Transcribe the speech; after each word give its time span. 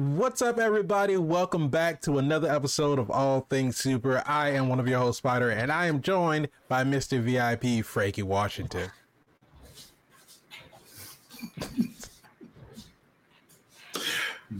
What's 0.00 0.40
up, 0.40 0.58
everybody? 0.58 1.18
Welcome 1.18 1.68
back 1.68 2.00
to 2.02 2.16
another 2.16 2.50
episode 2.50 2.98
of 2.98 3.10
All 3.10 3.42
Things 3.50 3.76
Super. 3.76 4.22
I 4.24 4.48
am 4.48 4.70
one 4.70 4.80
of 4.80 4.88
your 4.88 4.98
hosts, 4.98 5.18
Spider, 5.18 5.50
and 5.50 5.70
I 5.70 5.88
am 5.88 6.00
joined 6.00 6.48
by 6.68 6.84
Mr. 6.84 7.20
VIP, 7.20 7.84
Frankie 7.84 8.22
Washington. 8.22 8.90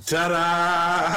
Ta-da! 0.04 1.08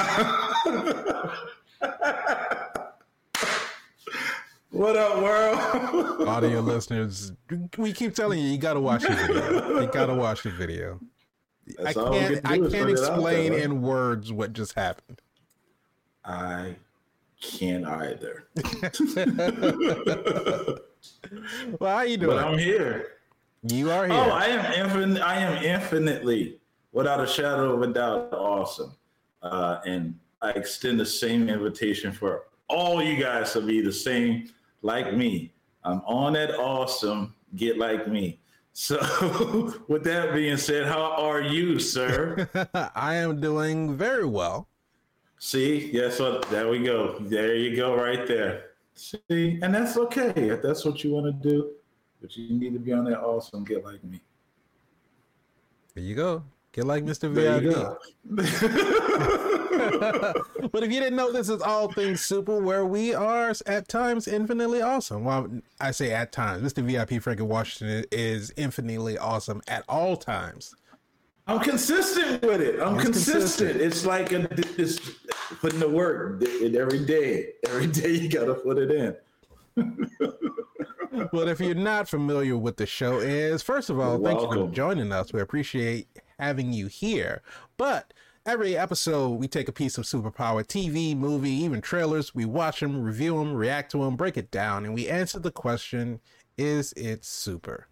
what 4.69 4.95
up, 4.95 5.21
world? 5.21 6.29
Audio 6.29 6.61
listeners, 6.61 7.33
we 7.77 7.91
keep 7.91 8.15
telling 8.15 8.39
you, 8.39 8.47
you 8.47 8.57
gotta 8.57 8.79
watch 8.79 9.01
the 9.01 9.15
video. 9.15 9.81
You 9.81 9.87
gotta 9.87 10.15
watch 10.15 10.43
the 10.43 10.51
video. 10.51 11.01
That's 11.77 11.95
I 11.97 12.09
can't. 12.09 12.41
I 12.45 12.57
can't 12.57 12.63
put 12.63 12.73
it 12.73 12.81
out 12.81 12.89
explain 12.89 13.51
there. 13.53 13.61
in 13.61 13.81
words 13.81 14.33
what 14.33 14.53
just 14.53 14.73
happened. 14.73 15.21
I 16.25 16.75
can't 17.41 17.85
either. 17.85 18.47
Well, 21.79 21.95
how 21.97 22.03
you 22.03 22.17
doing? 22.17 22.37
But 22.37 22.45
I'm 22.45 22.57
here. 22.57 23.07
you 23.63 23.91
are 23.91 24.05
here. 24.05 24.15
Oh, 24.15 24.29
I 24.29 24.45
am 24.45 24.73
infinite. 24.73 25.21
I 25.21 25.39
am 25.39 25.63
infinitely, 25.63 26.59
without 26.91 27.21
a 27.21 27.27
shadow 27.27 27.73
of 27.73 27.81
a 27.81 27.93
doubt, 27.93 28.33
awesome. 28.33 28.95
Uh, 29.41 29.79
and 29.85 30.17
I 30.41 30.51
extend 30.51 30.99
the 30.99 31.05
same 31.05 31.49
invitation 31.49 32.11
for 32.11 32.43
all 32.69 33.01
you 33.03 33.21
guys 33.21 33.53
to 33.53 33.61
be 33.61 33.81
the 33.81 33.91
same 33.91 34.49
like 34.81 35.13
me. 35.13 35.53
I'm 35.83 36.01
on 36.05 36.33
that 36.33 36.55
awesome. 36.55 37.35
Get 37.55 37.77
like 37.77 38.07
me. 38.07 38.39
So, 38.73 38.97
with 39.87 40.03
that 40.05 40.33
being 40.33 40.57
said, 40.57 40.87
how 40.87 41.13
are 41.13 41.41
you, 41.41 41.77
sir? 41.79 42.49
I 42.95 43.15
am 43.15 43.39
doing 43.39 43.95
very 43.95 44.25
well. 44.25 44.67
See, 45.37 45.91
yes, 45.91 46.19
what 46.19 46.49
there 46.49 46.67
we 46.67 46.83
go. 46.83 47.19
There 47.19 47.55
you 47.55 47.75
go, 47.75 47.95
right 47.95 48.25
there. 48.27 48.71
See, 48.95 49.59
and 49.61 49.73
that's 49.75 49.97
okay 49.97 50.33
if 50.35 50.61
that's 50.61 50.85
what 50.85 51.03
you 51.03 51.11
want 51.11 51.25
to 51.25 51.49
do, 51.49 51.71
but 52.21 52.35
you 52.35 52.57
need 52.57 52.73
to 52.73 52.79
be 52.79 52.93
on 52.93 53.05
that 53.05 53.19
awesome. 53.19 53.63
Get 53.63 53.85
like 53.85 54.03
me. 54.03 54.21
There 55.93 56.03
you 56.03 56.15
go. 56.15 56.43
Get 56.73 56.85
like 56.85 57.05
Mr. 57.05 57.33
There 57.33 57.59
VIP. 57.59 57.97
but 60.71 60.83
if 60.83 60.91
you 60.91 60.99
didn't 60.99 61.15
know, 61.15 61.31
this 61.31 61.47
is 61.47 61.61
All 61.61 61.91
Things 61.91 62.21
Super, 62.21 62.59
where 62.59 62.83
we 62.83 63.13
are 63.13 63.53
at 63.67 63.87
times 63.87 64.27
infinitely 64.27 64.81
awesome. 64.81 65.23
Well, 65.23 65.49
I 65.79 65.91
say 65.91 66.11
at 66.13 66.31
times. 66.31 66.73
Mr. 66.73 66.83
VIP 66.83 67.21
Frankie 67.21 67.43
Washington 67.43 68.05
is 68.11 68.51
infinitely 68.57 69.19
awesome 69.19 69.61
at 69.67 69.83
all 69.87 70.17
times. 70.17 70.73
I'm 71.45 71.59
consistent 71.59 72.41
with 72.41 72.61
it. 72.61 72.79
I'm 72.79 72.95
He's 72.95 73.03
consistent. 73.03 73.77
consistent. 73.77 73.81
It's 73.81 74.05
like 74.05 74.31
a, 74.31 74.47
it's 74.81 74.99
putting 75.59 75.79
the 75.79 75.89
work 75.89 76.41
in 76.41 76.75
every 76.75 77.05
day. 77.05 77.49
Every 77.67 77.85
day 77.87 78.13
you 78.13 78.29
gotta 78.29 78.55
put 78.55 78.79
it 78.79 78.89
in. 78.89 79.15
But 81.31 81.47
if 81.47 81.59
you're 81.59 81.75
not 81.75 82.09
familiar 82.09 82.57
with 82.57 82.77
the 82.77 82.87
show 82.87 83.19
is, 83.19 83.61
first 83.61 83.91
of 83.91 83.99
all, 83.99 84.17
thank 84.23 84.41
you 84.41 84.51
for 84.51 84.67
joining 84.71 85.11
us. 85.11 85.31
We 85.31 85.41
appreciate 85.41 86.07
having 86.39 86.73
you 86.73 86.87
here. 86.87 87.41
But 87.77 88.13
every 88.45 88.75
episode, 88.77 89.29
we 89.39 89.47
take 89.47 89.67
a 89.67 89.73
piece 89.73 89.97
of 89.97 90.05
superpower 90.05 90.65
TV, 90.65 91.15
movie, 91.15 91.51
even 91.51 91.81
trailers. 91.81 92.33
We 92.35 92.45
watch 92.45 92.79
them, 92.79 93.01
review 93.01 93.37
them, 93.37 93.53
react 93.53 93.91
to 93.91 93.99
them, 93.99 94.15
break 94.15 94.37
it 94.37 94.51
down, 94.51 94.85
and 94.85 94.93
we 94.93 95.07
answer 95.07 95.39
the 95.39 95.51
question: 95.51 96.19
Is 96.57 96.93
it 96.93 97.23
super? 97.25 97.87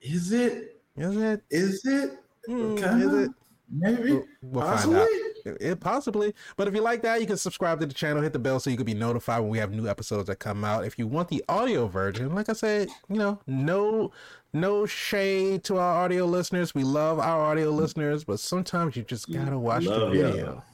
Is 0.00 0.32
it? 0.32 0.80
Is 0.96 1.16
it? 1.16 1.42
Is 1.50 1.84
it? 1.84 2.18
Hmm, 2.46 2.76
Kinda? 2.76 3.06
is 3.06 3.14
it? 3.26 3.30
Maybe. 3.70 4.20
We'll 4.42 4.64
find 4.64 4.76
Possibly. 4.78 5.06
it 5.44 5.80
possibly. 5.80 6.34
But 6.56 6.68
if 6.68 6.74
you 6.74 6.80
like 6.80 7.02
that, 7.02 7.20
you 7.20 7.26
can 7.26 7.36
subscribe 7.36 7.80
to 7.80 7.86
the 7.86 7.92
channel, 7.92 8.22
hit 8.22 8.32
the 8.32 8.38
bell 8.38 8.60
so 8.60 8.70
you 8.70 8.76
can 8.76 8.86
be 8.86 8.94
notified 8.94 9.40
when 9.42 9.50
we 9.50 9.58
have 9.58 9.72
new 9.72 9.86
episodes 9.88 10.28
that 10.28 10.36
come 10.38 10.64
out. 10.64 10.86
If 10.86 10.98
you 10.98 11.06
want 11.06 11.28
the 11.28 11.44
audio 11.48 11.86
version, 11.86 12.34
like 12.34 12.48
I 12.48 12.54
said, 12.54 12.88
you 13.08 13.16
know, 13.16 13.40
no 13.46 14.10
no 14.52 14.86
shade 14.86 15.64
to 15.64 15.76
our 15.76 16.04
audio 16.04 16.24
listeners. 16.24 16.74
We 16.74 16.84
love 16.84 17.18
our 17.18 17.40
audio 17.40 17.70
listeners, 17.70 18.24
but 18.24 18.40
sometimes 18.40 18.96
you 18.96 19.02
just 19.02 19.30
gotta 19.32 19.58
watch 19.58 19.84
the 19.84 19.90
Love 19.90 20.14
y'all. 20.14 20.30
video. 20.32 20.64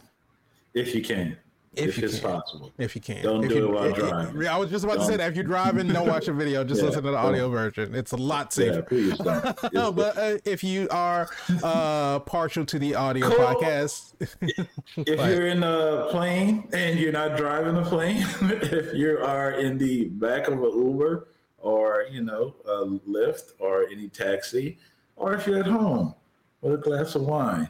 If 0.75 0.95
you 0.95 1.03
can. 1.03 1.37
If 1.77 1.89
If, 1.89 1.99
you 1.99 2.05
it's 2.05 2.21
can. 2.21 2.31
possible. 2.31 2.73
If 2.79 2.95
you 2.95 3.01
can. 3.01 3.21
Don't 3.25 3.43
if 3.43 3.49
do 3.51 3.57
you, 3.57 3.65
it 3.65 3.73
while 3.73 3.84
if- 3.87 3.97
driving. 3.97 4.47
I 4.47 4.57
was 4.57 4.71
just 4.71 4.84
about 4.84 4.99
to 5.01 5.05
say 5.07 5.17
that. 5.17 5.31
If 5.31 5.34
you're 5.34 5.45
driving, 5.45 5.89
don't 5.89 6.07
watch 6.07 6.27
the 6.27 6.33
video. 6.33 6.63
Just 6.63 6.81
Yeah, 6.81 6.87
listen 6.87 7.03
to 7.03 7.11
the 7.11 7.17
don't. 7.17 7.27
audio 7.27 7.49
version. 7.49 7.97
It's 7.97 8.13
a 8.13 8.17
lot 8.17 8.57
Yeah, 8.57 8.84
safer. 8.84 9.15
don't. 9.25 9.59
No, 9.73 9.91
but 9.91 10.17
uh, 10.17 10.39
if 10.45 10.63
you 10.63 10.87
are 10.93 11.29
uh, 11.65 12.21
partial 12.21 12.65
to 12.67 12.79
the 12.79 12.95
audio 12.95 13.29
Cool. 13.29 13.39
podcast, 13.45 14.15
if 14.97 15.07
you're 15.07 15.49
in 15.49 15.65
a 15.65 16.07
plane 16.13 16.69
and 16.73 16.97
you're 17.01 17.11
not 17.11 17.37
driving 17.37 17.75
the 17.75 17.83
plane, 17.83 18.25
if 18.43 18.95
you 18.95 19.19
are 19.19 19.51
in 19.55 19.77
the 19.77 20.05
back 20.11 20.47
of 20.47 20.53
an 20.55 20.63
Uber 20.63 21.27
or 21.65 22.05
you 22.11 22.23
know 22.23 22.55
a 22.67 22.85
Lyft 23.11 23.53
or 23.59 23.87
any 23.91 24.09
taxi, 24.09 24.79
or 25.17 25.35
if 25.35 25.47
you're 25.47 25.59
at 25.61 25.67
home 25.67 26.15
with 26.61 26.75
a 26.75 26.77
glass 26.77 27.15
of 27.15 27.23
wine, 27.23 27.69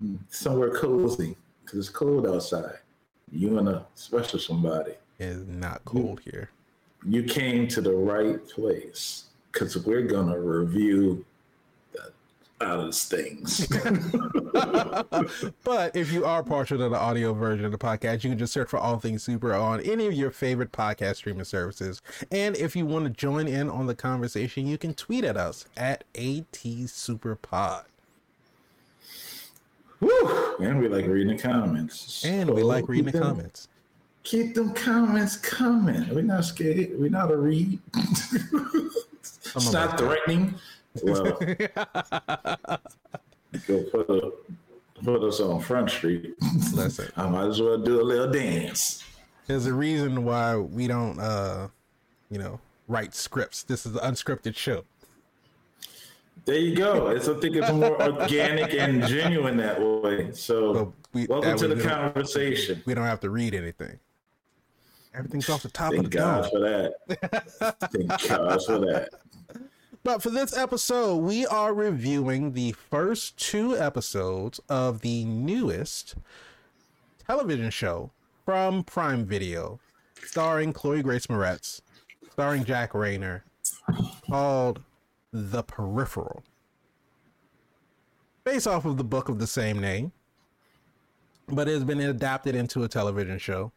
hmm, 0.00 0.16
somewhere 0.28 0.70
cozy 0.70 1.36
because 1.64 1.78
it's 1.78 1.88
cold 1.88 2.26
outside, 2.26 2.78
you 3.30 3.56
and 3.58 3.68
a 3.68 3.86
special 3.94 4.38
somebody, 4.38 4.94
It's 5.18 5.46
not 5.46 5.84
cold 5.84 6.20
here. 6.24 6.50
you 7.06 7.22
came 7.22 7.68
to 7.68 7.80
the 7.80 7.92
right 7.94 8.46
place 8.48 9.26
because 9.52 9.76
we're 9.86 10.02
gonna 10.02 10.38
review 10.38 11.24
the 12.58 12.66
others 12.66 13.04
things. 13.04 13.66
but 15.64 15.96
if 15.96 16.12
you 16.12 16.24
are 16.24 16.42
partial 16.42 16.78
to 16.78 16.88
the 16.88 16.98
audio 16.98 17.32
version 17.32 17.64
of 17.64 17.72
the 17.72 17.78
podcast, 17.78 18.24
you 18.24 18.30
can 18.30 18.38
just 18.38 18.52
search 18.52 18.68
for 18.68 18.78
All 18.78 18.98
Things 18.98 19.22
Super 19.22 19.54
on 19.54 19.80
any 19.80 20.06
of 20.06 20.12
your 20.12 20.30
favorite 20.30 20.72
podcast 20.72 21.16
streaming 21.16 21.44
services. 21.44 22.02
And 22.30 22.56
if 22.56 22.74
you 22.76 22.86
want 22.86 23.04
to 23.04 23.10
join 23.10 23.48
in 23.48 23.68
on 23.68 23.86
the 23.86 23.94
conversation, 23.94 24.66
you 24.66 24.78
can 24.78 24.94
tweet 24.94 25.24
at 25.24 25.36
us 25.36 25.66
at 25.76 26.04
ATSuperPod. 26.14 27.84
Woo! 30.00 30.56
And 30.60 30.80
we 30.80 30.88
like 30.88 31.06
reading 31.06 31.36
the 31.36 31.42
comments. 31.42 32.24
And 32.24 32.50
we 32.50 32.62
like 32.62 32.88
reading 32.88 33.06
the 33.06 33.12
them- 33.12 33.22
comments. 33.22 33.68
Keep 34.24 34.54
them 34.54 34.74
comments 34.74 35.36
coming. 35.38 36.06
We're 36.14 36.20
not 36.20 36.44
scared. 36.44 36.90
We're 36.98 37.08
not 37.08 37.30
a 37.30 37.36
read. 37.36 37.78
it's 37.94 39.72
not 39.72 39.98
threatening. 39.98 40.54
Well, 41.02 41.24
go 43.66 43.82
put, 43.92 44.10
a, 44.10 44.32
put 45.04 45.22
us 45.22 45.40
on 45.40 45.60
Front 45.60 45.90
Street. 45.90 46.34
Listen, 46.72 47.10
I 47.16 47.28
might 47.28 47.46
as 47.48 47.60
well 47.62 47.78
do 47.78 48.00
a 48.00 48.02
little 48.04 48.30
dance. 48.30 49.04
there's 49.46 49.66
a 49.66 49.74
reason 49.74 50.24
why 50.24 50.56
we 50.56 50.86
don't, 50.88 51.18
uh, 51.20 51.68
you 52.30 52.38
know, 52.38 52.60
write 52.88 53.14
scripts. 53.14 53.62
This 53.62 53.86
is 53.86 53.94
an 53.94 54.00
unscripted 54.00 54.56
show. 54.56 54.84
There 56.44 56.56
you 56.56 56.74
go. 56.74 57.08
It's, 57.08 57.28
I 57.28 57.34
think 57.34 57.56
it's 57.56 57.70
more 57.72 58.00
organic 58.02 58.72
and 58.74 59.02
genuine 59.06 59.56
that 59.58 59.80
way. 59.80 60.32
So, 60.32 60.94
we- 61.12 61.26
welcome 61.26 61.58
to 61.58 61.68
the 61.68 61.82
conversation. 61.86 62.82
We 62.86 62.94
don't 62.94 63.04
have 63.04 63.20
to 63.20 63.30
read 63.30 63.54
anything. 63.54 63.98
Everything's 65.14 65.48
off 65.50 65.62
the 65.62 65.68
top 65.70 65.92
of 65.92 65.98
Thank 65.98 66.10
the 66.12 66.18
God 66.18 66.42
dome. 66.42 66.50
for 66.50 66.60
that. 66.60 66.94
Thank 67.92 68.28
God 68.28 68.64
for 68.64 68.78
that. 68.78 69.08
But 70.08 70.22
for 70.22 70.30
this 70.30 70.56
episode, 70.56 71.16
we 71.16 71.44
are 71.44 71.74
reviewing 71.74 72.52
the 72.52 72.72
first 72.72 73.36
two 73.36 73.76
episodes 73.76 74.58
of 74.66 75.02
the 75.02 75.26
newest 75.26 76.14
television 77.26 77.68
show 77.68 78.10
from 78.46 78.84
Prime 78.84 79.26
Video, 79.26 79.80
starring 80.24 80.72
Chloe 80.72 81.02
Grace 81.02 81.26
Moretz, 81.26 81.82
starring 82.32 82.64
Jack 82.64 82.92
Reynor, 82.92 83.42
called 84.30 84.80
The 85.30 85.62
Peripheral. 85.62 86.42
Based 88.44 88.66
off 88.66 88.86
of 88.86 88.96
the 88.96 89.04
book 89.04 89.28
of 89.28 89.38
the 89.38 89.46
same 89.46 89.78
name, 89.78 90.12
but 91.48 91.68
it 91.68 91.72
has 91.72 91.84
been 91.84 92.00
adapted 92.00 92.54
into 92.54 92.82
a 92.82 92.88
television 92.88 93.36
show. 93.36 93.72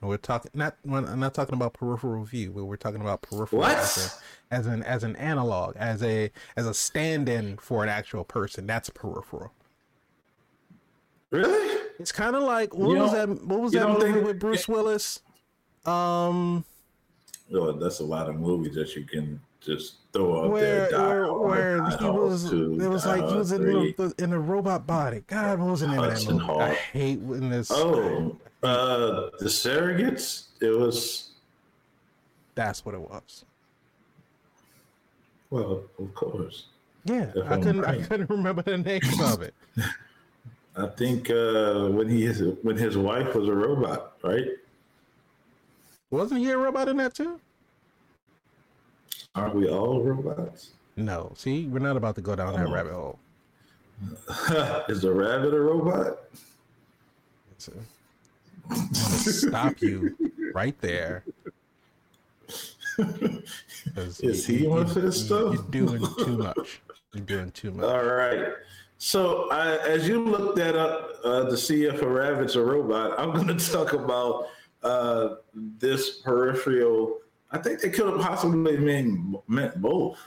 And 0.00 0.10
we're 0.10 0.16
talking 0.18 0.50
not 0.54 0.76
I'm 0.90 1.18
not 1.20 1.32
talking 1.34 1.54
about 1.54 1.72
peripheral 1.74 2.24
view, 2.24 2.50
but 2.50 2.64
we're 2.66 2.76
talking 2.76 3.00
about 3.00 3.22
peripheral 3.22 3.62
What? 3.62 3.76
as, 3.76 4.20
a- 4.50 4.54
as 4.54 4.66
an 4.66 4.82
as 4.82 5.02
an 5.04 5.16
analog, 5.16 5.74
as 5.76 6.02
a 6.02 6.30
as 6.56 6.66
a 6.66 6.74
stand-in 6.74 7.56
for 7.56 7.82
an 7.82 7.88
actual 7.88 8.24
person. 8.24 8.66
That's 8.66 8.90
peripheral. 8.90 9.52
Really? 11.30 11.80
It's 11.98 12.12
kind 12.12 12.36
of 12.36 12.42
like 12.42 12.74
what 12.74 12.90
You 12.90 12.98
was 12.98 13.12
that? 13.12 13.28
What 13.44 13.60
was 13.60 13.72
that 13.72 13.80
don't 13.80 13.98
movie 13.98 14.12
think- 14.12 14.26
with 14.26 14.38
Bruce 14.38 14.68
Willis? 14.68 15.20
Um, 15.84 16.64
Oh, 17.54 17.70
that's 17.72 18.00
a 18.00 18.04
lot 18.04 18.28
of 18.28 18.34
movies 18.36 18.74
that 18.74 18.94
you 18.96 19.04
can 19.04 19.40
just 19.60 19.96
throw 20.12 20.44
out 20.44 20.50
where 20.50 20.90
there. 20.90 21.32
Where, 21.32 21.32
where 21.32 21.90
he 21.98 22.04
was, 22.10 22.50
2, 22.50 22.78
it 22.80 22.88
was 22.88 23.04
Die 23.04 23.08
like 23.10 23.20
he 23.20 23.26
Hard 23.26 23.36
was 23.38 23.52
in 23.52 23.62
3. 23.62 23.92
the, 23.96 24.14
in 24.18 24.32
a 24.32 24.38
robot 24.40 24.84
body. 24.86 25.22
God, 25.28 25.60
what 25.60 25.70
was 25.70 25.80
the 25.80 25.86
name 25.86 25.98
of 26.00 26.04
that 26.06 26.10
Hudson 26.14 26.38
movie? 26.38 26.50
I 26.60 26.74
hate 26.74 27.20
when 27.20 27.48
this. 27.50 27.70
Oh, 27.70 28.36
uh, 28.62 29.30
the 29.38 29.46
surrogates. 29.46 30.46
It 30.60 30.70
was 30.70 31.30
That's 32.54 32.84
what 32.84 32.94
it 32.94 33.00
was. 33.00 33.44
well, 35.50 35.82
of 35.98 36.14
course. 36.14 36.66
Yeah, 37.04 37.30
If 37.34 37.46
I 37.50 37.54
I'm 37.54 37.62
couldn't. 37.62 37.84
I 37.84 38.02
couldn't 38.02 38.30
remember 38.30 38.62
the 38.62 38.78
name 38.78 39.00
of 39.22 39.42
it. 39.42 39.54
I 40.76 40.86
think 40.88 41.30
uh, 41.30 41.88
when 41.88 42.08
he 42.08 42.26
when 42.62 42.76
his 42.76 42.96
wife 42.98 43.34
was 43.34 43.48
a 43.48 43.54
robot, 43.54 44.16
right? 44.22 44.46
Wasn't 46.10 46.40
he 46.40 46.50
a 46.50 46.58
robot 46.58 46.88
in 46.88 46.96
that 46.98 47.14
too? 47.14 47.40
Aren't 49.34 49.54
we 49.54 49.68
all 49.68 50.02
robots? 50.02 50.70
No. 50.96 51.32
See, 51.36 51.66
we're 51.66 51.78
not 51.78 51.96
about 51.96 52.14
to 52.16 52.22
go 52.22 52.34
down 52.34 52.54
that 52.54 52.66
Oh. 52.66 52.72
rabbit 52.72 52.92
hole. 52.92 53.18
Is 54.88 55.02
the 55.02 55.12
rabbit 55.12 55.52
a 55.54 55.60
robot? 55.60 56.18
It's 57.52 57.68
a- 57.68 57.72
stop 58.92 59.80
you 59.80 60.16
right 60.54 60.78
there. 60.80 61.24
'Cause 62.96 64.20
Is 64.20 64.48
you- 64.48 64.56
he 64.56 64.62
you- 64.64 64.70
one 64.70 64.86
for 64.86 65.00
this 65.00 65.18
you- 65.18 65.26
stuff? 65.26 65.54
You're 65.54 65.62
doing 65.86 66.02
too 66.18 66.38
much. 66.38 66.80
You're 67.12 67.24
doing 67.24 67.50
too 67.52 67.70
much. 67.72 67.84
All 67.84 68.04
right. 68.04 68.54
So 68.98 69.50
I, 69.50 69.76
as 69.86 70.08
you 70.08 70.24
look 70.24 70.56
that 70.56 70.74
up 70.76 71.20
uh, 71.24 71.44
to 71.44 71.56
see 71.56 71.84
if 71.84 72.00
a 72.00 72.08
rabbit's 72.08 72.54
a 72.56 72.62
robot, 72.64 73.18
I'm 73.18 73.32
going 73.32 73.48
to 73.58 73.70
talk 73.72 73.92
about 73.92 74.48
uh, 74.82 75.36
this 75.54 76.18
peripheral. 76.20 77.18
I 77.50 77.58
think 77.58 77.80
they 77.80 77.90
could 77.90 78.06
have 78.06 78.20
possibly 78.20 78.76
mean, 78.78 79.36
meant 79.48 79.80
both. 79.80 80.18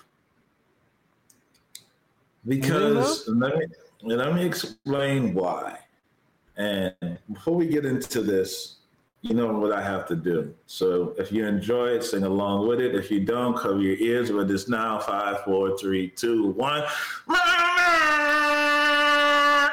Because 2.47 3.27
let 3.27 3.57
me 3.57 3.65
let 4.03 4.33
me 4.33 4.45
explain 4.45 5.33
why. 5.33 5.79
And 6.59 6.93
before 7.31 7.55
we 7.55 7.67
get 7.67 7.85
into 7.85 8.21
this, 8.21 8.75
you 9.21 9.33
know 9.33 9.53
what 9.53 9.71
I 9.71 9.81
have 9.81 10.05
to 10.07 10.15
do. 10.15 10.53
So 10.65 11.15
if 11.17 11.31
you 11.31 11.45
enjoy 11.45 11.91
it, 11.91 12.03
sing 12.03 12.23
along 12.23 12.67
with 12.67 12.81
it. 12.81 12.95
If 12.95 13.09
you 13.09 13.21
don't, 13.21 13.57
cover 13.57 13.79
your 13.79 13.95
ears. 13.95 14.29
But 14.29 14.51
it's 14.51 14.67
now 14.67 14.99
five, 14.99 15.45
four, 15.45 15.77
three, 15.77 16.09
two, 16.09 16.49
one. 16.49 16.83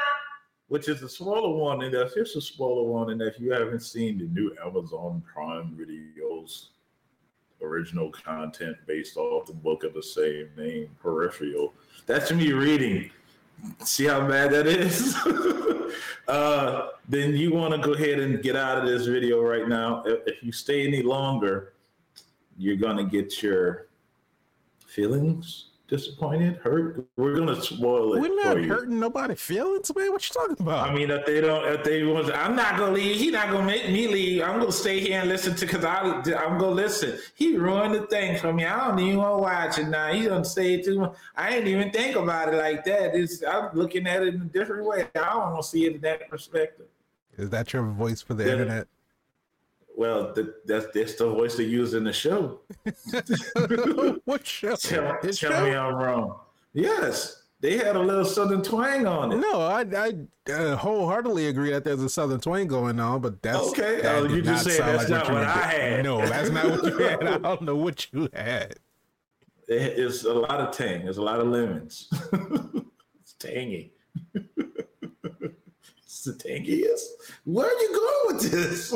Which 0.69 0.87
is 0.87 1.03
a 1.03 1.09
spoiler 1.09 1.49
warning. 1.49 1.91
The 1.91 2.05
official 2.05 2.39
spoiler 2.39 2.83
warning. 2.83 3.19
If 3.19 3.37
you 3.37 3.51
haven't 3.51 3.81
seen 3.81 4.17
the 4.17 4.25
new 4.25 4.55
Amazon 4.65 5.21
Prime 5.33 5.77
videos, 5.77 6.67
original 7.61 8.11
content 8.11 8.77
based 8.85 9.17
off 9.17 9.47
the 9.47 9.53
book 9.53 9.83
of 9.83 9.93
the 9.93 10.03
same 10.03 10.49
name, 10.57 10.89
Peripheral. 11.01 11.73
That's 12.05 12.31
me 12.31 12.53
reading. 12.53 13.11
See 13.83 14.05
how 14.05 14.25
bad 14.25 14.51
that 14.51 14.67
is? 14.67 15.17
uh, 16.27 16.89
then 17.07 17.35
you 17.35 17.53
want 17.53 17.73
to 17.73 17.79
go 17.79 17.93
ahead 17.93 18.19
and 18.19 18.41
get 18.43 18.55
out 18.55 18.77
of 18.77 18.85
this 18.85 19.05
video 19.05 19.41
right 19.41 19.67
now. 19.67 20.03
If, 20.05 20.19
if 20.27 20.43
you 20.43 20.51
stay 20.51 20.85
any 20.85 21.01
longer, 21.01 21.73
you're 22.57 22.75
going 22.75 22.97
to 22.97 23.03
get 23.03 23.41
your 23.41 23.87
feelings 24.85 25.65
disappointed, 25.87 26.57
hurt. 26.57 27.05
We're 27.15 27.35
to 27.37 27.61
spoil 27.61 28.13
it. 28.13 28.21
We're 28.21 28.35
not 28.43 28.63
hurting 28.63 28.99
nobody's 28.99 29.41
feelings, 29.41 29.91
man. 29.95 30.11
What 30.11 30.27
you 30.27 30.33
talking 30.33 30.57
about? 30.59 30.89
I 30.89 30.93
mean, 30.93 31.09
if 31.09 31.25
they 31.25 31.41
don't, 31.41 31.65
if 31.65 31.83
they 31.83 32.03
want, 32.03 32.31
I'm 32.33 32.55
not 32.55 32.77
gonna 32.77 32.91
leave. 32.93 33.17
He 33.17 33.31
not 33.31 33.49
gonna 33.51 33.65
make 33.65 33.89
me 33.89 34.07
leave. 34.07 34.41
I'm 34.41 34.59
gonna 34.59 34.71
stay 34.71 34.99
here 34.99 35.19
and 35.21 35.29
listen 35.29 35.55
to, 35.55 35.65
cause 35.65 35.85
I, 35.85 35.99
I'm 36.01 36.57
gonna 36.57 36.69
listen. 36.71 37.17
He 37.35 37.55
ruined 37.55 37.95
the 37.95 38.05
thing 38.07 38.37
for 38.37 38.51
me. 38.51 38.65
I 38.65 38.87
don't 38.87 38.99
even 38.99 39.17
want 39.17 39.37
to 39.37 39.41
watch 39.41 39.77
it 39.79 39.87
now. 39.89 40.11
He 40.11 40.23
don't 40.25 40.45
say 40.45 40.75
it 40.75 40.85
too 40.85 40.99
much. 40.99 41.15
I 41.35 41.55
ain't 41.55 41.67
even 41.67 41.91
think 41.91 42.15
about 42.15 42.53
it 42.53 42.57
like 42.57 42.83
that. 42.85 43.15
It's, 43.15 43.43
I'm 43.43 43.69
looking 43.73 44.07
at 44.07 44.23
it 44.23 44.35
in 44.35 44.41
a 44.41 44.45
different 44.45 44.85
way. 44.85 45.07
I 45.15 45.19
don't 45.19 45.51
want 45.53 45.61
to 45.63 45.67
see 45.67 45.85
it 45.85 45.95
in 45.95 46.01
that 46.01 46.29
perspective. 46.29 46.87
Is 47.37 47.49
that 47.51 47.71
your 47.71 47.83
voice 47.83 48.21
for 48.21 48.33
the 48.33 48.45
Yeah. 48.45 48.51
internet? 48.53 48.87
Well, 49.97 50.31
the, 50.31 50.53
that's 50.65 50.85
that's 50.93 51.15
the 51.15 51.27
voice 51.27 51.55
they 51.57 51.63
use 51.63 51.95
in 51.95 52.03
the 52.03 52.13
show. 52.13 52.59
what 54.25 54.45
show? 54.45 54.75
Tell, 54.75 55.17
tell 55.23 55.31
show? 55.31 55.65
me 55.65 55.75
I'm 55.75 55.95
wrong. 55.95 56.35
Yes, 56.73 57.41
they 57.61 57.77
had 57.77 57.95
a 57.95 57.99
little 57.99 58.23
southern 58.23 58.61
twang 58.61 59.07
on 59.07 59.31
it. 59.31 59.37
No, 59.37 59.59
I 59.61 59.81
I 59.97 60.13
uh, 60.53 60.75
wholeheartedly 60.75 61.47
agree 61.47 61.71
that 61.71 61.83
there's 61.83 62.03
a 62.03 62.09
southern 62.09 62.39
twang 62.39 62.67
going 62.67 62.99
on, 62.99 63.21
but 63.21 63.41
that's 63.41 63.69
Okay. 63.69 64.01
that 64.01 64.17
Oh, 64.17 64.25
you 64.25 64.43
just 64.43 64.65
said 64.65 64.81
that's 64.85 65.09
like 65.09 65.25
not 65.25 65.27
you 65.29 65.33
what 65.33 65.43
I 65.45 65.57
had. 65.65 66.03
No, 66.03 66.19
that's 66.27 66.51
not 66.51 66.69
what 66.69 66.83
you 66.85 66.97
had. 67.03 67.23
I 67.23 67.37
don't 67.39 67.61
know 67.63 67.75
what 67.75 68.13
you 68.13 68.29
had. 68.33 68.75
It- 69.67 69.97
It's 69.99 70.25
a 70.25 70.33
lot 70.33 70.59
of 70.61 70.75
tang. 70.77 71.05
There's 71.05 71.17
a 71.17 71.23
lot 71.23 71.39
of 71.39 71.47
lemons. 71.47 72.07
it's 73.19 73.33
tangy. 73.39 73.93
it's 74.35 76.23
the 76.23 76.33
tangiest. 76.33 77.01
Where 77.45 77.65
are 77.65 77.81
you 77.81 77.89
going 77.93 78.35
with 78.37 78.51
this? 78.51 78.93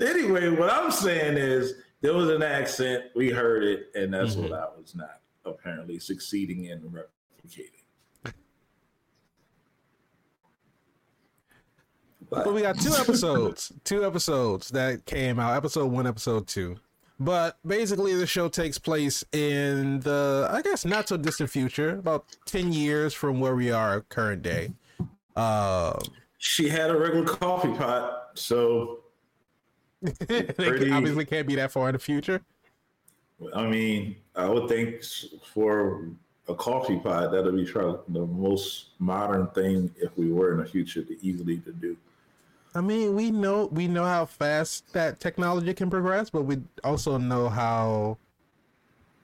Anyway, 0.00 0.48
what 0.50 0.70
I'm 0.70 0.90
saying 0.90 1.36
is 1.36 1.74
there 2.00 2.14
was 2.14 2.28
an 2.30 2.42
accent. 2.42 3.04
We 3.14 3.30
heard 3.30 3.64
it, 3.64 3.90
and 3.94 4.12
that's 4.12 4.34
Mhm. 4.34 4.42
what 4.44 4.52
I 4.52 4.66
was 4.76 4.94
not 4.94 5.20
apparently 5.44 5.98
succeeding 5.98 6.64
in 6.66 6.80
replicating. 6.82 7.72
But 12.30 12.52
we 12.52 12.60
got 12.62 12.78
two 12.78 12.92
episodes, 12.92 13.72
two 13.84 14.04
episodes 14.04 14.68
that 14.70 15.06
came 15.06 15.38
out. 15.38 15.56
Episode 15.56 15.86
one, 15.90 16.06
episode 16.06 16.46
two. 16.46 16.76
But 17.18 17.56
basically, 17.66 18.14
the 18.14 18.26
show 18.26 18.48
takes 18.48 18.78
place 18.78 19.24
in 19.32 20.00
the, 20.00 20.46
I 20.50 20.60
guess, 20.62 20.84
not 20.84 21.08
so 21.08 21.16
distant 21.16 21.50
future, 21.50 21.98
about 21.98 22.26
ten 22.44 22.72
years 22.72 23.14
from 23.14 23.40
where 23.40 23.56
we 23.56 23.70
are 23.72 24.02
current 24.02 24.42
day. 24.42 24.72
Um, 25.36 25.98
She 26.36 26.68
had 26.68 26.90
a 26.90 26.96
regular 26.96 27.24
coffee 27.26 27.72
pot, 27.72 28.30
so 28.34 29.00
they 29.00 29.07
Pretty- 30.04 30.90
obviously 30.90 31.24
can't 31.24 31.46
be 31.46 31.56
that 31.56 31.72
far 31.72 31.88
in 31.88 31.92
the 31.94 31.98
future. 31.98 32.42
I 33.54 33.66
mean, 33.66 34.16
I 34.34 34.48
would 34.48 34.68
think 34.68 35.04
for 35.52 36.08
a 36.48 36.54
coffee 36.54 36.98
pot, 36.98 37.30
that'll 37.30 37.52
be 37.52 37.64
try- 37.64 37.96
the 38.08 38.26
most 38.26 38.86
modern 38.98 39.46
thing 39.48 39.94
if 40.00 40.16
we 40.16 40.32
were 40.32 40.52
in 40.52 40.58
the 40.58 40.66
future 40.66 41.02
to 41.02 41.24
easily 41.24 41.58
to 41.58 41.72
do. 41.72 41.96
I 42.74 42.80
mean, 42.80 43.14
we 43.14 43.30
know 43.30 43.66
we 43.66 43.88
know 43.88 44.04
how 44.04 44.26
fast 44.26 44.92
that 44.92 45.20
technology 45.20 45.72
can 45.74 45.90
progress, 45.90 46.30
but 46.30 46.42
we 46.42 46.58
also 46.84 47.16
know 47.16 47.48
how, 47.48 48.18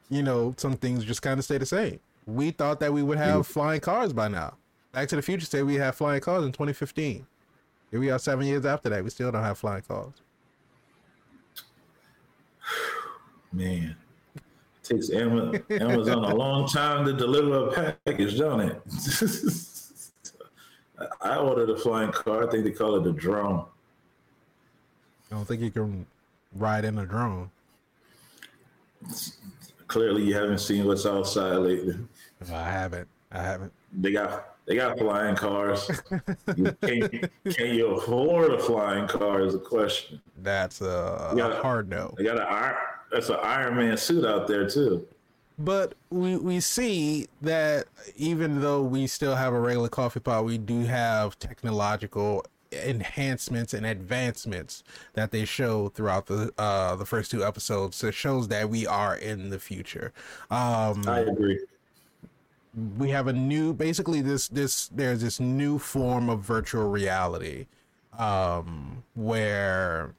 you 0.08 0.22
know, 0.22 0.54
some 0.56 0.76
things 0.76 1.04
just 1.04 1.22
kind 1.22 1.38
of 1.38 1.44
stay 1.44 1.58
the 1.58 1.66
same. 1.66 2.00
We 2.26 2.52
thought 2.52 2.80
that 2.80 2.92
we 2.92 3.02
would 3.02 3.18
have 3.18 3.42
mm-hmm. 3.42 3.52
flying 3.52 3.80
cars 3.80 4.12
by 4.12 4.28
now. 4.28 4.54
Back 4.92 5.08
to 5.08 5.16
the 5.16 5.22
Future 5.22 5.44
said 5.44 5.64
we 5.66 5.74
had 5.74 5.94
flying 5.94 6.20
cars 6.20 6.44
in 6.44 6.52
2015. 6.52 7.26
Here 7.90 8.00
we 8.00 8.10
are, 8.10 8.18
seven 8.18 8.46
years 8.46 8.64
after 8.64 8.88
that. 8.88 9.04
We 9.04 9.10
still 9.10 9.30
don't 9.30 9.42
have 9.42 9.58
flying 9.58 9.82
cars. 9.82 10.14
Man, 13.52 13.94
it 14.34 14.42
takes 14.82 15.10
Amazon 15.10 16.24
a 16.24 16.34
long 16.34 16.66
time 16.66 17.04
to 17.04 17.12
deliver 17.12 17.68
a 17.68 17.92
package, 18.04 18.38
don't 18.38 18.60
it? 18.60 18.82
I 21.20 21.36
ordered 21.36 21.70
a 21.70 21.76
flying 21.76 22.12
car. 22.12 22.46
I 22.46 22.50
think 22.50 22.64
they 22.64 22.70
call 22.70 22.96
it 22.96 23.06
a 23.06 23.12
drone. 23.12 23.66
I 25.30 25.34
don't 25.34 25.46
think 25.46 25.62
you 25.62 25.70
can 25.70 26.06
ride 26.54 26.84
in 26.84 26.98
a 26.98 27.06
drone. 27.06 27.50
Clearly, 29.86 30.24
you 30.24 30.34
haven't 30.34 30.58
seen 30.58 30.86
what's 30.86 31.06
outside 31.06 31.56
lately. 31.56 31.96
I 32.52 32.70
haven't. 32.70 33.08
I 33.30 33.42
haven't. 33.42 33.72
They 33.92 34.12
got 34.12 34.53
they 34.66 34.76
got 34.76 34.98
flying 34.98 35.36
cars. 35.36 35.90
Can, 36.46 36.76
can 37.50 37.74
you 37.74 37.96
afford 37.96 38.52
a 38.52 38.58
flying 38.58 39.06
car? 39.06 39.42
Is 39.42 39.54
a 39.54 39.58
question. 39.58 40.20
That's 40.38 40.80
a, 40.80 41.34
a 41.36 41.62
hard 41.62 41.88
no. 41.88 42.14
They 42.16 42.24
got 42.24 42.38
an. 42.38 42.74
That's 43.12 43.28
an 43.28 43.36
Iron 43.42 43.76
Man 43.76 43.96
suit 43.96 44.24
out 44.24 44.48
there 44.48 44.68
too. 44.68 45.06
But 45.58 45.94
we 46.10 46.36
we 46.36 46.60
see 46.60 47.28
that 47.42 47.86
even 48.16 48.60
though 48.60 48.82
we 48.82 49.06
still 49.06 49.36
have 49.36 49.52
a 49.52 49.60
regular 49.60 49.88
coffee 49.88 50.20
pot, 50.20 50.44
we 50.44 50.58
do 50.58 50.80
have 50.80 51.38
technological 51.38 52.44
enhancements 52.72 53.72
and 53.72 53.86
advancements 53.86 54.82
that 55.12 55.30
they 55.30 55.44
show 55.44 55.90
throughout 55.90 56.26
the 56.26 56.52
uh 56.58 56.96
the 56.96 57.06
first 57.06 57.30
two 57.30 57.44
episodes. 57.44 57.96
So 57.96 58.08
it 58.08 58.14
shows 58.14 58.48
that 58.48 58.68
we 58.68 58.86
are 58.86 59.14
in 59.16 59.50
the 59.50 59.60
future. 59.60 60.12
Um 60.50 61.04
I 61.06 61.20
agree. 61.20 61.60
We 62.98 63.10
have 63.10 63.26
a 63.26 63.32
new 63.32 63.72
basically 63.72 64.20
this 64.20 64.48
this 64.48 64.88
there's 64.88 65.20
this 65.20 65.38
new 65.40 65.78
form 65.78 66.28
of 66.28 66.40
virtual 66.40 66.88
reality 66.88 67.66
um 68.18 69.02
where 69.14 70.14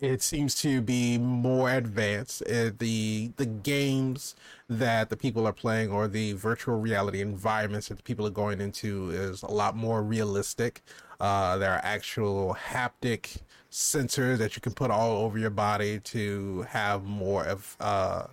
it 0.00 0.20
seems 0.22 0.54
to 0.56 0.80
be 0.82 1.16
more 1.16 1.70
advanced. 1.70 2.42
Uh, 2.42 2.70
the 2.78 3.32
the 3.36 3.46
games 3.46 4.34
that 4.68 5.08
the 5.08 5.16
people 5.16 5.46
are 5.46 5.52
playing 5.52 5.90
or 5.90 6.06
the 6.06 6.34
virtual 6.34 6.78
reality 6.78 7.20
environments 7.20 7.88
that 7.88 7.96
the 7.96 8.02
people 8.02 8.26
are 8.26 8.30
going 8.30 8.60
into 8.60 9.10
is 9.10 9.42
a 9.42 9.50
lot 9.50 9.76
more 9.76 10.02
realistic. 10.02 10.82
Uh 11.20 11.56
there 11.56 11.72
are 11.72 11.80
actual 11.82 12.56
haptic 12.68 13.38
sensors 13.70 14.38
that 14.38 14.54
you 14.54 14.60
can 14.62 14.72
put 14.72 14.90
all 14.90 15.16
over 15.24 15.38
your 15.38 15.50
body 15.50 15.98
to 16.00 16.62
have 16.68 17.04
more 17.04 17.44
of 17.44 17.76
uh 17.80 18.26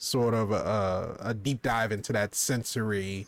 sort 0.00 0.32
of 0.32 0.50
a, 0.50 1.16
a 1.20 1.34
deep 1.34 1.62
dive 1.62 1.92
into 1.92 2.12
that 2.12 2.34
sensory 2.34 3.26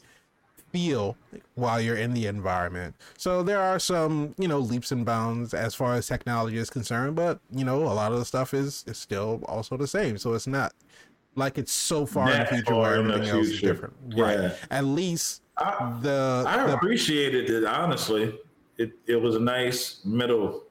feel 0.72 1.16
while 1.54 1.80
you're 1.80 1.96
in 1.96 2.14
the 2.14 2.26
environment. 2.26 2.94
So 3.18 3.42
there 3.42 3.60
are 3.60 3.78
some, 3.78 4.34
you 4.38 4.48
know, 4.48 4.58
leaps 4.58 4.90
and 4.90 5.04
bounds 5.04 5.52
as 5.52 5.74
far 5.74 5.94
as 5.94 6.06
technology 6.06 6.56
is 6.56 6.70
concerned, 6.70 7.14
but 7.14 7.40
you 7.50 7.64
know, 7.64 7.82
a 7.82 7.92
lot 7.92 8.12
of 8.12 8.18
the 8.18 8.24
stuff 8.24 8.54
is 8.54 8.84
is 8.86 8.96
still 8.96 9.42
also 9.46 9.76
the 9.76 9.86
same. 9.86 10.16
So 10.16 10.32
it's 10.32 10.46
not 10.46 10.72
like 11.36 11.58
it's 11.58 11.72
so 11.72 12.06
far 12.06 12.30
in 12.32 12.40
the 12.40 12.46
future 12.46 12.74
oh, 12.74 12.80
where 12.80 12.94
far 12.94 13.00
in 13.00 13.10
everything 13.10 13.36
else 13.36 13.48
is 13.48 13.60
different. 13.60 13.94
Yeah. 14.08 14.24
Right. 14.24 14.52
At 14.70 14.84
least 14.86 15.42
I, 15.58 15.98
the 16.00 16.44
I 16.46 16.66
the 16.66 16.74
appreciated 16.74 17.50
it 17.50 17.64
honestly. 17.64 18.34
It 18.78 18.92
it 19.06 19.16
was 19.16 19.36
a 19.36 19.40
nice 19.40 20.00
middle 20.06 20.64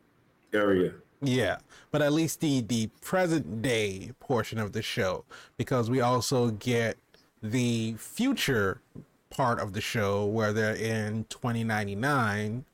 area. 0.52 0.94
Yeah, 1.22 1.58
but 1.92 2.02
at 2.02 2.14
least 2.14 2.40
the 2.40 2.62
the 2.62 2.88
present 3.02 3.62
day 3.62 4.12
portion 4.20 4.58
of 4.58 4.74
the 4.74 4.82
show, 4.82 5.24
because 5.58 5.90
we 5.90 6.02
also 6.02 6.50
get 6.52 6.98
the 7.44 7.94
future 7.98 8.82
part 9.30 9.60
of 9.60 9.74
the 9.74 9.82
show 9.82 10.26
where 10.26 10.52
they're 10.52 10.76
in 10.76 11.26
2099 11.30 12.66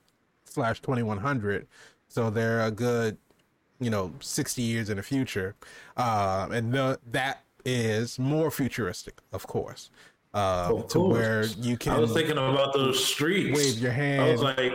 slash 0.46 0.82
2100, 0.82 1.68
so 2.08 2.30
they're 2.30 2.62
a 2.62 2.72
good, 2.72 3.18
you 3.80 3.90
know, 3.90 4.12
60 4.20 4.62
years 4.62 4.90
in 4.90 4.98
the 4.98 5.04
future, 5.04 5.56
uh, 5.98 6.48
and 6.52 6.74
the, 6.74 7.00
that 7.12 7.44
is 7.66 8.18
more 8.18 8.50
futuristic, 8.50 9.20
of 9.34 9.46
course. 9.46 9.90
Uh, 10.34 10.70
Of 10.72 10.88
to 10.90 11.00
where 11.00 11.46
you 11.46 11.78
can 11.78 11.94
I 11.94 12.00
was 12.00 12.14
thinking 12.14 12.38
about 12.38 12.74
those 12.74 13.04
streets. 13.04 13.58
wave 13.58 13.80
your 13.80 13.92
I 13.92 14.32
was 14.32 14.42
like, 14.42 14.74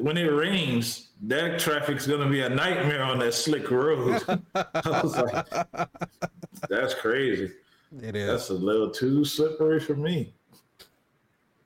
when 0.00 0.16
it 0.16 0.26
rains, 0.32 1.08
that 1.22 1.58
traffic's 1.58 2.06
gonna 2.06 2.28
be 2.28 2.40
a 2.40 2.48
nightmare 2.48 3.02
on 3.02 3.18
that 3.20 3.34
slick 3.34 3.70
road. 3.70 4.22
I 4.54 5.00
was 5.02 5.16
like, 5.16 5.46
that's 6.68 6.94
crazy. 6.94 7.52
it 8.02 8.16
is. 8.16 8.28
That's 8.28 8.50
a 8.50 8.54
little 8.54 8.90
too 8.90 9.24
slippery 9.24 9.80
for 9.80 9.96
me. 9.96 10.32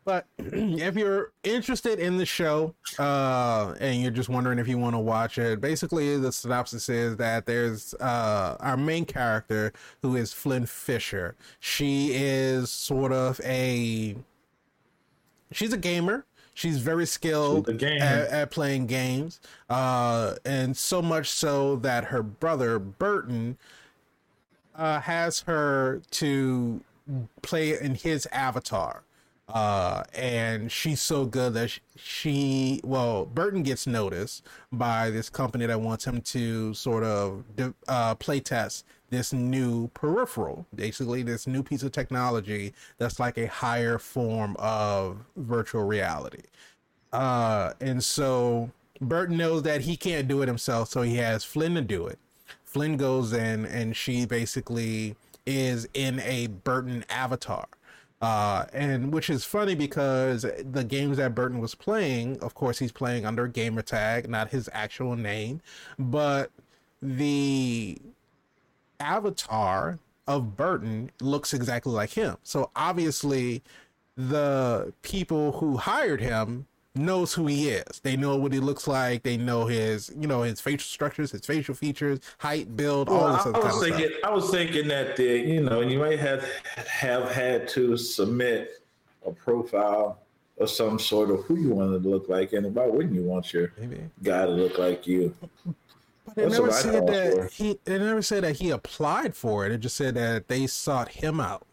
But 0.04 0.26
if 0.38 0.96
you're 0.96 1.32
interested 1.44 1.98
in 1.98 2.16
the 2.16 2.26
show, 2.26 2.74
uh, 2.98 3.74
and 3.80 4.02
you're 4.02 4.10
just 4.10 4.28
wondering 4.28 4.58
if 4.58 4.66
you 4.66 4.78
want 4.78 4.94
to 4.94 4.98
watch 4.98 5.38
it, 5.38 5.60
basically 5.60 6.18
the 6.18 6.32
synopsis 6.32 6.88
is 6.88 7.16
that 7.18 7.46
there's 7.46 7.94
uh, 7.94 8.56
our 8.60 8.76
main 8.76 9.04
character 9.04 9.72
who 10.02 10.16
is 10.16 10.32
Flynn 10.32 10.66
Fisher. 10.66 11.36
She 11.60 12.12
is 12.14 12.70
sort 12.70 13.12
of 13.12 13.40
a 13.44 14.16
she's 15.52 15.72
a 15.72 15.78
gamer. 15.78 16.26
She's 16.54 16.78
very 16.78 17.06
skilled 17.06 17.66
at, 18.02 18.28
at 18.30 18.50
playing 18.50 18.86
games, 18.86 19.40
uh, 19.70 20.34
and 20.44 20.76
so 20.76 21.00
much 21.00 21.30
so 21.30 21.76
that 21.76 22.04
her 22.04 22.22
brother 22.22 22.78
Burton 22.78 23.56
uh, 24.74 25.00
has 25.00 25.40
her 25.40 26.02
to 26.12 26.80
play 27.42 27.78
in 27.80 27.94
his 27.94 28.26
avatar. 28.32 29.02
Uh, 29.48 30.02
and 30.14 30.70
she's 30.72 31.00
so 31.00 31.26
good 31.26 31.52
that 31.54 31.68
sh- 31.68 31.80
she, 31.96 32.80
well, 32.84 33.26
Burton 33.26 33.62
gets 33.62 33.86
noticed 33.86 34.44
by 34.70 35.10
this 35.10 35.28
company 35.28 35.66
that 35.66 35.80
wants 35.80 36.06
him 36.06 36.22
to 36.22 36.72
sort 36.72 37.02
of 37.04 37.44
uh, 37.88 38.14
play 38.14 38.40
test 38.40 38.86
this 39.12 39.32
new 39.32 39.88
peripheral, 39.88 40.66
basically 40.74 41.22
this 41.22 41.46
new 41.46 41.62
piece 41.62 41.82
of 41.82 41.92
technology 41.92 42.72
that's 42.96 43.20
like 43.20 43.36
a 43.36 43.46
higher 43.46 43.98
form 43.98 44.56
of 44.58 45.18
virtual 45.36 45.84
reality. 45.84 46.42
Uh, 47.12 47.74
and 47.80 48.02
so 48.02 48.70
Burton 49.02 49.36
knows 49.36 49.62
that 49.64 49.82
he 49.82 49.98
can't 49.98 50.26
do 50.26 50.40
it 50.40 50.48
himself, 50.48 50.88
so 50.88 51.02
he 51.02 51.16
has 51.16 51.44
Flynn 51.44 51.74
to 51.74 51.82
do 51.82 52.06
it. 52.06 52.18
Flynn 52.64 52.96
goes 52.96 53.34
in 53.34 53.66
and 53.66 53.94
she 53.94 54.24
basically 54.24 55.14
is 55.44 55.86
in 55.92 56.18
a 56.20 56.46
Burton 56.46 57.04
avatar. 57.10 57.68
Uh, 58.22 58.64
and 58.72 59.12
which 59.12 59.28
is 59.28 59.44
funny 59.44 59.74
because 59.74 60.46
the 60.70 60.84
games 60.84 61.18
that 61.18 61.34
Burton 61.34 61.58
was 61.58 61.74
playing, 61.74 62.40
of 62.40 62.54
course, 62.54 62.78
he's 62.78 62.92
playing 62.92 63.26
under 63.26 63.46
gamer 63.46 63.82
tag, 63.82 64.30
not 64.30 64.48
his 64.48 64.70
actual 64.72 65.16
name, 65.16 65.60
but 65.98 66.50
the 67.02 67.98
avatar 69.02 69.98
of 70.26 70.56
Burton 70.56 71.10
looks 71.20 71.52
exactly 71.52 71.92
like 71.92 72.10
him. 72.10 72.36
So 72.42 72.70
obviously, 72.76 73.62
the 74.16 74.92
people 75.02 75.52
who 75.52 75.76
hired 75.76 76.20
him 76.20 76.66
knows 76.94 77.32
who 77.32 77.46
he 77.46 77.70
is. 77.70 78.00
They 78.02 78.16
know 78.16 78.36
what 78.36 78.52
he 78.52 78.60
looks 78.60 78.86
like. 78.86 79.22
They 79.22 79.36
know 79.38 79.64
his, 79.66 80.12
you 80.18 80.26
know, 80.26 80.42
his 80.42 80.60
facial 80.60 80.84
structures, 80.84 81.30
his 81.30 81.44
facial 81.44 81.74
features, 81.74 82.20
height, 82.38 82.76
build, 82.76 83.08
all 83.08 83.32
this 83.32 83.46
I, 83.46 83.48
other 83.48 83.56
I 83.58 83.60
kind 83.60 83.64
was 83.64 83.74
of 83.74 83.82
stuff. 83.88 83.98
thinking, 83.98 84.18
I 84.24 84.30
was 84.30 84.50
thinking 84.50 84.88
that 84.88 85.16
the, 85.16 85.24
you 85.24 85.62
know, 85.62 85.80
you 85.80 85.98
might 85.98 86.18
have 86.18 86.44
have 86.76 87.30
had 87.30 87.66
to 87.68 87.96
submit 87.96 88.82
a 89.26 89.32
profile 89.32 90.18
of 90.58 90.68
some 90.68 90.98
sort 90.98 91.30
of 91.30 91.42
who 91.44 91.56
you 91.56 91.70
wanted 91.70 92.02
to 92.02 92.08
look 92.10 92.28
like, 92.28 92.52
and 92.52 92.74
why 92.74 92.86
wouldn't 92.86 93.14
you 93.14 93.22
want 93.22 93.52
your 93.54 93.72
Maybe. 93.80 94.02
guy 94.22 94.44
to 94.44 94.52
look 94.52 94.78
like 94.78 95.06
you? 95.06 95.34
But 96.24 96.36
That's 96.36 96.52
never 96.52 96.72
said 96.72 97.06
that 97.08 97.32
for. 97.32 97.46
he. 97.48 97.70
It 97.84 97.98
never 98.00 98.22
said 98.22 98.44
that 98.44 98.56
he 98.56 98.70
applied 98.70 99.34
for 99.34 99.66
it. 99.66 99.72
It 99.72 99.78
just 99.78 99.96
said 99.96 100.14
that 100.14 100.48
they 100.48 100.66
sought 100.66 101.08
him 101.08 101.40
out 101.40 101.66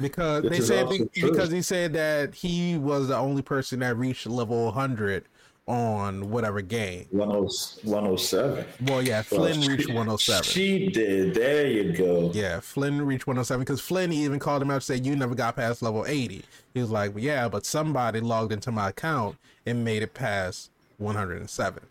because 0.00 0.44
Which 0.44 0.52
they 0.52 0.60
said 0.60 0.88
because 1.14 1.50
he 1.50 1.62
said 1.62 1.92
that 1.94 2.34
he 2.34 2.78
was 2.78 3.08
the 3.08 3.16
only 3.16 3.42
person 3.42 3.80
that 3.80 3.96
reached 3.96 4.26
level 4.26 4.66
100 4.66 5.24
on 5.66 6.30
whatever 6.30 6.62
game. 6.62 7.06
10- 7.12 7.84
107. 7.84 8.64
Well, 8.86 9.02
yeah, 9.02 9.20
Flynn 9.20 9.60
reached 9.60 9.88
107. 9.88 10.44
She 10.44 10.88
did. 10.88 11.34
There 11.34 11.66
you 11.66 11.92
go. 11.92 12.30
Yeah, 12.32 12.60
Flynn 12.60 13.04
reached 13.04 13.26
107 13.26 13.60
because 13.60 13.80
Flynn 13.80 14.12
even 14.12 14.38
called 14.38 14.62
him 14.62 14.70
out 14.70 14.74
and 14.74 14.82
said, 14.82 15.04
You 15.04 15.14
never 15.14 15.34
got 15.34 15.56
past 15.56 15.82
level 15.82 16.06
80. 16.06 16.42
He 16.72 16.80
was 16.80 16.90
like, 16.90 17.12
Yeah, 17.16 17.48
but 17.48 17.66
somebody 17.66 18.20
logged 18.20 18.52
into 18.52 18.72
my 18.72 18.88
account 18.90 19.36
and 19.66 19.84
made 19.84 20.02
it 20.02 20.14
past 20.14 20.70
107. 20.96 21.82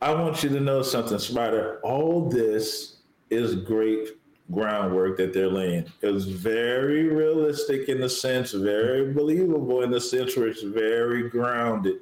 I 0.00 0.12
want 0.12 0.42
you 0.42 0.50
to 0.50 0.60
know 0.60 0.82
something, 0.82 1.18
Spider. 1.18 1.80
All 1.82 2.28
this 2.28 2.98
is 3.30 3.54
great 3.54 4.10
groundwork 4.52 5.16
that 5.16 5.32
they're 5.32 5.50
laying. 5.50 5.86
It's 6.02 6.24
very 6.24 7.08
realistic 7.08 7.88
in 7.88 8.00
the 8.00 8.08
sense, 8.08 8.52
very 8.52 9.12
believable 9.12 9.82
in 9.82 9.90
the 9.90 10.00
sense 10.00 10.36
where 10.36 10.48
it's 10.48 10.62
very 10.62 11.28
grounded. 11.28 12.00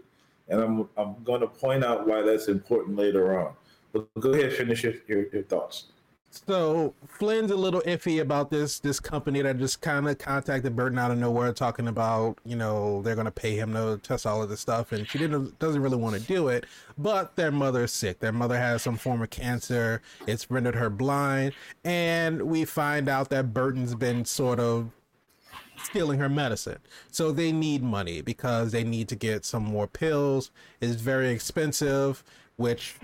And 0.48 0.60
I'm 0.60 0.88
I'm 0.96 1.22
going 1.24 1.40
to 1.40 1.46
point 1.46 1.84
out 1.84 2.06
why 2.06 2.22
that's 2.22 2.48
important 2.48 2.96
later 2.96 3.38
on. 3.40 3.54
But 3.92 4.08
go 4.18 4.32
ahead, 4.32 4.52
finish 4.52 4.82
your, 4.82 4.94
your, 5.06 5.28
your 5.28 5.42
thoughts. 5.44 5.86
So 6.46 6.94
Flynn's 7.06 7.52
a 7.52 7.56
little 7.56 7.80
iffy 7.82 8.20
about 8.20 8.50
this 8.50 8.80
this 8.80 8.98
company 8.98 9.40
that 9.42 9.58
just 9.58 9.80
kind 9.80 10.08
of 10.08 10.18
contacted 10.18 10.74
Burton 10.74 10.98
out 10.98 11.10
of 11.12 11.18
nowhere, 11.18 11.52
talking 11.52 11.86
about 11.86 12.38
you 12.44 12.56
know 12.56 13.02
they're 13.02 13.14
gonna 13.14 13.30
pay 13.30 13.56
him 13.56 13.72
to 13.74 14.00
test 14.02 14.26
all 14.26 14.42
of 14.42 14.48
this 14.48 14.60
stuff, 14.60 14.92
and 14.92 15.06
she 15.08 15.18
didn't 15.18 15.58
doesn't 15.60 15.80
really 15.80 15.96
want 15.96 16.16
to 16.16 16.20
do 16.22 16.48
it. 16.48 16.66
But 16.98 17.36
their 17.36 17.52
mother 17.52 17.84
is 17.84 17.92
sick. 17.92 18.18
Their 18.18 18.32
mother 18.32 18.58
has 18.58 18.82
some 18.82 18.96
form 18.96 19.22
of 19.22 19.30
cancer. 19.30 20.02
It's 20.26 20.50
rendered 20.50 20.74
her 20.74 20.90
blind, 20.90 21.54
and 21.84 22.42
we 22.42 22.64
find 22.64 23.08
out 23.08 23.30
that 23.30 23.54
Burton's 23.54 23.94
been 23.94 24.24
sort 24.24 24.58
of 24.58 24.90
stealing 25.82 26.18
her 26.18 26.28
medicine. 26.28 26.78
So 27.10 27.30
they 27.30 27.52
need 27.52 27.82
money 27.82 28.22
because 28.22 28.72
they 28.72 28.84
need 28.84 29.08
to 29.08 29.16
get 29.16 29.44
some 29.44 29.62
more 29.62 29.86
pills. 29.86 30.50
It's 30.80 30.94
very 31.00 31.30
expensive, 31.30 32.24
which 32.56 32.96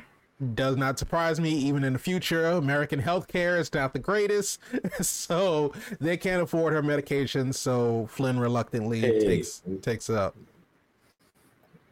does 0.55 0.77
not 0.77 0.99
surprise 0.99 1.41
me 1.41 1.51
even 1.51 1.85
in 1.85 1.93
the 1.93 1.99
future. 1.99 2.47
American 2.47 3.03
healthcare 3.03 3.59
is 3.59 3.73
not 3.75 3.93
the 3.93 3.99
greatest. 3.99 4.59
so 5.01 5.73
they 6.01 6.17
can't 6.17 6.43
afford 6.43 6.73
her 6.73 6.83
medication, 6.83 7.53
so 7.53 8.07
Flynn 8.11 8.39
reluctantly 8.39 9.01
Hey. 9.01 9.21
takes 9.21 9.63
takes 9.83 10.09
up 10.11 10.35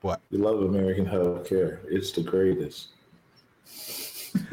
what? 0.00 0.20
We 0.30 0.38
love 0.38 0.62
American 0.62 1.06
healthcare. 1.06 1.78
It's 1.88 2.12
the 2.12 2.22
greatest. 2.22 2.88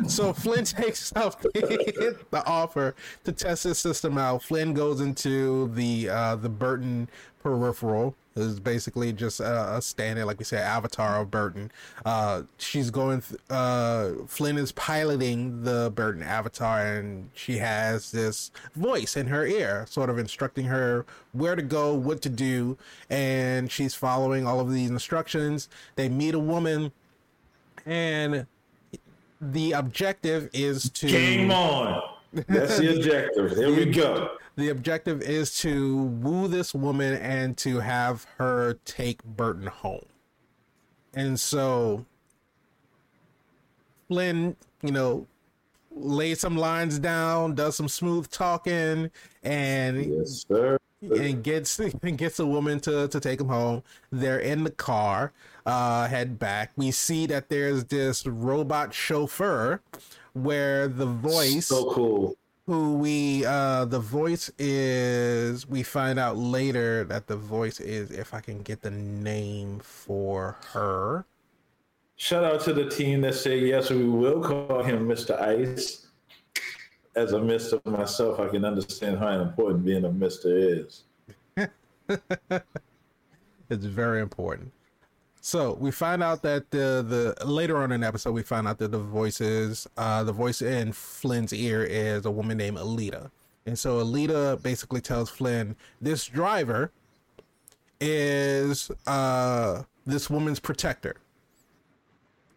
So 0.07 0.33
Flynn 0.33 0.65
takes 0.65 1.15
up 1.15 1.41
the, 1.53 2.17
the 2.31 2.45
offer 2.45 2.95
to 3.23 3.31
test 3.31 3.63
his 3.65 3.77
system 3.77 4.17
out. 4.17 4.43
Flynn 4.43 4.73
goes 4.73 5.01
into 5.01 5.67
the 5.73 6.09
uh, 6.09 6.35
the 6.35 6.49
Burton 6.49 7.09
peripheral. 7.41 8.15
Is 8.37 8.59
basically 8.59 9.13
just 9.13 9.39
a, 9.39 9.77
a 9.77 9.81
standard, 9.81 10.25
like 10.25 10.39
we 10.39 10.43
said, 10.43 10.61
avatar 10.61 11.21
of 11.21 11.31
Burton. 11.31 11.71
Uh, 12.03 12.41
she's 12.57 12.89
going. 12.89 13.21
Th- 13.21 13.39
uh, 13.49 14.11
Flynn 14.27 14.57
is 14.57 14.73
piloting 14.73 15.63
the 15.63 15.93
Burton 15.95 16.21
avatar, 16.21 16.85
and 16.85 17.29
she 17.33 17.59
has 17.59 18.11
this 18.11 18.51
voice 18.75 19.15
in 19.15 19.27
her 19.27 19.47
ear, 19.47 19.85
sort 19.87 20.09
of 20.09 20.19
instructing 20.19 20.65
her 20.65 21.05
where 21.31 21.55
to 21.55 21.61
go, 21.61 21.93
what 21.93 22.21
to 22.23 22.29
do, 22.29 22.77
and 23.09 23.71
she's 23.71 23.95
following 23.95 24.45
all 24.45 24.59
of 24.59 24.69
these 24.69 24.89
instructions. 24.89 25.69
They 25.95 26.09
meet 26.09 26.33
a 26.33 26.39
woman, 26.39 26.91
and 27.85 28.47
the 29.39 29.71
objective 29.71 30.49
is 30.51 30.89
to 30.89 31.07
Game 31.07 31.51
on. 31.51 32.01
That's 32.33 32.79
the 32.79 32.97
objective. 32.97 33.51
Here 33.55 33.73
we 33.73 33.85
go. 33.85 34.31
The 34.55 34.69
objective 34.69 35.21
is 35.21 35.57
to 35.59 36.03
woo 36.03 36.47
this 36.47 36.73
woman 36.73 37.15
and 37.15 37.57
to 37.57 37.79
have 37.79 38.25
her 38.37 38.77
take 38.85 39.23
Burton 39.23 39.67
home. 39.67 40.05
And 41.13 41.39
so 41.39 42.05
Flynn, 44.07 44.55
you 44.81 44.91
know, 44.91 45.27
lays 45.91 46.39
some 46.39 46.57
lines 46.57 46.99
down, 46.99 47.55
does 47.55 47.75
some 47.75 47.87
smooth 47.87 48.29
talking, 48.29 49.09
and 49.43 50.05
Yes, 50.05 50.45
and 51.01 51.43
gets 51.43 51.79
and 51.79 52.17
gets 52.17 52.39
a 52.39 52.45
woman 52.45 52.79
to 52.81 53.07
to 53.07 53.19
take 53.19 53.41
him 53.41 53.47
home. 53.47 53.83
They're 54.11 54.39
in 54.39 54.63
the 54.63 54.71
car, 54.71 55.31
uh, 55.65 56.07
head 56.07 56.37
back. 56.39 56.71
We 56.75 56.91
see 56.91 57.25
that 57.27 57.49
there's 57.49 57.85
this 57.85 58.25
robot 58.25 58.93
chauffeur 58.93 59.81
where 60.33 60.87
the 60.87 61.05
voice 61.05 61.67
So 61.67 61.91
cool. 61.91 62.35
Who 62.65 62.95
we 62.95 63.45
uh 63.45 63.85
the 63.85 63.99
voice 63.99 64.49
is 64.57 65.67
we 65.67 65.83
find 65.83 66.17
out 66.17 66.35
later 66.37 67.03
that 67.03 67.27
the 67.27 67.35
voice 67.35 67.79
is 67.79 68.09
if 68.11 68.33
I 68.33 68.39
can 68.39 68.61
get 68.63 68.81
the 68.81 68.91
name 68.91 69.79
for 69.79 70.57
her. 70.73 71.25
Shout 72.17 72.43
out 72.43 72.61
to 72.61 72.73
the 72.73 72.89
team 72.89 73.21
that 73.21 73.35
said 73.35 73.61
yes, 73.61 73.89
we 73.89 74.05
will 74.05 74.41
call 74.41 74.81
him 74.83 75.07
Mr. 75.07 75.39
Ice. 75.39 76.07
As 77.15 77.33
a 77.33 77.39
Mister 77.39 77.79
myself, 77.85 78.39
I 78.39 78.47
can 78.47 78.65
understand 78.65 79.19
how 79.19 79.39
important 79.39 79.85
being 79.85 80.05
a 80.05 80.11
Mister 80.11 80.57
is. 80.57 81.03
it's 83.69 83.85
very 83.85 84.21
important. 84.21 84.71
So 85.45 85.75
we 85.79 85.91
find 85.91 86.23
out 86.23 86.41
that 86.41 86.71
the 86.71 87.35
the 87.37 87.45
later 87.45 87.77
on 87.77 87.91
in 87.91 88.01
the 88.01 88.07
episode 88.07 88.31
we 88.31 88.41
find 88.41 88.67
out 88.67 88.79
that 88.79 88.89
the 88.89 88.97
voices 88.97 89.87
uh 89.95 90.23
the 90.23 90.31
voice 90.31 90.63
in 90.63 90.91
Flynn's 90.91 91.53
ear 91.53 91.83
is 91.83 92.25
a 92.25 92.31
woman 92.31 92.57
named 92.57 92.77
Alita. 92.77 93.29
And 93.67 93.77
so 93.77 94.03
Alita 94.03 94.59
basically 94.63 95.01
tells 95.01 95.29
Flynn 95.29 95.75
this 96.01 96.25
driver 96.25 96.89
is 98.01 98.89
uh 99.05 99.83
this 100.03 100.31
woman's 100.31 100.59
protector. 100.59 101.17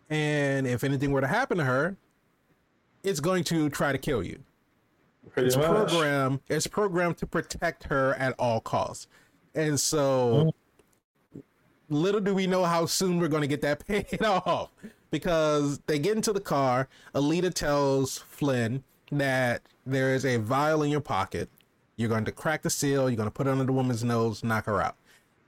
And 0.09 0.67
if 0.67 0.83
anything 0.83 1.13
were 1.13 1.21
to 1.21 1.27
happen 1.27 1.59
to 1.59 1.65
her, 1.65 1.95
it's 3.05 3.21
going 3.21 3.45
to 3.45 3.69
try 3.69 3.93
to 3.93 3.99
kill 3.99 4.23
you. 4.23 4.39
Pretty 5.33 5.49
it's 5.49 5.59
much. 5.59 5.67
programmed 5.67 6.41
it's 6.49 6.67
programmed 6.67 7.19
to 7.19 7.27
protect 7.27 7.85
her 7.85 8.15
at 8.15 8.35
all 8.39 8.63
costs. 8.63 9.09
And 9.55 9.79
so 9.79 10.55
little 11.89 12.21
do 12.21 12.35
we 12.35 12.47
know 12.47 12.65
how 12.65 12.87
soon 12.87 13.19
we're 13.19 13.29
going 13.29 13.43
to 13.43 13.49
get 13.49 13.63
that 13.63 13.87
paid 13.87 14.23
off 14.23 14.71
because 15.11 15.79
they 15.87 15.99
get 15.99 16.17
into 16.17 16.33
the 16.33 16.41
car. 16.41 16.89
Alita 17.15 17.53
tells 17.53 18.19
Flynn 18.19 18.85
that 19.11 19.63
there 19.87 20.15
is 20.15 20.25
a 20.27 20.37
vial 20.37 20.83
in 20.83 20.91
your 20.91 21.01
pocket. 21.01 21.49
You're 21.97 22.09
going 22.11 22.25
to 22.27 22.33
crack 22.33 22.63
the 22.63 22.71
seal, 22.71 23.09
you're 23.09 23.17
going 23.17 23.27
to 23.29 23.33
put 23.35 23.47
it 23.47 23.51
under 23.51 23.65
the 23.65 23.73
woman's 23.73 24.05
nose, 24.05 24.45
knock 24.45 24.67
her 24.67 24.81
out. 24.81 24.97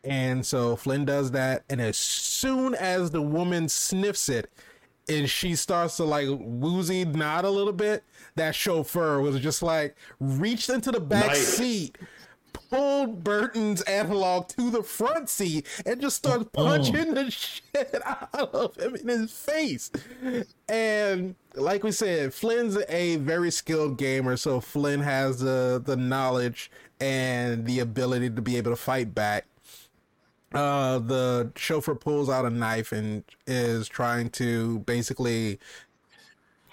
And 0.03 0.45
so 0.45 0.77
Flynn 0.77 1.05
does 1.05 1.31
that. 1.33 1.63
And 1.69 1.81
as 1.81 1.97
soon 1.99 2.75
as 2.75 3.11
the 3.11 3.21
woman 3.23 3.69
sniffs 3.69 4.29
it 4.31 4.51
and 5.09 5.29
she 5.29 5.55
starts 5.55 5.97
to 5.99 6.05
like 6.05 6.27
woozy 6.31 7.05
nod 7.05 7.45
a 7.45 7.51
little 7.51 7.73
bit, 7.73 8.03
that 8.37 8.55
chauffeur 8.55 9.21
was 9.21 9.39
just 9.41 9.63
like 9.63 9.95
reached 10.19 10.71
into 10.71 10.91
the 10.91 11.01
back 11.01 11.27
Nice. 11.29 11.47
seat, 11.47 11.99
pulled 12.53 13.23
Burton's 13.25 13.83
analog 13.83 14.49
to 14.49 14.71
the 14.71 14.83
front 14.83 15.29
seat, 15.29 15.67
and 15.87 16.01
just 16.01 16.17
started 16.17 16.53
punching 16.53 17.15
the 17.15 17.31
shit 17.31 17.95
out 18.05 18.31
of 18.55 18.77
him 18.77 18.97
in 18.97 19.09
his 19.09 19.33
face. 19.33 19.91
And 20.69 21.35
like 21.55 21.83
we 21.83 21.93
said, 21.93 22.33
Flynn's 22.35 22.79
a 22.89 23.17
very 23.17 23.51
skilled 23.51 23.99
gamer, 23.99 24.37
so 24.37 24.61
Flynn 24.61 25.01
has 25.01 25.41
the 25.41 25.83
the 25.85 25.97
knowledge 25.97 26.71
and 27.01 27.65
the 27.67 27.79
ability 27.81 28.31
to 28.31 28.43
be 28.43 28.57
able 28.57 28.71
to 28.73 28.77
fight 28.77 29.15
back 29.15 29.47
uh 30.53 30.99
the 30.99 31.51
chauffeur 31.57 31.95
pulls 31.95 32.29
out 32.29 32.45
a 32.45 32.51
knife 32.51 32.91
and 32.93 33.23
is 33.47 33.89
trying 33.89 34.29
to 34.29 34.81
basically 34.81 35.59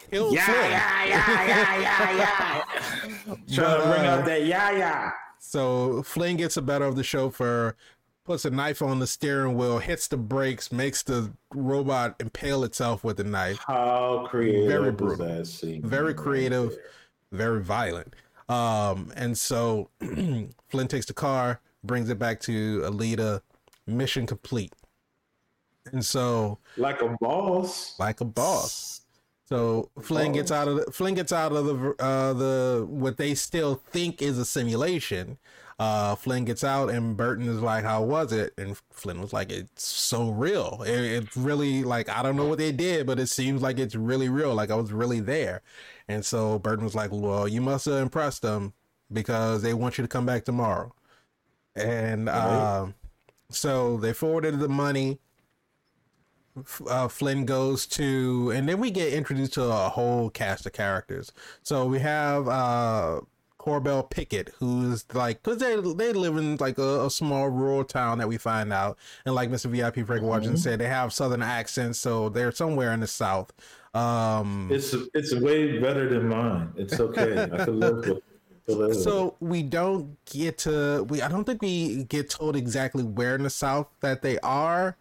kill 0.10 0.34
Yeah, 0.34 0.46
Flynn. 0.46 0.72
yeah, 0.72 1.06
yeah, 1.06 1.48
yeah, 1.48 1.80
yeah, 1.80 2.18
yeah. 2.18 2.64
Trying 3.54 3.78
But, 3.78 3.78
to 3.78 3.84
bring 3.92 4.06
uh, 4.06 4.10
out 4.18 4.26
that 4.26 4.46
yeah, 4.46 4.72
yeah. 4.72 5.12
So 5.40 6.04
Flynn 6.04 6.38
gets 6.38 6.56
the 6.56 6.62
better 6.62 6.86
of 6.86 6.96
the 6.96 7.04
chauffeur, 7.04 7.76
puts 8.26 8.44
a 8.46 8.50
knife 8.50 8.82
on 8.82 9.00
the 9.00 9.08
steering 9.08 9.56
wheel, 9.56 9.80
hits 9.80 10.08
the 10.08 10.18
brakes, 10.18 10.72
makes 10.72 11.04
the 11.04 11.32
robot 11.54 12.16
impale 12.20 12.64
itself 12.64 13.04
with 13.04 13.18
the 13.18 13.24
knife. 13.24 13.58
How 13.66 14.28
creative 14.30 14.68
Very 14.68 14.92
brutal. 14.92 15.44
Very 15.84 16.14
creative. 16.14 16.72
there? 16.72 16.80
Very 17.32 17.62
violent. 17.62 18.14
Um, 18.50 19.12
and 19.16 19.38
so 19.38 19.90
Flynn 20.00 20.88
takes 20.88 21.06
the 21.06 21.14
car, 21.14 21.60
brings 21.84 22.10
it 22.10 22.18
back 22.20 22.40
to 22.42 22.82
Alita, 22.82 23.42
mission 23.86 24.26
complete. 24.26 24.74
And 25.94 26.04
so 26.04 26.58
Like 26.76 27.02
a 27.02 27.16
boss. 27.22 27.98
like 28.00 28.20
a 28.22 28.26
boss. 28.26 29.02
So 29.50 29.92
Flynn 30.02 30.34
gets 30.34 30.52
out 30.52 30.68
of 30.68 30.76
the, 30.76 30.92
Flynn 30.92 31.14
gets 31.16 31.32
out 31.32 31.54
of 31.54 31.66
the 31.66 31.96
uh 32.04 32.34
the 32.34 32.86
what 32.88 33.18
they 33.18 33.34
still 33.34 33.76
think 33.76 34.22
is 34.22 34.38
a 34.38 34.46
simulation. 34.46 35.38
Uh 35.80 36.16
Flynn 36.16 36.44
gets 36.46 36.64
out 36.64 36.90
and 36.90 37.16
Burton 37.16 37.48
is 37.48 37.62
like, 37.62 37.84
"How 37.86 38.04
was 38.04 38.34
it?" 38.34 38.54
And 38.58 38.78
Flynn 38.92 39.22
was 39.22 39.32
like, 39.34 39.52
"It's 39.52 39.86
so 39.88 40.32
real. 40.32 40.84
It, 40.86 41.00
it's 41.00 41.38
really 41.38 41.84
like 41.84 42.10
I 42.10 42.24
don't 42.24 42.36
know 42.36 42.46
what 42.48 42.58
they 42.58 42.72
did, 42.74 43.08
but 43.08 43.20
it 43.20 43.28
seems 43.28 43.62
like 43.62 43.80
it's 43.80 43.96
really 43.96 44.28
real. 44.30 44.54
Like 44.54 44.70
I 44.72 44.76
was 44.76 44.92
really 44.92 45.22
there." 45.22 45.62
And 46.10 46.26
so 46.26 46.60
Burton 46.60 46.84
was 46.84 46.96
like, 46.96 47.12
"Well, 47.12 47.48
you 47.48 47.62
must 47.62 47.86
have 47.86 47.96
impressed 48.02 48.42
them 48.42 48.74
because 49.14 49.62
they 49.62 49.74
want 49.74 49.98
you 49.98 50.04
to 50.04 50.08
come 50.10 50.26
back 50.26 50.44
tomorrow." 50.46 50.94
And 51.76 52.28
um 52.30 52.96
so 53.50 53.98
they 53.98 54.14
forwarded 54.14 54.60
the 54.60 54.70
money 54.70 55.20
uh, 56.90 57.08
Flynn 57.08 57.46
goes 57.46 57.86
to, 57.88 58.52
and 58.52 58.68
then 58.68 58.80
we 58.80 58.92
get 58.92 59.14
introduced 59.14 59.54
to 59.54 59.64
a 59.64 59.90
whole 59.90 60.30
cast 60.30 60.66
of 60.66 60.74
characters. 60.74 61.32
So 61.64 61.86
we 61.86 62.00
have 62.00 62.48
uh, 62.48 63.22
Corbell 63.60 64.10
Pickett, 64.10 64.50
who's 64.60 65.06
like, 65.14 65.44
because 65.44 65.60
they 65.60 65.76
they 65.76 66.14
live 66.14 66.38
in 66.38 66.58
like 66.58 66.78
a, 66.78 67.06
a 67.06 67.10
small 67.10 67.50
rural 67.50 67.84
town 67.84 68.18
that 68.20 68.28
we 68.28 68.38
find 68.38 68.72
out, 68.72 68.98
and 69.26 69.36
like 69.36 69.50
Mr. 69.50 69.70
VIP 69.70 70.06
Frank 70.08 70.24
Washington 70.24 70.58
said, 70.58 70.80
they 70.80 70.88
have 70.88 71.12
southern 71.14 71.42
accents, 71.42 72.00
so 72.00 72.30
they're 72.30 72.52
somewhere 72.52 72.94
in 72.94 73.02
the 73.02 73.08
south. 73.08 73.52
Um, 73.94 74.70
It's 74.72 74.94
it's 75.14 75.34
way 75.36 75.80
better 75.80 76.08
than 76.10 76.28
mine. 76.30 76.72
It's 76.78 77.00
okay. 77.00 77.42
I 77.44 77.66
can 77.66 77.80
live 77.80 77.96
with. 77.98 78.22
live 78.68 78.78
with 78.78 78.92
it. 78.92 79.02
so 79.02 79.36
we 79.40 79.64
don't 79.64 80.18
get 80.26 80.58
to 80.60 81.04
we 81.10 81.22
I 81.22 81.28
don't 81.30 81.46
think 81.46 81.62
we 81.62 82.04
get 82.04 82.30
told 82.30 82.56
exactly 82.56 83.04
where 83.04 83.36
in 83.36 83.44
the 83.44 83.50
south 83.50 83.88
that 84.02 84.22
they 84.22 84.38
are. 84.40 84.98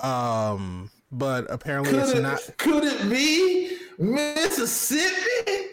Um, 0.00 0.90
but 1.12 1.46
apparently 1.50 1.92
could 1.92 2.00
it's 2.02 2.12
it, 2.12 2.22
not. 2.22 2.56
could 2.58 2.84
it 2.84 3.08
be 3.08 3.76
Mississippi? 3.98 5.70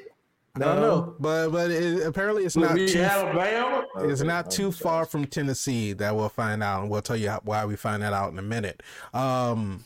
I 0.56 0.60
don't 0.60 0.82
know, 0.82 1.16
but 1.18 1.50
but 1.50 1.72
it, 1.72 2.06
apparently 2.06 2.44
it's 2.44 2.56
Could 2.56 2.64
not 2.64 2.78
it 2.78 2.90
too. 2.90 3.02
Alabama? 3.02 3.86
It's 4.00 4.20
Okay, 4.20 4.28
not 4.28 4.52
too 4.52 4.66
I'm 4.66 4.72
far 4.74 5.06
from 5.06 5.26
Tennessee 5.26 5.94
that 5.94 6.14
we'll 6.14 6.28
find 6.28 6.62
out, 6.62 6.82
and 6.82 6.92
we'll 6.92 7.02
tell 7.02 7.16
you 7.16 7.30
how, 7.30 7.40
why 7.46 7.64
we 7.66 7.78
find 7.78 8.04
that 8.04 8.12
out 8.12 8.34
in 8.34 8.38
a 8.38 8.42
minute. 8.42 8.84
Um, 9.14 9.82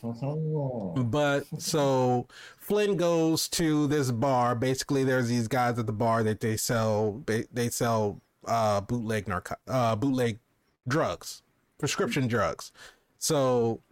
but 1.08 1.44
so 1.58 2.26
Flynn 2.58 2.96
goes 2.96 3.46
to 3.50 3.86
this 3.86 4.10
bar. 4.10 4.56
Basically, 4.56 5.04
there's 5.04 5.28
these 5.28 5.46
guys 5.46 5.78
at 5.78 5.86
the 5.86 5.92
bar 5.92 6.24
that 6.24 6.40
they 6.40 6.56
sell 6.56 7.22
they, 7.26 7.44
they 7.52 7.68
sell 7.68 8.20
uh, 8.46 8.80
bootleg 8.80 9.28
narco- 9.28 9.54
uh, 9.68 9.94
bootleg 9.94 10.40
drugs, 10.88 11.42
prescription 11.78 12.26
drugs. 12.26 12.72
So 13.18 13.82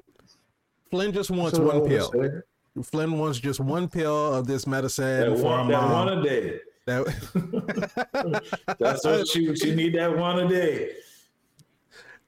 Flynn 0.94 1.12
just 1.12 1.28
wants 1.30 1.56
So 1.56 1.64
one 1.64 1.88
pill. 1.88 2.12
Flynn 2.84 3.18
wants 3.18 3.40
just 3.40 3.58
one 3.58 3.88
pill 3.88 4.32
of 4.32 4.46
this 4.46 4.64
medicine 4.64 5.30
That 5.30 5.38
for 5.38 5.44
one, 5.44 5.66
her 5.66 5.72
that 5.72 5.80
mom. 5.82 6.06
one 6.06 6.18
a 6.18 6.22
day. 6.22 6.60
That- 6.86 8.44
That's 8.78 9.04
what 9.04 9.26
she 9.26 9.56
she 9.56 9.74
need. 9.74 9.96
That 9.96 10.16
one 10.16 10.38
a 10.38 10.48
day. 10.48 10.92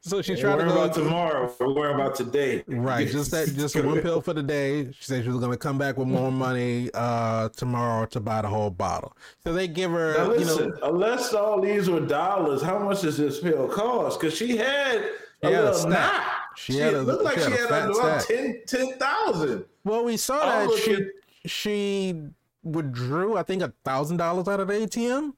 so 0.01 0.21
she's 0.21 0.31
Ain't 0.31 0.41
trying 0.41 0.59
to 0.59 0.65
worrying 0.65 0.75
go 0.77 0.83
about 0.85 0.95
tomorrow. 0.97 1.55
We're 1.61 1.75
worrying 1.75 1.95
about 1.95 2.17
today. 2.17 2.65
Right, 2.67 3.07
just 3.07 3.31
that, 3.31 3.47
just 3.55 3.77
one 3.85 4.01
pill 4.01 4.21
for 4.21 4.33
the 4.33 4.43
day. 4.43 4.87
She 4.91 5.05
said 5.05 5.23
she 5.23 5.31
was 5.31 5.39
gonna 5.41 5.57
come 5.57 5.79
back 5.79 5.97
with 5.97 6.09
more 6.09 6.33
money 6.33 6.91
uh 6.95 7.49
tomorrow 7.51 8.07
to 8.07 8.19
buy 8.19 8.43
the 8.43 8.49
whole 8.49 8.71
bottle. 8.71 9.17
So 9.45 9.53
they 9.53 9.69
give 9.69 9.93
her, 9.93 10.15
Now 10.19 10.33
you 10.33 10.39
listen, 10.41 10.71
know, 10.71 10.77
unless 10.83 11.35
all 11.35 11.61
these 11.61 11.89
were 11.89 12.01
dollars, 12.01 12.63
how 12.63 12.81
much 12.81 13.03
does 13.03 13.17
this 13.17 13.39
pill 13.39 13.69
cost? 13.69 14.19
Because 14.19 14.37
she 14.37 14.57
had 14.57 14.97
a 14.97 15.11
She 15.45 15.53
a 15.53 15.63
little 15.63 15.89
knot. 15.91 16.23
She 16.57 16.73
She 16.73 16.79
had 16.79 16.95
a- 16.95 17.03
looked 17.03 17.23
like 17.25 17.39
she 17.39 17.51
had 17.51 17.53
a 17.71 17.75
had, 17.75 17.91
about 17.91 18.23
stack. 18.23 18.37
10 18.37 18.63
10,000. 18.67 19.65
well, 19.85 20.05
we 20.05 20.17
saw 20.17 20.39
that 20.67 20.79
she 20.79 20.95
at- 20.95 21.03
she 21.51 22.23
withdrew, 22.65 23.37
I 23.37 23.43
think, 23.43 23.63
a 23.63 23.73
thousand 23.85 24.17
dollars 24.17 24.49
out 24.49 24.61
of 24.61 24.69
the 24.69 24.75
ATM. 24.75 25.35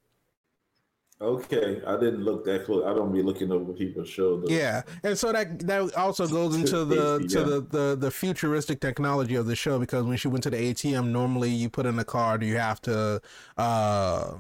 Okay, 1.21 1.83
I 1.85 1.95
didn't 1.99 2.23
look 2.23 2.45
that 2.45 2.65
close. 2.65 2.85
I 2.87 2.95
don't 2.95 3.13
be 3.13 3.23
looking 3.23 3.51
over 3.51 3.73
people's 3.73 4.09
shoulders. 4.09 4.49
Yeah, 4.51 4.83
and 5.03 5.19
so 5.19 5.33
that 5.33 5.59
that 5.67 5.93
also 5.97 6.29
goes 6.39 6.55
into 6.55 6.85
the 6.85 7.19
to 7.31 7.43
the, 7.43 7.61
the 7.61 7.97
the 7.99 8.11
futuristic 8.13 8.81
technology 8.81 9.35
of 9.35 9.47
the 9.47 9.57
show 9.57 9.81
because 9.81 10.05
when 10.05 10.17
she 10.17 10.29
went 10.29 10.45
to 10.45 10.51
the 10.51 10.57
ATM, 10.73 11.09
normally 11.09 11.51
you 11.51 11.69
put 11.69 11.87
in 11.87 11.99
a 11.99 12.05
card, 12.05 12.45
you 12.45 12.57
have 12.57 12.81
to 12.83 13.21
uh 13.57 14.35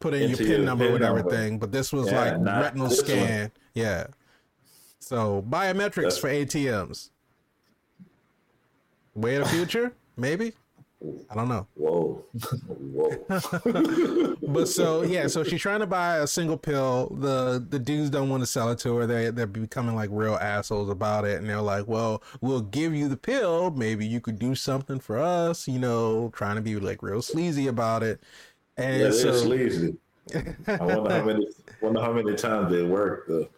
put 0.00 0.12
in 0.12 0.28
your 0.28 0.36
pin 0.36 0.46
your 0.48 0.58
number 0.58 0.84
PIN 0.84 0.92
with 0.92 1.02
number. 1.02 1.18
everything, 1.20 1.58
but 1.58 1.72
this 1.72 1.94
was 1.94 2.10
Yeah, 2.10 2.20
like 2.32 2.40
not 2.42 2.60
retinal 2.62 2.88
this 2.88 2.98
one. 2.98 3.06
scan. 3.08 3.52
Yeah. 3.72 4.06
So 5.10 5.44
biometrics 5.50 5.94
That's- 5.96 6.18
for 6.18 6.28
ATMs. 6.28 7.10
Way 9.16 9.34
of 9.34 9.42
the 9.42 9.50
future, 9.50 9.92
maybe. 10.16 10.52
I 11.28 11.34
don't 11.34 11.48
know. 11.48 11.66
Whoa, 11.74 12.24
whoa. 12.68 14.36
But 14.46 14.68
so 14.68 15.02
yeah, 15.02 15.26
so 15.26 15.42
she's 15.42 15.60
trying 15.60 15.80
to 15.80 15.86
buy 15.86 16.18
a 16.18 16.28
single 16.28 16.56
pill. 16.56 17.08
The 17.20 17.64
the 17.68 17.80
dudes 17.80 18.10
don't 18.10 18.28
want 18.28 18.44
to 18.44 18.46
sell 18.46 18.70
it 18.70 18.78
to 18.80 18.94
her. 18.98 19.06
They 19.06 19.30
they're 19.30 19.48
becoming 19.48 19.96
like 19.96 20.10
real 20.12 20.34
assholes 20.34 20.88
about 20.88 21.24
it, 21.24 21.40
and 21.40 21.48
they're 21.48 21.60
like, 21.60 21.88
"Well, 21.88 22.22
we'll 22.40 22.60
give 22.60 22.94
you 22.94 23.08
the 23.08 23.16
pill. 23.16 23.72
Maybe 23.72 24.06
you 24.06 24.20
could 24.20 24.38
do 24.38 24.54
something 24.54 25.00
for 25.00 25.18
us." 25.18 25.66
You 25.66 25.80
know, 25.80 26.30
trying 26.34 26.54
to 26.54 26.62
be 26.62 26.76
like 26.76 27.02
real 27.02 27.22
sleazy 27.22 27.66
about 27.66 28.04
it. 28.04 28.20
And 28.76 29.02
yeah, 29.02 29.10
so, 29.10 29.32
sleazy. 29.36 29.96
I 30.68 30.84
wonder 30.84 31.10
how 31.10 31.24
many 31.24 31.48
wonder 31.80 32.00
how 32.00 32.12
many 32.12 32.36
times 32.36 32.70
they 32.72 32.84
worked 32.84 33.28
though. 33.28 33.48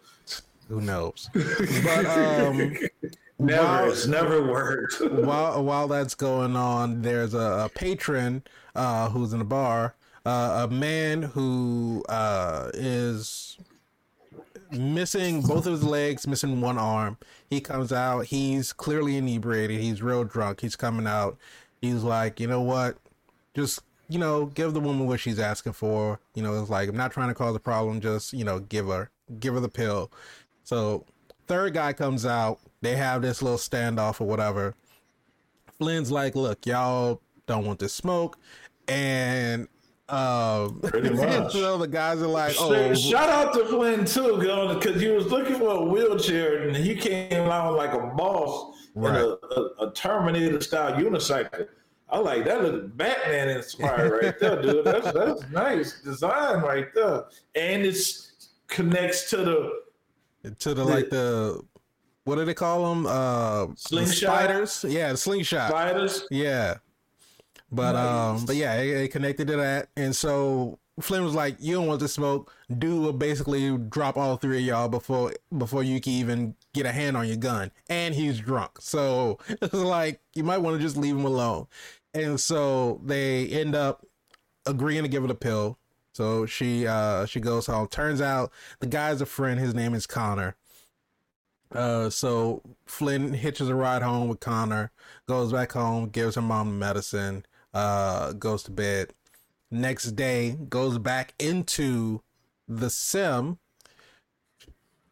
Who 0.69 0.81
knows? 0.81 1.29
But 1.33 2.05
um 2.05 2.75
never 3.39 3.63
while, 3.63 3.91
it's 3.91 4.07
never 4.07 4.41
worked. 4.41 5.01
while 5.11 5.63
while 5.63 5.87
that's 5.87 6.15
going 6.15 6.55
on, 6.55 7.01
there's 7.01 7.33
a, 7.33 7.65
a 7.65 7.71
patron 7.73 8.43
uh, 8.75 9.09
who's 9.09 9.33
in 9.33 9.41
a 9.41 9.45
bar, 9.45 9.95
uh, 10.25 10.67
a 10.69 10.73
man 10.73 11.23
who 11.23 12.03
uh, 12.09 12.69
is 12.73 13.57
missing 14.71 15.41
both 15.41 15.65
of 15.65 15.73
his 15.73 15.83
legs, 15.83 16.25
missing 16.25 16.59
one 16.61 16.77
arm. 16.77 17.17
He 17.49 17.61
comes 17.61 17.91
out. 17.91 18.25
He's 18.27 18.73
clearly 18.73 19.17
inebriated. 19.17 19.79
He's 19.79 20.01
real 20.01 20.23
drunk. 20.23 20.61
He's 20.61 20.75
coming 20.75 21.05
out. 21.05 21.37
He's 21.81 22.03
like, 22.03 22.39
you 22.39 22.47
know 22.47 22.61
what? 22.61 22.97
Just 23.55 23.81
you 24.09 24.19
know, 24.19 24.45
give 24.47 24.73
the 24.73 24.79
woman 24.79 25.07
what 25.07 25.19
she's 25.19 25.39
asking 25.39 25.73
for. 25.73 26.19
You 26.35 26.43
know, 26.43 26.59
it's 26.59 26.69
like 26.69 26.89
I'm 26.89 26.97
not 26.97 27.11
trying 27.11 27.29
to 27.29 27.33
cause 27.33 27.55
a 27.55 27.59
problem. 27.59 28.01
Just 28.01 28.33
you 28.33 28.43
know, 28.43 28.59
give 28.59 28.87
her 28.87 29.09
give 29.39 29.53
her 29.53 29.59
the 29.59 29.69
pill. 29.69 30.11
So 30.63 31.05
third 31.47 31.73
guy 31.73 31.93
comes 31.93 32.25
out. 32.25 32.59
They 32.81 32.95
have 32.95 33.21
this 33.21 33.41
little 33.41 33.57
standoff 33.57 34.19
or 34.21 34.27
whatever. 34.27 34.75
Flynn's 35.77 36.11
like, 36.11 36.35
look, 36.35 36.65
y'all 36.65 37.21
don't 37.47 37.65
want 37.65 37.79
this 37.79 37.93
smoke, 37.93 38.37
and 38.87 39.67
um, 40.09 40.79
Pretty 40.83 41.09
much. 41.13 41.53
so 41.53 41.77
the 41.77 41.87
guys 41.87 42.21
are 42.21 42.27
like, 42.27 42.55
"Oh, 42.59 42.93
shout 42.93 43.29
out 43.29 43.53
to 43.53 43.65
Flynn 43.65 44.05
too, 44.05 44.37
because 44.37 45.01
he 45.01 45.09
was 45.09 45.27
looking 45.27 45.55
for 45.55 45.69
a 45.69 45.83
wheelchair 45.83 46.67
and 46.67 46.75
he 46.75 46.95
came 46.95 47.49
out 47.49 47.75
like 47.75 47.93
a 47.93 48.13
boss 48.15 48.77
right. 48.95 49.15
in 49.15 49.21
a, 49.21 49.27
a, 49.27 49.87
a 49.87 49.93
Terminator 49.93 50.61
style 50.61 50.93
unicycle." 50.93 51.67
I 52.09 52.19
like 52.19 52.45
that. 52.45 52.61
Look 52.61 52.95
Batman 52.95 53.49
inspired 53.49 54.23
right 54.23 54.39
there, 54.39 54.61
dude. 54.61 54.85
That's 54.85 55.11
that's 55.11 55.49
nice 55.49 56.01
design 56.01 56.61
right 56.61 56.93
there, 56.93 57.23
and 57.55 57.83
it 57.83 57.97
connects 58.67 59.29
to 59.31 59.37
the 59.37 59.82
to 60.43 60.69
the, 60.69 60.75
the 60.75 60.83
like 60.83 61.09
the 61.09 61.61
what 62.25 62.35
do 62.35 62.45
they 62.45 62.53
call 62.53 62.89
them? 62.89 63.05
Uh, 63.05 63.67
slingshot. 63.75 64.15
Spiders. 64.15 64.85
Yeah, 64.87 65.13
slingshot. 65.15 65.69
Spiders. 65.69 66.25
Yeah. 66.31 66.75
But 67.71 67.93
nice. 67.93 68.39
um, 68.39 68.45
but 68.45 68.55
yeah, 68.55 68.75
it, 68.75 68.87
it, 69.05 69.11
connected 69.11 69.47
to 69.47 69.57
that, 69.57 69.89
and 69.97 70.15
so 70.15 70.77
Flynn 70.99 71.23
was 71.23 71.33
like, 71.33 71.57
"You 71.59 71.75
don't 71.75 71.87
want 71.87 72.01
to 72.01 72.07
smoke. 72.07 72.53
Do 72.77 73.01
will 73.01 73.13
basically 73.13 73.75
drop 73.77 74.15
all 74.15 74.37
three 74.37 74.59
of 74.59 74.63
y'all 74.63 74.89
before 74.89 75.33
before 75.57 75.83
you 75.83 75.99
can 75.99 76.13
even 76.13 76.55
get 76.73 76.85
a 76.85 76.91
hand 76.91 77.17
on 77.17 77.27
your 77.27 77.37
gun." 77.37 77.71
And 77.89 78.13
he's 78.13 78.39
drunk, 78.39 78.79
so 78.79 79.39
it's 79.49 79.73
like 79.73 80.21
you 80.35 80.43
might 80.43 80.59
want 80.59 80.77
to 80.77 80.81
just 80.83 80.97
leave 80.97 81.15
him 81.15 81.25
alone. 81.25 81.65
And 82.13 82.39
so 82.39 83.01
they 83.03 83.47
end 83.47 83.73
up 83.73 84.05
agreeing 84.67 85.01
to 85.01 85.09
give 85.09 85.23
her 85.23 85.31
a 85.31 85.35
pill. 85.35 85.79
So 86.13 86.45
she 86.45 86.87
uh 86.87 87.25
she 87.25 87.39
goes 87.39 87.65
home. 87.65 87.87
Turns 87.87 88.21
out 88.21 88.51
the 88.79 88.87
guy's 88.87 89.19
a 89.19 89.25
friend. 89.25 89.59
His 89.59 89.73
name 89.73 89.93
is 89.93 90.07
Connor. 90.07 90.55
Uh, 91.71 92.07
so 92.07 92.61
Flynn 92.85 93.33
hitches 93.33 93.67
a 93.67 93.73
ride 93.73 94.03
home 94.03 94.27
with 94.27 94.39
Connor, 94.39 94.91
goes 95.27 95.51
back 95.51 95.71
home, 95.71 96.09
gives 96.09 96.35
her 96.35 96.41
mom 96.41 96.77
medicine, 96.77 97.43
uh, 97.73 98.33
goes 98.33 98.61
to 98.63 98.71
bed. 98.71 99.11
Next 99.71 100.11
day, 100.11 100.55
goes 100.69 100.99
back 100.99 101.33
into 101.39 102.21
the 102.67 102.91
sim. 102.91 103.57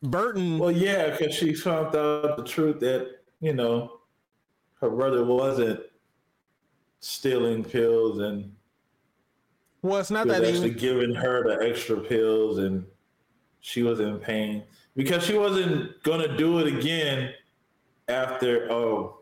Burton. 0.03 0.59
Well, 0.59 0.71
yeah, 0.71 1.09
because 1.09 1.33
she 1.33 1.55
found 1.55 1.95
out 1.95 2.37
the 2.37 2.43
truth 2.43 2.79
that 2.81 3.21
you 3.39 3.53
know 3.53 4.01
her 4.81 4.89
brother 4.91 5.25
wasn't 5.25 5.79
stealing 6.99 7.63
pills 7.63 8.19
and. 8.19 8.55
Well, 9.81 9.99
it's 9.99 10.11
not 10.11 10.27
that 10.27 10.41
was 10.41 10.49
actually 10.49 10.71
giving 10.71 11.15
her 11.15 11.43
the 11.43 11.67
extra 11.67 11.97
pills, 11.97 12.59
and 12.59 12.85
she 13.61 13.83
was 13.83 13.99
in 13.99 14.19
pain 14.19 14.63
because 14.95 15.23
she 15.23 15.37
wasn't 15.37 16.01
gonna 16.03 16.37
do 16.37 16.59
it 16.59 16.67
again 16.67 17.33
after. 18.07 18.71
Oh, 18.71 19.21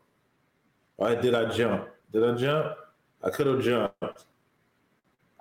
why 0.97 1.15
did 1.15 1.33
I 1.33 1.45
jump? 1.53 1.87
Did 2.11 2.23
I 2.23 2.35
jump? 2.35 2.75
I 3.23 3.29
could 3.29 3.47
have 3.47 3.61
jumped. 3.61 4.25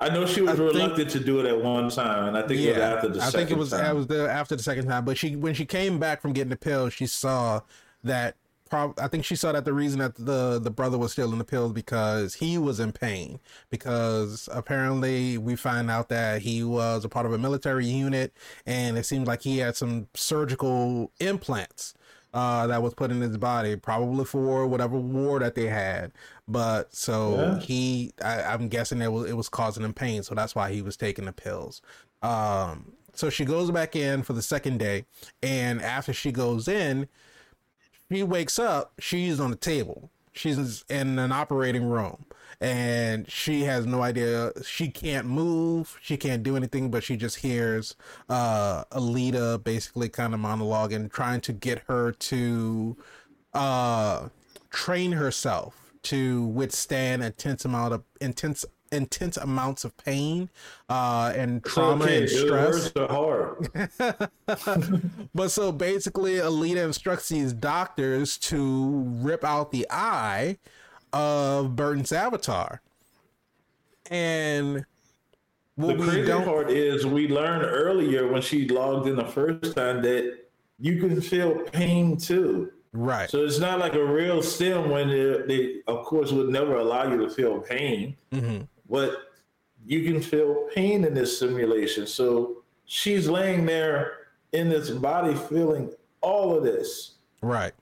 I 0.00 0.08
know 0.10 0.26
she 0.26 0.40
was 0.40 0.60
I 0.60 0.62
reluctant 0.62 0.96
think, 0.96 1.10
to 1.10 1.20
do 1.20 1.40
it 1.40 1.46
at 1.46 1.60
one 1.60 1.90
time, 1.90 2.28
and 2.28 2.36
I 2.36 2.46
think 2.46 2.60
yeah, 2.60 2.70
it 2.70 2.74
was 2.74 2.82
after 2.82 3.08
the. 3.08 3.22
I 3.22 3.30
think 3.30 3.50
it 3.50 3.58
was 3.58 3.70
time. 3.70 3.84
it 3.84 3.94
was 3.94 4.06
the, 4.06 4.30
after 4.30 4.54
the 4.54 4.62
second 4.62 4.86
time, 4.86 5.04
but 5.04 5.18
she 5.18 5.34
when 5.34 5.54
she 5.54 5.66
came 5.66 5.98
back 5.98 6.22
from 6.22 6.32
getting 6.32 6.50
the 6.50 6.56
pill, 6.56 6.88
she 6.88 7.06
saw 7.06 7.60
that. 8.04 8.36
Prob- 8.68 8.98
I 8.98 9.08
think 9.08 9.24
she 9.24 9.36
saw 9.36 9.52
that 9.52 9.64
the 9.64 9.72
reason 9.72 9.98
that 10.00 10.14
the 10.14 10.58
the 10.58 10.70
brother 10.70 10.98
was 10.98 11.12
still 11.12 11.32
in 11.32 11.38
the 11.38 11.44
pills 11.44 11.72
because 11.72 12.34
he 12.34 12.58
was 12.58 12.80
in 12.80 12.92
pain. 12.92 13.40
Because 13.70 14.48
apparently, 14.52 15.38
we 15.38 15.56
find 15.56 15.90
out 15.90 16.08
that 16.08 16.42
he 16.42 16.62
was 16.62 17.04
a 17.04 17.08
part 17.08 17.26
of 17.26 17.32
a 17.32 17.38
military 17.38 17.86
unit, 17.86 18.32
and 18.66 18.98
it 18.98 19.06
seems 19.06 19.26
like 19.26 19.42
he 19.42 19.58
had 19.58 19.76
some 19.76 20.08
surgical 20.14 21.10
implants 21.20 21.94
uh, 22.34 22.66
that 22.66 22.82
was 22.82 22.94
put 22.94 23.10
in 23.10 23.20
his 23.20 23.36
body, 23.36 23.76
probably 23.76 24.24
for 24.24 24.66
whatever 24.66 24.98
war 24.98 25.38
that 25.38 25.54
they 25.54 25.66
had. 25.66 26.12
But 26.46 26.94
so 26.94 27.34
yeah. 27.34 27.58
he, 27.60 28.12
I, 28.22 28.54
am 28.54 28.68
guessing 28.68 29.00
it 29.00 29.12
was 29.12 29.30
it 29.30 29.36
was 29.36 29.48
causing 29.48 29.84
him 29.84 29.94
pain, 29.94 30.22
so 30.22 30.34
that's 30.34 30.54
why 30.54 30.72
he 30.72 30.82
was 30.82 30.96
taking 30.96 31.24
the 31.24 31.32
pills. 31.32 31.82
Um, 32.22 32.92
so 33.14 33.30
she 33.30 33.44
goes 33.44 33.70
back 33.70 33.96
in 33.96 34.22
for 34.22 34.32
the 34.32 34.42
second 34.42 34.78
day, 34.78 35.04
and 35.42 35.82
after 35.82 36.12
she 36.12 36.30
goes 36.30 36.68
in, 36.68 37.08
she 38.10 38.22
wakes 38.22 38.58
up. 38.58 38.92
She's 38.98 39.40
on 39.40 39.50
the 39.50 39.56
table. 39.56 40.10
She's 40.32 40.84
in 40.88 41.18
an 41.18 41.32
operating 41.32 41.84
room 41.88 42.24
and 42.60 43.30
she 43.30 43.62
has 43.62 43.86
no 43.86 44.02
idea. 44.02 44.52
She 44.64 44.88
can't 44.88 45.26
move. 45.26 45.98
She 46.02 46.16
can't 46.16 46.42
do 46.42 46.56
anything, 46.56 46.90
but 46.90 47.04
she 47.04 47.16
just 47.16 47.36
hears 47.36 47.96
uh, 48.28 48.84
Alita 48.86 49.62
basically 49.62 50.08
kind 50.08 50.34
of 50.34 50.40
monologuing, 50.40 51.12
trying 51.12 51.40
to 51.42 51.52
get 51.52 51.82
her 51.88 52.12
to 52.12 52.96
uh, 53.54 54.28
train 54.70 55.12
herself 55.12 55.92
to 56.04 56.46
withstand 56.46 57.22
intense 57.22 57.64
amount 57.64 57.94
of 57.94 58.02
intense 58.20 58.64
intense 58.92 59.36
amounts 59.36 59.84
of 59.84 59.96
pain 59.96 60.48
uh, 60.88 61.32
and 61.36 61.64
trauma 61.64 62.04
okay, 62.04 62.22
and 62.22 62.30
stress. 62.30 62.90
but 65.34 65.50
so 65.50 65.72
basically, 65.72 66.34
Alita 66.34 66.84
instructs 66.84 67.28
these 67.28 67.52
doctors 67.52 68.38
to 68.38 69.02
rip 69.20 69.44
out 69.44 69.72
the 69.72 69.86
eye 69.90 70.58
of 71.12 71.76
Burton's 71.76 72.12
avatar. 72.12 72.80
And 74.10 74.84
the 75.76 75.94
crazy 75.94 76.32
part 76.32 76.70
is 76.70 77.06
we 77.06 77.28
learned 77.28 77.64
earlier 77.64 78.30
when 78.30 78.42
she 78.42 78.68
logged 78.68 79.06
in 79.06 79.16
the 79.16 79.24
first 79.24 79.76
time 79.76 80.02
that 80.02 80.38
you 80.78 81.00
can 81.00 81.20
feel 81.20 81.60
pain 81.72 82.16
too. 82.16 82.72
Right. 82.92 83.30
So 83.30 83.44
it's 83.44 83.58
not 83.58 83.78
like 83.78 83.94
a 83.94 84.04
real 84.04 84.42
stim 84.42 84.90
when 84.90 85.08
they, 85.08 85.42
they 85.46 85.74
of 85.86 86.04
course, 86.04 86.32
would 86.32 86.48
never 86.48 86.76
allow 86.76 87.10
you 87.10 87.18
to 87.18 87.30
feel 87.30 87.60
pain. 87.60 88.16
Mm-hmm. 88.32 88.64
But 88.88 89.28
you 89.86 90.04
can 90.04 90.22
feel 90.22 90.68
pain 90.74 91.04
in 91.04 91.14
this 91.14 91.38
simulation. 91.38 92.06
So 92.06 92.62
she's 92.84 93.28
laying 93.28 93.66
there 93.66 94.12
in 94.52 94.68
this 94.68 94.90
body 94.90 95.34
feeling 95.34 95.92
all 96.20 96.56
of 96.56 96.62
this. 96.62 97.14
Right. 97.42 97.72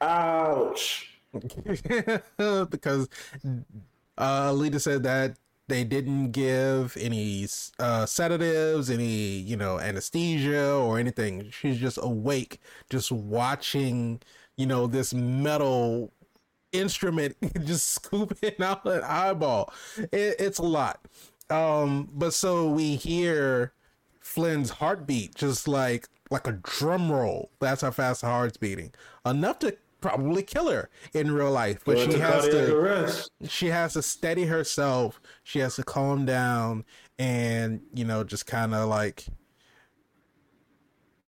Ouch. 0.00 1.08
because 1.32 3.08
uh, 4.18 4.50
Alita 4.50 4.80
said 4.80 5.02
that 5.04 5.36
they 5.68 5.84
didn't 5.84 6.32
give 6.32 6.96
any 7.00 7.46
uh, 7.78 8.04
sedatives, 8.04 8.90
any 8.90 9.06
you 9.06 9.56
know 9.56 9.78
anesthesia 9.78 10.74
or 10.74 10.98
anything. 10.98 11.50
She's 11.50 11.78
just 11.78 11.98
awake, 12.02 12.58
just 12.90 13.10
watching 13.10 14.20
you 14.56 14.66
know 14.66 14.86
this 14.86 15.14
metal 15.14 16.12
instrument 16.72 17.36
just 17.64 17.88
scooping 17.88 18.54
out 18.60 18.84
an 18.86 19.02
eyeball. 19.02 19.72
It, 19.96 20.36
it's 20.38 20.58
a 20.58 20.64
lot. 20.64 21.00
Um, 21.50 22.08
but 22.12 22.34
so 22.34 22.68
we 22.68 22.96
hear 22.96 23.72
Flynn's 24.20 24.70
heartbeat 24.70 25.34
just 25.34 25.68
like 25.68 26.08
like 26.30 26.46
a 26.46 26.52
drum 26.52 27.12
roll. 27.12 27.50
That's 27.60 27.82
how 27.82 27.90
fast 27.90 28.22
the 28.22 28.28
heart's 28.28 28.56
beating. 28.56 28.92
Enough 29.26 29.58
to 29.60 29.76
probably 30.00 30.42
kill 30.42 30.68
her 30.68 30.90
in 31.14 31.30
real 31.30 31.50
life. 31.50 31.82
But 31.84 31.98
she 31.98 32.18
has 32.18 32.44
to 32.48 32.74
arrest. 32.74 33.30
she 33.48 33.68
has 33.68 33.92
to 33.94 34.02
steady 34.02 34.44
herself. 34.44 35.20
She 35.42 35.60
has 35.60 35.76
to 35.76 35.84
calm 35.84 36.24
down 36.26 36.84
and, 37.18 37.82
you 37.94 38.04
know, 38.04 38.24
just 38.24 38.46
kind 38.46 38.74
of 38.74 38.88
like 38.88 39.26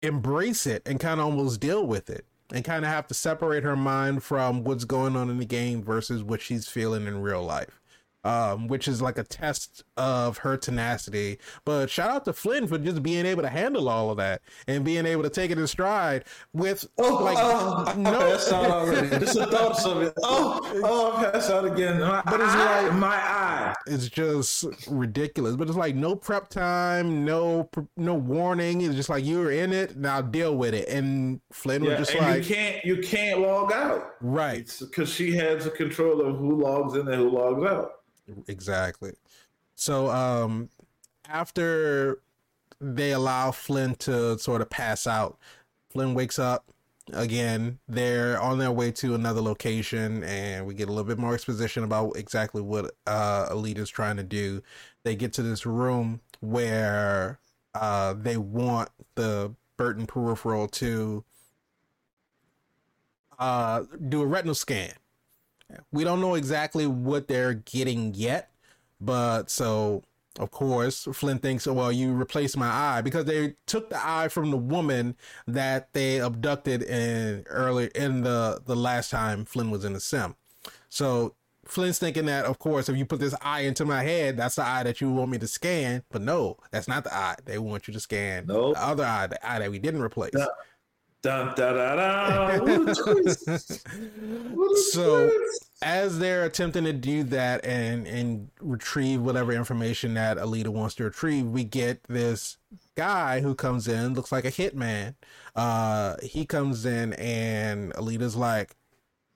embrace 0.03 0.67
it 0.67 0.83
and 0.87 1.01
kind 1.01 1.21
of 1.21 1.27
almost 1.27 1.61
deal 1.61 1.87
with 1.87 2.09
it 2.09 2.25
and 2.53 2.65
kind 2.65 2.85
of 2.85 2.91
have 2.91 3.07
to 3.09 3.15
separate 3.15 3.63
her 3.65 3.77
mind 3.77 4.23
from 4.23 4.65
what's 4.65 4.85
going 4.85 5.17
on 5.17 5.31
in 5.31 5.39
the 5.39 5.45
game 5.45 5.83
versus 5.83 6.23
what 6.23 6.41
she's 6.41 6.69
feeling 6.69 7.07
in 7.07 7.23
real 7.23 7.43
life. 7.43 7.80
Um, 8.25 8.69
which 8.69 8.87
is 8.89 9.01
like 9.01 9.19
a 9.19 9.25
test 9.25 9.85
of 9.97 10.39
her 10.39 10.57
tenacity. 10.57 11.39
But 11.65 11.89
shout 11.91 12.11
out 12.11 12.25
to 12.27 12.33
Flynn 12.33 12.67
for 12.67 12.79
just 12.79 13.03
being 13.03 13.25
able 13.27 13.43
to 13.43 13.49
handle 13.49 13.89
all 13.89 14.11
of 14.11 14.17
that 14.19 14.43
and 14.67 14.85
being 14.85 15.07
able 15.07 15.23
to 15.23 15.31
take 15.31 15.51
it 15.51 15.59
in 15.59 15.67
stride 15.67 16.25
with 16.53 16.87
Oh, 16.99 17.23
like 17.25 17.39
oh, 17.41 17.95
no. 17.97 18.11
I 18.11 18.31
passed 18.33 18.53
out 18.53 18.71
already. 18.71 19.09
Just 19.21 19.35
the 19.39 19.47
thoughts 19.47 19.85
of 19.87 20.03
it. 20.03 20.13
Oh, 20.23 20.61
oh, 20.85 21.17
I 21.17 21.31
passed 21.31 21.51
out 21.51 21.65
again. 21.65 22.01
My 22.01 22.23
But 22.25 22.41
it's 22.41 22.53
eye, 22.53 22.89
like- 22.89 22.95
my 22.99 23.17
eye. 23.17 23.75
it's 23.87 24.09
just 24.09 24.65
ridiculous. 24.89 25.57
But 25.57 25.69
it's 25.69 25.77
like 25.77 25.95
no 25.95 26.15
prep 26.17 26.49
time, 26.51 27.25
no 27.25 27.69
no 27.97 28.15
warning. 28.15 28.81
It's 28.83 28.95
just 28.95 29.09
like 29.09 29.25
you're 29.25 29.51
in 29.53 29.73
it 29.73 29.97
now, 29.97 30.21
deal 30.21 30.57
with 30.57 30.75
it. 30.75 30.89
And 30.89 31.41
Flynn 31.53 31.85
was 31.85 31.99
just 31.99 32.15
and 32.15 32.21
like, 32.27 32.49
you 32.49 32.55
can't 32.55 32.85
you 32.85 32.97
can't 32.99 33.41
log 33.41 33.73
out 33.73 34.13
right, 34.21 34.71
because 34.81 35.09
she 35.13 35.33
has 35.37 35.65
the 35.65 35.71
control 35.71 36.21
of 36.21 36.37
who 36.39 36.61
logs 36.61 36.95
in 36.95 37.07
and 37.09 37.15
who 37.17 37.31
logs 37.31 37.65
out. 37.65 37.93
Exactly. 38.49 39.13
So 39.75 40.11
um, 40.11 40.69
after 41.29 42.21
they 42.81 43.13
allow 43.13 43.51
Flynn 43.51 43.95
to 43.97 44.39
sort 44.39 44.61
of 44.61 44.71
pass 44.71 45.07
out, 45.07 45.39
Flynn 45.91 46.15
wakes 46.15 46.39
up 46.39 46.65
again. 47.13 47.79
They're 47.89 48.41
on 48.41 48.59
their 48.59 48.73
way 48.73 48.93
to 48.93 49.15
another 49.15 49.41
location, 49.41 50.23
and 50.25 50.67
we 50.67 50.75
get 50.75 50.89
a 50.89 50.93
little 50.93 51.09
bit 51.09 51.19
more 51.19 51.35
exposition 51.35 51.85
about 51.85 52.13
exactly 52.17 52.63
what 52.63 52.93
uh, 53.07 53.49
Alita's 53.51 53.91
trying 53.91 54.17
to 54.17 54.23
do. 54.23 54.63
They 55.03 55.17
get 55.17 55.33
to 55.35 55.43
this 55.43 55.67
room 55.67 56.21
where 56.41 57.39
uh, 57.75 58.15
they 58.15 58.37
want 58.37 58.91
the 59.15 59.55
Burton 59.77 60.07
peripheral 60.07 60.69
to 60.69 61.25
uh, 63.39 63.85
do 64.09 64.23
a 64.23 64.27
retinal 64.27 64.55
scan. 64.55 64.93
We 65.93 66.05
don't 66.05 66.21
know 66.21 66.35
exactly 66.35 66.87
what 66.87 67.29
they're 67.29 67.55
getting 67.55 68.15
yet, 68.15 68.51
but 69.01 69.51
so 69.51 70.03
of 70.39 70.51
course 70.51 71.09
Flynn 71.13 71.39
thinks, 71.39 71.67
oh, 71.67 71.73
well, 71.73 71.93
you 71.93 72.13
replaced 72.13 72.57
my 72.57 72.69
eye 72.69 73.01
because 73.03 73.25
they 73.25 73.55
took 73.67 73.91
the 73.91 73.99
eye 74.01 74.29
from 74.29 74.51
the 74.51 74.57
woman 74.57 75.17
that 75.47 75.93
they 75.93 76.21
abducted 76.21 76.83
in 76.83 77.45
early 77.49 77.91
in 77.95 78.23
the 78.23 78.63
the 78.65 78.77
last 78.77 79.11
time 79.11 79.45
Flynn 79.45 79.71
was 79.71 79.85
in 79.85 79.93
the 79.93 80.01
sim. 80.01 80.37
So 80.89 81.35
Flynn's 81.67 81.99
thinking 81.99 82.27
that, 82.27 82.47
of 82.47 82.59
course, 82.59 82.89
if 82.89 82.97
you 82.97 83.05
put 83.07 83.21
this 83.21 83.35
eye 83.43 83.61
into 83.61 83.85
my 83.85 84.03
head, 84.03 84.37
that's 84.37 84.57
the 84.57 84.67
eye 84.67 84.83
that 84.83 85.01
you 85.01 85.11
want 85.11 85.31
me 85.31 85.39
to 85.39 85.47
scan. 85.47 86.03
But 86.11 86.23
no, 86.23 86.57
that's 86.71 86.89
not 86.89 87.05
the 87.05 87.15
eye. 87.15 87.37
They 87.45 87.59
want 87.59 87.87
you 87.87 87.95
to 87.95 88.01
scan 88.01 88.47
Nope. 88.47 88.75
the 88.75 88.85
other 88.85 89.05
eye, 89.05 89.29
the 89.29 89.49
eye 89.49 89.61
that 89.61 89.71
we 89.71 89.79
didn't 89.79 90.03
replace. 90.03 90.33
Dun, 91.23 91.55
da, 91.55 91.73
da, 91.75 91.97
da. 91.97 92.59
What 92.65 92.97
twist. 92.97 93.47
What 94.55 94.79
So- 94.79 95.29
twist. 95.29 95.67
as 95.83 96.19
they're 96.19 96.45
attempting 96.45 96.85
to 96.85 96.93
do 96.95 97.25
that 97.25 97.63
and 97.65 98.07
and 98.07 98.49
retrieve 98.61 99.21
whatever 99.21 99.53
information 99.53 100.15
that 100.15 100.39
Alita 100.39 100.69
wants 100.69 100.95
to 100.97 101.05
retrieve, 101.05 101.47
we 101.47 101.65
get 101.65 102.03
this 102.05 102.57
guy 102.97 103.41
who 103.41 103.55
comes 103.55 103.87
in, 103.87 104.15
looks 104.15 104.33
like 104.33 104.45
a 104.47 104.51
hitman. 104.51 105.15
Uh, 105.55 106.17
he 106.23 106.47
comes 106.47 106.87
in 106.87 107.13
and 107.15 107.93
Alita's 107.95 108.37
like, 108.37 108.77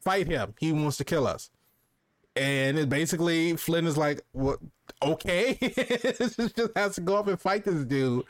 "Fight 0.01 0.27
him! 0.27 0.55
He 0.59 0.73
wants 0.73 0.97
to 0.99 1.05
kill 1.05 1.27
us." 1.27 1.51
And 2.37 2.79
it 2.79 2.88
basically 2.88 3.57
Flynn 3.57 3.87
is 3.87 3.99
like, 3.99 4.23
"What? 4.33 4.59
Okay, 5.03 5.55
This 5.61 6.37
just 6.37 6.70
has 6.77 6.94
to 6.94 7.01
go 7.03 7.16
up 7.16 7.27
and 7.27 7.38
fight 7.38 7.64
this 7.64 7.85
dude." 7.85 8.25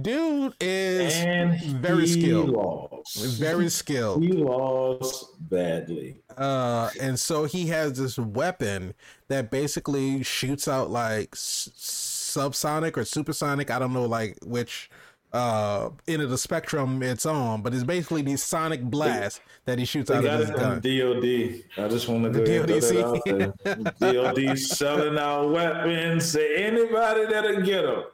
Dude 0.00 0.52
is 0.60 1.14
and 1.14 1.58
very 1.80 2.06
skilled. 2.06 2.50
Lost. 2.50 3.38
very 3.38 3.68
skilled. 3.80 4.22
He 4.22 4.32
lost 4.32 5.26
badly. 5.48 6.20
Uh, 6.36 6.90
and 7.00 7.18
so 7.18 7.44
he 7.44 7.66
has 7.68 7.96
this 7.98 8.18
weapon 8.18 8.94
that 9.28 9.50
basically 9.50 10.22
shoots 10.22 10.68
out 10.68 10.90
like 10.90 11.30
s- 11.32 11.70
subsonic 11.74 12.96
or 12.96 13.04
supersonic. 13.04 13.70
I 13.70 13.78
don't 13.78 13.92
know 13.94 14.04
like 14.06 14.36
which 14.44 14.90
uh 15.32 15.90
end 16.06 16.22
of 16.22 16.30
the 16.30 16.38
spectrum 16.38 17.02
it's 17.02 17.26
on, 17.26 17.62
but 17.62 17.74
it's 17.74 17.82
basically 17.84 18.22
these 18.22 18.42
sonic 18.44 18.82
blasts 18.82 19.40
that 19.64 19.78
he 19.78 19.84
shoots 19.84 20.08
They 20.10 20.16
out 20.16 20.24
got 20.24 20.40
of 20.42 20.48
his 20.48 20.56
gun. 20.58 20.80
DOD. 20.80 21.84
I 21.84 21.88
just 21.88 22.08
want 22.08 22.24
to 22.24 22.30
The 22.30 22.44
go 22.44 22.52
and 22.52 22.66
DOD, 22.68 22.80
put 22.80 23.24
that 23.64 23.80
out 23.80 23.98
there. 23.98 24.12
DOD 24.46 24.58
selling 24.58 25.18
out 25.18 25.50
weapons 25.50 26.32
to 26.32 26.58
anybody 26.62 27.26
that'll 27.26 27.62
get 27.62 27.82
them. 27.82 28.04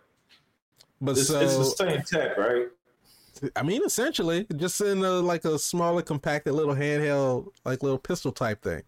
But 1.02 1.18
It's, 1.18 1.26
so 1.26 1.40
it's 1.40 1.56
the 1.56 1.64
same 1.64 2.02
tech, 2.02 2.38
right? 2.38 2.68
I 3.56 3.62
mean, 3.64 3.82
essentially, 3.84 4.46
just 4.56 4.80
in 4.80 5.04
a 5.04 5.14
like 5.14 5.44
a 5.44 5.58
smaller, 5.58 6.00
compacted 6.00 6.54
little 6.54 6.76
handheld, 6.76 7.48
like 7.64 7.82
little 7.82 7.98
pistol 7.98 8.30
type 8.30 8.62
thing. 8.62 8.82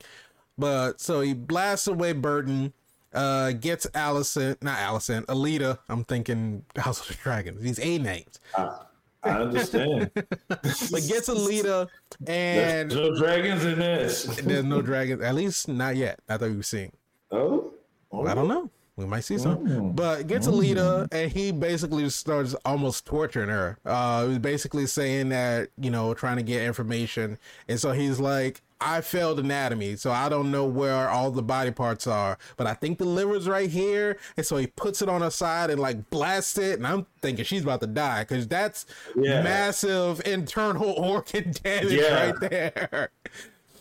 But 0.56 1.00
so 1.00 1.20
he 1.22 1.34
blasts 1.34 1.88
away 1.88 2.12
Burton, 2.12 2.72
uh, 3.12 3.50
gets 3.52 3.88
Allison, 3.94 4.56
not 4.62 4.78
Allison, 4.78 5.24
Alita. 5.24 5.78
I'm 5.88 6.04
thinking 6.04 6.64
House 6.76 7.00
of 7.00 7.08
the 7.08 7.14
Dragons. 7.14 7.60
These 7.60 7.80
A 7.80 7.98
names. 7.98 8.38
I, 8.56 8.78
I 9.24 9.30
understand. 9.30 10.12
But 10.14 11.02
gets 11.08 11.28
Alita, 11.28 11.88
and 12.28 12.90
There's 12.90 12.94
no 12.94 13.16
dragons 13.16 13.64
in 13.64 13.78
this. 13.80 14.22
there's 14.36 14.62
no 14.64 14.80
dragons. 14.82 15.20
At 15.20 15.34
least 15.34 15.66
not 15.66 15.96
yet. 15.96 16.20
I 16.28 16.36
thought 16.36 16.50
we've 16.50 16.64
seen. 16.64 16.92
Oh, 17.32 17.72
oh. 18.12 18.26
I 18.26 18.34
don't 18.34 18.46
know. 18.46 18.70
We 18.96 19.06
might 19.06 19.24
see 19.24 19.38
some. 19.38 19.58
Mm. 19.66 19.96
But 19.96 20.28
gets 20.28 20.46
Alita, 20.46 21.08
and 21.12 21.32
he 21.32 21.50
basically 21.50 22.08
starts 22.10 22.54
almost 22.64 23.04
torturing 23.04 23.48
her. 23.48 23.76
Uh, 23.84 24.38
basically 24.38 24.86
saying 24.86 25.30
that 25.30 25.70
you 25.76 25.90
know 25.90 26.14
trying 26.14 26.36
to 26.36 26.44
get 26.44 26.62
information, 26.62 27.38
and 27.68 27.80
so 27.80 27.90
he's 27.90 28.20
like, 28.20 28.62
"I 28.80 29.00
failed 29.00 29.40
anatomy, 29.40 29.96
so 29.96 30.12
I 30.12 30.28
don't 30.28 30.52
know 30.52 30.64
where 30.64 31.08
all 31.08 31.32
the 31.32 31.42
body 31.42 31.72
parts 31.72 32.06
are, 32.06 32.38
but 32.56 32.68
I 32.68 32.74
think 32.74 32.98
the 32.98 33.04
liver's 33.04 33.48
right 33.48 33.68
here." 33.68 34.16
And 34.36 34.46
so 34.46 34.58
he 34.58 34.68
puts 34.68 35.02
it 35.02 35.08
on 35.08 35.22
her 35.22 35.30
side 35.30 35.70
and 35.70 35.80
like 35.80 36.08
blasts 36.10 36.56
it, 36.58 36.76
and 36.78 36.86
I'm 36.86 37.06
thinking 37.20 37.44
she's 37.44 37.64
about 37.64 37.80
to 37.80 37.88
die 37.88 38.20
because 38.22 38.46
that's 38.46 38.86
Yeah. 39.16 39.42
massive 39.42 40.22
internal 40.24 40.90
organ 40.96 41.52
damage 41.64 41.90
Yeah. 41.94 42.26
right 42.30 42.50
there. 42.50 43.10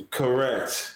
Correct. 0.10 0.96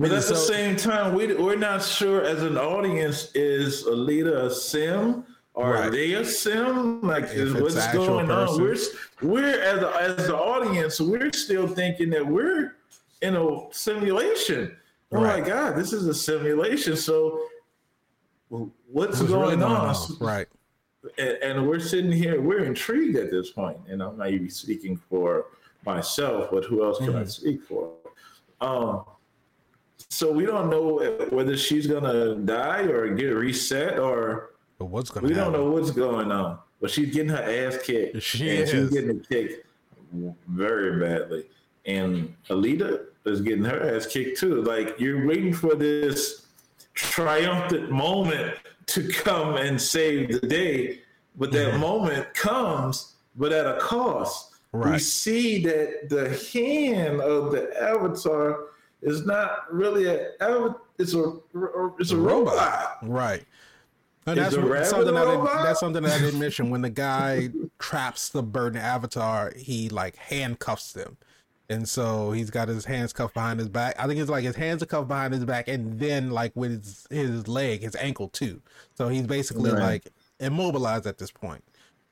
But 0.00 0.12
at 0.12 0.24
the 0.24 0.34
same 0.34 0.76
time, 0.76 1.14
we 1.14 1.34
we're 1.34 1.56
not 1.56 1.82
sure 1.84 2.24
as 2.24 2.42
an 2.42 2.56
audience 2.56 3.30
is 3.34 3.84
Alita 3.84 4.46
a 4.46 4.50
sim 4.50 5.24
or 5.52 5.72
Right. 5.74 5.88
are 5.88 5.90
they 5.90 6.14
a 6.14 6.24
sim? 6.24 7.02
Like 7.02 7.24
is 7.24 7.52
what's 7.52 7.86
going 7.92 8.30
on? 8.30 8.58
We're 8.62 8.76
we're 9.20 9.60
as 9.60 9.82
a, 9.82 9.90
as 10.00 10.26
the 10.26 10.34
audience, 10.36 11.00
we're 11.02 11.30
still 11.32 11.68
thinking 11.68 12.08
that 12.10 12.26
we're 12.26 12.76
in 13.20 13.36
a 13.36 13.58
simulation. 13.72 14.74
Oh 15.12 15.20
Right. 15.20 15.42
my 15.42 15.46
god, 15.46 15.76
this 15.76 15.92
is 15.92 16.06
a 16.06 16.14
simulation. 16.14 16.96
So 16.96 17.42
what's, 18.48 19.20
going, 19.20 19.58
really 19.58 19.62
on? 19.62 19.94
Right. 20.18 20.46
and, 21.18 21.28
and 21.42 21.68
we're 21.68 21.78
sitting 21.78 22.10
here, 22.10 22.40
we're 22.40 22.64
intrigued 22.64 23.16
at 23.16 23.30
this 23.30 23.50
point, 23.50 23.76
and 23.86 24.02
I'm 24.02 24.16
not 24.16 24.30
even 24.30 24.48
speaking 24.48 24.96
for 25.10 25.44
myself, 25.84 26.48
but 26.50 26.64
who 26.64 26.82
else 26.84 26.96
can 26.98 27.16
I 27.16 27.22
Mhm. 27.24 27.30
speak 27.30 27.62
for? 27.64 27.92
Um, 28.62 29.04
so 30.10 30.32
we 30.32 30.44
don't 30.44 30.68
know 30.68 31.26
whether 31.30 31.56
she's 31.56 31.86
gonna 31.86 32.34
die 32.34 32.82
or 32.82 33.14
get 33.14 33.28
reset, 33.28 33.98
or 33.98 34.50
But 34.78 34.86
what's 34.86 35.08
going 35.10 35.26
we 35.26 35.34
happen? 35.34 35.52
don't 35.52 35.62
know 35.64 35.70
what's 35.70 35.92
going 35.92 36.32
on. 36.32 36.58
But 36.80 36.90
she's 36.90 37.14
getting 37.14 37.28
her 37.30 37.36
ass 37.42 37.78
kicked, 37.82 38.20
She 38.22 38.50
and 38.50 38.58
is. 38.60 38.70
she's 38.70 38.90
getting 38.90 39.20
kicked 39.20 39.66
very 40.48 40.98
badly, 40.98 41.46
and 41.86 42.34
Alita 42.48 43.04
is 43.24 43.40
getting 43.40 43.64
her 43.64 43.94
ass 43.96 44.06
kicked 44.06 44.40
too. 44.40 44.62
Like 44.62 44.98
you're 44.98 45.26
waiting 45.26 45.52
for 45.54 45.74
this 45.76 46.46
triumphant 46.94 47.90
moment 47.90 48.54
to 48.86 49.06
come 49.08 49.56
and 49.56 49.80
save 49.80 50.40
the 50.40 50.46
day, 50.46 51.02
but 51.36 51.52
that 51.52 51.74
Mhm. 51.74 51.78
moment 51.80 52.34
comes, 52.34 53.14
but 53.36 53.52
at 53.52 53.64
a 53.66 53.78
cost. 53.78 54.48
We 54.72 54.98
see 55.00 55.62
that 55.64 56.08
the 56.08 56.28
hand 56.52 57.20
of 57.20 57.50
the 57.52 57.70
avatar 57.82 58.66
is 59.02 59.24
not 59.24 59.72
really 59.72 60.06
a 60.06 60.30
it's 60.98 61.14
a 61.14 61.36
it's 61.98 62.10
a, 62.12 62.16
robot. 62.16 62.98
Right. 63.02 63.44
And 64.26 64.38
that's 64.38 64.56
what- 64.56 64.86
something 64.86 65.16
a 65.16 65.20
I 65.20 65.24
robot? 65.24 65.62
that's 65.62 65.80
something 65.80 66.02
that 66.02 66.12
I 66.20 66.22
didn't 66.22 66.40
mention. 66.40 66.70
When 66.70 66.82
the 66.82 66.90
guy 66.90 67.48
traps 67.78 68.28
the 68.28 68.42
Burton 68.42 68.78
avatar, 68.78 69.52
he 69.56 69.88
like 69.88 70.16
handcuffs 70.16 70.92
them. 70.92 71.16
And 71.70 71.88
so 71.88 72.32
he's 72.32 72.50
got 72.50 72.66
his 72.68 72.84
hands 72.84 73.12
cuffed 73.12 73.34
behind 73.34 73.60
his 73.60 73.68
back. 73.68 73.94
I 73.98 74.06
think 74.08 74.18
it's 74.20 74.28
like 74.28 74.42
his 74.44 74.56
hands 74.56 74.82
are 74.82 74.86
cuffed 74.86 75.06
behind 75.08 75.32
his 75.32 75.44
back 75.44 75.68
and 75.68 75.98
then 76.00 76.30
like 76.30 76.50
with 76.56 76.72
his, 76.84 77.06
his 77.10 77.48
leg, 77.48 77.82
his 77.82 77.94
ankle 77.96 78.28
too. 78.28 78.60
So 78.96 79.08
he's 79.08 79.22
basically 79.26 79.70
Right. 79.70 79.80
like 79.80 80.08
immobilized 80.40 81.06
at 81.06 81.18
this 81.18 81.30
point. 81.30 81.62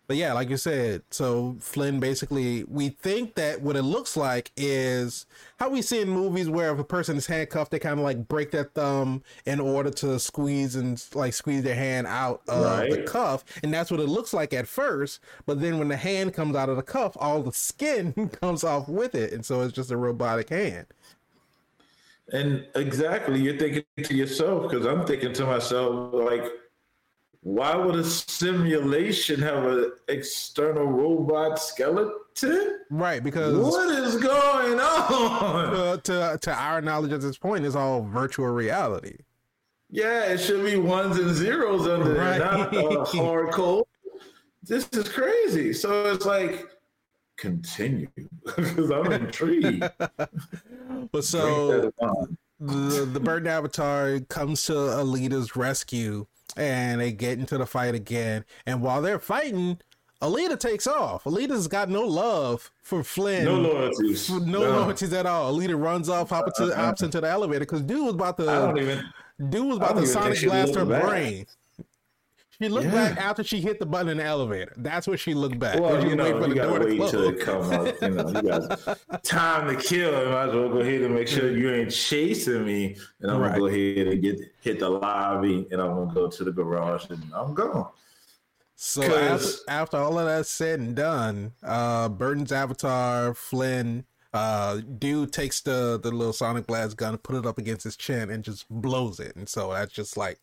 But 0.09 0.16
yeah, 0.16 0.33
like 0.33 0.49
you 0.49 0.57
said, 0.57 1.03
so 1.11 1.55
Flynn 1.61 2.01
basically, 2.01 2.64
we 2.64 2.88
think 2.88 3.35
that 3.35 3.61
what 3.61 3.77
it 3.77 3.83
looks 3.83 4.16
like 4.16 4.51
is 4.57 5.27
how 5.59 5.68
we 5.68 5.83
see 5.83 6.01
in 6.01 6.09
movies 6.09 6.49
where 6.49 6.73
if 6.73 6.79
a 6.79 6.85
person 6.85 7.18
is 7.18 7.27
handcuffed, 7.27 7.71
they 7.71 7.79
kind 7.79 8.01
of 8.01 8.05
like 8.07 8.27
break 8.27 8.51
their 8.51 8.64
thumb 8.64 9.23
in 9.44 9.61
order 9.61 9.90
to 9.90 10.18
squeeze 10.18 10.77
and 10.77 11.05
like 11.14 11.35
squeeze 11.35 11.62
their 11.62 11.75
hand 11.75 12.07
out 12.07 12.40
of 12.49 12.88
the 12.88 13.03
cuff. 13.03 13.44
And 13.62 13.73
that's 13.73 13.90
what 13.90 14.01
it 14.01 14.09
looks 14.09 14.33
like 14.33 14.55
at 14.55 14.66
first. 14.66 15.21
But 15.44 15.61
then 15.61 15.79
when 15.79 15.88
the 15.88 15.97
hand 15.99 16.33
comes 16.33 16.57
out 16.57 16.71
of 16.71 16.77
the 16.77 16.83
cuff, 16.83 17.14
all 17.21 17.42
the 17.42 17.53
skin 17.53 18.31
comes 18.40 18.64
off 18.64 18.88
with 18.88 19.14
it. 19.14 19.35
And 19.35 19.44
so 19.44 19.61
it's 19.61 19.75
just 19.75 19.90
a 19.90 19.97
robotic 19.99 20.49
hand. 20.49 20.87
And 22.33 22.66
exactly, 22.75 23.42
you're 23.42 23.59
thinking 23.59 23.85
to 24.05 24.14
yourself 24.14 24.71
because 24.71 24.87
I'm 24.87 25.05
thinking 25.05 25.35
to 25.35 25.44
myself 25.44 26.14
like, 26.14 26.44
why 27.42 27.77
would 27.77 27.94
a 27.94 28.05
simulation 28.05 29.40
have 29.40 29.64
an 29.64 29.92
external 30.09 30.85
robot 30.85 31.59
skeleton? 31.59 32.81
Right, 32.90 33.22
because 33.22 33.57
what 33.57 33.90
is 33.98 34.16
going 34.16 34.79
on? 34.81 35.74
Uh, 35.74 35.96
to 35.98 36.38
to 36.40 36.53
our 36.53 36.81
knowledge 36.81 37.12
at 37.12 37.20
this 37.20 37.38
point, 37.38 37.64
is 37.64 37.77
all 37.77 38.03
virtual 38.03 38.48
reality. 38.48 39.18
Yeah, 39.90 40.24
it 40.24 40.38
should 40.38 40.64
be 40.64 40.77
ones 40.77 41.18
and 41.18 41.35
zeros 41.35 41.87
under 41.87 42.14
right. 42.14 42.38
there, 42.38 42.83
not 42.83 42.94
uh, 42.94 43.05
hard 43.22 43.53
code. 43.53 43.85
This 44.62 44.88
is 44.92 45.09
crazy. 45.09 45.72
So 45.72 46.12
it's 46.12 46.27
like 46.27 46.66
continue 47.38 48.09
because 48.57 48.90
I'm 48.90 49.12
intrigued. 49.12 49.88
but 51.12 51.24
so 51.24 51.92
the 52.61 53.09
the 53.12 53.20
Burton 53.20 53.46
Avatar 53.46 54.18
comes 54.29 54.64
to 54.64 54.72
Alita's 54.72 55.57
rescue 55.57 56.27
and 56.59 57.01
they 57.01 57.12
get 57.12 57.38
into 57.38 57.57
the 57.57 57.66
fight 57.66 57.94
again. 57.94 58.44
And 58.66 58.83
while 58.83 59.01
they're 59.01 59.18
fighting, 59.18 59.79
Aelita 60.21 60.59
takes 60.59 60.87
off. 60.87 61.25
Aelita's 61.25 61.68
got 61.68 61.88
no 61.88 62.03
love 62.03 62.71
for 62.83 63.05
Flynn. 63.05 63.44
No 63.44 63.61
loyalties. 63.61 64.29
No, 64.29 64.38
no. 64.38 64.61
loyalties 64.61 65.12
at 65.12 65.27
all. 65.27 65.55
Alita 65.55 65.81
runs 65.81 66.09
off, 66.09 66.31
hop 66.31 66.49
into, 66.49 66.75
hops 66.75 67.03
into 67.03 67.21
the 67.21 67.29
elevator 67.29 67.61
because 67.61 67.83
dude 67.83 68.05
was 68.05 68.14
about 68.14 68.37
to. 68.38 68.51
I 68.51 68.59
don't 68.61 68.79
even. 68.79 69.05
Dude 69.49 69.66
was 69.66 69.77
about 69.77 69.97
to 69.97 70.07
sonic 70.07 70.42
blast 70.42 70.75
her 70.75 70.85
brain. 70.85 71.47
She 72.61 72.68
looked 72.68 72.87
yeah. 72.87 73.11
back 73.11 73.18
after 73.18 73.44
she 73.44 73.61
hit 73.61 73.79
the 73.79 73.87
button 73.87 74.09
in 74.09 74.16
the 74.16 74.25
elevator. 74.25 74.73
That's 74.77 75.07
where 75.07 75.16
she 75.16 75.33
looked 75.33 75.61
back. 75.61 75.79
Well, 75.79 76.05
you 76.05 76.16
know, 76.16 76.44
you 76.44 76.55
gotta 76.55 76.85
wait 76.85 77.09
till 77.09 77.29
it 77.29 77.40
come 77.40 77.71
up. 77.73 77.94
You 78.03 78.09
know, 78.11 78.29
you 78.29 78.42
got 78.42 79.23
time 79.23 79.68
to 79.68 79.81
kill. 79.81 80.16
I 80.16 80.25
might 80.25 80.49
as 80.49 80.55
well 80.55 80.68
go 80.68 80.81
ahead 80.81 81.03
and 81.03 81.14
make 81.14 81.29
sure 81.29 81.57
you 81.57 81.73
ain't 81.73 81.92
chasing 81.92 82.64
me. 82.64 82.97
And 83.21 83.31
I'm 83.31 83.40
right. 83.40 83.51
gonna 83.51 83.61
go 83.61 83.66
ahead 83.66 84.09
and 84.09 84.21
get 84.21 84.40
hit 84.61 84.81
the 84.81 84.88
lobby, 84.88 85.68
and 85.71 85.81
I'm 85.81 85.94
gonna 85.94 86.12
go 86.12 86.29
to 86.29 86.44
the 86.44 86.51
garage, 86.51 87.11
and 87.11 87.23
I'm 87.33 87.55
gone. 87.55 87.90
So 88.75 89.03
after, 89.03 89.49
after, 89.68 89.97
all 89.97 90.18
of 90.18 90.27
that 90.27 90.47
said 90.47 90.81
and 90.81 90.97
done, 90.97 91.53
uh, 91.62 92.09
Burton's 92.09 92.53
avatar, 92.53 93.35
Flynn, 93.35 94.05
uh, 94.33 94.81
dude 94.99 95.33
takes 95.33 95.61
the 95.61 95.99
the 96.03 96.11
little 96.11 96.33
sonic 96.33 96.66
blast 96.66 96.97
gun, 96.97 97.18
put 97.18 97.37
it 97.37 97.47
up 97.47 97.59
against 97.59 97.85
his 97.85 97.97
chin, 97.97 98.31
and 98.31 98.42
just 98.42 98.68
blows 98.68 99.21
it. 99.21 99.37
And 99.37 99.49
so 99.49 99.73
that's 99.73 99.92
just 99.92 100.16
like 100.16 100.40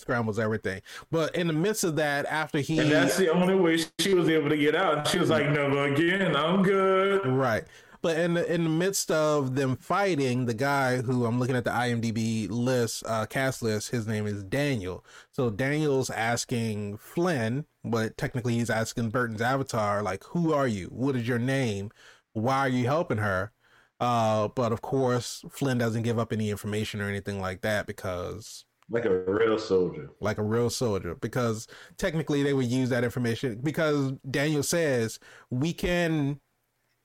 scrambles 0.00 0.38
everything. 0.38 0.82
But 1.10 1.34
in 1.36 1.46
the 1.46 1.52
midst 1.52 1.84
of 1.84 1.96
that, 1.96 2.26
after 2.26 2.58
he 2.58 2.78
and 2.78 2.90
that's 2.90 3.16
the 3.16 3.32
only 3.32 3.54
way 3.54 3.78
she 3.98 4.14
was 4.14 4.28
able 4.28 4.48
to 4.48 4.56
get 4.56 4.74
out. 4.74 5.06
She 5.08 5.18
was 5.18 5.30
like, 5.30 5.48
"Never 5.50 5.84
again. 5.84 6.36
I'm 6.36 6.62
good." 6.62 7.26
Right. 7.26 7.64
But 8.02 8.18
in 8.18 8.34
the, 8.34 8.52
in 8.52 8.64
the 8.64 8.70
midst 8.70 9.10
of 9.10 9.56
them 9.56 9.76
fighting, 9.76 10.46
the 10.46 10.54
guy 10.54 11.02
who 11.02 11.26
I'm 11.26 11.38
looking 11.38 11.56
at 11.56 11.64
the 11.64 11.70
IMDb 11.70 12.48
list, 12.48 13.02
uh, 13.06 13.26
cast 13.26 13.62
list, 13.62 13.90
his 13.90 14.06
name 14.06 14.26
is 14.26 14.42
Daniel. 14.42 15.04
So 15.32 15.50
Daniel's 15.50 16.08
asking 16.08 16.96
Flynn, 16.96 17.66
but 17.84 18.16
technically 18.16 18.54
he's 18.54 18.70
asking 18.70 19.10
Burton's 19.10 19.42
avatar, 19.42 20.02
like, 20.02 20.24
"Who 20.24 20.52
are 20.54 20.68
you? 20.68 20.86
What 20.86 21.14
is 21.14 21.28
your 21.28 21.38
name? 21.38 21.90
Why 22.32 22.60
are 22.60 22.68
you 22.68 22.86
helping 22.86 23.18
her?" 23.18 23.52
Uh, 24.00 24.48
but 24.48 24.72
of 24.72 24.80
course, 24.80 25.44
Flynn 25.50 25.76
doesn't 25.76 26.02
give 26.02 26.18
up 26.18 26.32
any 26.32 26.48
information 26.50 27.02
or 27.02 27.08
anything 27.08 27.38
like 27.38 27.60
that 27.60 27.86
because 27.86 28.64
like 28.90 29.04
a 29.04 29.20
real 29.20 29.58
soldier. 29.58 30.10
Like 30.20 30.38
a 30.38 30.42
real 30.42 30.68
soldier. 30.68 31.14
Because 31.14 31.66
technically 31.96 32.42
they 32.42 32.52
would 32.52 32.66
use 32.66 32.88
that 32.90 33.04
information 33.04 33.60
because 33.62 34.12
Daniel 34.28 34.62
says 34.62 35.18
we 35.50 35.72
can 35.72 36.40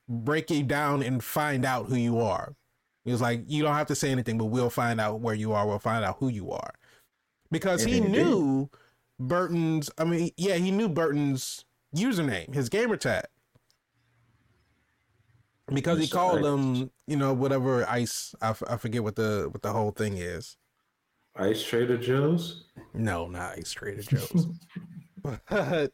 break 0.10 0.50
you 0.50 0.63
down 0.63 1.04
and 1.04 1.24
find 1.24 1.63
out 1.63 1.86
who 1.88 1.95
you 1.95 2.19
are. 2.19 2.56
He 3.06 3.12
was 3.12 3.21
like, 3.21 3.43
you 3.48 3.62
don't 3.62 3.76
have 3.76 3.88
to 3.88 3.95
say 3.95 4.10
anything, 4.10 4.38
but 4.38 4.45
we'll 4.45 4.71
find 4.71 5.00
out 5.00 5.19
where 5.19 5.36
you 5.36 5.54
are. 5.54 5.67
We'll 5.67 5.78
find 5.78 6.04
out 6.04 6.17
who 6.19 6.28
you 6.28 6.52
are. 6.52 6.74
Because 7.52 7.84
he 7.84 8.00
knew 8.00 8.69
Burton's, 9.19 9.91
I 10.00 10.06
mean, 10.06 10.32
yeah, 10.38 10.56
he 10.56 10.71
knew 10.71 10.89
Burton's 10.89 11.65
username, 11.95 12.54
his 12.54 12.67
gamer 12.67 12.98
tag. 12.98 13.26
Because 15.71 16.00
he 16.00 16.08
called 16.08 16.43
him, 16.43 16.91
you 17.08 17.15
know, 17.15 17.34
whatever 17.34 17.88
ice, 17.88 18.34
I, 18.41 18.50
f- 18.50 18.63
I 18.67 18.78
forget 18.78 19.04
what 19.04 19.15
the 19.15 19.48
what 19.50 19.62
the 19.63 19.71
whole 19.71 19.91
thing 19.91 20.17
is. 20.17 20.58
Ice 21.36 21.63
Trader 21.63 21.98
Joe's? 21.98 22.65
No, 22.93 23.28
not 23.28 23.58
Ice 23.58 23.71
Trader 23.71 24.02
Joe's. 24.10 24.48
but 25.21 25.91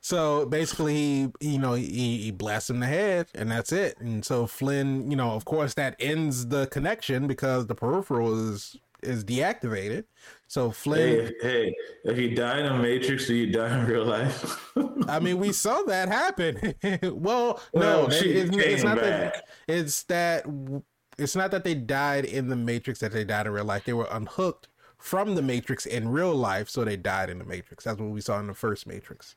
so 0.00 0.46
basically, 0.46 0.94
he 0.94 1.28
you 1.40 1.58
know 1.58 1.74
he, 1.74 2.18
he 2.18 2.30
blasts 2.30 2.70
him 2.70 2.76
in 2.76 2.80
the 2.80 2.86
head, 2.86 3.28
and 3.34 3.50
that's 3.50 3.72
it. 3.72 3.98
And 4.00 4.24
so 4.24 4.46
Flynn, 4.46 5.10
you 5.10 5.16
know, 5.16 5.32
of 5.32 5.44
course, 5.44 5.74
that 5.74 5.96
ends 6.00 6.46
the 6.46 6.66
connection 6.68 7.26
because 7.26 7.66
the 7.66 7.74
peripheral 7.74 8.50
is 8.50 8.76
is 9.02 9.24
deactivated. 9.24 10.04
So 10.46 10.70
Flynn, 10.70 11.26
hey, 11.26 11.34
hey, 11.42 11.74
if 12.04 12.18
you 12.18 12.34
die 12.34 12.60
in 12.60 12.66
a 12.66 12.78
Matrix, 12.78 13.26
do 13.26 13.34
you 13.34 13.52
die 13.52 13.78
in 13.78 13.86
real 13.86 14.04
life? 14.04 14.72
I 15.08 15.20
mean, 15.20 15.38
we 15.38 15.52
saw 15.52 15.82
that 15.82 16.08
happen. 16.08 16.74
well, 17.02 17.60
well, 17.72 18.08
no, 18.08 18.08
it, 18.10 18.54
it's 18.54 18.82
not 18.82 18.96
back. 18.96 19.34
that. 19.34 19.44
It's 19.68 20.02
that 20.04 20.46
it's 21.18 21.36
not 21.36 21.50
that 21.50 21.64
they 21.64 21.74
died 21.74 22.24
in 22.24 22.48
the 22.48 22.56
Matrix 22.56 23.00
that 23.00 23.12
they 23.12 23.24
died 23.24 23.46
in 23.46 23.52
real 23.52 23.64
life. 23.64 23.84
They 23.84 23.92
were 23.92 24.08
unhooked 24.10 24.68
from 25.00 25.34
the 25.34 25.42
Matrix 25.42 25.86
in 25.86 26.08
real 26.08 26.34
life, 26.34 26.68
so 26.68 26.84
they 26.84 26.96
died 26.96 27.30
in 27.30 27.38
the 27.38 27.44
Matrix. 27.44 27.84
That's 27.84 27.98
what 27.98 28.10
we 28.10 28.20
saw 28.20 28.38
in 28.38 28.46
the 28.46 28.54
first 28.54 28.86
Matrix. 28.86 29.36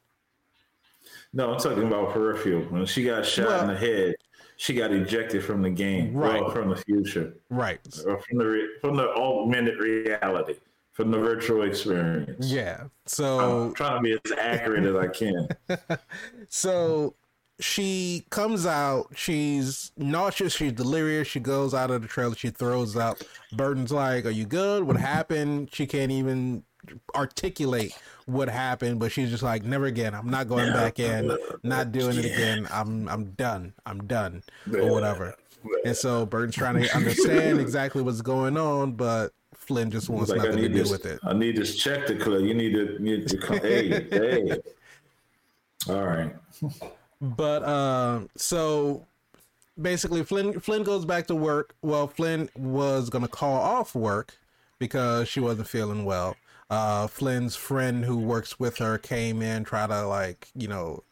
No, 1.33 1.53
I'm 1.53 1.59
talking 1.59 1.83
about 1.83 2.13
peripheral. 2.13 2.63
When 2.63 2.85
she 2.85 3.05
got 3.05 3.25
shot 3.25 3.47
well, 3.47 3.61
in 3.61 3.67
the 3.67 3.77
head, 3.77 4.15
she 4.57 4.73
got 4.73 4.91
ejected 4.91 5.43
from 5.43 5.61
the 5.61 5.69
game, 5.69 6.13
right? 6.13 6.41
Well, 6.41 6.51
from 6.51 6.69
the 6.69 6.75
future, 6.75 7.33
right? 7.49 7.79
Or 8.05 8.19
from 8.21 8.37
the 8.37 8.67
from 8.81 8.95
the 8.95 9.09
augmented 9.09 9.79
reality, 9.79 10.55
from 10.91 11.11
the 11.11 11.17
virtual 11.17 11.63
experience. 11.63 12.47
Yeah. 12.51 12.85
So 13.05 13.67
I'm 13.67 13.73
trying 13.73 13.97
to 13.97 14.01
be 14.01 14.13
as 14.13 14.37
accurate 14.37 14.85
as 14.85 14.95
I 14.95 15.07
can. 15.07 15.47
so 16.49 17.15
she 17.59 18.25
comes 18.29 18.65
out. 18.65 19.07
She's 19.15 19.91
nauseous. 19.97 20.55
She's 20.55 20.71
delirious. 20.71 21.27
She 21.27 21.39
goes 21.39 21.73
out 21.73 21.91
of 21.91 22.01
the 22.01 22.07
trailer. 22.07 22.35
She 22.35 22.49
throws 22.49 22.95
up. 22.95 23.17
Burton's 23.51 23.91
like, 23.91 24.25
"Are 24.25 24.31
you 24.31 24.45
good? 24.45 24.83
What 24.83 24.97
happened?" 24.97 25.69
She 25.73 25.85
can't 25.85 26.11
even 26.11 26.63
articulate 27.15 27.97
what 28.25 28.49
happened, 28.49 28.99
but 28.99 29.11
she's 29.11 29.29
just 29.29 29.43
like, 29.43 29.63
"Never 29.63 29.85
again. 29.85 30.13
I'm 30.13 30.29
not 30.29 30.47
going 30.47 30.73
back 30.73 30.99
in. 30.99 31.37
Not 31.63 31.91
doing 31.91 32.17
it 32.17 32.25
again. 32.25 32.67
I'm 32.71 33.07
I'm 33.07 33.25
done. 33.31 33.73
I'm 33.85 34.05
done, 34.07 34.43
or 34.73 34.91
whatever." 34.91 35.35
And 35.85 35.95
so 35.95 36.25
Burton's 36.25 36.55
trying 36.55 36.81
to 36.81 36.95
understand 36.95 37.59
exactly 37.59 38.01
what's 38.01 38.21
going 38.21 38.57
on, 38.57 38.93
but 38.93 39.31
Flynn 39.55 39.91
just 39.91 40.09
wants 40.09 40.29
like, 40.29 40.39
nothing 40.39 40.57
to 40.57 40.67
do 40.67 40.73
this, 40.73 40.91
with 40.91 41.05
it. 41.05 41.19
I 41.23 41.33
need 41.33 41.55
this 41.55 41.75
check 41.75 42.05
to 42.07 42.15
clear. 42.15 42.39
You 42.39 42.53
need 42.53 42.73
to, 42.73 43.01
need 43.01 43.27
to 43.27 43.37
come. 43.37 43.59
hey, 43.59 44.07
hey. 44.09 44.57
All 45.89 46.05
right. 46.05 46.35
But 47.23 47.63
uh, 47.63 48.21
so 48.35 49.07
basically, 49.81 50.23
Flynn 50.23 50.59
Flynn 50.59 50.83
goes 50.83 51.05
back 51.05 51.27
to 51.27 51.35
work. 51.35 51.73
Well, 51.81 52.07
Flynn 52.07 52.49
was 52.53 53.09
gonna 53.09 53.29
call 53.29 53.55
off 53.55 53.95
work 53.95 54.37
because 54.77 55.29
she 55.29 55.39
wasn't 55.39 55.69
feeling 55.69 56.03
well. 56.03 56.35
Uh, 56.69 57.07
Flynn's 57.07 57.55
friend 57.55 58.03
who 58.03 58.17
works 58.17 58.59
with 58.59 58.77
her 58.79 58.97
came 58.97 59.41
in, 59.41 59.63
try 59.63 59.87
to 59.87 60.05
like 60.05 60.49
you 60.53 60.67
know 60.67 61.03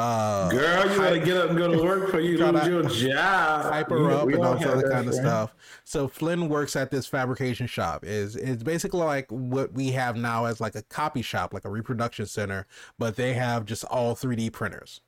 uh, 0.00 0.48
Girl, 0.48 0.90
you 0.90 0.96
gotta 0.96 1.20
get 1.20 1.36
up 1.36 1.50
and 1.50 1.58
go 1.58 1.70
to 1.70 1.82
work 1.82 2.10
for 2.10 2.20
you 2.20 2.36
to 2.38 2.52
lose 2.52 3.02
your 3.02 3.12
job. 3.12 3.70
Hype 3.70 3.90
her 3.90 4.10
up 4.12 4.28
and 4.28 4.42
all 4.42 4.56
that 4.56 4.66
other 4.66 4.90
kind 4.90 5.06
of 5.08 5.14
stuff. 5.14 5.54
So 5.84 6.08
Flynn 6.08 6.48
works 6.48 6.74
at 6.74 6.90
this 6.90 7.06
fabrication 7.06 7.66
shop. 7.66 8.04
is 8.04 8.34
It's 8.34 8.62
basically 8.62 9.00
like 9.00 9.30
what 9.30 9.74
we 9.74 9.90
have 9.90 10.16
now 10.16 10.46
as 10.46 10.58
like 10.58 10.74
a 10.74 10.82
copy 10.82 11.20
shop, 11.20 11.52
like 11.52 11.66
a 11.66 11.70
reproduction 11.70 12.24
center, 12.24 12.66
but 12.98 13.16
they 13.16 13.34
have 13.34 13.66
just 13.66 13.84
all 13.84 14.14
3D 14.16 14.52
printers. 14.52 15.02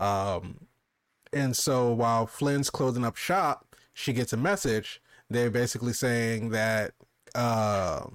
Um, 0.00 0.66
and 1.32 1.56
so 1.56 1.92
while 1.92 2.26
Flynn's 2.26 2.70
closing 2.70 3.04
up 3.04 3.16
shop, 3.16 3.76
she 3.92 4.12
gets 4.12 4.32
a 4.32 4.36
message. 4.36 5.00
They're 5.28 5.50
basically 5.50 5.92
saying 5.92 6.50
that, 6.50 6.92
uh, 7.34 8.06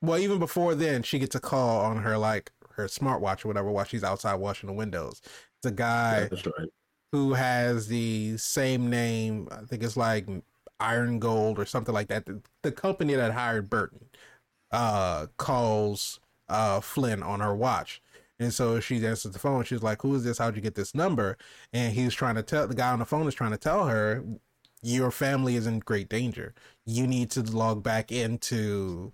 well, 0.00 0.18
even 0.18 0.38
before 0.38 0.74
then, 0.74 1.02
she 1.02 1.18
gets 1.18 1.34
a 1.34 1.40
call 1.40 1.84
on 1.84 1.98
her 1.98 2.16
like 2.16 2.50
her 2.76 2.86
smartwatch 2.86 3.44
or 3.44 3.48
whatever 3.48 3.70
while 3.70 3.84
she's 3.84 4.04
outside 4.04 4.36
washing 4.36 4.68
the 4.68 4.72
windows. 4.72 5.20
It's 5.58 5.66
a 5.66 5.70
guy 5.70 6.28
right. 6.30 6.68
who 7.10 7.34
has 7.34 7.88
the 7.88 8.36
same 8.38 8.88
name. 8.88 9.48
I 9.50 9.66
think 9.66 9.82
it's 9.82 9.96
like 9.96 10.26
Iron 10.80 11.18
Gold 11.18 11.58
or 11.58 11.66
something 11.66 11.92
like 11.92 12.08
that. 12.08 12.24
The, 12.24 12.40
the 12.62 12.72
company 12.72 13.14
that 13.14 13.32
hired 13.32 13.68
Burton 13.68 14.06
uh, 14.70 15.26
calls 15.36 16.20
uh, 16.48 16.80
Flynn 16.80 17.22
on 17.22 17.40
her 17.40 17.54
watch 17.54 18.00
and 18.42 18.52
so 18.52 18.80
she 18.80 19.04
answers 19.06 19.32
the 19.32 19.38
phone. 19.38 19.64
She's 19.64 19.82
like, 19.82 20.02
"Who 20.02 20.14
is 20.14 20.24
this? 20.24 20.38
How'd 20.38 20.56
you 20.56 20.62
get 20.62 20.74
this 20.74 20.94
number?" 20.94 21.36
And 21.72 21.92
he's 21.94 22.14
trying 22.14 22.36
to 22.36 22.42
tell 22.42 22.66
the 22.66 22.74
guy 22.74 22.90
on 22.92 22.98
the 22.98 23.04
phone 23.04 23.26
is 23.28 23.34
trying 23.34 23.52
to 23.52 23.58
tell 23.58 23.86
her, 23.86 24.24
"Your 24.82 25.10
family 25.10 25.56
is 25.56 25.66
in 25.66 25.80
great 25.80 26.08
danger. 26.08 26.54
You 26.84 27.06
need 27.06 27.30
to 27.32 27.42
log 27.42 27.82
back 27.82 28.12
into 28.12 29.12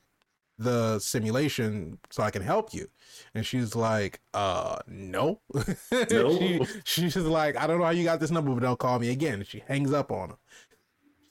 the 0.58 0.98
simulation 0.98 1.98
so 2.10 2.22
I 2.22 2.30
can 2.30 2.42
help 2.42 2.74
you." 2.74 2.88
And 3.34 3.44
she's 3.46 3.74
like, 3.76 4.20
"Uh, 4.34 4.78
no." 4.86 5.40
no. 6.10 6.64
she, 6.84 7.10
she's 7.10 7.16
like, 7.16 7.56
"I 7.56 7.66
don't 7.66 7.78
know 7.78 7.84
how 7.84 7.90
you 7.90 8.04
got 8.04 8.20
this 8.20 8.30
number, 8.30 8.52
but 8.52 8.62
don't 8.62 8.78
call 8.78 8.98
me 8.98 9.10
again." 9.10 9.34
And 9.34 9.46
she 9.46 9.62
hangs 9.66 9.92
up 9.92 10.10
on 10.12 10.30
him. 10.30 10.36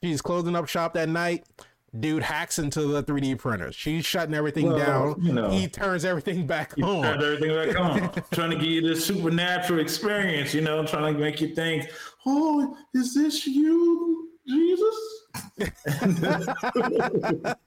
She's 0.03 0.21
closing 0.21 0.55
up 0.55 0.67
shop 0.67 0.93
that 0.93 1.09
night. 1.09 1.45
Dude 1.99 2.23
hacks 2.23 2.59
into 2.59 2.83
the 2.87 3.03
3D 3.03 3.37
printer. 3.39 3.71
She's 3.71 4.05
shutting 4.05 4.33
everything 4.35 4.67
Well, 4.67 4.77
down. 5.13 5.21
you 5.21 5.33
know. 5.33 5.49
he 5.49 5.67
turns 5.67 6.05
everything 6.05 6.45
back 6.47 6.75
Turn 6.75 6.83
on. 6.85 7.05
everything 7.23 7.53
back 7.55 7.79
on. 7.79 8.11
trying 8.33 8.51
to 8.51 8.55
give 8.57 8.65
you 8.67 8.81
this 8.81 9.05
supernatural 9.05 9.79
experience, 9.79 10.53
you 10.53 10.61
know, 10.61 10.85
trying 10.85 11.13
to 11.13 11.19
make 11.19 11.39
you 11.41 11.53
think, 11.55 11.89
oh, 12.25 12.75
is 12.93 13.13
this 13.13 13.45
you, 13.47 14.29
Jesus? 14.47 14.95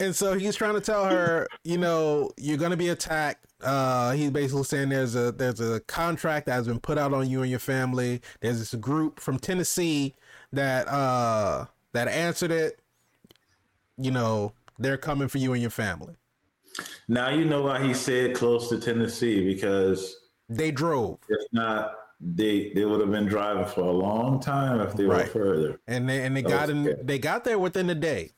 And 0.00 0.14
so 0.14 0.34
he's 0.38 0.54
trying 0.54 0.74
to 0.74 0.80
tell 0.80 1.06
her, 1.06 1.48
you 1.64 1.76
know, 1.76 2.30
you're 2.36 2.56
gonna 2.56 2.76
be 2.76 2.90
attacked. 2.90 3.44
Uh, 3.60 4.12
he's 4.12 4.30
basically 4.30 4.62
saying 4.62 4.90
there's 4.90 5.16
a 5.16 5.32
there's 5.32 5.58
a 5.58 5.80
contract 5.80 6.46
that 6.46 6.52
has 6.52 6.68
been 6.68 6.78
put 6.78 6.98
out 6.98 7.12
on 7.12 7.28
you 7.28 7.40
and 7.42 7.50
your 7.50 7.58
family. 7.58 8.20
There's 8.40 8.60
this 8.60 8.74
group 8.74 9.18
from 9.18 9.40
Tennessee 9.40 10.14
that 10.52 10.86
uh 10.86 11.64
that 11.94 12.06
answered 12.06 12.52
it. 12.52 12.80
You 13.98 14.12
know, 14.12 14.52
they're 14.78 14.96
coming 14.96 15.28
for 15.28 15.38
you 15.38 15.52
and 15.52 15.60
your 15.60 15.70
family. 15.70 16.14
Now 17.08 17.30
you 17.30 17.44
know 17.44 17.62
why 17.62 17.82
he 17.84 17.92
said 17.92 18.36
close 18.36 18.68
to 18.68 18.78
Tennessee 18.78 19.44
because 19.44 20.16
They 20.48 20.70
drove 20.70 21.18
if 21.28 21.52
not, 21.52 21.94
they 22.20 22.72
they 22.74 22.84
would 22.84 23.00
have 23.00 23.10
been 23.10 23.26
driving 23.26 23.66
for 23.66 23.80
a 23.80 23.90
long 23.90 24.40
time 24.40 24.80
if 24.80 24.94
they 24.94 25.04
Right. 25.04 25.26
were 25.26 25.30
further. 25.44 25.80
and 25.88 26.08
they 26.08 26.24
and 26.24 26.36
they 26.36 26.42
got 26.42 26.70
in 26.70 26.86
Okay. 26.86 27.02
they 27.02 27.18
got 27.18 27.42
there 27.44 27.58
within 27.58 27.90
a 27.90 27.94
day. 27.94 28.32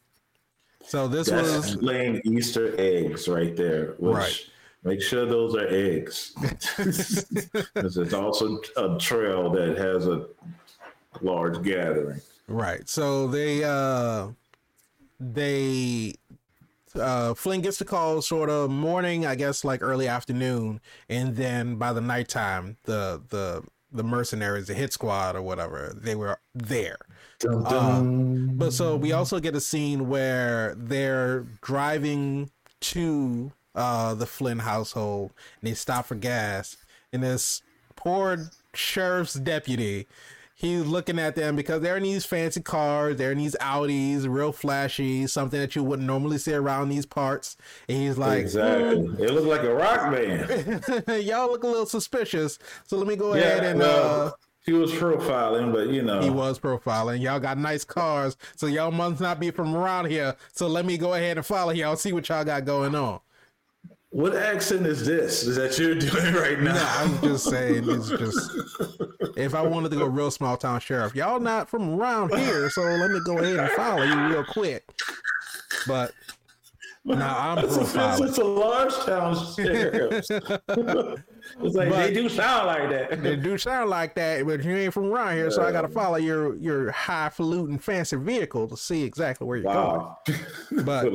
So 0.83 1.07
this 1.09 1.29
That's 1.29 1.75
was 1.75 1.77
laying 1.83 2.23
Easter 2.25 2.75
eggs 2.79 3.29
right 3.29 3.55
there. 3.55 3.95
Which 3.99 4.15
Right. 4.15 4.41
Make 4.83 5.03
sure 5.03 5.27
those 5.27 5.55
are 5.55 5.69
eggs. 5.69 6.33
Because 7.75 7.99
it's 7.99 8.15
also 8.15 8.59
a 8.79 8.97
trail 8.99 9.51
that 9.51 9.77
has 9.77 10.07
a 10.07 10.29
large 11.21 11.63
gathering. 11.63 12.21
Right. 12.49 12.89
So 12.89 13.27
they 13.27 13.63
uh 13.65 14.29
they 15.21 16.15
uh 16.95 17.35
Flynn 17.35 17.61
gets 17.61 17.79
the 17.79 17.85
call 17.85 18.21
sort 18.23 18.51
of 18.51 18.71
morning, 18.71 19.27
I 19.27 19.35
guess 19.37 19.65
like 19.65 19.83
early 19.83 20.09
afternoon, 20.09 20.81
and 21.09 21.37
then 21.37 21.77
by 21.77 21.93
the 21.93 22.01
nighttime, 22.01 22.77
the 22.85 23.23
the 23.29 23.63
the 23.93 24.03
mercenaries, 24.05 24.69
the 24.69 24.75
hit 24.75 24.93
squad 24.93 25.37
or 25.37 25.43
whatever, 25.43 25.93
they 25.97 26.15
were 26.15 26.39
there. 26.55 26.99
Dun, 27.41 27.67
Uh. 27.67 28.55
But 28.57 28.73
so 28.73 28.97
we 28.97 29.13
also 29.13 29.41
get 29.41 29.55
a 29.55 29.61
scene 29.61 30.09
where 30.09 30.75
they're 30.77 31.47
driving 31.63 32.51
to 32.81 33.53
uh 33.75 34.15
the 34.15 34.27
Flynn 34.27 34.61
household 34.61 35.33
and 35.61 35.71
they 35.71 35.75
stop 35.75 36.07
for 36.07 36.15
gas 36.15 36.77
and 37.13 37.23
this 37.23 37.63
poor 37.97 38.51
sheriff's 38.75 39.35
deputy 39.35 40.07
he's 40.61 40.85
looking 40.85 41.19
at 41.19 41.37
them 41.37 41.57
because 41.57 41.81
they're 41.81 41.97
in 41.97 42.03
these 42.03 42.27
fancy 42.27 42.61
cars, 42.61 43.17
they're 43.17 43.33
in 43.33 43.39
these 43.39 43.57
Audis, 43.63 44.29
real 44.29 44.53
flashy, 44.53 45.27
something 45.27 45.59
that 45.59 45.75
you 45.75 45.83
wouldn't 45.83 46.07
normally 46.07 46.37
see 46.37 46.53
around 46.53 46.91
these 46.91 47.07
parts. 47.07 47.57
And 47.89 47.97
he's 47.97 48.19
like, 48.19 48.41
exactly. 48.41 49.25
It 49.25 49.33
looked 49.33 49.47
like 49.47 49.63
a 49.63 49.73
rock 49.75 50.13
band. 50.13 50.49
"Mm, 50.49 51.25
y'all 51.27 51.51
look 51.51 51.63
a 51.63 51.67
little 51.67 51.87
suspicious. 51.87 52.59
So 52.87 52.99
let 52.99 53.07
me 53.07 53.17
go 53.17 53.33
ahead 53.33 53.63
Yeah, 53.63 53.71
and 53.71 53.83
uh 53.83 54.33
he 54.67 54.75
was 54.75 54.93
profiling, 54.93 55.73
but 55.73 55.89
you 55.89 56.03
know, 56.03 56.21
he 56.21 56.29
was 56.29 56.59
profiling. 56.59 57.23
Y'all 57.23 57.41
got 57.41 57.57
nice 57.57 57.83
cars, 57.83 58.37
so 58.55 58.67
y'all 58.67 58.93
must 58.93 59.19
not 59.19 59.41
be 59.41 59.51
from 59.51 59.75
around 59.75 60.11
here. 60.11 60.37
So 60.53 60.69
let 60.69 60.85
me 60.85 60.99
go 60.99 61.15
ahead 61.15 61.39
and 61.39 61.47
follow 61.47 61.73
y'all, 61.73 61.97
see 61.97 62.13
what 62.13 62.29
y'all 62.29 62.45
got 62.45 62.67
going 62.67 62.95
on. 62.95 63.21
What 64.11 64.35
accent 64.35 64.87
is 64.87 65.07
this 65.07 65.45
Is 65.45 65.57
that 65.57 65.79
you're 65.79 65.95
doing 65.95 66.35
right 66.35 66.61
now? 66.61 66.75
Nah, 66.75 67.03
I'm 67.03 67.21
just 67.23 67.45
saying, 67.45 67.89
it's 67.89 68.09
just 68.19 68.51
if 69.37 69.55
I 69.55 69.63
wanted 69.63 69.91
to 69.93 69.97
go 69.97 70.07
real 70.07 70.31
small 70.31 70.57
town 70.57 70.81
sheriff, 70.81 71.15
y'all 71.15 71.41
not 71.41 71.69
from 71.69 71.95
around 72.01 72.37
here, 72.37 72.69
so 72.71 72.83
let 72.83 73.11
me 73.11 73.21
go 73.25 73.39
ahead 73.39 73.59
and 73.59 73.71
follow 73.71 74.03
you 74.03 74.29
real 74.29 74.45
quick. 74.45 74.85
But 75.87 76.13
now 77.19 77.37
I'm 77.39 77.59
profiling. 77.59 78.15
offensive 78.15 78.35
to 78.37 78.45
large 78.45 78.95
town 79.05 79.33
it's 80.19 80.31
like 81.75 81.89
But- 81.89 81.91
they 81.91 82.15
do 82.15 82.29
sound 82.29 82.67
like 82.67 82.91
that. 82.91 83.23
They 83.23 83.37
do 83.37 83.59
sound 83.59 83.91
like 83.91 84.15
that, 84.17 84.47
but 84.47 84.65
you 84.65 84.77
ain't 84.77 84.95
from 84.95 85.07
around 85.13 85.37
here, 85.37 85.51
so 85.51 85.63
I 85.63 85.73
got 85.73 85.83
to 85.83 85.89
follow 85.89 86.17
your 86.17 86.57
your 86.57 86.91
highfalutin 86.91 87.79
fancy 87.79 88.17
vehicle 88.17 88.69
to 88.69 88.77
see 88.77 89.03
exactly 89.05 89.47
where 89.47 89.59
you're 89.59 89.67
Wow. 89.67 90.19
going. 90.27 90.41
But 90.85 91.05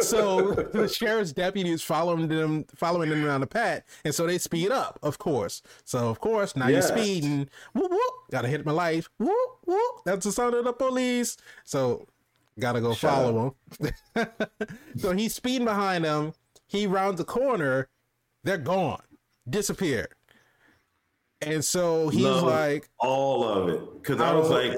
so 0.00 0.52
the 0.52 0.88
sheriff's 0.88 1.32
deputies 1.32 1.82
following 1.82 2.28
them 2.28 2.64
following 2.74 3.10
them 3.10 3.24
around 3.24 3.40
the 3.40 3.46
pat 3.46 3.84
and 4.04 4.14
so 4.14 4.26
they 4.26 4.38
speed 4.38 4.70
up 4.70 4.98
of 5.02 5.18
course 5.18 5.62
so 5.84 6.08
of 6.08 6.20
course 6.20 6.56
now 6.56 6.68
you're 6.68 6.82
speeding 6.82 7.48
whoop, 7.74 7.90
whoop, 7.90 8.14
gotta 8.30 8.48
hit 8.48 8.64
my 8.64 8.72
life 8.72 9.08
whoop, 9.18 9.50
whoop, 9.66 9.94
that's 10.04 10.24
the 10.24 10.32
sound 10.32 10.54
of 10.54 10.64
the 10.64 10.72
police 10.72 11.36
so 11.64 12.06
gotta 12.58 12.80
go 12.80 12.94
Shut 12.94 13.10
follow 13.10 13.54
him 13.80 14.26
so 14.96 15.12
he's 15.12 15.34
speeding 15.34 15.64
behind 15.64 16.04
them 16.04 16.32
he 16.66 16.86
rounds 16.86 17.18
the 17.18 17.24
corner 17.24 17.88
they're 18.44 18.58
gone 18.58 19.02
disappeared 19.48 20.12
and 21.40 21.64
so 21.64 22.08
he's 22.08 22.24
Love 22.24 22.42
like 22.42 22.88
all 22.98 23.44
of 23.44 23.68
it 23.68 23.80
because 24.02 24.20
I 24.20 24.32
was 24.34 24.50
"Oh, 24.50 24.54
like, 24.54 24.76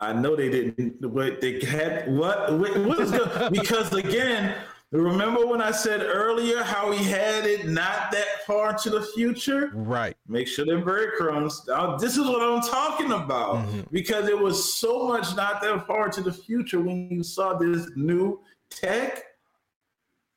I 0.00 0.12
know 0.12 0.36
they 0.36 0.50
didn't. 0.50 1.00
but 1.14 1.40
they 1.40 1.60
had? 1.64 2.12
What? 2.12 2.58
What, 2.58 2.76
what 2.84 2.98
is 2.98 3.12
the? 3.12 3.48
Because 3.52 3.92
again, 3.92 4.54
remember 5.00 5.46
when 5.46 5.60
I 5.62 5.70
said 5.70 6.02
earlier 6.02 6.62
how 6.62 6.90
he 6.92 7.02
had 7.02 7.46
it 7.46 7.66
not 7.68 8.10
that 8.12 8.44
far 8.46 8.74
to 8.74 8.90
the 8.90 9.02
future? 9.14 9.70
right 9.74 10.16
Make 10.28 10.46
sure 10.48 10.64
they're 10.66 10.84
breadcrumbs. 10.84 11.62
Now, 11.66 11.96
this 11.96 12.16
is 12.16 12.26
what 12.26 12.42
I'm 12.42 12.60
talking 12.62 13.12
about 13.12 13.56
Mm-hmm. 13.66 13.80
because 13.90 14.28
it 14.28 14.38
was 14.38 14.74
so 14.74 15.06
much 15.08 15.34
not 15.36 15.60
that 15.62 15.86
far 15.86 16.08
to 16.10 16.20
the 16.20 16.32
future 16.32 16.80
when 16.80 17.08
you 17.10 17.22
saw 17.22 17.54
this 17.54 17.88
new 17.96 18.40
tech. 18.70 19.22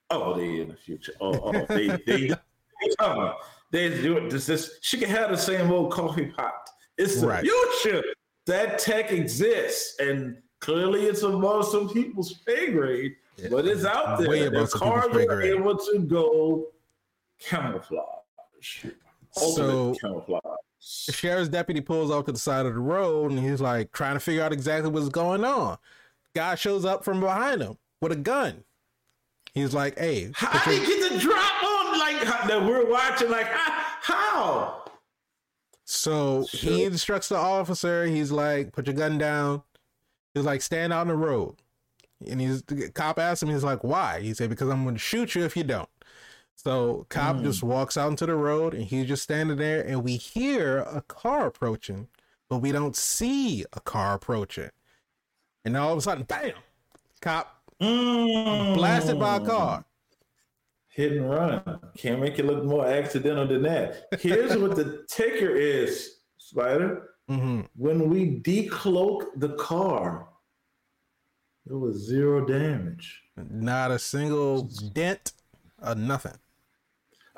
Oh, 0.09 0.33
they 0.37 0.61
in 0.61 0.69
the 0.69 0.75
future. 0.75 1.13
Oh, 1.19 1.39
oh 1.43 1.65
they 1.69 1.87
they 2.05 2.27
they 2.27 2.35
coming. 2.99 3.33
They 3.71 3.89
do 4.01 4.17
it. 4.17 4.29
This 4.29 4.45
this 4.45 4.77
she 4.81 4.97
can 4.97 5.09
have 5.09 5.31
the 5.31 5.37
same 5.37 5.71
old 5.71 5.91
coffee 5.91 6.27
pot. 6.27 6.53
It's 6.97 7.19
the 7.19 7.27
Right. 7.27 7.43
future. 7.81 8.03
That 8.45 8.77
tech 8.77 9.11
exists, 9.11 9.99
and 9.99 10.37
clearly 10.61 11.05
it's 11.07 11.23
above 11.23 11.65
some 11.67 11.89
people's 11.89 12.33
pay 12.45 12.71
grade, 12.71 13.15
but 13.49 13.65
it's 13.65 13.85
out 13.85 14.17
there. 14.19 14.29
Way 14.29 14.39
The 14.41 14.47
above 14.47 14.69
some 14.69 14.79
people's 14.81 15.01
cars 15.03 15.13
pay 15.17 15.27
are 15.27 15.35
grade. 15.35 15.53
able 15.55 15.77
to 15.77 15.99
go 15.99 16.67
camouflage. 17.39 18.85
Ultimate 19.37 19.55
So- 19.65 19.95
camouflage. 20.01 20.41
the 21.07 21.13
sheriff's 21.13 21.49
deputy 21.49 21.81
pulls 21.81 22.11
off 22.11 22.25
to 22.25 22.31
the 22.31 22.39
side 22.39 22.65
of 22.65 22.73
the 22.73 22.79
road 22.79 23.31
and 23.31 23.39
he's 23.39 23.59
like 23.61 23.91
trying 23.91 24.13
to 24.15 24.19
figure 24.19 24.43
out 24.43 24.53
exactly 24.53 24.89
what's 24.91 25.09
going 25.09 25.43
on. 25.43 25.77
Guy 26.35 26.55
shows 26.55 26.85
up 26.85 27.03
from 27.03 27.19
behind 27.19 27.61
him 27.61 27.77
with 28.01 28.11
a 28.11 28.15
gun. 28.17 28.63
He's 29.53 29.73
like, 29.73 29.97
"Hey, 29.97 30.31
How 30.35 30.49
put 30.49 30.65
did 30.71 30.81
your-" 30.81 30.85
he 30.85 30.99
get 31.01 31.11
the 31.13 31.19
drop 31.19 31.63
on 31.63 31.97
like 31.99 32.21
that 32.21 32.61
we're 32.65 32.89
watching? 32.89 33.29
Like 33.29 33.47
how? 33.47 33.83
how? 34.01 34.81
so 35.85 36.45
he 36.51 36.83
instructs 36.83 37.29
the 37.29 37.37
officer. 37.37 38.05
He's 38.05 38.31
like, 38.31 38.73
"Put 38.73 38.87
your 38.87 38.95
gun 38.95 39.17
down." 39.17 39.63
He's 40.33 40.43
like, 40.43 40.61
"Stand 40.61 40.91
out 40.91 41.03
in 41.03 41.07
the 41.09 41.15
road." 41.15 41.55
And 42.27 42.39
he's 42.39 42.61
the 42.63 42.89
cop 42.91 43.19
asks 43.19 43.43
him. 43.43 43.49
He's 43.49 43.63
like, 43.63 43.83
"Why?" 43.83 44.21
He 44.21 44.33
said, 44.33 44.49
"Because 44.49 44.69
I'm 44.69 44.83
going 44.83 44.95
to 44.95 44.99
shoot 44.99 45.35
you 45.35 45.43
if 45.43 45.55
you 45.57 45.63
don't." 45.63 45.89
So 46.55 47.05
cop 47.09 47.37
Mm. 47.37 47.43
just 47.43 47.61
walks 47.63 47.97
out 47.97 48.09
into 48.09 48.25
the 48.25 48.35
road 48.35 48.73
and 48.73 48.83
he's 48.85 49.07
just 49.07 49.23
standing 49.23 49.57
there, 49.57 49.81
and 49.85 50.03
we 50.03 50.15
hear 50.15 50.79
a 50.79 51.01
car 51.01 51.47
approaching, 51.47 52.07
but 52.49 52.59
we 52.59 52.71
don't 52.71 52.95
see 52.95 53.65
a 53.73 53.81
car 53.81 54.13
approaching. 54.15 54.69
And 55.65 55.75
all 55.75 55.91
of 55.91 55.97
a 55.97 56.01
sudden, 56.01 56.23
bam! 56.23 56.53
Cop 57.21 57.61
blasted 57.79 59.19
by 59.19 59.35
a 59.35 59.39
Mm. 59.41 59.45
car. 59.45 59.85
Hit 60.87 61.11
and 61.13 61.29
run. 61.29 61.61
Can't 61.97 62.21
make 62.21 62.39
it 62.39 62.45
look 62.45 62.63
more 62.63 62.85
accidental 62.87 63.45
than 63.45 63.63
that. 63.63 64.07
Here's 64.21 64.55
what 64.55 64.77
the 64.77 65.03
ticker 65.09 65.49
is, 65.49 66.19
Spider. 66.37 67.09
hmm 67.27 67.61
When 67.75 68.09
we 68.09 68.39
decloak 68.39 69.25
the 69.35 69.55
car, 69.55 70.29
there 71.65 71.77
was 71.77 71.97
zero 71.97 72.45
damage. 72.45 73.23
Not 73.49 73.91
a 73.91 73.99
single 73.99 74.63
dent, 74.93 75.33
uh, 75.81 75.93
nothing. 75.95 76.35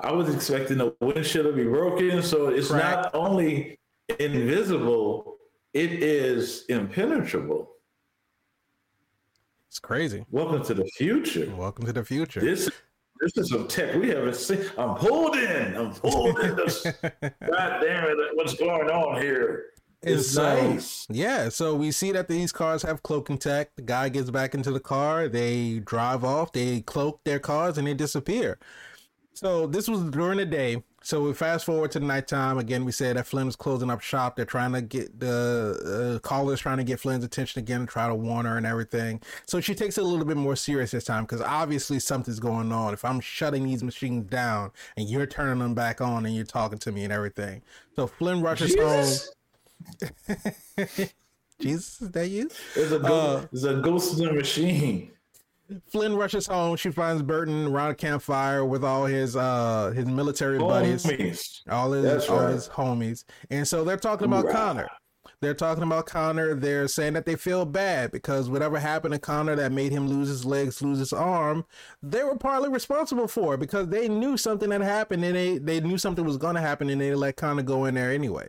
I 0.00 0.12
was 0.12 0.32
expecting 0.32 0.78
the 0.78 0.94
windshield 1.00 1.46
to 1.46 1.52
be 1.52 1.64
broken, 1.64 2.22
so 2.22 2.48
it's 2.48 2.70
Cracked. 2.70 3.14
not 3.14 3.14
only 3.14 3.78
invisible, 4.20 5.38
it 5.72 5.92
is 5.92 6.64
impenetrable. 6.68 7.70
It's 9.68 9.78
crazy. 9.78 10.24
Welcome 10.30 10.62
to 10.64 10.74
the 10.74 10.84
future. 10.96 11.52
Welcome 11.56 11.86
to 11.86 11.92
the 11.92 12.04
future. 12.04 12.40
This 12.40 12.70
this 13.20 13.36
is 13.36 13.50
some 13.50 13.66
tech 13.66 13.96
we 13.96 14.10
haven't 14.10 14.36
seen. 14.36 14.64
I'm 14.78 14.94
pulled 14.94 15.36
in. 15.36 15.76
I'm 15.76 15.92
pulled 15.92 16.38
in. 16.38 16.54
This, 16.54 16.82
God 17.02 17.80
damn 17.82 18.04
it! 18.04 18.16
What's 18.34 18.54
going 18.54 18.88
on 18.88 19.20
here? 19.20 19.66
And 20.02 20.20
It's 20.20 20.30
so, 20.30 20.42
nice. 20.42 21.06
yeah, 21.10 21.48
so 21.48 21.74
we 21.74 21.90
see 21.90 22.12
that 22.12 22.28
these 22.28 22.52
cars 22.52 22.82
have 22.82 23.02
cloaking 23.02 23.38
tech. 23.38 23.74
The 23.76 23.82
guy 23.82 24.08
gets 24.08 24.30
back 24.30 24.54
into 24.54 24.70
the 24.70 24.80
car, 24.80 25.28
they 25.28 25.80
drive 25.80 26.24
off, 26.24 26.52
they 26.52 26.82
cloak 26.82 27.20
their 27.24 27.40
cars, 27.40 27.78
and 27.78 27.86
they 27.86 27.94
disappear. 27.94 28.58
So 29.34 29.66
this 29.66 29.88
was 29.88 30.02
during 30.10 30.38
the 30.38 30.46
day. 30.46 30.82
So 31.02 31.22
we 31.22 31.32
fast 31.32 31.64
forward 31.64 31.92
to 31.92 32.00
the 32.00 32.06
nighttime. 32.06 32.58
Again, 32.58 32.84
we 32.84 32.90
said 32.92 33.16
that 33.16 33.26
Flynn's 33.26 33.54
closing 33.54 33.88
up 33.88 34.00
shop. 34.00 34.34
They're 34.36 34.44
trying 34.44 34.72
to 34.72 34.82
get 34.82 35.20
the 35.20 36.16
uh, 36.16 36.28
callers 36.28 36.60
trying 36.60 36.78
to 36.78 36.84
get 36.84 36.98
Flynn's 36.98 37.24
attention 37.24 37.60
again, 37.60 37.86
try 37.86 38.08
to 38.08 38.14
warn 38.16 38.46
her 38.46 38.56
and 38.56 38.66
everything. 38.66 39.20
So 39.46 39.60
she 39.60 39.76
takes 39.76 39.96
it 39.96 40.02
a 40.02 40.06
little 40.06 40.26
bit 40.26 40.36
more 40.36 40.56
serious 40.56 40.90
this 40.90 41.04
time 41.04 41.22
because 41.24 41.40
obviously 41.40 42.00
something's 42.00 42.40
going 42.40 42.72
on. 42.72 42.92
If 42.94 43.04
I'm 43.04 43.20
shutting 43.20 43.64
these 43.64 43.84
machines 43.84 44.28
down 44.28 44.72
and 44.96 45.08
you're 45.08 45.26
turning 45.26 45.60
them 45.60 45.74
back 45.74 46.00
on 46.00 46.26
and 46.26 46.34
you're 46.34 46.44
talking 46.44 46.78
to 46.80 46.90
me 46.92 47.04
and 47.04 47.12
everything, 47.12 47.62
so 47.94 48.08
Flynn 48.08 48.42
rushes 48.42 48.74
Jesus? 48.74 49.26
home. 49.26 49.34
Jesus, 51.60 52.00
is 52.00 52.10
that 52.10 52.28
you? 52.28 52.50
It's 52.76 52.92
a 52.92 52.98
ghost, 52.98 53.44
uh, 53.44 53.48
it's 53.52 53.64
a 53.64 53.74
ghost 53.74 54.18
in 54.18 54.26
the 54.26 54.32
machine. 54.32 55.10
Flynn 55.90 56.16
rushes 56.16 56.46
home. 56.46 56.76
She 56.76 56.90
finds 56.90 57.22
Burton 57.22 57.66
around 57.66 57.90
a 57.90 57.94
campfire 57.94 58.64
with 58.64 58.84
all 58.84 59.04
his 59.04 59.36
uh 59.36 59.92
his 59.94 60.06
military 60.06 60.58
homies. 60.58 61.04
buddies, 61.04 61.62
all 61.68 61.92
his 61.92 62.04
That's 62.04 62.28
all 62.28 62.40
right. 62.40 62.52
his 62.52 62.68
homies, 62.68 63.24
and 63.50 63.68
so 63.68 63.84
they're 63.84 63.96
talking 63.96 64.26
about 64.26 64.46
right. 64.46 64.54
Connor. 64.54 64.88
They're 65.40 65.54
talking 65.54 65.84
about 65.84 66.06
Connor. 66.06 66.54
They're 66.54 66.88
saying 66.88 67.12
that 67.12 67.24
they 67.24 67.36
feel 67.36 67.64
bad 67.64 68.10
because 68.10 68.50
whatever 68.50 68.78
happened 68.78 69.14
to 69.14 69.20
Connor 69.20 69.54
that 69.54 69.70
made 69.70 69.92
him 69.92 70.08
lose 70.08 70.26
his 70.28 70.44
legs, 70.44 70.82
lose 70.82 70.98
his 70.98 71.12
arm, 71.12 71.64
they 72.02 72.24
were 72.24 72.36
partly 72.36 72.68
responsible 72.68 73.28
for 73.28 73.54
it 73.54 73.60
because 73.60 73.86
they 73.88 74.08
knew 74.08 74.36
something 74.36 74.72
had 74.72 74.82
happened 74.82 75.24
and 75.24 75.36
they, 75.36 75.58
they 75.58 75.80
knew 75.80 75.96
something 75.96 76.24
was 76.24 76.38
going 76.38 76.56
to 76.56 76.60
happen 76.60 76.90
and 76.90 77.00
they 77.00 77.14
let 77.14 77.36
Connor 77.36 77.62
go 77.62 77.84
in 77.84 77.94
there 77.94 78.10
anyway. 78.10 78.48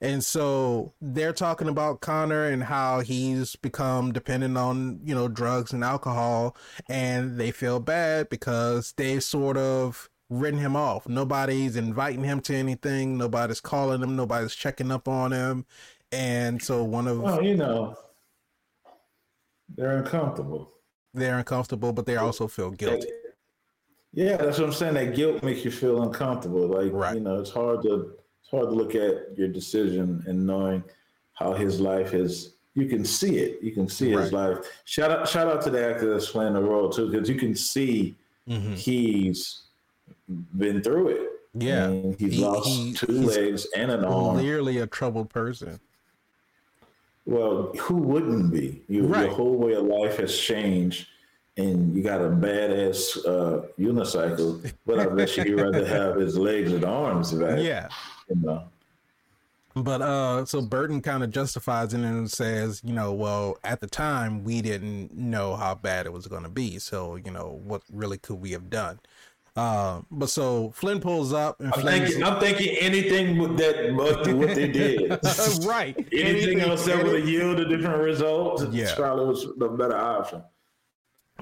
And 0.00 0.22
so 0.22 0.92
they're 1.00 1.32
talking 1.32 1.68
about 1.68 2.02
Connor 2.02 2.44
and 2.46 2.62
how 2.62 3.00
he's 3.00 3.56
become 3.56 4.12
dependent 4.12 4.58
on, 4.58 5.00
you 5.02 5.14
know, 5.14 5.26
drugs 5.26 5.72
and 5.72 5.82
alcohol. 5.82 6.56
And 6.88 7.38
they 7.40 7.50
feel 7.50 7.80
bad 7.80 8.28
because 8.28 8.92
they've 8.96 9.24
sort 9.24 9.56
of 9.56 10.10
written 10.28 10.60
him 10.60 10.76
off. 10.76 11.08
Nobody's 11.08 11.76
inviting 11.76 12.24
him 12.24 12.40
to 12.42 12.54
anything. 12.54 13.16
Nobody's 13.16 13.60
calling 13.60 14.02
him. 14.02 14.16
Nobody's 14.16 14.54
checking 14.54 14.92
up 14.92 15.08
on 15.08 15.32
him. 15.32 15.64
And 16.12 16.62
so 16.62 16.84
one 16.84 17.08
of. 17.08 17.20
Well, 17.20 17.42
you 17.42 17.56
know, 17.56 17.96
they're 19.76 19.98
uncomfortable. 19.98 20.72
They're 21.14 21.38
uncomfortable, 21.38 21.94
but 21.94 22.04
they 22.04 22.16
also 22.16 22.46
feel 22.46 22.70
guilty. 22.70 23.08
Yeah, 24.12 24.36
that's 24.36 24.58
what 24.58 24.68
I'm 24.68 24.74
saying. 24.74 24.94
That 24.94 25.14
guilt 25.14 25.42
makes 25.42 25.64
you 25.64 25.70
feel 25.70 26.02
uncomfortable. 26.02 26.66
Like, 26.68 26.92
right. 26.92 27.14
you 27.14 27.20
know, 27.20 27.40
it's 27.40 27.50
hard 27.50 27.82
to 27.82 28.12
it's 28.46 28.52
hard 28.52 28.68
to 28.68 28.74
look 28.74 28.94
at 28.94 29.36
your 29.36 29.48
decision 29.48 30.22
and 30.28 30.46
knowing 30.46 30.84
how 31.34 31.52
his 31.52 31.80
life 31.80 32.14
is. 32.14 32.52
You 32.74 32.86
can 32.86 33.04
see 33.04 33.38
it. 33.38 33.58
You 33.60 33.72
can 33.72 33.88
see 33.88 34.14
right. 34.14 34.22
his 34.22 34.32
life. 34.32 34.58
Shout 34.84 35.10
out! 35.10 35.28
Shout 35.28 35.48
out 35.48 35.62
to 35.62 35.70
the 35.70 35.84
actor 35.84 36.12
that's 36.12 36.30
playing 36.30 36.52
the 36.52 36.60
role 36.60 36.88
too, 36.88 37.10
because 37.10 37.28
you 37.28 37.34
can 37.36 37.56
see 37.56 38.14
mm-hmm. 38.48 38.74
he's 38.74 39.62
been 40.58 40.82
through 40.82 41.08
it. 41.08 41.30
Yeah, 41.54 41.90
he's 42.18 42.34
he, 42.34 42.44
lost 42.44 42.68
he, 42.68 42.92
two 42.92 43.06
legs 43.06 43.66
and 43.74 43.90
an 43.90 44.04
arm. 44.04 44.38
Clearly 44.38 44.78
a 44.78 44.86
troubled 44.86 45.30
person. 45.30 45.80
Well, 47.24 47.72
who 47.80 47.96
wouldn't 47.96 48.52
be? 48.52 48.82
You, 48.88 49.06
right. 49.06 49.26
Your 49.26 49.34
whole 49.34 49.56
way 49.56 49.72
of 49.72 49.84
life 49.84 50.18
has 50.18 50.38
changed, 50.38 51.08
and 51.56 51.96
you 51.96 52.02
got 52.04 52.20
a 52.20 52.28
badass 52.28 53.16
uh, 53.26 53.66
unicycle. 53.78 54.70
But 54.84 55.00
I 55.00 55.06
bet 55.06 55.36
you 55.36 55.42
he'd 55.42 55.54
rather 55.54 55.84
have 55.98 56.16
his 56.16 56.38
legs 56.38 56.72
and 56.72 56.84
arms 56.84 57.32
back. 57.32 57.58
Yeah, 57.58 57.88
but 59.76 60.00
uh, 60.00 60.44
so 60.46 60.62
Burton 60.62 61.02
kind 61.02 61.22
of 61.22 61.30
justifies 61.30 61.92
it 61.92 62.00
and 62.00 62.30
says, 62.30 62.80
you 62.82 62.94
know, 62.94 63.12
well, 63.12 63.58
at 63.62 63.80
the 63.80 63.86
time 63.86 64.42
we 64.42 64.62
didn't 64.62 65.14
know 65.14 65.54
how 65.54 65.74
bad 65.74 66.06
it 66.06 66.12
was 66.12 66.26
going 66.26 66.44
to 66.44 66.48
be, 66.48 66.78
so 66.78 67.16
you 67.16 67.30
know, 67.30 67.60
what 67.62 67.82
really 67.92 68.16
could 68.16 68.36
we 68.36 68.52
have 68.52 68.70
done? 68.70 68.98
Uh, 69.54 70.00
but 70.10 70.30
so 70.30 70.70
Flynn 70.70 71.00
pulls 71.00 71.32
up 71.32 71.60
and 71.60 71.72
I'm 71.74 71.82
thinking, 71.82 72.22
I'm 72.22 72.40
thinking 72.40 72.76
anything 72.78 73.56
that 73.56 73.94
but 73.96 74.34
what 74.34 74.54
they 74.54 74.68
did, 74.68 75.10
right? 75.66 75.96
anything, 75.96 76.26
anything, 76.26 76.60
else 76.60 76.84
that 76.86 77.04
would 77.04 77.26
yield 77.26 77.60
a 77.60 77.68
different 77.68 78.02
result, 78.02 78.72
yeah, 78.72 78.94
probably 78.96 79.26
was 79.26 79.46
the 79.58 79.68
better 79.68 79.96
option. 79.96 80.42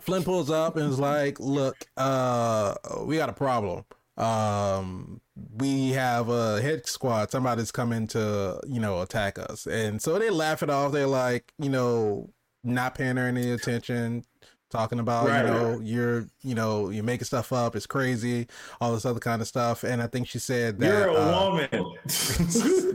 Flynn 0.00 0.24
pulls 0.24 0.50
up 0.50 0.76
and 0.76 0.90
is 0.90 0.98
like, 0.98 1.38
"Look, 1.38 1.76
uh, 1.96 2.74
we 3.04 3.16
got 3.16 3.28
a 3.28 3.32
problem." 3.32 3.84
um 4.16 5.20
we 5.56 5.90
have 5.90 6.28
a 6.28 6.60
hit 6.60 6.86
squad 6.86 7.30
somebody's 7.30 7.72
coming 7.72 8.06
to 8.08 8.60
you 8.66 8.80
know 8.80 9.00
attack 9.00 9.38
us. 9.38 9.66
And 9.66 10.00
so 10.00 10.18
they 10.18 10.30
laugh 10.30 10.62
it 10.62 10.70
off. 10.70 10.92
They're 10.92 11.06
like 11.06 11.52
you 11.58 11.68
know 11.68 12.30
not 12.62 12.94
paying 12.94 13.16
her 13.16 13.26
any 13.26 13.50
attention 13.50 14.24
talking 14.70 14.98
about 14.98 15.28
right. 15.28 15.44
you 15.44 15.50
know 15.50 15.80
you're 15.80 16.26
you 16.42 16.54
know 16.54 16.90
you're 16.90 17.04
making 17.04 17.24
stuff 17.24 17.52
up. 17.52 17.76
It's 17.76 17.86
crazy. 17.86 18.46
All 18.80 18.92
this 18.92 19.04
other 19.04 19.20
kind 19.20 19.40
of 19.40 19.48
stuff. 19.48 19.84
And 19.84 20.02
i 20.02 20.06
think 20.06 20.28
she 20.28 20.38
said 20.38 20.78
that 20.80 20.86
you're 20.86 21.08
a 21.08 21.14
uh, 21.14 21.48
woman. 21.48 21.96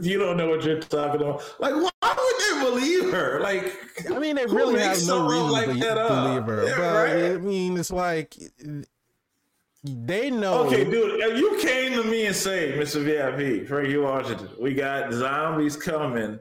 You 0.02 0.18
don't 0.18 0.38
know 0.38 0.48
what 0.48 0.64
you're 0.64 0.80
talking 0.80 1.20
about. 1.20 1.42
Like 1.58 1.74
why 1.74 1.90
would 2.02 2.64
they 2.64 2.70
believe 2.70 3.12
her? 3.12 3.40
Like 3.40 3.76
i 4.10 4.18
mean 4.18 4.36
they 4.36 4.46
really 4.46 4.80
have 4.80 5.06
no 5.06 5.28
reason 5.28 5.50
like 5.50 5.66
to 5.66 5.74
believe 5.74 6.44
her. 6.44 6.64
Yeah, 6.66 6.76
but 6.76 6.94
right? 6.94 7.32
i 7.32 7.36
mean 7.36 7.76
it's 7.76 7.90
like 7.90 8.34
they 9.82 10.30
know. 10.30 10.66
Okay, 10.66 10.84
dude, 10.84 11.20
if 11.20 11.38
you 11.38 11.58
came 11.58 11.94
to 11.94 12.04
me 12.04 12.26
and 12.26 12.36
say, 12.36 12.72
Mr. 12.72 13.02
VIP, 13.02 13.66
Frankie 13.66 13.96
Washington, 13.96 14.50
we 14.60 14.74
got 14.74 15.12
zombies 15.12 15.76
coming 15.76 16.38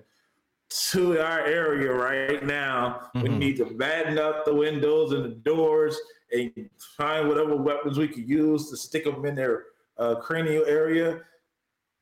to 0.91 1.19
our 1.19 1.45
area 1.45 1.91
right 1.91 2.43
now. 2.45 3.09
Mm-hmm. 3.15 3.21
We 3.21 3.29
need 3.29 3.57
to 3.57 3.65
batten 3.65 4.19
up 4.19 4.43
the 4.45 4.53
windows 4.53 5.13
and 5.13 5.23
the 5.23 5.29
doors 5.29 5.97
and 6.31 6.51
find 6.97 7.27
whatever 7.29 7.55
weapons 7.55 7.97
we 7.97 8.07
could 8.09 8.27
use 8.27 8.69
to 8.69 8.77
stick 8.77 9.05
them 9.05 9.25
in 9.25 9.35
their 9.35 9.63
uh, 9.97 10.15
cranial 10.15 10.65
area. 10.65 11.21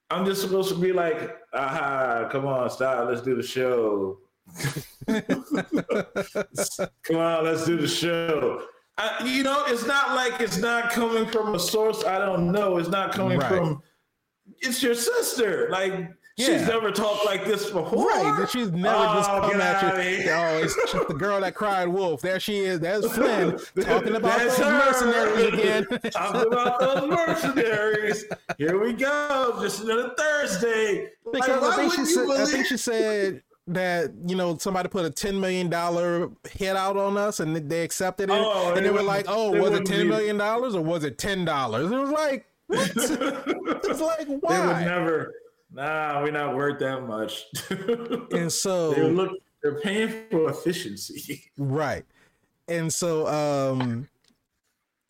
I'm 0.09 0.25
just 0.25 0.41
supposed 0.41 0.69
to 0.69 0.75
be 0.75 0.91
like, 0.91 1.37
aha, 1.53 2.29
come 2.31 2.47
on, 2.47 2.69
stop, 2.71 3.07
let's 3.07 3.21
do 3.21 3.35
the 3.35 3.43
show. 3.43 4.17
come 7.03 7.17
on, 7.17 7.43
let's 7.43 7.65
do 7.65 7.77
the 7.77 7.87
show 7.87 8.65
you 9.25 9.43
know, 9.43 9.63
it's 9.67 9.85
not 9.85 10.15
like 10.15 10.41
it's 10.41 10.57
not 10.57 10.91
coming 10.91 11.27
from 11.27 11.55
a 11.55 11.59
source 11.59 12.03
I 12.03 12.17
don't 12.19 12.51
know. 12.51 12.77
It's 12.77 12.89
not 12.89 13.11
coming 13.13 13.39
right. 13.39 13.49
from. 13.49 13.81
It's 14.59 14.81
your 14.81 14.95
sister. 14.95 15.69
Like 15.69 15.93
yeah. 16.37 16.45
she's 16.45 16.67
never 16.67 16.91
talked 16.91 17.25
like 17.25 17.45
this 17.45 17.65
before. 17.69 18.07
Right. 18.07 18.47
She's 18.49 18.71
never 18.71 18.95
oh, 18.95 19.13
just 19.15 19.29
come 19.29 19.59
at 19.59 20.05
you. 20.05 20.31
Oh, 20.37 20.57
it's 20.57 20.75
the 21.07 21.15
girl 21.15 21.41
that 21.41 21.55
cried 21.55 21.87
wolf. 21.87 22.21
There 22.21 22.39
she 22.39 22.59
is. 22.59 22.79
That's 22.79 23.07
Flynn 23.11 23.57
talking 23.81 24.15
about 24.15 24.39
those 24.39 24.57
her. 24.57 24.71
mercenaries 24.71 25.53
again. 25.53 25.85
talking 26.11 26.53
about 26.53 26.79
those 26.79 27.09
mercenaries. 27.09 28.25
Here 28.59 28.79
we 28.79 28.93
go. 28.93 29.57
Just 29.61 29.83
another 29.83 30.13
Thursday. 30.15 31.09
Because 31.31 31.61
like, 31.61 31.79
I, 31.79 31.89
think 31.89 31.93
she 31.93 32.05
said, 32.05 32.29
I 32.29 32.45
think 32.45 32.65
she 32.67 32.77
said 32.77 33.43
that 33.67 34.11
you 34.25 34.35
know 34.35 34.57
somebody 34.57 34.89
put 34.89 35.05
a 35.05 35.09
ten 35.09 35.39
million 35.39 35.69
dollar 35.69 36.29
hit 36.49 36.75
out 36.75 36.97
on 36.97 37.17
us 37.17 37.39
and 37.39 37.55
they 37.55 37.83
accepted 37.83 38.29
it 38.29 38.33
oh, 38.33 38.73
and 38.75 38.85
they, 38.85 38.89
were 38.89 39.03
like, 39.03 39.25
"Oh, 39.27 39.51
was 39.51 39.73
it 39.73 39.85
ten 39.85 40.07
million 40.07 40.37
dollars 40.37 40.75
or 40.75 40.81
was 40.81 41.03
it 41.03 41.17
ten 41.17 41.45
dollars?" 41.45 41.91
It 41.91 41.97
was 41.97 42.11
like, 42.11 42.45
what? 42.67 42.91
it's 42.95 44.01
like 44.01 44.27
why? 44.27 44.57
They 44.57 44.67
would 44.67 44.85
never. 44.85 45.33
Nah, 45.71 46.23
we're 46.23 46.31
not 46.31 46.55
worth 46.55 46.79
that 46.79 47.05
much. 47.05 47.45
and 48.31 48.51
so 48.51 48.93
they 48.93 49.03
look, 49.03 49.31
they're 49.61 49.79
paying 49.81 50.13
for 50.31 50.49
efficiency, 50.49 51.43
right? 51.57 52.05
And 52.69 52.93
so, 52.93 53.27
um, 53.27 54.07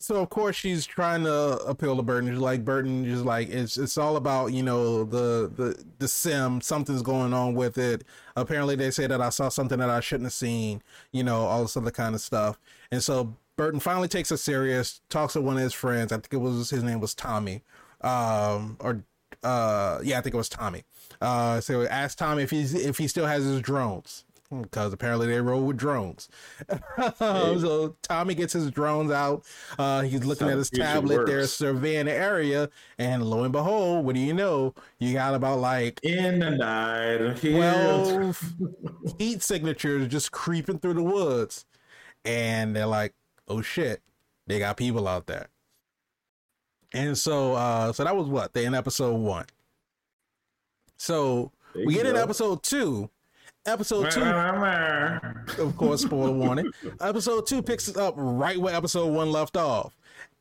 so 0.00 0.16
of 0.22 0.30
course 0.30 0.54
she's 0.54 0.86
trying 0.86 1.24
to 1.24 1.58
appeal 1.58 1.96
to 1.96 2.02
Burton. 2.02 2.30
She's 2.30 2.38
like 2.38 2.64
Burton, 2.64 3.04
just 3.04 3.24
like 3.24 3.48
it's 3.48 3.76
it's 3.76 3.98
all 3.98 4.16
about 4.16 4.52
you 4.52 4.62
know 4.62 5.04
the 5.04 5.50
the 5.54 5.84
the 5.98 6.08
sim. 6.08 6.60
Something's 6.60 7.02
going 7.02 7.32
on 7.32 7.54
with 7.54 7.78
it. 7.78 8.04
Apparently 8.36 8.76
they 8.76 8.90
say 8.90 9.06
that 9.06 9.20
I 9.20 9.30
saw 9.30 9.48
something 9.48 9.78
that 9.78 9.90
I 9.90 10.00
shouldn't 10.00 10.26
have 10.26 10.32
seen. 10.32 10.82
You 11.12 11.24
know 11.24 11.46
all 11.46 11.62
this 11.62 11.76
other 11.76 11.90
kind 11.90 12.14
of 12.14 12.20
stuff. 12.20 12.60
And 12.92 13.02
so 13.02 13.34
Burton 13.56 13.80
finally 13.80 14.08
takes 14.08 14.30
it 14.30 14.38
serious. 14.38 15.00
Talks 15.10 15.32
to 15.32 15.40
one 15.40 15.56
of 15.56 15.62
his 15.62 15.74
friends. 15.74 16.12
I 16.12 16.16
think 16.16 16.32
it 16.32 16.38
was 16.38 16.70
his 16.70 16.84
name 16.84 17.00
was 17.00 17.14
Tommy, 17.14 17.62
um, 18.02 18.76
or 18.80 19.02
uh, 19.42 19.98
yeah, 20.02 20.18
I 20.18 20.20
think 20.20 20.34
it 20.34 20.38
was 20.38 20.48
Tommy. 20.48 20.84
Uh, 21.20 21.60
so 21.60 21.86
ask 21.86 22.16
Tommy 22.16 22.44
if 22.44 22.50
he's 22.50 22.72
if 22.74 22.98
he 22.98 23.08
still 23.08 23.26
has 23.26 23.44
his 23.44 23.60
drones 23.60 24.24
because 24.50 24.92
apparently 24.92 25.26
they 25.26 25.40
roll 25.40 25.62
with 25.62 25.76
drones. 25.76 26.28
so 27.18 27.96
Tommy 28.02 28.34
gets 28.34 28.52
his 28.52 28.70
drones 28.70 29.10
out. 29.10 29.44
Uh, 29.78 30.02
he's 30.02 30.24
looking 30.24 30.48
at 30.48 30.56
his 30.56 30.70
tablet. 30.70 31.26
They're 31.26 31.46
surveying 31.46 32.06
the 32.06 32.12
area, 32.14 32.70
and 32.98 33.24
lo 33.24 33.44
and 33.44 33.52
behold, 33.52 34.04
what 34.04 34.14
do 34.14 34.20
you 34.20 34.32
know? 34.32 34.74
You 34.98 35.12
got 35.12 35.34
about 35.34 35.58
like 35.58 36.00
in 36.02 36.40
the 36.40 36.50
night 36.50 37.36
twelve 37.36 38.54
heat 39.18 39.42
signatures 39.42 40.08
just 40.08 40.32
creeping 40.32 40.78
through 40.78 40.94
the 40.94 41.02
woods, 41.02 41.66
and 42.24 42.74
they're 42.74 42.86
like, 42.86 43.14
"Oh 43.48 43.60
shit, 43.60 44.02
they 44.46 44.58
got 44.58 44.76
people 44.76 45.06
out 45.06 45.26
there." 45.26 45.48
And 46.94 47.18
so, 47.18 47.52
uh, 47.52 47.92
so 47.92 48.02
that 48.02 48.16
was 48.16 48.28
what 48.28 48.54
they 48.54 48.64
in 48.64 48.74
episode 48.74 49.16
one. 49.16 49.44
So 50.96 51.52
we 51.74 51.94
get 51.94 52.04
go. 52.04 52.10
in 52.10 52.16
episode 52.16 52.62
two 52.62 53.10
Episode 53.68 54.10
two, 54.10 54.22
of 54.22 55.76
course, 55.76 56.00
spoiler 56.00 56.32
warning. 56.32 56.70
Episode 57.00 57.46
two 57.46 57.62
picks 57.62 57.94
up 57.96 58.14
right 58.16 58.58
where 58.58 58.74
episode 58.74 59.12
one 59.12 59.30
left 59.30 59.58
off. 59.58 59.94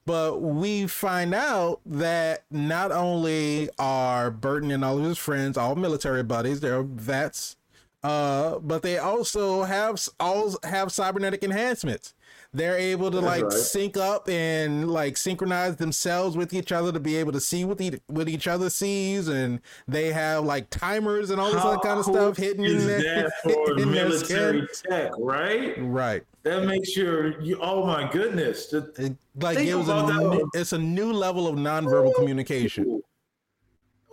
But 0.06 0.40
we 0.40 0.88
find 0.88 1.34
out 1.34 1.82
that 1.86 2.46
not 2.50 2.94
only 2.94 3.70
are 3.78 4.32
Burton 4.32 4.72
and 4.72 4.86
all 4.86 4.98
of 4.98 5.04
his 5.04 5.18
friends 5.18 5.58
all 5.58 5.76
military 5.76 6.24
buddies, 6.24 6.62
they're 6.62 6.84
vets, 6.84 7.58
uh, 8.02 8.60
but 8.60 8.82
they 8.82 8.98
also 8.98 9.64
have 9.64 10.00
all 10.22 10.56
have 10.64 10.94
cybernetic 10.94 11.44
enhancements. 11.44 12.14
They're 12.54 12.78
able 12.78 13.12
to 13.12 13.22
That's 13.22 13.26
like 13.26 13.44
right. 13.44 13.54
sync 13.54 13.98
up 13.98 14.30
and 14.30 14.90
like 14.90 15.18
synchronize 15.18 15.76
themselves 15.76 16.38
with 16.38 16.54
each 16.54 16.72
other 16.72 16.92
to 16.92 17.00
be 17.00 17.16
able 17.18 17.32
to 17.34 17.40
see 17.40 17.66
what 17.66 17.78
the 17.78 18.00
what 18.08 18.30
each 18.30 18.48
other 18.48 18.70
sees, 18.70 19.28
and 19.28 19.60
they 19.88 20.12
have 20.14 20.46
like 20.46 20.70
timers 20.70 21.30
and 21.30 21.42
all 21.42 21.52
this 21.52 21.64
other 21.64 21.78
kind 21.78 22.00
of 22.00 22.06
stuff 22.06 22.38
hidden 22.38 22.66
in 22.66 22.88
there. 22.88 23.30
for 23.44 23.78
in 23.78 23.92
military 23.92 24.68
tech, 24.74 25.12
right? 25.18 25.76
Right. 25.78 26.24
That 26.44 26.66
makes 26.66 26.92
sure 26.92 27.42
you. 27.42 27.60
Oh 27.62 27.86
my 27.86 28.10
goodness! 28.10 28.72
It, 28.72 29.18
like 29.36 29.60
it 29.60 29.76
was 29.76 29.90
a 29.90 30.06
new, 30.06 30.50
it's 30.54 30.74
a 30.74 30.78
new 30.78 31.12
level 31.12 31.48
of 31.48 31.56
nonverbal 31.56 32.16
communication. 32.16 33.02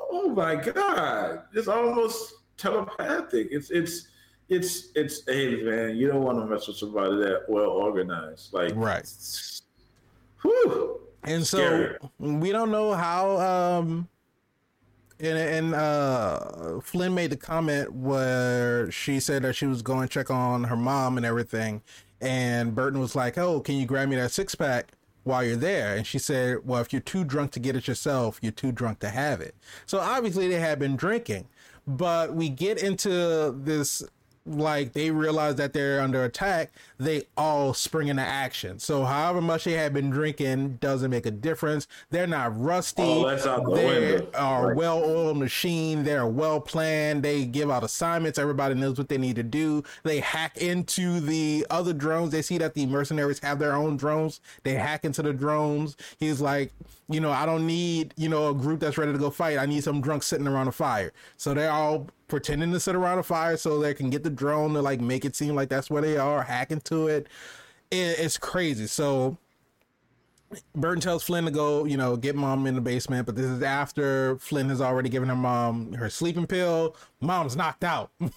Oh 0.00 0.30
my 0.30 0.56
god! 0.56 1.42
It's 1.54 1.68
almost 1.68 2.34
telepathic. 2.56 3.48
It's 3.50 3.70
it's 3.70 4.08
it's 4.48 4.88
it's 4.94 5.22
hey 5.26 5.62
man, 5.62 5.96
you 5.96 6.08
don't 6.08 6.22
want 6.22 6.38
to 6.38 6.46
mess 6.46 6.68
with 6.68 6.76
somebody 6.76 7.16
that 7.16 7.44
well 7.48 7.70
organized. 7.70 8.52
Like 8.52 8.72
right. 8.74 9.08
Whew. 10.42 11.00
And 11.24 11.46
so 11.46 11.96
we 12.18 12.52
don't 12.52 12.70
know 12.70 12.92
how 12.92 13.38
um 13.40 14.08
and 15.20 15.38
and 15.38 15.74
uh 15.74 16.80
Flynn 16.80 17.14
made 17.14 17.30
the 17.30 17.36
comment 17.36 17.92
where 17.92 18.90
she 18.90 19.20
said 19.20 19.42
that 19.42 19.54
she 19.54 19.66
was 19.66 19.80
going 19.80 20.06
to 20.06 20.12
check 20.12 20.30
on 20.30 20.64
her 20.64 20.76
mom 20.76 21.16
and 21.16 21.24
everything 21.24 21.82
and 22.20 22.74
Burton 22.74 23.00
was 23.00 23.14
like, 23.14 23.36
"Oh, 23.36 23.60
can 23.60 23.76
you 23.76 23.86
grab 23.86 24.08
me 24.08 24.16
that 24.16 24.32
six 24.32 24.54
pack?" 24.54 24.92
while 25.24 25.42
you're 25.42 25.56
there. 25.56 25.96
And 25.96 26.06
she 26.06 26.18
said, 26.18 26.58
Well, 26.64 26.80
if 26.80 26.92
you're 26.92 27.02
too 27.02 27.24
drunk 27.24 27.50
to 27.52 27.60
get 27.60 27.74
it 27.74 27.88
yourself, 27.88 28.38
you're 28.40 28.52
too 28.52 28.72
drunk 28.72 29.00
to 29.00 29.08
have 29.08 29.40
it. 29.40 29.54
So 29.86 29.98
obviously 29.98 30.48
they 30.48 30.60
had 30.60 30.78
been 30.78 30.96
drinking. 30.96 31.48
But 31.86 32.34
we 32.34 32.48
get 32.48 32.82
into 32.82 33.50
this 33.58 34.02
like 34.46 34.92
they 34.92 35.10
realize 35.10 35.54
that 35.56 35.72
they're 35.72 36.00
under 36.00 36.24
attack, 36.24 36.72
they 36.98 37.24
all 37.36 37.72
spring 37.72 38.08
into 38.08 38.22
action. 38.22 38.78
So 38.78 39.04
however 39.04 39.40
much 39.40 39.64
they 39.64 39.72
have 39.72 39.94
been 39.94 40.10
drinking 40.10 40.76
doesn't 40.76 41.10
make 41.10 41.26
a 41.26 41.30
difference. 41.30 41.86
They're 42.10 42.26
not 42.26 42.58
rusty. 42.58 43.02
Oh, 43.02 43.28
that's 43.28 43.46
out 43.46 43.64
the 43.64 43.74
they 43.74 43.86
window. 43.86 44.30
are 44.34 44.68
right. 44.68 44.76
well 44.76 45.02
oiled 45.02 45.38
machine. 45.38 46.04
They're 46.04 46.26
well 46.26 46.60
planned. 46.60 47.22
They 47.22 47.44
give 47.44 47.70
out 47.70 47.84
assignments. 47.84 48.38
Everybody 48.38 48.74
knows 48.74 48.98
what 48.98 49.08
they 49.08 49.18
need 49.18 49.36
to 49.36 49.42
do. 49.42 49.82
They 50.02 50.20
hack 50.20 50.58
into 50.58 51.20
the 51.20 51.66
other 51.70 51.92
drones. 51.94 52.32
They 52.32 52.42
see 52.42 52.58
that 52.58 52.74
the 52.74 52.86
mercenaries 52.86 53.38
have 53.40 53.58
their 53.58 53.74
own 53.74 53.96
drones. 53.96 54.40
They 54.62 54.74
hack 54.74 55.04
into 55.04 55.22
the 55.22 55.32
drones. 55.32 55.96
He's 56.18 56.40
like, 56.40 56.72
you 57.08 57.20
know, 57.20 57.30
I 57.30 57.46
don't 57.46 57.66
need, 57.66 58.14
you 58.16 58.28
know, 58.28 58.48
a 58.48 58.54
group 58.54 58.80
that's 58.80 58.96
ready 58.96 59.12
to 59.12 59.18
go 59.18 59.30
fight. 59.30 59.58
I 59.58 59.66
need 59.66 59.84
some 59.84 60.00
drunk 60.00 60.22
sitting 60.22 60.46
around 60.46 60.68
a 60.68 60.72
fire. 60.72 61.12
So 61.36 61.52
they're 61.52 61.70
all 61.70 62.08
pretending 62.28 62.72
to 62.72 62.80
sit 62.80 62.94
around 62.94 63.18
a 63.18 63.22
fire 63.22 63.56
so 63.56 63.78
they 63.78 63.94
can 63.94 64.10
get 64.10 64.22
the 64.22 64.30
drone 64.30 64.74
to 64.74 64.82
like 64.82 65.00
make 65.00 65.24
it 65.24 65.36
seem 65.36 65.54
like 65.54 65.68
that's 65.68 65.90
where 65.90 66.02
they 66.02 66.16
are, 66.16 66.42
hack 66.42 66.70
into 66.70 67.06
it. 67.06 67.28
it 67.90 68.18
it's 68.18 68.38
crazy. 68.38 68.86
So 68.86 69.38
Burton 70.74 71.00
tells 71.00 71.22
Flynn 71.22 71.44
to 71.44 71.50
go, 71.50 71.84
you 71.84 71.96
know, 71.96 72.16
get 72.16 72.36
mom 72.36 72.66
in 72.66 72.74
the 72.74 72.80
basement, 72.80 73.26
but 73.26 73.36
this 73.36 73.46
is 73.46 73.62
after 73.62 74.36
Flynn 74.38 74.68
has 74.68 74.80
already 74.80 75.08
given 75.08 75.28
her 75.28 75.36
mom 75.36 75.92
her 75.94 76.10
sleeping 76.10 76.46
pill. 76.46 76.96
Mom's 77.20 77.56
knocked 77.56 77.84
out. 77.84 78.10
mom, 78.20 78.30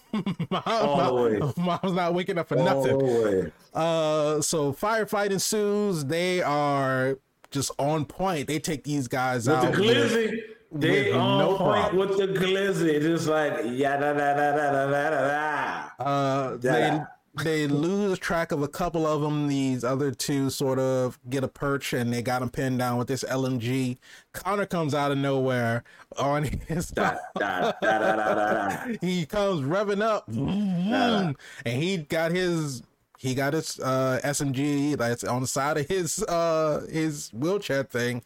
mom, 0.51 1.53
mom's 1.57 1.93
not 1.93 2.13
waking 2.13 2.38
up 2.38 2.47
for 2.47 2.55
nothing. 2.55 3.51
Uh, 3.73 4.41
so 4.41 4.73
firefight 4.73 5.31
ensues. 5.31 6.05
They 6.05 6.41
are 6.41 7.17
just 7.51 7.71
on 7.77 8.05
point. 8.05 8.47
They 8.47 8.59
take 8.59 8.83
these 8.83 9.07
guys 9.07 9.47
with 9.47 9.57
out. 9.57 9.73
The 9.73 9.77
glizzy. 9.77 10.39
They 10.72 11.11
on 11.11 11.39
no 11.39 11.57
point 11.57 11.89
problem. 11.89 12.09
with 12.09 12.18
the 12.18 12.28
glizzy, 12.28 13.01
just 13.01 13.28
like 13.28 13.53
yeah 13.65 13.97
da 13.97 14.13
da 14.13 14.34
da 14.34 14.51
da 14.51 14.72
da 14.72 15.09
da 15.09 15.09
da. 15.09 16.03
Uh, 16.03 16.57
they 16.57 16.99
they 17.43 17.68
lose 17.68 18.18
track 18.20 18.51
of 18.51 18.61
a 18.63 18.68
couple 18.68 19.05
of 19.05 19.22
them. 19.22 19.47
These 19.47 19.84
other 19.84 20.11
two 20.11 20.49
sort 20.49 20.80
of 20.80 21.20
get 21.30 21.43
a 21.43 21.47
perch, 21.47 21.93
and 21.93 22.11
they 22.11 22.22
got 22.22 22.39
them 22.39 22.49
pinned 22.49 22.80
down 22.80 22.97
with 22.97 23.07
this 23.07 23.24
LMG. 23.24 23.97
Connor 24.34 24.65
comes 24.65 24.93
out 24.93 25.11
of 25.11 25.18
nowhere 25.18 25.84
on 26.18 26.43
his. 26.43 26.89
Da, 26.89 27.18
da, 27.38 27.72
da, 27.82 28.86
he 29.01 29.26
comes 29.26 29.61
revving 29.61 30.01
up, 30.01 30.28
and 30.28 31.36
he 31.65 31.97
got 31.97 32.32
his 32.32 32.84
he 33.18 33.34
got 33.36 33.53
his 33.53 33.80
uh, 33.80 34.20
SMG 34.24 34.97
that's 34.97 35.24
on 35.24 35.41
the 35.41 35.47
side 35.47 35.78
of 35.78 35.88
his 35.88 36.24
uh, 36.24 36.86
his 36.91 37.30
wheelchair 37.34 37.84
thing. 37.84 38.24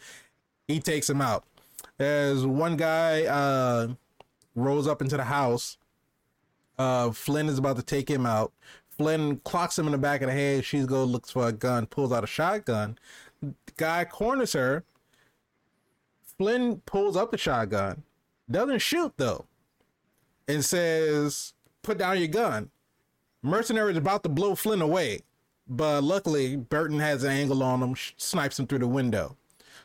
He 0.67 0.79
takes 0.79 1.09
him 1.09 1.21
out. 1.21 1.43
There's 2.01 2.47
one 2.47 2.77
guy 2.77 3.25
uh, 3.25 3.89
rolls 4.55 4.87
up 4.87 5.03
into 5.03 5.17
the 5.17 5.23
house. 5.23 5.77
Uh, 6.79 7.11
Flynn 7.11 7.47
is 7.47 7.59
about 7.59 7.75
to 7.75 7.83
take 7.83 8.09
him 8.09 8.25
out. 8.25 8.51
Flynn 8.89 9.37
clocks 9.41 9.77
him 9.77 9.85
in 9.85 9.91
the 9.91 9.99
back 9.99 10.21
of 10.21 10.27
the 10.27 10.33
head. 10.33 10.65
She's 10.65 10.87
go 10.87 11.03
looks 11.03 11.29
for 11.29 11.47
a 11.47 11.51
gun, 11.51 11.85
pulls 11.85 12.11
out 12.11 12.23
a 12.23 12.27
shotgun. 12.27 12.97
The 13.39 13.53
guy 13.77 14.05
corners 14.05 14.53
her. 14.53 14.83
Flynn 16.39 16.81
pulls 16.87 17.15
up 17.15 17.29
the 17.29 17.37
shotgun, 17.37 18.01
doesn't 18.49 18.79
shoot 18.79 19.13
though, 19.17 19.45
and 20.47 20.65
says, 20.65 21.53
"Put 21.83 21.99
down 21.99 22.17
your 22.17 22.29
gun." 22.29 22.71
Mercenary 23.43 23.91
is 23.91 23.97
about 23.99 24.23
to 24.23 24.29
blow 24.29 24.55
Flynn 24.55 24.81
away, 24.81 25.19
but 25.67 26.03
luckily 26.03 26.55
Burton 26.55 26.97
has 26.97 27.23
an 27.23 27.29
angle 27.29 27.61
on 27.61 27.83
him, 27.83 27.95
snipes 28.17 28.57
him 28.57 28.65
through 28.65 28.79
the 28.79 28.87
window. 28.87 29.37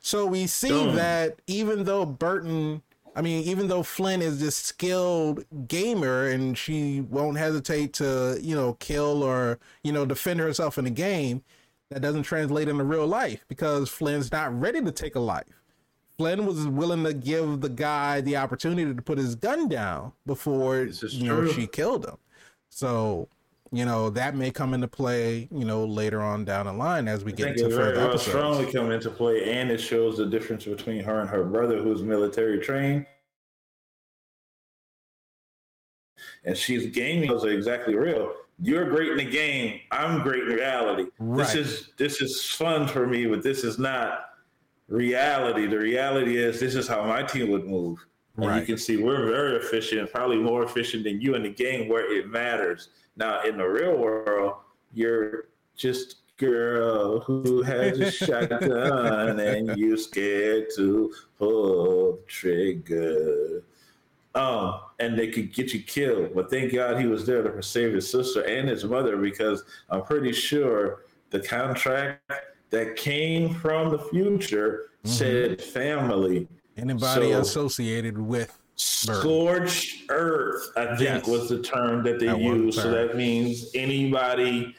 So 0.07 0.25
we 0.25 0.47
see 0.47 0.69
Dumb. 0.69 0.95
that 0.95 1.41
even 1.49 1.83
though 1.83 2.07
Burton, 2.07 2.81
I 3.17 3.23
mean, 3.23 3.43
even 3.43 3.67
though 3.67 3.83
Flynn 3.83 4.23
is 4.23 4.39
this 4.39 4.55
skilled 4.55 5.45
gamer 5.67 6.29
and 6.29 6.57
she 6.57 7.01
won't 7.01 7.37
hesitate 7.37 7.93
to, 7.95 8.39
you 8.41 8.55
know, 8.55 8.75
kill 8.75 9.25
or, 9.25 9.59
you 9.83 9.91
know, 9.91 10.07
defend 10.07 10.39
herself 10.39 10.79
in 10.79 10.85
the 10.85 10.93
game, 10.93 11.43
that 11.91 12.03
doesn't 12.03 12.23
translate 12.23 12.69
into 12.69 12.85
real 12.85 13.05
life 13.05 13.45
because 13.49 13.89
Flynn's 13.89 14.31
not 14.31 14.57
ready 14.57 14.81
to 14.81 14.93
take 14.93 15.17
a 15.17 15.21
life. 15.21 15.61
Flynn 16.19 16.47
was 16.47 16.69
willing 16.69 17.03
to 17.03 17.13
give 17.13 17.61
the 17.61 17.69
guy 17.69 18.21
the 18.21 18.37
opportunity 18.37 18.95
to 18.95 19.03
put 19.03 19.19
his 19.19 19.35
gun 19.35 19.69
down 19.69 20.13
before 20.25 20.85
you 20.85 21.25
know 21.25 21.51
she 21.51 21.67
killed 21.67 22.07
him. 22.07 22.17
So 22.69 23.29
you 23.77 23.85
know 23.85 24.09
that 24.11 24.35
may 24.35 24.51
come 24.51 24.73
into 24.73 24.89
play 24.89 25.49
you 25.53 25.65
know 25.65 25.85
later 25.85 26.23
on 26.23 26.45
down 26.45 26.67
the 26.67 26.73
line 26.73 27.09
as 27.09 27.25
we 27.25 27.33
get 27.33 27.49
into 27.49 27.65
further 27.65 27.95
very, 27.95 28.09
episodes. 28.09 28.23
strongly 28.23 28.73
come 28.73 28.91
into 28.91 29.11
play 29.11 29.53
and 29.53 29.71
it 29.71 29.79
shows 29.79 30.17
the 30.17 30.25
difference 30.27 30.65
between 30.65 31.03
her 31.05 31.21
and 31.21 31.29
her 31.29 31.45
brother 31.45 31.83
who's 31.83 32.03
military 32.03 32.59
trained. 32.59 33.05
And 36.45 36.57
she's 36.57 36.87
gaming. 36.87 37.29
Those 37.29 37.45
are 37.45 37.51
exactly 37.51 37.97
real. 37.97 38.33
You're 38.61 38.89
great 38.89 39.11
in 39.11 39.19
the 39.19 39.25
game. 39.25 39.81
I'm 39.91 40.23
great 40.23 40.45
in 40.45 40.49
reality. 40.49 41.07
Right. 41.19 41.45
this 41.45 41.55
is 41.55 41.91
this 41.99 42.23
is 42.23 42.43
fun 42.43 42.89
for 42.89 43.07
me 43.07 43.27
but 43.27 43.43
this 43.43 43.63
is 43.63 43.79
not 43.79 44.31
reality. 44.89 45.67
The 45.67 45.79
reality 45.79 46.39
is 46.39 46.61
this 46.61 46.75
is 46.75 46.89
how 46.89 47.05
my 47.05 47.23
team 47.23 47.51
would 47.51 47.67
move. 47.67 48.07
And 48.37 48.47
right. 48.47 48.61
you 48.61 48.67
can 48.67 48.79
see 48.79 48.97
we're 48.97 49.27
very 49.27 49.57
efficient 49.57 50.13
probably 50.13 50.39
more 50.39 50.63
efficient 50.63 51.05
than 51.05 51.21
you 51.21 51.35
in 51.35 51.43
the 51.43 51.51
game 51.51 51.89
where 51.89 52.11
it 52.11 52.29
matters 52.29 52.89
now, 53.17 53.43
in 53.43 53.57
the 53.57 53.67
real 53.67 53.97
world, 53.97 54.57
you're 54.93 55.49
just 55.77 56.17
girl 56.37 57.21
who 57.21 57.63
has 57.63 57.99
a 57.99 58.11
shotgun 58.11 59.41
and 59.41 59.77
you 59.77 59.97
scared 59.97 60.67
to 60.77 61.13
pull 61.39 62.13
the 62.13 62.19
trigger. 62.27 63.63
Um, 64.35 64.81
and 64.99 65.19
they 65.19 65.29
could 65.29 65.55
get 65.55 65.73
you 65.73 65.83
killed. 65.83 66.35
But 66.35 66.51
thank 66.51 66.75
God 66.75 67.01
he 67.01 67.07
was 67.07 67.25
there 67.25 67.43
to 67.43 67.63
save 67.63 67.95
his 67.95 68.11
sister 68.11 68.43
and 68.43 68.69
his 68.69 68.85
mother 68.85 69.17
because 69.17 69.65
I'm 69.89 70.03
pretty 70.03 70.33
sure 70.33 71.05
the 71.31 71.41
contract 71.41 72.31
that 72.69 72.97
came 72.97 73.55
from 73.55 73.91
the 73.91 73.99
future 73.99 74.91
mm-hmm. 75.05 75.09
said 75.09 75.63
family. 75.63 76.49
Anybody 76.77 77.33
so, 77.33 77.41
associated 77.41 78.19
with 78.19 78.61
Scorched 78.77 80.05
earth, 80.11 80.71
I 80.77 80.87
think, 80.97 81.01
yes. 81.01 81.27
was 81.27 81.49
the 81.49 81.63
term 81.63 82.03
that 82.05 82.21
they 82.21 82.27
that 82.27 82.39
used. 82.39 82.79
So 82.79 82.91
that 82.91 83.17
means 83.17 83.71
anybody 83.75 84.75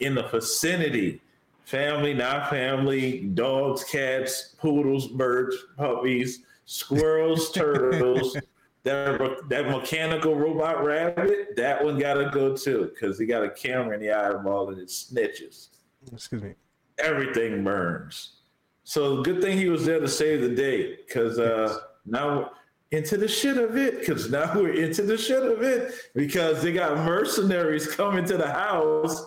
in 0.00 0.14
the 0.14 0.24
vicinity, 0.24 1.22
family, 1.64 2.12
not 2.12 2.50
family, 2.50 3.20
dogs, 3.20 3.84
cats, 3.84 4.54
poodles, 4.58 5.08
birds, 5.08 5.56
puppies, 5.78 6.40
squirrels, 6.66 7.50
turtles. 7.54 8.36
That, 8.84 9.48
that 9.48 9.68
mechanical 9.68 10.34
robot 10.34 10.84
rabbit, 10.84 11.56
that 11.56 11.84
one 11.84 11.98
got 11.98 12.14
to 12.14 12.30
go 12.30 12.56
too 12.56 12.90
because 12.94 13.18
he 13.18 13.26
got 13.26 13.42
a 13.42 13.50
camera 13.50 13.94
in 13.94 14.00
the 14.00 14.12
eyeball 14.12 14.70
and 14.70 14.78
it 14.78 14.88
snitches. 14.88 15.68
Excuse 16.12 16.42
me. 16.42 16.54
Everything 16.98 17.64
burns. 17.64 18.36
So 18.84 19.22
good 19.22 19.42
thing 19.42 19.58
he 19.58 19.68
was 19.68 19.84
there 19.84 20.00
to 20.00 20.08
save 20.08 20.40
the 20.40 20.54
day 20.54 20.96
because 20.96 21.38
uh, 21.38 21.80
now 22.06 22.52
into 22.90 23.16
the 23.16 23.28
shit 23.28 23.58
of 23.58 23.76
it 23.76 24.00
because 24.00 24.30
now 24.30 24.52
we're 24.54 24.72
into 24.72 25.02
the 25.02 25.16
shit 25.16 25.42
of 25.42 25.62
it 25.62 25.92
because 26.14 26.62
they 26.62 26.72
got 26.72 26.96
mercenaries 27.04 27.86
coming 27.86 28.24
to 28.24 28.36
the 28.36 28.50
house 28.50 29.26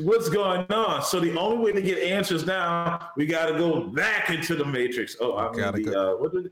what's 0.00 0.28
going 0.28 0.66
on? 0.70 1.02
So 1.02 1.20
the 1.20 1.36
only 1.38 1.64
way 1.64 1.72
to 1.72 1.82
get 1.82 1.98
answers 1.98 2.46
now, 2.46 3.10
we 3.16 3.26
got 3.26 3.46
to 3.46 3.58
go 3.58 3.80
back 3.88 4.30
into 4.30 4.54
the 4.54 4.64
matrix. 4.64 5.16
Oh, 5.20 5.36
I 5.36 5.52
gotta 5.54 5.78
the, 5.78 5.84
go. 5.84 6.14
Uh, 6.14 6.16
what 6.16 6.32
did 6.32 6.50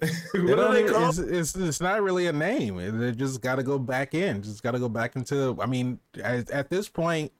what 0.48 0.58
are 0.58 0.74
they 0.74 0.84
called? 0.84 1.18
It's, 1.18 1.54
it's, 1.54 1.56
it's, 1.56 1.80
not 1.80 2.02
really 2.02 2.26
a 2.26 2.32
name. 2.32 2.76
They 2.98 3.12
just 3.12 3.40
got 3.40 3.56
to 3.56 3.62
go 3.62 3.78
back 3.78 4.12
in. 4.12 4.42
Just 4.42 4.62
got 4.62 4.72
to 4.72 4.78
go 4.78 4.88
back 4.88 5.16
into. 5.16 5.56
I 5.60 5.66
mean, 5.66 5.98
at, 6.22 6.50
at 6.50 6.68
this 6.68 6.88
point, 6.88 7.32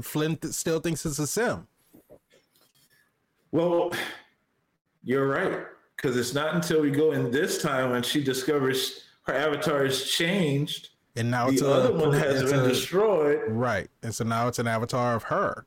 Flynn 0.00 0.38
still 0.52 0.80
thinks 0.80 1.04
it's 1.06 1.18
a 1.18 1.26
sim. 1.26 1.66
Well, 3.50 3.90
you're 5.02 5.26
right 5.26 5.66
because 6.04 6.18
it's 6.18 6.34
not 6.34 6.54
until 6.54 6.82
we 6.82 6.90
go 6.90 7.12
in 7.12 7.30
this 7.30 7.62
time 7.62 7.90
when 7.90 8.02
she 8.02 8.22
discovers 8.22 9.04
her 9.22 9.32
avatar 9.32 9.86
has 9.86 10.04
changed, 10.04 10.90
and 11.16 11.30
now 11.30 11.48
the 11.48 11.66
other 11.66 11.88
a, 11.88 11.92
one 11.92 12.12
has 12.12 12.42
been 12.42 12.60
a, 12.60 12.68
destroyed. 12.68 13.40
Right, 13.48 13.88
and 14.02 14.14
so 14.14 14.22
now 14.22 14.46
it's 14.46 14.58
an 14.58 14.66
avatar 14.66 15.14
of 15.14 15.22
her. 15.22 15.64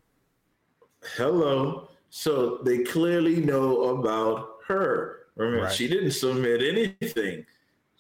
Hello. 1.16 1.90
So 2.12 2.60
they 2.64 2.84
clearly 2.84 3.38
know 3.38 3.98
about 3.98 4.60
her. 4.68 5.22
Remember, 5.36 5.64
right. 5.64 5.74
she 5.74 5.88
didn't 5.88 6.12
submit 6.12 6.62
anything. 6.62 7.44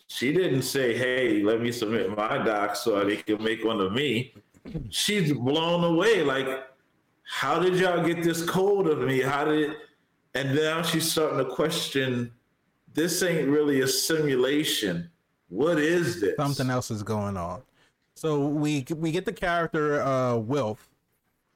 She 0.05 0.31
didn't 0.31 0.61
say, 0.61 0.95
"Hey, 0.95 1.41
let 1.41 1.59
me 1.59 1.71
submit 1.71 2.15
my 2.15 2.38
doc 2.38 2.75
so 2.75 3.03
they 3.03 3.17
can 3.17 3.43
make 3.43 3.65
one 3.65 3.81
of 3.81 3.93
me." 3.93 4.35
She's 4.89 5.33
blown 5.33 5.83
away. 5.83 6.21
Like, 6.21 6.47
how 7.23 7.57
did 7.57 7.79
y'all 7.79 8.05
get 8.05 8.21
this 8.21 8.47
code 8.47 8.85
of 8.85 8.99
me? 8.99 9.21
How 9.21 9.43
did? 9.45 9.71
And 10.38 10.53
now 10.53 10.83
she's 10.83 11.11
starting 11.11 11.39
to 11.39 11.45
question. 11.45 12.31
This 12.93 13.23
ain't 13.23 13.47
really 13.47 13.81
a 13.81 13.88
simulation. 13.88 15.09
What 15.49 15.79
is 15.79 16.21
this? 16.21 16.35
Something 16.35 16.69
else 16.69 16.91
is 16.91 17.01
going 17.01 17.38
on. 17.38 17.63
So 18.13 18.47
we 18.47 18.85
we 18.95 19.11
get 19.11 19.25
the 19.25 19.33
character 19.33 19.99
uh 19.99 20.35
Wilf, 20.35 20.89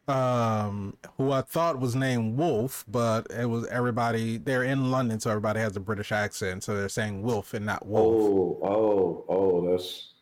um, 0.07 0.97
who 1.15 1.32
I 1.32 1.41
thought 1.41 1.79
was 1.79 1.95
named 1.95 2.39
Wolf, 2.39 2.84
but 2.88 3.27
it 3.29 3.45
was 3.45 3.67
everybody. 3.67 4.38
They're 4.38 4.63
in 4.63 4.89
London, 4.89 5.19
so 5.19 5.29
everybody 5.29 5.59
has 5.59 5.75
a 5.75 5.79
British 5.79 6.11
accent, 6.11 6.63
so 6.63 6.75
they're 6.75 6.89
saying 6.89 7.21
Wolf 7.21 7.53
and 7.53 7.67
not 7.67 7.86
Wolf. 7.86 8.07
Oh, 8.07 8.67
oh, 8.67 9.25
oh, 9.29 9.71
that's 9.71 10.13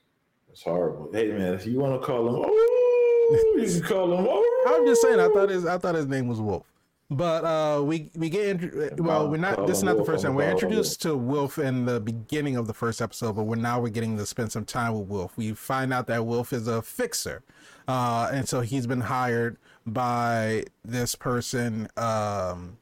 that's 0.49 0.63
horrible. 0.63 1.09
Hey 1.13 1.29
man, 1.29 1.53
if 1.53 1.65
you 1.65 1.79
want 1.79 2.01
to 2.01 2.05
call 2.05 2.27
him, 2.27 2.43
oh, 2.45 3.55
you 3.57 3.71
can 3.71 3.81
call 3.83 4.13
him. 4.13 4.27
Oh. 4.29 4.75
I'm 4.75 4.85
just 4.85 5.01
saying. 5.01 5.21
I 5.21 5.29
thought 5.29 5.49
his 5.49 5.65
I 5.65 5.77
thought 5.77 5.95
his 5.95 6.07
name 6.07 6.27
was 6.27 6.41
Wolf. 6.41 6.65
But 7.11 7.43
uh, 7.43 7.81
we 7.83 8.11
we 8.15 8.29
get 8.29 8.99
well. 8.99 9.27
We're 9.27 9.37
not. 9.37 9.65
This 9.65 9.77
is 9.77 9.83
not 9.83 9.97
the 9.97 10.05
first 10.05 10.23
time 10.23 10.35
we're 10.35 10.51
introduced 10.51 11.01
to 11.01 11.17
Wolf 11.17 11.57
in 11.57 11.85
the 11.85 11.99
beginning 11.99 12.55
of 12.55 12.67
the 12.67 12.73
first 12.73 13.01
episode, 13.01 13.35
but 13.35 13.43
we're 13.43 13.55
now 13.55 13.81
we're 13.81 13.89
getting 13.89 14.15
to 14.17 14.27
spend 14.27 14.51
some 14.51 14.63
time 14.63 14.93
with 14.93 15.07
Wolf. 15.07 15.35
We 15.35 15.53
find 15.53 15.91
out 15.91 16.05
that 16.07 16.23
Wolf 16.23 16.53
is 16.53 16.67
a 16.67 16.83
fixer, 16.83 17.41
uh, 17.87 18.29
and 18.31 18.47
so 18.47 18.61
he's 18.61 18.85
been 18.85 19.01
hired 19.01 19.57
by 19.87 20.65
this 20.85 21.15
person. 21.15 21.87
Um, 21.97 22.77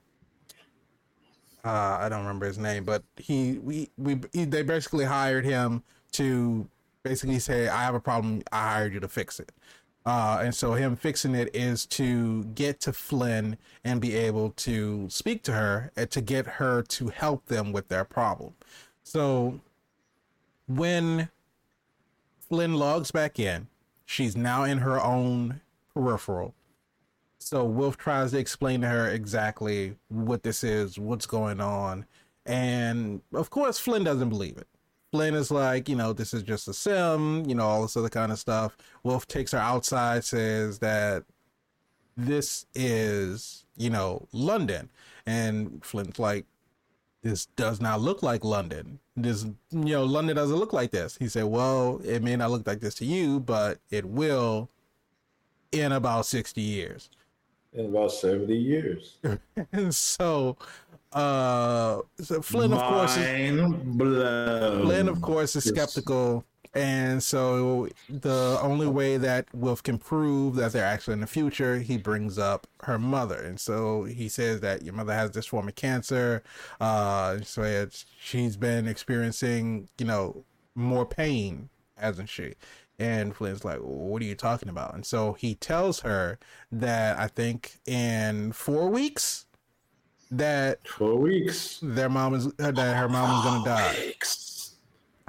uh, 1.64 1.98
I 2.02 2.10
don't 2.10 2.20
remember 2.20 2.48
his 2.48 2.58
name, 2.58 2.84
but 2.84 3.04
he 3.16 3.60
we 3.60 3.92
we 3.98 4.20
he, 4.34 4.44
they 4.44 4.62
basically 4.62 5.06
hired 5.06 5.46
him 5.46 5.84
to 6.14 6.68
basically 7.04 7.40
say, 7.40 7.70
"I 7.70 7.84
have 7.84 7.96
a 7.96 8.02
problem. 8.02 8.42
I 8.52 8.74
hired 8.74 8.94
you 8.94 9.00
to 9.00 9.08
fix 9.08 9.40
it." 9.40 9.54
Uh, 10.08 10.40
and 10.42 10.56
so 10.56 10.72
him 10.72 10.96
fixing 10.96 11.36
it 11.36 11.54
is 11.54 11.86
to 11.86 12.46
get 12.56 12.80
to 12.80 12.94
Flynn 12.94 13.58
and 13.84 14.00
be 14.00 14.16
able 14.16 14.52
to 14.52 15.10
speak 15.10 15.44
to 15.44 15.52
her 15.52 15.92
and 15.98 16.10
to 16.12 16.22
get 16.22 16.48
her 16.48 16.82
to 16.84 17.10
help 17.10 17.48
them 17.48 17.74
with 17.74 17.90
their 17.90 18.06
problem. 18.06 18.54
So 19.04 19.60
when 20.66 21.28
Flynn 22.40 22.76
logs 22.76 23.12
back 23.12 23.38
in, 23.38 23.68
she's 24.06 24.38
now 24.38 24.64
in 24.64 24.78
her 24.78 24.98
own 25.04 25.60
peripheral. 25.94 26.56
So 27.38 27.66
Wolf 27.66 27.98
tries 27.98 28.32
to 28.32 28.38
explain 28.38 28.80
to 28.82 28.88
her 28.88 29.10
exactly 29.10 29.98
what 30.08 30.42
this 30.42 30.64
is, 30.64 30.98
what's 30.98 31.26
going 31.26 31.60
on. 31.60 32.06
And 32.46 33.22
of 33.34 33.50
course, 33.50 33.78
Flynn 33.78 34.06
doesn't 34.06 34.30
believe 34.30 34.58
it. 34.58 34.68
Flynn 35.12 35.36
is 35.36 35.52
like, 35.52 35.88
you 35.88 35.96
know, 35.96 36.14
this 36.14 36.34
is 36.34 36.44
just 36.44 36.68
a 36.68 36.74
sim, 36.74 37.46
you 37.48 37.56
know, 37.56 37.66
all 37.66 37.82
this 37.84 37.96
other 37.96 38.10
kind 38.10 38.32
of 38.32 38.40
stuff. 38.40 38.78
Wolf 39.04 39.28
takes 39.28 39.52
her 39.54 39.58
outside, 39.58 40.24
says 40.24 40.80
that 40.80 41.24
this 42.18 42.66
is, 42.76 43.66
you 43.78 43.90
know, 43.90 44.28
London. 44.32 44.90
And 45.26 45.84
Flynn's 45.84 46.20
like, 46.20 46.46
this 47.22 47.46
does 47.56 47.80
not 47.82 48.02
look 48.02 48.22
like 48.22 48.44
London. 48.44 49.00
This, 49.16 49.44
you 49.44 49.56
know, 49.72 50.04
London 50.04 50.36
doesn't 50.36 50.56
look 50.56 50.74
like 50.74 50.92
this. 50.92 51.18
He 51.18 51.28
said, 51.28 51.46
well, 51.46 52.02
it 52.04 52.22
may 52.22 52.36
not 52.36 52.52
look 52.52 52.68
like 52.68 52.80
this 52.80 52.96
to 52.96 53.06
you, 53.06 53.40
but 53.40 53.80
it 53.90 54.06
will 54.06 54.70
in 55.72 55.92
about 55.92 56.26
60 56.26 56.62
years 56.62 57.10
in 57.78 57.86
about 57.86 58.12
70 58.12 58.56
years. 58.56 59.18
and 59.72 59.94
so 59.94 60.58
uh 61.18 62.02
so 62.20 62.42
Flynn 62.42 62.74
of 62.74 62.82
course 62.82 63.18
is, 63.18 63.62
blown. 63.84 64.82
Flynn 64.84 65.10
of 65.10 65.22
course 65.22 65.56
is 65.56 65.64
skeptical 65.64 66.46
and 66.78 67.24
so 67.24 67.90
the 68.08 68.60
only 68.62 68.86
way 68.86 69.18
that 69.18 69.48
Wolf 69.52 69.82
can 69.82 69.98
prove 69.98 70.56
that 70.58 70.74
they're 70.74 70.86
actually 70.86 71.14
in 71.14 71.22
the 71.22 71.28
future, 71.28 71.80
he 71.80 71.98
brings 71.98 72.38
up 72.38 72.68
her 72.84 73.00
mother. 73.00 73.42
And 73.42 73.60
so 73.60 74.04
he 74.04 74.30
says 74.30 74.62
that 74.62 74.84
your 74.84 74.94
mother 74.94 75.14
has 75.14 75.32
this 75.32 75.48
form 75.48 75.68
of 75.68 75.74
cancer. 75.74 76.44
Uh, 76.80 77.40
so 77.42 77.88
she's 78.20 78.58
been 78.58 78.88
experiencing, 78.88 79.90
you 79.98 80.06
know, 80.06 80.44
more 80.76 81.06
pain, 81.06 81.70
hasn't 81.98 82.30
she? 82.30 82.54
And 83.00 83.36
Flynn's 83.36 83.66
like, 83.66 83.80
what 83.80 84.22
are 84.22 84.26
you 84.26 84.36
talking 84.36 84.70
about? 84.70 84.94
And 84.94 85.04
so 85.04 85.34
he 85.34 85.56
tells 85.56 86.02
her 86.02 86.38
that 86.72 87.18
I 87.18 87.28
think 87.28 87.80
in 87.88 88.52
four 88.52 88.88
weeks 88.90 89.47
that 90.32 90.88
four 90.88 91.16
weeks 91.16 91.80
their 91.82 92.10
mom 92.10 92.34
is 92.34 92.52
that 92.54 92.78
her 92.78 93.10
mom 93.10 93.40
is 93.40 93.46
gonna 93.46 93.66
die. 93.66 93.96
Weeks. 94.08 94.76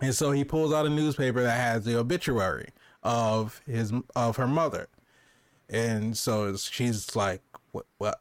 And 0.00 0.14
so 0.14 0.30
he 0.30 0.44
pulls 0.44 0.72
out 0.72 0.86
a 0.86 0.90
newspaper 0.90 1.42
that 1.42 1.58
has 1.58 1.84
the 1.84 1.98
obituary 1.98 2.68
of 3.02 3.60
his 3.66 3.92
of 4.14 4.36
her 4.36 4.46
mother. 4.46 4.88
And 5.68 6.16
so 6.16 6.56
she's 6.56 7.14
like, 7.16 7.42
what 7.72 7.86
what 7.98 8.20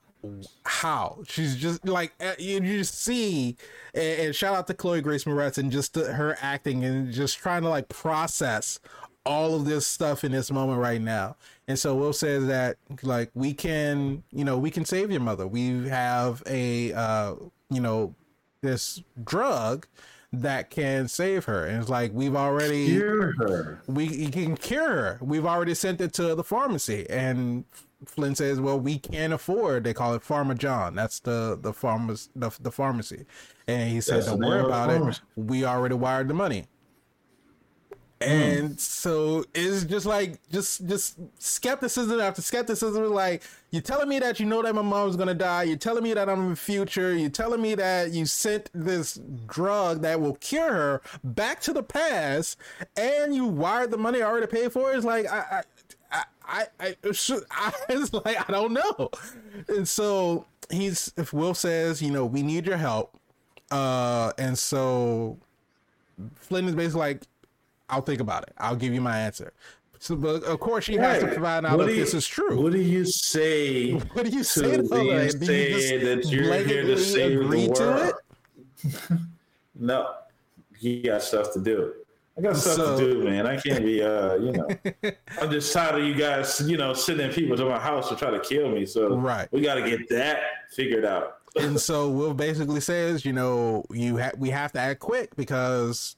how 0.66 1.20
she's 1.28 1.56
just 1.56 1.88
like 1.88 2.12
eh, 2.20 2.34
you 2.40 2.60
just 2.60 3.00
see 3.02 3.56
and, 3.94 4.22
and, 4.22 4.36
shout 4.36 4.56
out 4.56 4.68
to 4.68 4.74
Chloe 4.74 5.00
Grace 5.00 5.24
Moretz 5.26 5.58
and 5.58 5.72
just 5.72 5.96
her 5.96 6.36
acting 6.42 6.84
and 6.84 7.14
just 7.14 7.38
trying 7.38 7.62
to 7.62 7.70
like 7.70 7.88
process 7.88 8.80
all 9.26 9.56
of 9.56 9.66
this 9.66 9.86
stuff 9.86 10.24
in 10.24 10.32
this 10.32 10.52
moment 10.52 10.80
right 10.80 11.02
now. 11.02 11.36
And 11.68 11.78
so 11.78 11.96
Will 11.96 12.14
says 12.14 12.48
that 12.48 12.78
like 13.04 13.30
we 13.34 13.54
can, 13.54 14.24
you 14.32 14.46
know, 14.46 14.58
we 14.58 14.72
can 14.72 14.86
save 14.86 15.12
your 15.12 15.22
mother. 15.22 15.46
We 15.46 15.88
have 15.90 16.42
a 16.48 16.94
uh, 16.94 17.36
you 17.70 17.82
know, 17.82 18.16
this 18.62 19.04
drug 19.24 19.88
that 20.34 20.70
can 20.70 21.08
save 21.08 21.46
her. 21.46 21.66
And 21.66 21.82
it's 21.82 21.90
like 21.90 22.12
we've 22.14 22.36
already 22.36 22.88
cure 22.88 23.34
her. 23.40 23.82
We 23.88 24.30
can 24.30 24.56
cure 24.56 24.90
her. 24.90 25.18
We've 25.22 25.46
already 25.46 25.74
sent 25.74 26.02
it 26.02 26.14
to 26.14 26.36
the 26.36 26.44
pharmacy. 26.44 27.06
And 27.10 27.66
Flynn 28.06 28.36
says, 28.36 28.60
"Well, 28.60 28.80
we 28.80 29.00
can't 29.00 29.34
afford." 29.34 29.84
They 29.84 29.94
call 29.94 30.14
it 30.14 30.24
Pharma 30.24 30.58
John. 30.58 30.96
That's 30.96 31.20
the 31.20 31.58
the 31.62 31.74
pharmacy. 31.74 32.30
The, 32.36 32.52
the 32.62 32.72
pharmacy. 32.72 33.26
And 33.68 33.90
he 33.90 34.02
said, 34.02 34.26
"Don't 34.26 34.40
worry 34.40 34.64
about 34.64 34.90
it. 34.90 35.20
We 35.36 35.66
already 35.66 35.96
wired 35.96 36.28
the 36.28 36.34
money." 36.34 36.66
Mm. 38.20 38.28
And 38.60 38.80
so 38.80 39.46
it's 39.54 39.84
just 39.84 40.06
like 40.08 40.40
just 40.52 40.88
just 40.88 41.20
skepticism 41.38 42.20
after 42.20 42.42
skepticism. 42.42 43.12
Like 43.12 43.44
you're 43.70 43.82
telling 43.82 44.10
me 44.10 44.18
that 44.20 44.40
you 44.40 44.48
know 44.48 44.64
that 44.64 44.74
my 44.74 44.82
mom's 44.82 45.16
gonna 45.16 45.36
die. 45.36 45.64
You're 45.64 45.78
telling 45.78 46.04
me 46.04 46.14
that 46.14 46.28
I'm 46.28 46.40
in 46.40 46.50
the 46.52 46.56
future. 46.56 47.16
You're 47.16 47.30
telling 47.30 47.62
me 47.62 47.76
that 47.76 48.12
you 48.12 48.26
sent 48.26 48.72
this 48.74 49.20
drug 49.46 50.02
that 50.02 50.20
will 50.20 50.36
cure 50.36 50.74
her 50.74 51.02
back 51.24 51.62
to 51.62 51.74
the 51.74 51.84
past, 51.84 52.58
and 52.96 53.36
you 53.36 53.46
wired 53.46 53.92
the 53.92 53.98
money 53.98 54.22
I 54.22 54.26
already 54.26 54.48
paid 54.48 54.72
for. 54.72 54.94
It's 54.94 55.06
like 55.06 55.28
I 55.28 55.38
I 55.40 55.64
I 56.12 56.24
I, 56.48 56.68
I, 56.80 56.96
I 57.52 57.72
it's 57.90 58.14
like 58.14 58.50
I 58.50 58.52
don't 58.52 58.74
know. 58.74 59.12
And 59.68 59.88
so 59.88 60.48
he's 60.72 61.14
if 61.18 61.34
Will 61.34 61.54
says 61.54 62.02
you 62.02 62.10
know 62.10 62.26
we 62.26 62.42
need 62.42 62.66
your 62.66 62.78
help, 62.78 63.16
uh, 63.70 64.34
and 64.40 64.58
so 64.58 65.38
Flynn 66.36 66.68
is 66.68 66.74
basically 66.74 67.00
like 67.00 67.22
I'll 67.90 68.02
think 68.02 68.22
about 68.22 68.44
it. 68.44 68.54
I'll 68.58 68.76
give 68.76 68.94
you 68.94 69.02
my 69.02 69.18
answer. 69.18 69.54
So, 70.00 70.16
but 70.16 70.44
of 70.44 70.60
course, 70.60 70.86
she 70.86 70.98
right. 70.98 71.22
has 71.22 71.24
to 71.24 71.40
find 71.40 71.66
out 71.66 71.78
what 71.78 71.90
if 71.90 71.96
you, 71.96 72.02
this 72.04 72.14
is 72.14 72.28
true. 72.28 72.62
What 72.62 72.74
do 72.74 72.82
you 72.82 73.06
say? 73.06 73.92
What 74.14 74.26
do 74.26 74.32
you 74.32 74.44
say 74.44 74.78
to, 74.78 74.88
to 74.88 75.04
you 75.04 75.30
say 75.80 75.98
that 75.98 76.26
you're 76.28 76.54
here 76.54 76.84
to 76.84 76.98
save 76.98 77.50
the 77.50 77.70
world? 77.70 78.14
no, 79.76 80.14
he 80.78 81.02
got 81.02 81.24
stuff 81.24 81.52
to 81.54 81.60
do. 81.60 81.94
I 82.38 82.42
got 82.42 82.56
stuff 82.56 82.76
so, 82.76 83.00
to 83.00 83.14
do, 83.14 83.24
man. 83.24 83.48
I 83.48 83.58
can't 83.58 83.84
be, 83.84 84.04
uh, 84.04 84.36
you 84.36 84.52
know, 84.52 84.68
I'm 85.42 85.50
just 85.50 85.74
tired 85.74 86.00
of 86.00 86.06
you 86.06 86.14
guys, 86.14 86.62
you 86.62 86.78
know, 86.78 86.94
sending 86.94 87.32
people 87.32 87.58
to 87.58 87.66
my 87.66 87.80
house 87.80 88.10
to 88.10 88.16
try 88.16 88.30
to 88.30 88.40
kill 88.40 88.70
me. 88.70 88.86
So 88.86 89.16
right. 89.16 89.52
we 89.52 89.62
got 89.62 89.76
to 89.76 89.90
get 89.90 90.08
that 90.10 90.42
figured 90.70 91.04
out. 91.04 91.38
and 91.56 91.80
so 91.80 92.12
Will 92.12 92.36
basically 92.36 92.80
says, 92.80 93.26
you 93.26 93.34
know, 93.34 93.84
you 93.90 94.20
ha- 94.20 94.34
we 94.38 94.52
have 94.52 94.72
to 94.74 94.80
act 94.80 95.00
quick 95.00 95.36
because 95.36 96.17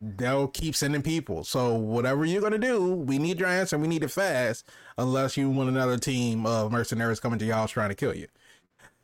they'll 0.00 0.48
keep 0.48 0.76
sending 0.76 1.02
people. 1.02 1.44
So 1.44 1.74
whatever 1.74 2.24
you're 2.24 2.42
gonna 2.42 2.58
do, 2.58 2.92
we 2.92 3.18
need 3.18 3.40
your 3.40 3.48
answer. 3.48 3.78
We 3.78 3.88
need 3.88 4.02
it 4.02 4.10
fast, 4.10 4.68
unless 4.98 5.36
you 5.36 5.50
want 5.50 5.68
another 5.68 5.98
team 5.98 6.46
of 6.46 6.72
mercenaries 6.72 7.20
coming 7.20 7.38
to 7.38 7.48
house 7.48 7.70
trying 7.70 7.90
to 7.90 7.94
kill 7.94 8.14
you. 8.14 8.28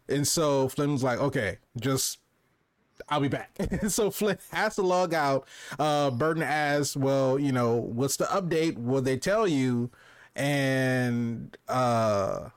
And 0.08 0.26
so 0.26 0.68
Flynn's 0.68 1.02
like, 1.02 1.20
okay, 1.20 1.58
just 1.80 2.18
I'll 3.08 3.20
be 3.20 3.28
back. 3.28 3.50
so 3.88 4.10
Flynn 4.10 4.38
has 4.52 4.76
to 4.76 4.82
log 4.82 5.14
out. 5.14 5.46
Uh, 5.78 6.10
Burton 6.10 6.42
asks, 6.42 6.96
well, 6.96 7.38
you 7.38 7.52
know, 7.52 7.76
what's 7.76 8.16
the 8.16 8.24
update? 8.26 8.76
Will 8.78 9.02
they 9.02 9.16
tell 9.16 9.46
you? 9.46 9.90
And 10.34 11.56
uh, 11.68 12.48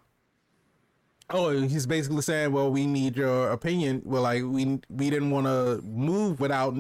oh, 1.29 1.61
he's 1.61 1.86
basically 1.86 2.21
saying, 2.21 2.51
well, 2.51 2.71
we 2.71 2.86
need 2.86 3.17
your 3.17 3.49
opinion. 3.51 4.01
Well, 4.05 4.21
like 4.21 4.43
we 4.43 4.79
we 4.89 5.09
didn't 5.09 5.31
want 5.31 5.47
to 5.47 5.81
move 5.83 6.39
without 6.39 6.77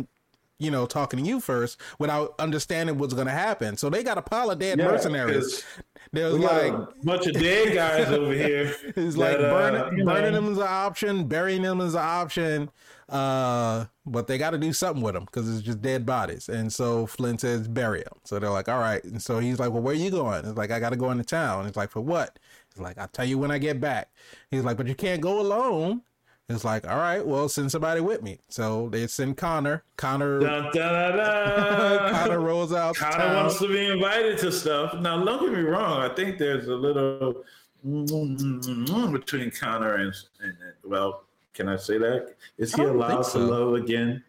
you 0.59 0.71
know, 0.71 0.85
talking 0.85 1.21
to 1.21 1.25
you 1.25 1.39
first 1.39 1.79
without 1.99 2.33
understanding 2.39 2.97
what's 2.97 3.13
going 3.13 3.27
to 3.27 3.33
happen. 3.33 3.75
So 3.77 3.89
they 3.89 4.03
got 4.03 4.17
a 4.17 4.21
pile 4.21 4.51
of 4.51 4.59
dead 4.59 4.79
yeah, 4.79 4.85
mercenaries. 4.85 5.63
There's 6.11 6.37
like 6.37 6.71
a 6.71 6.87
bunch 7.03 7.27
of 7.27 7.33
dead 7.33 7.73
guys 7.73 8.07
over 8.07 8.33
here. 8.33 8.73
It's 8.95 9.17
like 9.17 9.37
uh, 9.37 9.89
burning, 9.89 10.33
them 10.33 10.51
is 10.51 10.57
an 10.57 10.67
option, 10.67 11.27
burying 11.27 11.63
them 11.63 11.81
is 11.81 11.93
an 11.93 12.01
option. 12.01 12.69
Uh, 13.09 13.85
but 14.05 14.27
they 14.27 14.37
got 14.37 14.51
to 14.51 14.57
do 14.57 14.71
something 14.71 15.03
with 15.03 15.13
them 15.13 15.25
because 15.25 15.53
it's 15.53 15.65
just 15.65 15.81
dead 15.81 16.05
bodies. 16.05 16.47
And 16.47 16.71
so 16.71 17.05
Flynn 17.05 17.37
says 17.37 17.67
bury 17.67 18.03
them. 18.03 18.17
So 18.23 18.39
they're 18.39 18.49
like, 18.49 18.69
all 18.69 18.79
right. 18.79 19.03
And 19.03 19.21
so 19.21 19.39
he's 19.39 19.59
like, 19.59 19.71
well, 19.71 19.81
where 19.81 19.93
are 19.93 19.97
you 19.97 20.09
going? 20.09 20.45
It's 20.45 20.57
like 20.57 20.71
I 20.71 20.79
got 20.79 20.91
to 20.91 20.95
go 20.95 21.11
into 21.11 21.23
town. 21.23 21.65
It's 21.65 21.77
like 21.77 21.91
for 21.91 22.01
what? 22.01 22.39
He's 22.73 22.81
like, 22.81 22.97
I'll 22.97 23.07
tell 23.07 23.25
you 23.25 23.37
when 23.37 23.51
I 23.51 23.57
get 23.57 23.79
back. 23.81 24.09
He's 24.49 24.63
like, 24.63 24.77
but 24.77 24.87
you 24.87 24.95
can't 24.95 25.21
go 25.21 25.39
alone. 25.39 26.01
It's 26.47 26.63
like, 26.63 26.87
all 26.87 26.97
right, 26.97 27.25
well, 27.25 27.49
send 27.49 27.71
somebody 27.71 28.01
with 28.01 28.21
me. 28.21 28.39
So 28.49 28.87
they 28.89 29.07
send 29.07 29.35
Connor. 29.35 29.83
Connor. 29.97 30.39
Dun, 30.39 30.69
dun, 30.73 31.17
dun, 31.17 32.13
Connor 32.13 32.39
rolls 32.39 32.71
out. 32.71 32.95
Connor 32.95 33.35
wants 33.35 33.57
to 33.59 33.67
be 33.67 33.87
invited 33.87 34.37
to 34.39 34.51
stuff. 34.51 34.93
Now, 34.99 35.23
don't 35.23 35.39
get 35.41 35.57
me 35.57 35.63
wrong. 35.63 36.01
I 36.01 36.13
think 36.13 36.37
there's 36.37 36.67
a 36.67 36.75
little 36.75 37.43
between 37.83 39.51
Connor 39.51 39.95
and, 39.95 40.13
and 40.41 40.53
well, 40.83 41.23
can 41.53 41.67
I 41.67 41.77
say 41.77 41.97
that? 41.97 42.35
Is 42.57 42.75
he 42.75 42.83
allowed 42.83 43.23
so. 43.23 43.39
to 43.39 43.45
love 43.45 43.73
again? 43.75 44.23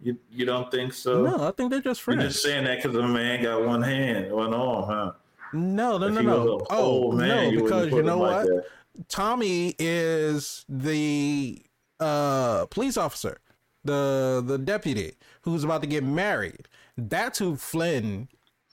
You 0.00 0.16
you 0.30 0.44
don't 0.44 0.70
think 0.70 0.92
so? 0.92 1.24
No, 1.24 1.48
I 1.48 1.50
think 1.50 1.70
they're 1.72 1.80
just 1.80 2.02
friends. 2.02 2.22
You're 2.22 2.30
just 2.30 2.42
saying 2.44 2.64
that 2.66 2.82
because 2.82 2.96
a 2.96 3.02
man 3.02 3.42
got 3.42 3.66
one 3.66 3.82
hand, 3.82 4.32
one 4.32 4.54
arm, 4.54 4.84
huh? 4.84 5.12
No, 5.52 5.98
no, 5.98 6.08
no, 6.08 6.20
no. 6.20 6.66
Oh, 6.70 7.10
man, 7.10 7.54
no, 7.54 7.62
because 7.62 7.90
you 7.90 8.02
know 8.02 8.18
what? 8.18 8.48
Like 8.48 8.64
Tommy 9.08 9.74
is 9.78 10.64
the 10.68 11.62
uh, 12.00 12.66
police 12.66 12.96
officer, 12.96 13.40
the 13.84 14.42
the 14.44 14.58
deputy 14.58 15.14
who's 15.42 15.64
about 15.64 15.82
to 15.82 15.86
get 15.86 16.04
married. 16.04 16.68
That's 16.96 17.38
who 17.38 17.56
Flynn 17.56 18.28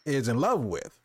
is 0.05 0.27
in 0.27 0.39
love 0.39 0.61
with. 0.63 0.99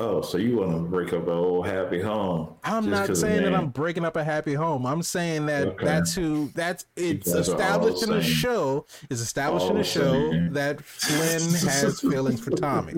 Oh, 0.00 0.22
so 0.22 0.38
you 0.38 0.58
want 0.58 0.70
to 0.70 0.78
break 0.78 1.12
up 1.12 1.24
an 1.24 1.32
old 1.32 1.66
happy 1.66 2.00
home? 2.00 2.54
I'm 2.62 2.88
not 2.88 3.16
saying 3.16 3.42
that 3.42 3.52
I'm 3.52 3.70
breaking 3.70 4.04
up 4.04 4.14
a 4.14 4.22
happy 4.22 4.54
home. 4.54 4.86
I'm 4.86 5.02
saying 5.02 5.46
that 5.46 5.66
okay. 5.66 5.84
that's 5.84 6.14
who 6.14 6.52
that's 6.54 6.86
it's 6.94 7.26
established 7.26 8.04
in 8.04 8.10
the 8.10 8.22
show. 8.22 8.86
Is 9.10 9.20
established 9.20 9.64
all 9.64 9.72
in 9.72 9.78
the 9.78 9.84
show 9.84 10.30
saying. 10.30 10.52
that 10.52 10.80
Flynn 10.84 11.50
has 11.68 12.00
feelings 12.00 12.40
for 12.40 12.50
Tommy 12.50 12.94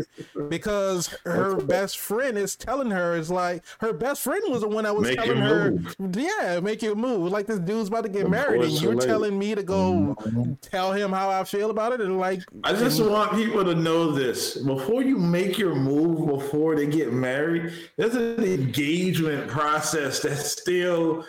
because 0.51 1.07
her 1.25 1.57
best 1.57 1.99
friend 1.99 2.37
is 2.37 2.55
telling 2.55 2.91
her 2.91 3.17
is 3.17 3.31
like 3.31 3.65
her 3.79 3.95
best 3.95 4.21
friend 4.21 4.43
was 4.49 4.61
the 4.61 4.69
one 4.69 4.85
that 4.85 4.95
was 4.95 5.09
make 5.09 5.19
telling 5.19 5.39
her, 5.39 5.71
move. 5.71 6.17
yeah, 6.17 6.61
make 6.61 6.83
your 6.83 6.97
move. 6.97 7.33
Like 7.33 7.47
this 7.47 7.61
dude's 7.61 7.89
about 7.89 8.03
to 8.03 8.11
get 8.11 8.29
married, 8.29 8.63
and 8.63 8.73
you're 8.79 8.95
telling 8.95 9.39
me 9.39 9.55
to 9.55 9.63
go 9.63 10.17
mm-hmm. 10.21 10.53
tell 10.61 10.93
him 10.93 11.13
how 11.13 11.31
I 11.31 11.45
feel 11.45 11.71
about 11.71 11.95
it, 11.95 12.03
and 12.03 12.19
like 12.19 12.43
I 12.63 12.75
just 12.75 13.01
and, 13.01 13.09
want 13.09 13.33
people 13.33 13.65
to 13.65 13.75
know 13.75 14.13
this 14.13 14.59
before 14.59 15.03
you 15.03 15.17
make 15.17 15.57
your 15.57 15.75
move 15.75 16.27
before 16.27 16.77
they 16.77 16.90
get 16.91 17.13
married, 17.13 17.73
there's 17.97 18.15
an 18.15 18.43
engagement 18.43 19.49
process 19.49 20.21
that 20.21 20.37
still 20.37 21.25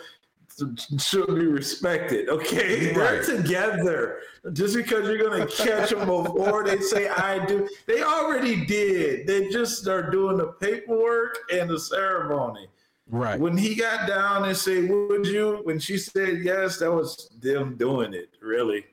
should 0.98 1.26
be 1.28 1.46
respected. 1.46 2.28
Okay, 2.28 2.92
right. 2.94 3.24
they're 3.24 3.36
together. 3.36 4.18
Just 4.52 4.74
because 4.74 5.08
you're 5.08 5.18
gonna 5.18 5.46
catch 5.46 5.90
them 5.90 6.06
before 6.06 6.64
they 6.64 6.78
say 6.80 7.08
I 7.08 7.44
do, 7.46 7.68
they 7.86 8.02
already 8.02 8.66
did. 8.66 9.26
They 9.26 9.48
just 9.48 9.86
are 9.86 10.10
doing 10.10 10.36
the 10.36 10.48
paperwork 10.60 11.38
and 11.52 11.70
the 11.70 11.78
ceremony. 11.78 12.68
Right. 13.08 13.38
When 13.38 13.56
he 13.56 13.74
got 13.74 14.08
down 14.08 14.44
and 14.44 14.56
said, 14.56 14.88
"Would 14.88 15.26
you?" 15.26 15.60
When 15.64 15.78
she 15.78 15.98
said 15.98 16.40
yes, 16.42 16.78
that 16.78 16.90
was 16.90 17.30
them 17.40 17.76
doing 17.76 18.14
it. 18.14 18.30
Really, 18.40 18.84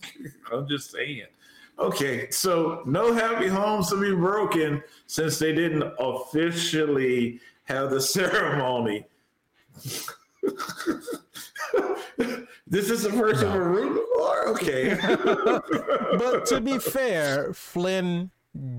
I'm 0.52 0.68
just 0.68 0.90
saying. 0.90 1.26
Okay, 1.78 2.30
so 2.30 2.82
no 2.86 3.12
happy 3.12 3.48
homes 3.48 3.90
to 3.90 4.00
be 4.00 4.14
broken 4.14 4.82
since 5.06 5.38
they 5.38 5.52
didn't 5.52 5.84
officially 5.98 7.40
have 7.64 7.90
the 7.90 8.00
ceremony. 8.16 9.04
this 12.66 12.90
is 12.90 13.02
the 13.02 13.12
first 13.12 13.42
no. 13.42 13.50
ever 13.50 13.68
room 13.68 13.94
before? 13.94 14.48
Okay. 14.48 14.96
but 16.18 16.46
to 16.46 16.60
be 16.60 16.78
fair, 16.78 17.52
Flynn 17.52 18.30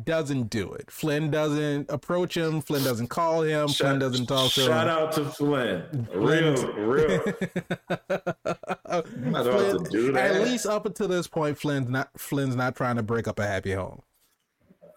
doesn't 0.03 0.49
do 0.49 0.73
it. 0.73 0.89
Flynn 0.89 1.29
doesn't 1.29 1.89
approach 1.89 2.35
him. 2.35 2.61
Flynn 2.61 2.83
doesn't 2.83 3.07
call 3.07 3.41
him. 3.41 3.67
Shout, 3.67 3.77
Flynn 3.77 3.99
doesn't 3.99 4.25
talk 4.25 4.51
to 4.53 4.61
shout 4.61 4.69
him. 4.69 4.73
Shout 4.73 4.89
out 4.89 5.11
to 5.13 5.25
Flynn. 5.25 6.07
Real, 6.13 6.55
real. 6.73 7.19
Flynn, 9.43 9.83
to 9.85 10.15
at 10.17 10.41
least 10.41 10.65
up 10.65 10.85
until 10.85 11.07
this 11.07 11.27
point, 11.27 11.57
Flynn's 11.57 11.89
not 11.89 12.09
Flynn's 12.17 12.55
not 12.55 12.75
trying 12.75 12.95
to 12.95 13.03
break 13.03 13.27
up 13.27 13.39
a 13.39 13.45
happy 13.45 13.73
home. 13.73 14.01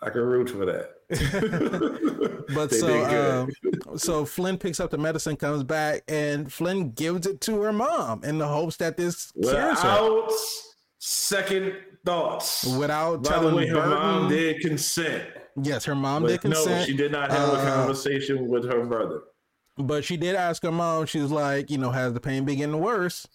I 0.02 0.10
can 0.10 0.22
root 0.22 0.50
for 0.50 0.64
that. 0.64 0.94
but 2.54 2.72
so 2.72 3.42
um, 3.42 3.98
so 3.98 4.24
Flynn 4.24 4.56
picks 4.56 4.80
up 4.80 4.90
the 4.90 4.98
medicine, 4.98 5.36
comes 5.36 5.62
back, 5.64 6.02
and 6.08 6.52
Flynn 6.52 6.90
gives 6.92 7.26
it 7.26 7.40
to 7.42 7.60
her 7.62 7.72
mom 7.72 8.24
in 8.24 8.38
the 8.38 8.48
hopes 8.48 8.76
that 8.78 8.96
this 8.96 9.32
Without 9.34 9.78
cures 9.78 9.82
her. 9.82 10.28
Second 10.98 11.74
thoughts. 12.04 12.64
Without 12.78 13.22
By 13.22 13.30
telling 13.30 13.50
the 13.50 13.56
way, 13.56 13.66
her 13.68 13.74
Burton, 13.74 13.90
mom 13.90 14.28
did 14.28 14.60
consent. 14.60 15.24
Yes, 15.62 15.84
her 15.84 15.94
mom 15.94 16.26
did 16.26 16.40
consent. 16.40 16.80
No, 16.80 16.84
she 16.84 16.96
did 16.96 17.12
not 17.12 17.30
have 17.30 17.50
uh, 17.50 17.56
a 17.56 17.62
conversation 17.62 18.48
with 18.48 18.64
her 18.64 18.84
brother. 18.86 19.22
But 19.76 20.04
she 20.04 20.16
did 20.16 20.34
ask 20.34 20.62
her 20.62 20.72
mom. 20.72 21.06
She 21.06 21.20
was 21.20 21.30
like, 21.30 21.70
you 21.70 21.78
know, 21.78 21.90
has 21.90 22.12
the 22.12 22.20
pain 22.20 22.44
been 22.44 22.58
getting 22.58 22.80
worse? 22.80 23.26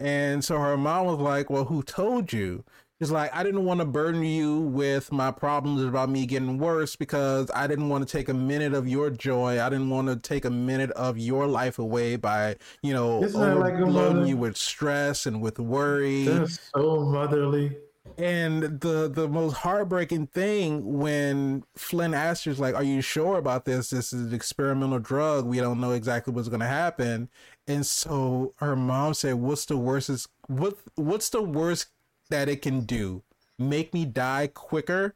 And 0.00 0.44
so 0.44 0.58
her 0.58 0.76
mom 0.76 1.06
was 1.06 1.18
like, 1.18 1.50
well, 1.50 1.64
who 1.64 1.82
told 1.82 2.32
you? 2.32 2.64
She's 3.00 3.12
like, 3.12 3.34
I 3.34 3.44
didn't 3.44 3.64
want 3.64 3.78
to 3.78 3.86
burden 3.86 4.24
you 4.24 4.58
with 4.58 5.12
my 5.12 5.30
problems 5.30 5.84
about 5.84 6.08
me 6.08 6.26
getting 6.26 6.58
worse 6.58 6.96
because 6.96 7.48
I 7.54 7.68
didn't 7.68 7.88
want 7.88 8.06
to 8.06 8.12
take 8.12 8.28
a 8.28 8.34
minute 8.34 8.74
of 8.74 8.88
your 8.88 9.08
joy. 9.08 9.62
I 9.62 9.68
didn't 9.68 9.90
want 9.90 10.08
to 10.08 10.16
take 10.16 10.44
a 10.44 10.50
minute 10.50 10.90
of 10.92 11.16
your 11.16 11.46
life 11.46 11.78
away 11.78 12.16
by, 12.16 12.56
you 12.82 12.92
know, 12.92 13.22
overloading 13.22 14.18
like 14.18 14.28
you 14.28 14.36
with 14.36 14.56
stress 14.56 15.26
and 15.26 15.40
with 15.40 15.60
worry. 15.60 16.24
That's 16.24 16.58
so 16.74 17.04
motherly. 17.04 17.76
And 18.18 18.80
the 18.80 19.08
the 19.08 19.28
most 19.28 19.54
heartbreaking 19.58 20.26
thing 20.28 20.98
when 20.98 21.62
Flynn 21.76 22.14
Astor's 22.14 22.58
like, 22.58 22.74
"Are 22.74 22.82
you 22.82 23.00
sure 23.00 23.38
about 23.38 23.64
this? 23.64 23.90
This 23.90 24.12
is 24.12 24.26
an 24.28 24.34
experimental 24.34 24.98
drug. 24.98 25.46
We 25.46 25.58
don't 25.58 25.80
know 25.80 25.92
exactly 25.92 26.32
what's 26.34 26.48
going 26.48 26.60
to 26.60 26.66
happen." 26.66 27.28
And 27.68 27.86
so 27.86 28.54
her 28.58 28.74
mom 28.74 29.14
said, 29.14 29.36
"What's 29.36 29.66
the 29.66 29.76
worst? 29.76 30.10
Is 30.10 30.28
what? 30.48 30.78
What's 30.96 31.30
the 31.30 31.42
worst 31.42 31.90
that 32.30 32.48
it 32.48 32.60
can 32.62 32.80
do? 32.80 33.22
Make 33.58 33.94
me 33.94 34.04
die 34.04 34.48
quicker?" 34.48 35.14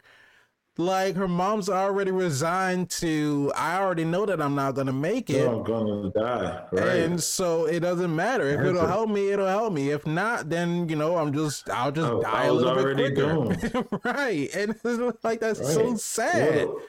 Like 0.78 1.16
her 1.16 1.28
mom's 1.28 1.68
already 1.68 2.10
resigned 2.10 2.88
to. 2.90 3.52
I 3.54 3.78
already 3.78 4.06
know 4.06 4.24
that 4.24 4.40
I'm 4.40 4.54
not 4.54 4.74
gonna 4.74 4.92
make 4.92 5.28
it. 5.28 5.46
I'm 5.46 5.62
gonna 5.62 6.10
die, 6.10 6.64
right? 6.72 7.00
And 7.00 7.22
so 7.22 7.66
it 7.66 7.80
doesn't 7.80 8.14
matter 8.14 8.48
if 8.48 8.60
it'll 8.60 8.86
help 8.86 9.10
me. 9.10 9.30
It'll 9.30 9.46
help 9.46 9.74
me. 9.74 9.90
If 9.90 10.06
not, 10.06 10.48
then 10.48 10.88
you 10.88 10.96
know 10.96 11.18
I'm 11.18 11.34
just. 11.34 11.68
I'll 11.68 11.92
just 11.92 12.10
oh, 12.10 12.22
die 12.22 12.44
a 12.44 12.52
little 12.52 12.94
bit 12.94 13.14
quicker. 13.14 13.84
right, 14.04 14.48
and 14.54 14.74
it's 14.84 15.24
like 15.24 15.40
that's 15.40 15.60
right. 15.60 15.68
so 15.68 15.94
sad. 15.96 16.68
What 16.68 16.82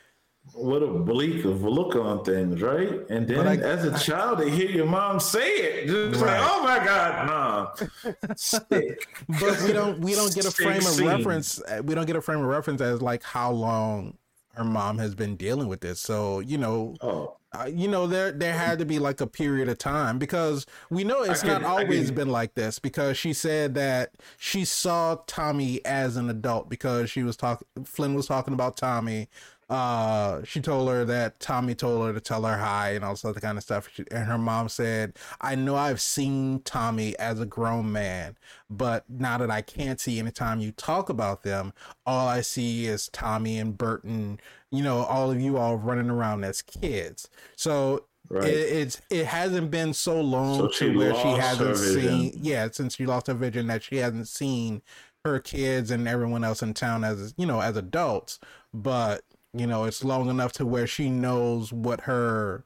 what 0.52 0.84
a 0.84 0.88
bleak 0.88 1.46
of 1.46 1.64
look 1.64 1.96
on 1.96 2.24
things, 2.24 2.62
right? 2.62 3.10
And 3.10 3.28
then 3.28 3.48
I, 3.48 3.56
as 3.56 3.86
a 3.86 3.98
child, 3.98 4.39
they 4.39 4.50
hear 4.50 4.70
your 4.70 4.86
mom 4.86 5.20
say 5.20 5.48
it, 5.48 5.88
just 5.88 6.22
right. 6.22 6.39
like, 6.39 6.50
"Oh 6.50 6.64
my 6.64 6.86
God, 6.86 7.28
nah." 7.28 8.34
Stick. 8.36 9.08
but 9.39 9.62
we 9.64 9.74
don't 9.74 10.00
we 10.00 10.14
don't 10.14 10.34
get 10.36 10.46
a 10.46 10.52
frame 10.52 10.86
of 10.86 11.00
reference. 11.00 11.62
Uh, 11.62 11.82
we 11.84 11.96
don't 11.96 12.06
get 12.06 12.16
a 12.16 12.22
frame 12.22 12.39
of 12.39 12.46
reference 12.46 12.82
as 12.82 13.02
like 13.02 13.24
how 13.24 13.52
long 13.52 14.18
her 14.54 14.64
mom 14.64 15.00
has 15.00 15.16
been 15.16 15.36
dealing 15.36 15.68
with 15.68 15.82
this. 15.82 16.00
So 16.00 16.39
you 16.39 16.58
know, 16.58 16.96
oh. 17.02 17.38
uh, 17.54 17.70
you 17.74 17.88
know, 17.88 18.06
there 18.06 18.32
there 18.32 18.54
had 18.54 18.80
to 18.80 18.86
be 18.86 19.00
like 19.00 19.22
a 19.22 19.28
period 19.28 19.70
of 19.70 19.78
time 19.78 20.20
because 20.20 20.66
we 20.89 21.04
know 21.04 21.24
it's 21.24 21.44
not 21.44 21.64
always 21.64 22.12
been 22.12 22.30
like 22.30 22.54
this. 22.54 22.80
Because 22.80 23.18
she 23.18 23.34
said 23.34 23.74
that 23.76 24.12
she 24.38 24.66
saw 24.66 25.18
Tommy 25.26 25.84
as 25.86 26.18
an 26.18 26.30
adult 26.30 26.70
because 26.70 27.10
she 27.10 27.24
was 27.24 27.36
talking. 27.38 27.68
Flynn 27.86 28.14
was 28.14 28.28
talking 28.28 28.54
about 28.54 28.78
Tommy 28.78 29.30
uh, 29.74 30.44
she 30.44 30.62
told 30.62 30.88
her 30.88 31.04
that 31.04 31.40
Tommy 31.40 31.74
told 31.74 32.06
her 32.06 32.14
to 32.14 32.20
tell 32.20 32.44
her 32.44 32.58
hi 32.58 32.92
and 32.92 33.04
all 33.04 33.14
this 33.14 33.26
other 33.26 33.40
kind 33.40 33.58
of 33.58 33.64
stuff. 33.64 33.90
She, 33.92 34.06
and 34.12 34.26
her 34.26 34.38
mom 34.38 34.70
said, 34.70 35.14
I 35.42 35.56
know 35.56 35.76
I've 35.76 36.00
seen 36.00 36.60
Tommy 36.60 37.18
as 37.18 37.40
a 37.40 37.48
grown 37.48 37.92
man, 37.92 38.38
but 38.70 39.04
now 39.10 39.40
that 39.40 39.50
I 39.50 39.64
can't 39.64 40.00
see 40.00 40.20
anytime 40.20 40.60
you 40.60 40.74
talk 40.74 41.10
about 41.10 41.42
them, 41.42 41.74
all 42.06 42.28
I 42.28 42.42
see 42.42 42.86
is 42.86 43.08
Tommy 43.08 43.58
and 43.58 43.76
Burton, 43.76 44.40
you 44.70 44.84
know, 44.84 45.06
all 45.06 45.32
of 45.32 45.42
you 45.42 45.58
all 45.58 45.78
running 45.78 46.12
around 46.12 46.44
as 46.44 46.62
kids. 46.62 47.28
So 47.56 48.06
Right. 48.30 48.46
It, 48.46 48.54
it's 48.54 49.02
it 49.10 49.26
hasn't 49.26 49.70
been 49.70 49.94
so 49.94 50.20
long 50.22 50.58
so 50.58 50.68
to 50.70 50.98
where 50.98 51.14
she 51.14 51.28
hasn't 51.28 51.76
seen 51.76 52.32
yeah 52.42 52.70
since 52.72 52.96
she 52.96 53.06
lost 53.06 53.28
her 53.28 53.34
vision 53.34 53.68
that 53.68 53.84
she 53.84 53.98
hasn't 53.98 54.30
seen 54.30 54.82
her 55.26 55.40
kids 55.40 55.92
and 55.92 56.08
everyone 56.08 56.44
else 56.46 56.64
in 56.64 56.74
town 56.74 57.04
as 57.04 57.34
you 57.38 57.46
know 57.46 57.60
as 57.60 57.76
adults 57.76 58.40
but 58.74 59.24
you 59.54 59.68
know 59.68 59.86
it's 59.86 60.04
long 60.04 60.30
enough 60.30 60.51
to 60.51 60.66
where 60.66 60.88
she 60.88 61.10
knows 61.10 61.72
what 61.72 62.01
her 62.01 62.66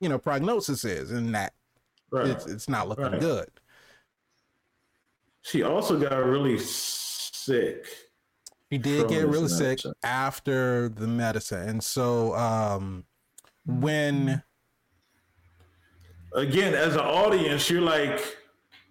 you 0.00 0.08
know 0.08 0.18
prognosis 0.18 0.84
is 0.84 1.10
and 1.10 1.34
that 1.34 1.52
right. 2.10 2.26
it's, 2.26 2.46
it's 2.46 2.68
not 2.68 2.88
looking 2.88 3.04
right. 3.04 3.20
good 3.20 3.48
she 5.42 5.62
also 5.62 5.98
got 5.98 6.24
really 6.24 6.58
sick 6.58 7.86
she 8.70 8.78
did 8.78 9.08
get 9.08 9.26
really 9.26 9.48
sick 9.48 9.78
after 10.02 10.88
the 10.88 11.06
medicine 11.06 11.68
and 11.68 11.84
so 11.84 12.34
um 12.34 13.04
when 13.64 14.42
again, 16.36 16.74
as 16.74 16.94
an 16.94 17.00
audience, 17.00 17.68
you're 17.68 17.82
like, 17.82 18.20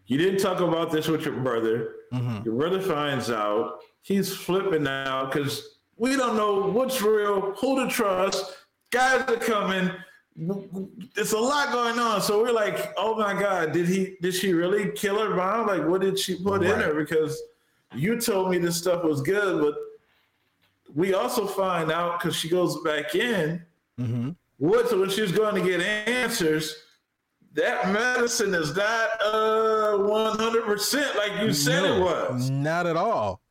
you 0.07 0.17
didn't 0.17 0.39
talk 0.39 0.59
about 0.59 0.91
this 0.91 1.07
with 1.07 1.23
your 1.25 1.35
brother. 1.35 1.95
Mm-hmm. 2.13 2.43
Your 2.43 2.55
brother 2.55 2.81
finds 2.81 3.31
out. 3.31 3.79
He's 4.01 4.35
flipping 4.35 4.87
out 4.87 5.31
because 5.31 5.74
we 5.97 6.15
don't 6.15 6.35
know 6.35 6.67
what's 6.69 7.01
real, 7.01 7.53
who 7.53 7.83
to 7.83 7.89
trust. 7.89 8.53
Guys 8.91 9.21
are 9.29 9.37
coming. 9.37 9.91
It's 11.15 11.31
a 11.31 11.37
lot 11.37 11.71
going 11.71 11.97
on. 11.97 12.21
So 12.21 12.41
we're 12.41 12.51
like, 12.51 12.93
oh 12.97 13.15
my 13.15 13.33
God, 13.39 13.71
did 13.71 13.87
he 13.87 14.17
did 14.21 14.33
she 14.33 14.53
really 14.53 14.91
kill 14.91 15.19
her 15.19 15.33
mom? 15.33 15.67
Like 15.67 15.87
what 15.87 16.01
did 16.01 16.19
she 16.19 16.35
put 16.35 16.61
right. 16.61 16.71
in 16.71 16.79
her? 16.79 16.93
Because 16.93 17.41
you 17.93 18.19
told 18.19 18.51
me 18.51 18.57
this 18.57 18.75
stuff 18.75 19.03
was 19.03 19.21
good, 19.21 19.61
but 19.61 19.75
we 20.93 21.13
also 21.13 21.47
find 21.47 21.91
out 21.91 22.19
because 22.19 22.35
she 22.35 22.49
goes 22.49 22.81
back 22.81 23.15
in. 23.15 23.63
Mm-hmm. 23.99 24.31
What 24.57 24.97
when 24.97 25.09
she's 25.09 25.31
going 25.31 25.55
to 25.55 25.69
get 25.69 25.81
answers, 25.81 26.75
that 27.53 27.91
medicine 27.91 28.53
is 28.53 28.75
not 28.75 29.09
uh 29.23 29.97
100% 29.97 31.15
like 31.15 31.41
you 31.41 31.53
said 31.53 31.83
no, 31.83 31.95
it 31.95 32.01
was. 32.01 32.49
Not 32.49 32.87
at 32.87 32.97
all. 32.97 33.41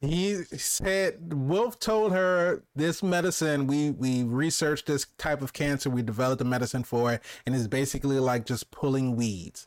He 0.00 0.44
said 0.44 1.34
Wilf 1.34 1.80
told 1.80 2.12
her 2.12 2.62
this 2.76 3.02
medicine 3.02 3.66
we 3.66 3.90
we 3.90 4.22
researched 4.22 4.86
this 4.86 5.06
type 5.18 5.42
of 5.42 5.52
cancer 5.52 5.90
we 5.90 6.02
developed 6.02 6.40
a 6.40 6.44
medicine 6.44 6.84
for 6.84 7.12
it 7.12 7.22
and 7.44 7.54
it's 7.54 7.66
basically 7.66 8.20
like 8.20 8.46
just 8.46 8.70
pulling 8.70 9.16
weeds 9.16 9.66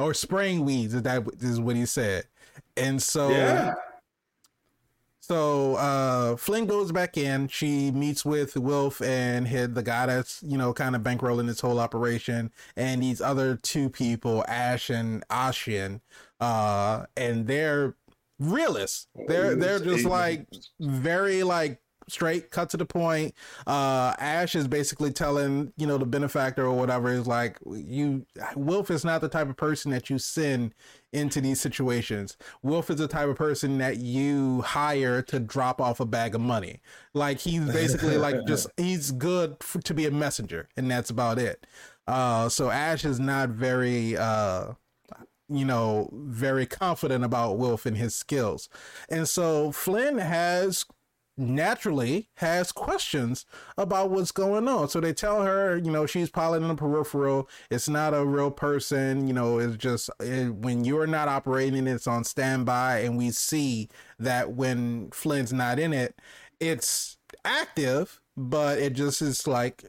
or 0.00 0.14
spraying 0.14 0.64
weeds 0.64 0.94
is 0.94 1.02
that 1.02 1.24
is 1.40 1.60
what 1.60 1.76
he 1.76 1.86
said. 1.86 2.24
And 2.76 3.00
so 3.02 3.30
yeah. 3.30 3.74
So 5.20 5.76
uh, 5.76 6.34
Flynn 6.36 6.66
goes 6.66 6.90
back 6.90 7.16
in. 7.16 7.46
She 7.46 7.92
meets 7.92 8.24
with 8.24 8.56
Wilf 8.56 9.00
and 9.00 9.46
hid 9.46 9.76
the 9.76 9.82
guy 9.82 10.06
that's 10.06 10.42
you 10.44 10.58
know 10.58 10.72
kind 10.72 10.96
of 10.96 11.02
bankrolling 11.02 11.46
this 11.46 11.60
whole 11.60 11.78
operation, 11.78 12.50
and 12.74 13.00
these 13.00 13.20
other 13.20 13.54
two 13.54 13.90
people, 13.90 14.44
Ash 14.48 14.90
and 14.90 15.22
Ossian, 15.28 16.00
uh, 16.40 17.04
and 17.16 17.46
they're 17.46 17.94
realists. 18.40 19.06
They're 19.28 19.54
they're 19.54 19.78
just 19.78 20.04
like 20.04 20.46
very 20.80 21.42
like 21.44 21.80
straight, 22.10 22.50
cut 22.50 22.70
to 22.70 22.76
the 22.76 22.84
point. 22.84 23.34
Uh, 23.66 24.14
Ash 24.18 24.54
is 24.54 24.68
basically 24.68 25.12
telling, 25.12 25.72
you 25.76 25.86
know, 25.86 25.98
the 25.98 26.06
benefactor 26.06 26.64
or 26.66 26.76
whatever 26.76 27.10
is 27.10 27.26
like, 27.26 27.58
you, 27.66 28.26
Wilf 28.56 28.90
is 28.90 29.04
not 29.04 29.20
the 29.20 29.28
type 29.28 29.48
of 29.48 29.56
person 29.56 29.90
that 29.92 30.10
you 30.10 30.18
send 30.18 30.74
into 31.12 31.40
these 31.40 31.60
situations. 31.60 32.36
Wilf 32.62 32.90
is 32.90 32.96
the 32.96 33.08
type 33.08 33.28
of 33.28 33.36
person 33.36 33.78
that 33.78 33.98
you 33.98 34.62
hire 34.62 35.22
to 35.22 35.40
drop 35.40 35.80
off 35.80 36.00
a 36.00 36.06
bag 36.06 36.34
of 36.34 36.40
money. 36.40 36.80
Like 37.14 37.38
he's 37.38 37.64
basically 37.72 38.16
like 38.16 38.36
just, 38.46 38.68
he's 38.76 39.12
good 39.12 39.56
for, 39.62 39.80
to 39.82 39.94
be 39.94 40.06
a 40.06 40.10
messenger 40.10 40.68
and 40.76 40.90
that's 40.90 41.10
about 41.10 41.38
it. 41.38 41.66
Uh, 42.06 42.48
so 42.48 42.70
Ash 42.70 43.04
is 43.04 43.20
not 43.20 43.50
very, 43.50 44.16
uh, 44.16 44.72
you 45.50 45.64
know, 45.64 46.08
very 46.12 46.66
confident 46.66 47.24
about 47.24 47.58
Wilf 47.58 47.84
and 47.86 47.96
his 47.96 48.14
skills. 48.14 48.68
And 49.08 49.28
so 49.28 49.72
Flynn 49.72 50.18
has 50.18 50.84
naturally 51.36 52.28
has 52.36 52.70
questions 52.70 53.46
about 53.78 54.10
what's 54.10 54.30
going 54.30 54.68
on. 54.68 54.88
So 54.88 55.00
they 55.00 55.12
tell 55.12 55.42
her, 55.42 55.76
you 55.76 55.90
know, 55.90 56.06
she's 56.06 56.30
piloting 56.30 56.70
a 56.70 56.74
peripheral. 56.74 57.48
It's 57.70 57.88
not 57.88 58.14
a 58.14 58.24
real 58.24 58.50
person. 58.50 59.26
You 59.26 59.32
know, 59.32 59.58
it's 59.58 59.76
just 59.76 60.10
it, 60.20 60.54
when 60.54 60.84
you're 60.84 61.06
not 61.06 61.28
operating, 61.28 61.86
it's 61.86 62.06
on 62.06 62.24
standby. 62.24 63.00
And 63.00 63.16
we 63.16 63.30
see 63.30 63.88
that 64.18 64.52
when 64.52 65.10
Flynn's 65.10 65.52
not 65.52 65.78
in 65.78 65.92
it, 65.92 66.20
it's 66.60 67.16
active, 67.44 68.20
but 68.36 68.78
it 68.78 68.92
just 68.92 69.22
is 69.22 69.46
like, 69.46 69.84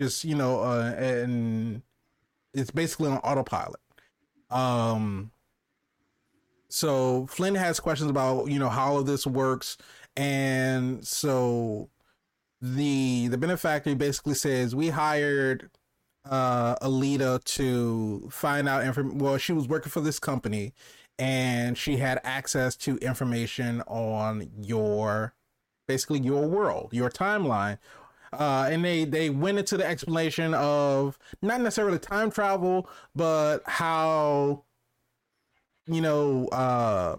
just, 0.00 0.24
you 0.24 0.34
know, 0.34 0.60
uh, 0.60 0.94
and 0.98 1.82
it's 2.52 2.70
basically 2.70 3.10
on 3.10 3.18
autopilot. 3.18 3.80
Um, 4.50 5.30
so 6.68 7.26
Flynn 7.26 7.54
has 7.54 7.80
questions 7.80 8.10
about, 8.10 8.50
you 8.50 8.58
know, 8.58 8.68
how 8.68 9.02
this 9.02 9.26
works 9.26 9.76
and 10.16 11.06
so 11.06 11.90
the 12.62 13.28
the 13.28 13.36
benefactor 13.36 13.94
basically 13.94 14.34
says 14.34 14.74
we 14.74 14.88
hired 14.88 15.70
uh 16.28 16.74
Aelita 16.76 17.44
to 17.44 18.28
find 18.30 18.68
out 18.68 18.84
information. 18.84 19.18
Well, 19.18 19.36
she 19.36 19.52
was 19.52 19.68
working 19.68 19.90
for 19.90 20.00
this 20.00 20.18
company 20.18 20.72
and 21.18 21.76
she 21.76 21.98
had 21.98 22.20
access 22.24 22.76
to 22.76 22.96
information 22.98 23.82
on 23.82 24.50
your 24.60 25.34
basically 25.86 26.20
your 26.20 26.46
world, 26.46 26.88
your 26.92 27.10
timeline. 27.10 27.78
Uh, 28.38 28.68
and 28.70 28.84
they 28.84 29.04
they 29.04 29.30
went 29.30 29.58
into 29.58 29.76
the 29.76 29.86
explanation 29.86 30.54
of 30.54 31.18
not 31.42 31.60
necessarily 31.60 31.98
time 31.98 32.30
travel, 32.30 32.88
but 33.14 33.62
how 33.66 34.62
you 35.86 36.00
know 36.00 36.46
uh 36.48 37.16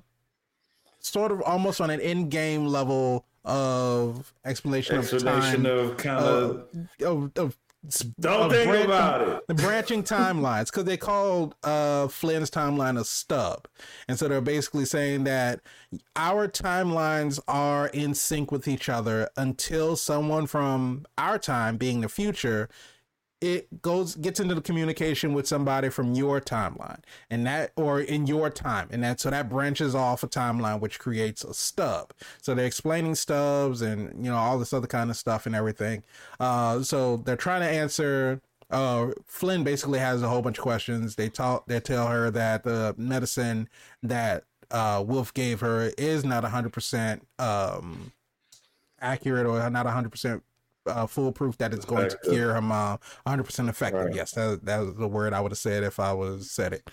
sort 1.00 1.32
of 1.32 1.42
almost 1.42 1.80
on 1.82 1.90
an 1.90 2.02
end 2.02 2.30
game 2.30 2.68
level 2.68 3.26
of 3.46 4.34
explanation, 4.46 4.98
explanation 4.98 5.66
of 5.66 5.78
time, 5.82 5.92
of 5.92 5.98
kind 5.98 6.26
of, 6.26 6.68
of, 7.02 7.32
of 7.38 7.58
don't 8.20 8.50
think 8.50 8.70
branching, 8.70 8.86
about 8.86 9.28
it. 9.28 9.48
The 9.48 9.54
branching 9.54 10.04
timelines, 10.04 10.66
because 10.66 10.86
they 10.86 10.98
called 10.98 11.56
uh, 11.64 12.08
Flynn's 12.08 12.52
timeline 12.52 13.00
a 13.00 13.04
stub, 13.04 13.68
and 14.08 14.18
so 14.18 14.28
they're 14.28 14.42
basically 14.42 14.86
saying 14.86 15.24
that 15.26 15.62
our 16.16 16.48
timelines 16.48 17.40
are 17.48 17.88
in 17.88 18.14
sync 18.14 18.52
with 18.52 18.68
each 18.68 18.90
other 18.90 19.30
until 19.38 19.96
someone 19.96 20.48
from 20.48 21.06
our 21.18 21.40
time, 21.40 21.78
being 21.78 22.02
the 22.02 22.10
future, 22.10 22.70
it 23.40 23.82
goes 23.82 24.16
gets 24.16 24.40
into 24.40 24.56
the 24.56 24.62
communication 24.62 25.34
with 25.34 25.48
somebody 25.48 25.90
from 25.90 26.14
your 26.16 26.42
timeline 26.42 27.00
and 27.30 27.46
that 27.46 27.72
or 27.76 28.02
in 28.02 28.26
your 28.26 28.50
time. 28.50 28.88
And 28.92 29.04
that 29.04 29.20
so 29.20 29.30
that 29.30 29.50
branches 29.50 29.94
off 29.94 30.24
a 30.24 30.28
timeline 30.28 30.80
which 30.80 31.00
creates 31.00 31.44
a 31.44 31.54
stub. 31.54 32.14
So 32.42 32.56
they're 32.56 32.66
explaining 32.66 33.16
stubs 33.16 33.82
and 33.82 34.26
you 34.26 34.32
know 34.32 34.38
all 34.38 34.58
this 34.58 34.74
other 34.74 34.88
kind 34.88 35.12
of 35.12 35.18
stuff 35.18 35.46
and 35.46 35.56
everything. 35.56 36.04
Uh 36.40 36.82
so 36.82 37.18
they're 37.18 37.36
trying 37.36 37.62
to 37.62 37.70
answer 37.70 38.42
uh 38.72 39.12
flynn 39.26 39.64
basically 39.64 40.00
has 40.00 40.24
a 40.24 40.30
whole 40.30 40.42
bunch 40.42 40.58
of 40.58 40.64
questions. 40.64 41.16
They 41.16 41.30
talk 41.30 41.68
they 41.68 41.80
tell 41.80 42.08
her 42.08 42.32
that 42.32 42.64
the 42.64 42.96
medicine 42.98 43.70
that 44.02 44.46
uh 44.72 45.04
wilf 45.06 45.32
gave 45.34 45.60
her 45.60 45.92
is 45.98 46.26
not 46.26 46.44
100% 46.44 47.22
um 47.38 48.12
accurate 49.00 49.46
or 49.46 49.70
not 49.70 49.86
100% 49.86 50.42
uh, 50.88 51.08
foolproof 51.08 51.58
that 51.58 51.74
it's 51.74 51.86
going 51.86 52.10
to 52.10 52.18
cure 52.24 52.54
her 52.54 52.62
mom 52.62 53.00
100% 53.26 53.70
effective. 53.70 54.06
Right. 54.06 54.16
yes 54.16 54.32
that, 54.32 54.66
that 54.66 54.80
was 54.80 54.96
the 54.96 55.08
word 55.08 55.34
i 55.34 55.42
would 55.42 55.52
have 55.52 55.60
said 55.60 55.84
if 55.84 56.00
i 56.00 56.14
was 56.14 56.52
said 56.52 56.74
it. 56.74 56.90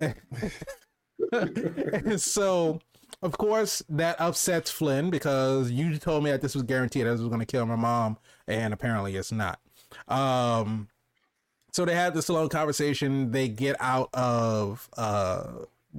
So 2.20 2.80
of 3.22 3.38
course 3.38 3.82
that 3.88 4.20
upsets 4.20 4.70
flynn 4.70 5.10
because 5.10 5.70
you 5.70 5.96
told 5.98 6.24
me 6.24 6.30
that 6.30 6.40
this 6.40 6.54
was 6.54 6.64
guaranteed 6.64 7.06
that 7.06 7.10
this 7.10 7.20
was 7.20 7.28
going 7.28 7.40
to 7.40 7.46
kill 7.46 7.66
my 7.66 7.76
mom 7.76 8.18
and 8.48 8.74
apparently 8.74 9.16
it's 9.16 9.32
not. 9.32 9.60
Um 10.08 10.88
so 11.72 11.84
they 11.86 11.94
have 11.94 12.14
this 12.14 12.28
long 12.28 12.50
conversation. 12.50 13.30
They 13.30 13.48
get 13.48 13.76
out 13.80 14.10
of 14.12 14.88
uh 14.96 15.44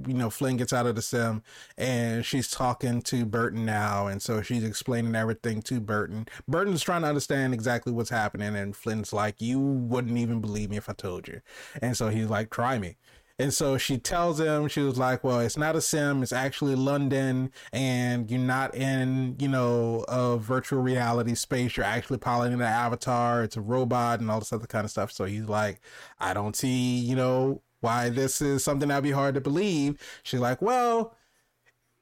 you 0.06 0.14
know, 0.14 0.30
Flynn 0.30 0.56
gets 0.56 0.72
out 0.72 0.86
of 0.86 0.96
the 0.96 1.02
sim 1.02 1.42
and 1.76 2.24
she's 2.24 2.50
talking 2.50 3.02
to 3.02 3.24
Burton 3.24 3.64
now. 3.64 4.06
And 4.06 4.20
so 4.20 4.42
she's 4.42 4.64
explaining 4.64 5.14
everything 5.14 5.62
to 5.62 5.80
Burton. 5.80 6.26
Burton's 6.48 6.82
trying 6.82 7.02
to 7.02 7.08
understand 7.08 7.54
exactly 7.54 7.92
what's 7.92 8.10
happening. 8.10 8.56
And 8.56 8.76
Flynn's 8.76 9.12
like, 9.12 9.40
You 9.40 9.58
wouldn't 9.60 10.18
even 10.18 10.40
believe 10.40 10.70
me 10.70 10.76
if 10.76 10.88
I 10.88 10.92
told 10.94 11.28
you. 11.28 11.40
And 11.80 11.96
so 11.96 12.08
he's 12.08 12.28
like, 12.28 12.50
Try 12.50 12.78
me. 12.78 12.96
And 13.36 13.52
so 13.52 13.76
she 13.78 13.98
tells 13.98 14.38
him, 14.38 14.68
she 14.68 14.80
was 14.80 14.96
like, 14.96 15.24
well, 15.24 15.40
it's 15.40 15.56
not 15.56 15.74
a 15.74 15.80
sim, 15.80 16.22
it's 16.22 16.32
actually 16.32 16.76
London, 16.76 17.50
and 17.72 18.30
you're 18.30 18.38
not 18.38 18.76
in, 18.76 19.34
you 19.40 19.48
know, 19.48 20.04
a 20.06 20.38
virtual 20.38 20.80
reality 20.80 21.34
space. 21.34 21.76
You're 21.76 21.84
actually 21.84 22.18
piloting 22.18 22.54
an 22.54 22.62
avatar, 22.62 23.42
it's 23.42 23.56
a 23.56 23.60
robot, 23.60 24.20
and 24.20 24.30
all 24.30 24.38
this 24.38 24.52
other 24.52 24.68
kind 24.68 24.84
of 24.84 24.92
stuff. 24.92 25.10
So 25.10 25.24
he's 25.24 25.48
like, 25.48 25.80
I 26.20 26.32
don't 26.32 26.54
see, 26.54 26.98
you 27.00 27.16
know, 27.16 27.60
why 27.84 28.08
this 28.08 28.40
is 28.40 28.64
something 28.64 28.88
that'd 28.88 29.04
be 29.04 29.10
hard 29.12 29.34
to 29.34 29.40
believe. 29.40 30.00
She's 30.22 30.40
like, 30.40 30.62
well, 30.62 31.14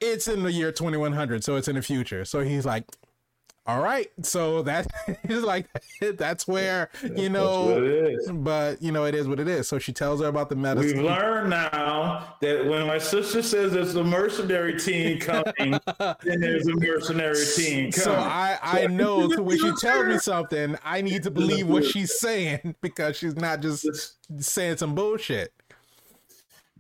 it's 0.01 0.29
in 0.29 0.45
the 0.45 0.53
year 0.53 0.73
2100, 0.73 1.45
so 1.45 1.57
it's 1.57 1.69
in 1.69 1.75
the 1.75 1.83
future. 1.83 2.25
So 2.25 2.41
he's 2.41 2.65
like, 2.65 2.87
all 3.65 3.81
right 3.81 4.11
so 4.23 4.61
that 4.63 4.87
is 5.29 5.45
like 5.45 5.67
that's 6.17 6.49
where 6.49 6.91
you 7.15 7.29
know 7.29 8.17
but 8.33 8.83
you 8.83 8.91
know 8.91 9.05
it 9.05 9.15
is 9.15 9.29
what 9.29 9.39
it 9.39 9.47
is 9.47 9.69
so 9.69 9.79
she 9.79 9.93
tells 9.93 10.21
her 10.21 10.27
about 10.27 10.49
the 10.49 10.57
medicine 10.57 10.99
we've 10.99 11.07
learned 11.07 11.49
now 11.49 12.35
that 12.41 12.67
when 12.67 12.87
my 12.89 12.99
sister 12.99 13.41
says 13.41 13.73
there's 13.73 13.95
a 13.95 14.03
mercenary 14.03 14.79
team 14.79 15.19
coming 15.21 15.79
then 16.25 16.41
there's 16.41 16.67
a 16.67 16.75
mercenary 16.75 17.45
team 17.55 17.93
coming. 17.93 17.93
so 17.93 18.13
i 18.15 18.59
i 18.63 18.87
know 18.89 19.31
so 19.31 19.43
when 19.43 19.57
she 19.57 19.73
tells 19.81 20.07
me 20.07 20.19
something 20.19 20.77
i 20.85 21.01
need 21.01 21.23
to 21.23 21.31
believe 21.31 21.69
what 21.69 21.85
she's 21.85 22.19
saying 22.19 22.75
because 22.81 23.17
she's 23.17 23.37
not 23.37 23.61
just 23.61 24.17
saying 24.41 24.77
some 24.77 24.93
bullshit 24.95 25.53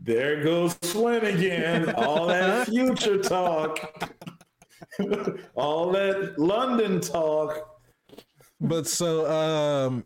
there 0.04 0.42
goes 0.42 0.74
Flynn 0.74 1.24
again. 1.24 1.90
All 1.94 2.26
that 2.26 2.66
future 2.68 3.18
talk. 3.18 4.10
all 5.54 5.92
that 5.92 6.38
London 6.38 7.00
talk. 7.00 7.68
But 8.60 8.86
so 8.86 9.30
um 9.30 10.04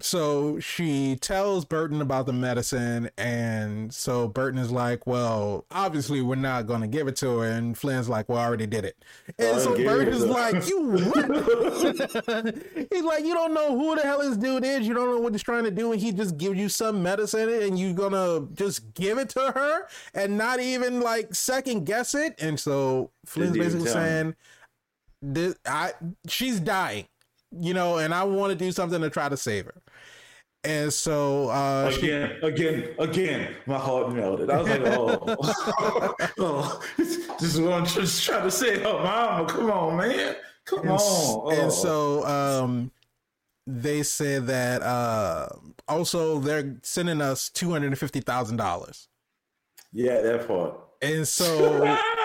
so 0.00 0.58
she 0.58 1.16
tells 1.16 1.66
Burton 1.66 2.00
about 2.00 2.24
the 2.24 2.32
medicine, 2.32 3.10
and 3.18 3.92
so 3.92 4.26
Burton 4.26 4.58
is 4.58 4.70
like, 4.70 5.06
"Well, 5.06 5.66
obviously 5.70 6.22
we're 6.22 6.36
not 6.36 6.66
going 6.66 6.80
to 6.80 6.86
give 6.86 7.08
it 7.08 7.16
to 7.16 7.38
her." 7.38 7.50
And 7.50 7.76
Flynn's 7.76 8.08
like, 8.08 8.28
"Well, 8.28 8.38
I 8.38 8.44
already 8.46 8.66
did 8.66 8.86
it." 8.86 8.96
And 9.38 9.60
so 9.60 9.76
Burton 9.76 10.14
is 10.14 10.24
like, 10.24 10.66
"You 10.66 10.92
He's 12.90 13.04
like, 13.04 13.24
"You 13.24 13.34
don't 13.34 13.52
know 13.52 13.78
who 13.78 13.94
the 13.94 14.02
hell 14.02 14.20
this 14.20 14.38
dude 14.38 14.64
is. 14.64 14.88
You 14.88 14.94
don't 14.94 15.10
know 15.10 15.18
what 15.20 15.34
he's 15.34 15.42
trying 15.42 15.64
to 15.64 15.70
do, 15.70 15.92
and 15.92 16.00
he 16.00 16.10
just 16.10 16.38
gives 16.38 16.58
you 16.58 16.70
some 16.70 17.02
medicine, 17.02 17.50
and 17.50 17.78
you're 17.78 17.92
gonna 17.92 18.46
just 18.54 18.94
give 18.94 19.18
it 19.18 19.28
to 19.30 19.52
her 19.54 19.86
and 20.14 20.38
not 20.38 20.58
even 20.58 21.00
like 21.00 21.34
second 21.34 21.84
guess 21.84 22.14
it." 22.14 22.34
And 22.40 22.58
so 22.58 23.10
Flynn's 23.26 23.58
basically 23.58 23.90
saying, 23.90 24.36
this, 25.20 25.54
"I 25.66 25.92
she's 26.26 26.60
dying." 26.60 27.08
You 27.58 27.74
know, 27.74 27.98
and 27.98 28.14
I 28.14 28.24
want 28.24 28.50
to 28.52 28.56
do 28.56 28.72
something 28.72 29.00
to 29.00 29.10
try 29.10 29.28
to 29.28 29.36
save 29.36 29.66
her. 29.66 29.82
And 30.64 30.92
so 30.92 31.48
uh, 31.50 31.90
again, 31.92 32.36
she, 32.40 32.46
again, 32.46 32.88
again, 32.98 33.54
my 33.66 33.78
heart 33.78 34.12
melted. 34.12 34.48
I 34.48 34.58
was 34.58 34.68
like, 34.68 34.82
oh, 34.84 36.16
oh, 36.38 36.80
this 36.96 37.26
just 37.40 37.60
want 37.60 37.88
to 37.88 38.00
just 38.02 38.24
try 38.24 38.40
to 38.40 38.50
say, 38.50 38.84
oh, 38.84 39.02
mama, 39.02 39.48
come 39.48 39.70
on, 39.72 39.96
man, 39.96 40.36
come 40.64 40.80
and, 40.80 40.90
on. 40.90 40.98
Oh. 41.00 41.50
And 41.50 41.72
so 41.72 42.24
um, 42.26 42.92
they 43.66 44.04
said 44.04 44.46
that 44.46 44.82
uh, 44.82 45.48
also 45.88 46.38
they're 46.38 46.76
sending 46.82 47.20
us 47.20 47.48
two 47.48 47.72
hundred 47.72 47.88
and 47.88 47.98
fifty 47.98 48.20
thousand 48.20 48.56
dollars. 48.56 49.08
Yeah, 49.92 50.20
that 50.20 50.46
part. 50.46 50.78
And 51.02 51.26
so 51.26 51.84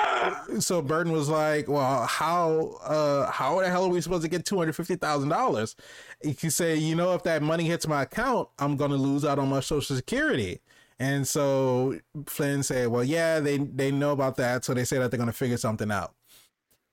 so 0.60 0.82
Burton 0.82 1.12
was 1.12 1.30
like, 1.30 1.68
"Well, 1.68 2.06
how 2.06 2.78
uh 2.84 3.32
how 3.32 3.60
the 3.60 3.70
hell 3.70 3.86
are 3.86 3.90
we 3.90 4.02
supposed 4.02 4.24
to 4.24 4.30
get 4.30 4.46
two 4.46 4.58
hundred 4.58 4.74
fifty 4.74 4.96
thousand 4.96 5.30
dollars?" 5.30 5.76
He 6.22 6.50
said, 6.50 6.80
"You 6.80 6.96
know, 6.96 7.14
if 7.14 7.24
that 7.24 7.42
money 7.42 7.66
hits 7.66 7.88
my 7.88 8.04
account, 8.04 8.50
I'm 8.60 8.78
going 8.78 8.92
to 8.92 8.98
lose 8.98 9.26
out 9.26 9.40
on 9.40 9.50
my 9.50 9.60
Social 9.60 9.96
Security." 9.96 10.62
And 11.00 11.28
so 11.28 12.00
Flynn 12.26 12.64
said, 12.64 12.90
"Well, 12.90 13.04
yeah, 13.04 13.40
they 13.40 13.58
they 13.58 13.92
know 13.92 14.12
about 14.12 14.38
that, 14.38 14.66
so 14.66 14.74
they 14.74 14.86
say 14.86 14.98
that 15.00 15.12
they're 15.12 15.18
going 15.18 15.28
to 15.28 15.34
figure 15.34 15.58
something 15.58 15.92
out." 15.92 16.14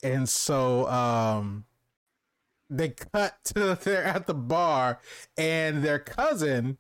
And 0.03 0.28
so 0.28 0.89
um 0.89 1.64
they 2.70 2.91
cut 2.91 3.39
to 3.45 3.78
they're 3.82 4.05
at 4.05 4.26
the 4.26 4.35
bar, 4.35 5.01
and 5.37 5.82
their 5.85 5.99
cousin 5.99 6.78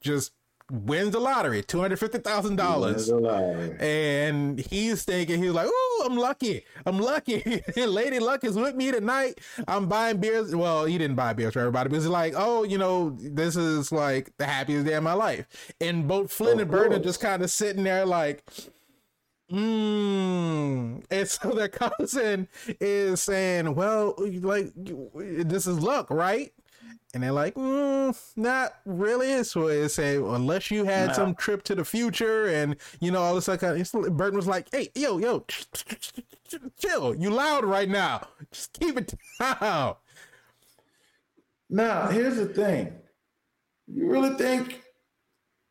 just 0.00 0.32
wins 0.70 1.12
the 1.12 1.20
lottery, 1.20 1.62
two 1.62 1.80
hundred 1.80 1.98
fifty 1.98 2.18
thousand 2.18 2.56
dollars, 2.56 3.08
and 3.10 4.58
he's 4.58 5.04
thinking 5.04 5.42
he's 5.42 5.52
like, 5.52 5.68
"Oh, 5.70 6.06
I'm 6.08 6.16
lucky, 6.16 6.64
I'm 6.86 6.98
lucky." 6.98 7.62
Lady 7.76 8.18
Luck 8.18 8.44
is 8.44 8.56
with 8.56 8.74
me 8.74 8.90
tonight. 8.90 9.40
I'm 9.68 9.86
buying 9.88 10.18
beers. 10.18 10.54
Well, 10.54 10.86
he 10.86 10.96
didn't 10.96 11.16
buy 11.16 11.32
beers 11.34 11.52
for 11.52 11.60
everybody, 11.60 11.90
but 11.90 11.96
he's 11.96 12.06
like, 12.06 12.34
"Oh, 12.36 12.62
you 12.64 12.78
know, 12.78 13.10
this 13.20 13.56
is 13.56 13.92
like 13.92 14.36
the 14.38 14.46
happiest 14.46 14.86
day 14.86 14.94
of 14.94 15.02
my 15.02 15.12
life." 15.12 15.46
And 15.80 16.08
both 16.08 16.32
Flynn 16.32 16.60
and 16.60 16.70
Burton 16.70 17.02
just 17.02 17.20
kind 17.20 17.42
of 17.42 17.50
sitting 17.50 17.84
there 17.84 18.06
like. 18.06 18.42
Hmm. 19.50 21.00
And 21.10 21.28
so 21.28 21.50
their 21.50 21.68
cousin 21.68 22.48
is 22.80 23.20
saying, 23.20 23.74
"Well, 23.74 24.14
like 24.18 24.72
this 24.74 25.66
is 25.66 25.80
luck, 25.80 26.10
right?" 26.10 26.53
And 27.14 27.22
they're 27.22 27.32
like, 27.32 27.54
mm, 27.54 28.16
not 28.36 28.74
really. 28.84 29.44
So 29.44 29.68
they 29.68 29.86
say, 29.88 30.16
unless 30.16 30.70
you 30.70 30.84
had 30.84 31.08
no. 31.08 31.14
some 31.14 31.34
trip 31.36 31.62
to 31.64 31.74
the 31.76 31.84
future 31.84 32.48
and, 32.48 32.76
you 33.00 33.12
know, 33.12 33.20
all 33.20 33.36
this 33.36 33.46
like 33.46 33.60
that. 33.60 33.76
Burton 34.16 34.36
was 34.36 34.48
like, 34.48 34.66
hey, 34.72 34.90
yo, 34.96 35.18
yo, 35.18 35.46
chill. 36.76 37.14
You 37.14 37.30
loud 37.30 37.64
right 37.64 37.88
now. 37.88 38.26
Just 38.52 38.72
keep 38.78 38.98
it 38.98 39.14
down. 39.40 39.94
Now, 41.70 42.08
here's 42.08 42.36
the 42.36 42.46
thing. 42.46 42.92
You 43.86 44.08
really 44.08 44.34
think 44.36 44.83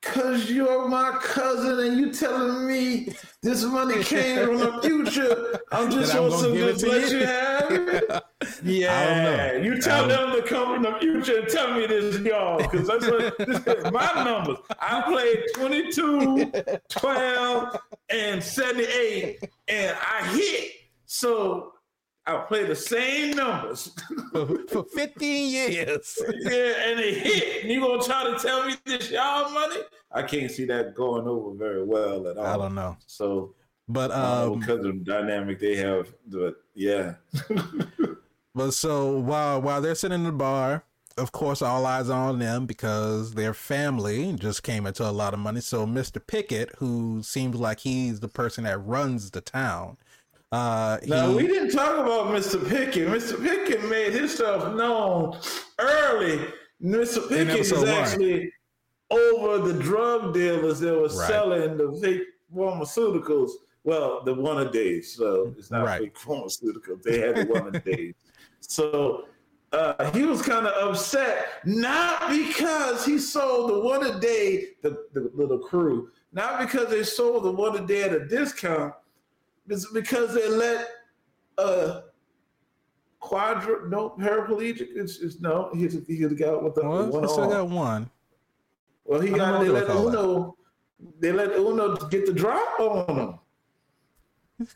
Cause 0.04 0.52
you're 0.52 0.90
my 0.90 1.18
cousin 1.22 1.80
and 1.80 1.98
you 1.98 2.12
telling 2.12 2.68
me 2.68 3.14
this 3.42 3.64
money 3.64 4.04
came 4.04 4.46
from 4.46 4.58
the 4.58 4.82
future. 4.82 5.60
I'm 5.72 5.90
just 5.90 6.12
supposed 6.12 6.44
to 6.44 6.54
just 6.54 6.86
let 6.86 7.10
you, 7.10 7.20
you 7.20 7.26
have 7.26 7.72
it. 7.72 8.24
Yeah, 8.64 9.54
you 9.58 9.80
tell 9.82 10.08
them 10.08 10.34
to 10.34 10.42
come 10.42 10.76
from 10.76 10.84
the 10.84 11.00
future 11.00 11.40
and 11.40 11.48
tell 11.48 11.74
me 11.74 11.88
this, 11.88 12.20
y'all, 12.20 12.58
because 12.58 12.86
that's 12.86 13.08
what 13.08 13.38
this 13.38 13.92
my 13.94 14.24
numbers. 14.24 14.58
I 14.80 15.02
played 15.04 15.40
22, 15.56 16.52
12, 16.90 17.80
and 18.10 18.44
78, 18.44 19.40
and 19.70 19.98
I 19.98 20.28
hit. 20.36 20.72
So 21.06 21.73
I 22.26 22.38
play 22.38 22.64
the 22.64 22.76
same 22.76 23.36
numbers 23.36 23.92
for 24.32 24.86
15 24.96 25.52
years. 25.52 26.18
yeah, 26.40 26.74
and 26.88 27.00
it 27.00 27.18
hit. 27.18 27.64
And 27.64 27.72
you 27.72 27.82
gonna 27.82 28.02
try 28.02 28.24
to 28.24 28.40
tell 28.40 28.66
me 28.66 28.76
this 28.86 29.12
y'all 29.12 29.52
money? 29.52 29.82
I 30.12 30.24
can't 30.24 30.50
see 30.50 30.66
that 30.66 30.96
going 30.96 31.28
over 31.28 31.58
very 31.58 31.84
well 31.84 32.28
at 32.28 32.38
all. 32.38 32.46
I 32.46 32.58
don't 32.58 32.76
know. 32.76 32.96
So, 33.08 33.56
but 33.90 34.12
um, 34.12 34.60
because 34.60 34.86
of 34.86 35.00
the 35.00 35.04
dynamic 35.04 35.60
they 35.60 35.76
have, 35.76 36.14
but 36.28 36.56
yeah. 36.74 37.16
but 38.56 38.72
so 38.72 39.18
while 39.20 39.62
while 39.62 39.82
they're 39.82 39.96
sitting 39.96 40.20
in 40.20 40.24
the 40.24 40.32
bar, 40.32 40.86
of 41.18 41.34
course, 41.34 41.62
all 41.62 41.86
eyes 41.86 42.10
on 42.10 42.40
them 42.40 42.66
because 42.66 43.34
their 43.34 43.54
family 43.54 44.34
just 44.34 44.64
came 44.64 44.86
into 44.86 45.08
a 45.08 45.12
lot 45.12 45.34
of 45.34 45.40
money. 45.40 45.60
So 45.60 45.86
Mr. 45.86 46.26
Pickett, 46.26 46.74
who 46.78 47.22
seems 47.22 47.58
like 47.58 47.82
he's 47.82 48.22
the 48.22 48.30
person 48.30 48.64
that 48.64 48.78
runs 48.78 49.32
the 49.32 49.42
town 49.42 49.98
uh, 50.54 51.00
he, 51.02 51.36
we 51.36 51.48
didn't 51.48 51.72
talk 51.72 51.98
about 51.98 52.28
Mr. 52.28 52.68
Pickett. 52.70 53.08
Mr. 53.08 53.42
Pickett 53.42 53.84
made 53.90 54.14
himself 54.14 54.76
known 54.76 55.36
early. 55.80 56.48
Mr. 56.80 57.28
Pickett 57.28 57.62
is 57.62 57.84
actually 57.84 58.52
over 59.10 59.68
the 59.68 59.82
drug 59.82 60.32
dealers 60.32 60.80
that 60.80 60.94
were 60.94 61.08
right. 61.08 61.28
selling 61.28 61.76
the 61.76 62.00
fake 62.00 62.22
pharmaceuticals. 62.56 63.50
Well, 63.84 64.24
the 64.24 64.36
one 64.36 64.60
a 64.60 64.72
days, 64.72 65.16
so 65.16 65.56
it's 65.58 65.72
not 65.72 65.86
right. 65.86 66.02
fake 66.02 66.16
pharmaceuticals. 66.20 67.02
They 67.02 67.20
had 67.20 67.36
the 67.36 67.46
one 67.46 67.76
a 67.76 67.80
days. 67.80 68.14
So 68.66 69.26
uh, 69.74 70.10
he 70.12 70.24
was 70.24 70.42
kind 70.42 70.66
of 70.66 70.90
upset, 70.90 71.48
not 71.66 72.30
because 72.30 73.06
he 73.06 73.18
sold 73.20 73.72
the 73.72 73.80
one 73.82 74.06
a 74.06 74.18
day, 74.18 74.70
the, 74.82 75.06
the 75.14 75.32
little 75.34 75.60
crew, 75.60 76.12
not 76.32 76.62
because 76.62 76.90
they 76.90 77.04
sold 77.04 77.44
the 77.44 77.52
one 77.52 77.76
a 77.76 77.86
day 77.86 78.04
at 78.04 78.14
a 78.14 78.26
discount 78.26 78.94
it's 79.68 79.92
because 79.92 80.34
they 80.34 80.48
let 80.50 80.88
uh, 81.58 81.62
a 81.62 82.04
quadra 83.20 83.90
no 83.90 84.10
paraplegic. 84.12 84.88
It's, 84.96 85.20
it's 85.20 85.40
no. 85.40 85.70
He's 85.74 85.94
he's 86.08 86.30
the 86.30 86.36
guy 86.36 86.54
with 86.54 86.76
the 86.76 86.88
well, 86.88 87.08
one. 87.08 87.30
Still 87.30 87.50
got 87.50 87.70
one. 87.70 88.10
Well, 89.06 89.22
he 89.22 89.30
got. 89.32 89.62
They 89.62 89.70
let 89.70 89.90
Uno. 89.90 90.56
They 91.20 91.32
let 91.32 91.52
Uno 91.52 91.96
get 92.08 92.26
the 92.26 92.34
drop 92.34 92.80
on 92.80 93.18
him. 93.18 93.40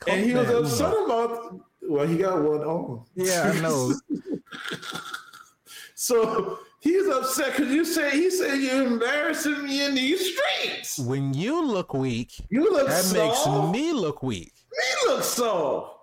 And 0.08 0.26
he 0.26 0.34
was 0.34 0.50
upset 0.50 0.94
Uno. 0.94 1.06
about. 1.06 1.60
Well, 1.82 2.08
he 2.08 2.18
got 2.18 2.42
one 2.42 2.62
on. 2.64 3.06
Yeah, 3.16 3.54
I 3.54 3.62
know. 3.62 3.94
so 5.96 6.60
he's 6.82 7.08
upset 7.08 7.56
because 7.56 7.74
you 7.74 7.86
say 7.86 8.12
he 8.12 8.30
said 8.30 8.56
you're 8.56 8.86
embarrassing 8.86 9.64
me 9.64 9.86
in 9.86 9.96
these 9.96 10.36
streets. 10.36 11.00
When 11.00 11.34
you 11.34 11.66
look 11.66 11.94
weak, 11.94 12.34
you 12.50 12.72
look 12.72 12.88
that 12.88 13.04
soft. 13.04 13.48
makes 13.48 13.72
me 13.72 13.94
look 13.94 14.22
weak. 14.22 14.57
He 14.78 15.08
looks 15.10 15.28
soft. 15.28 15.94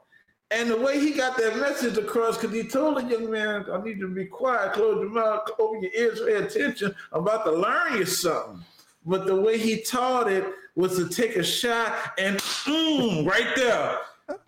And 0.50 0.70
the 0.70 0.76
way 0.76 1.00
he 1.00 1.12
got 1.12 1.36
that 1.38 1.56
message 1.58 1.96
across, 1.96 2.36
because 2.38 2.54
he 2.54 2.68
told 2.68 2.98
the 2.98 3.04
young 3.04 3.30
man, 3.30 3.66
I 3.72 3.80
need 3.82 3.98
you 3.98 4.08
to 4.08 4.14
be 4.14 4.26
quiet, 4.26 4.72
close 4.74 5.00
your 5.00 5.10
mouth, 5.10 5.48
open 5.58 5.82
your 5.82 5.90
ears, 5.94 6.20
pay 6.20 6.34
attention. 6.34 6.94
I'm 7.12 7.22
about 7.22 7.44
to 7.44 7.52
learn 7.52 7.98
you 7.98 8.04
something. 8.04 8.62
but 9.04 9.26
the 9.26 9.34
way 9.34 9.58
he 9.58 9.80
taught 9.82 10.30
it 10.30 10.44
was 10.76 10.96
to 10.96 11.08
take 11.08 11.36
a 11.36 11.42
shot 11.42 11.92
and 12.18 12.38
mm, 12.38 13.26
right 13.26 13.54
there. 13.56 13.98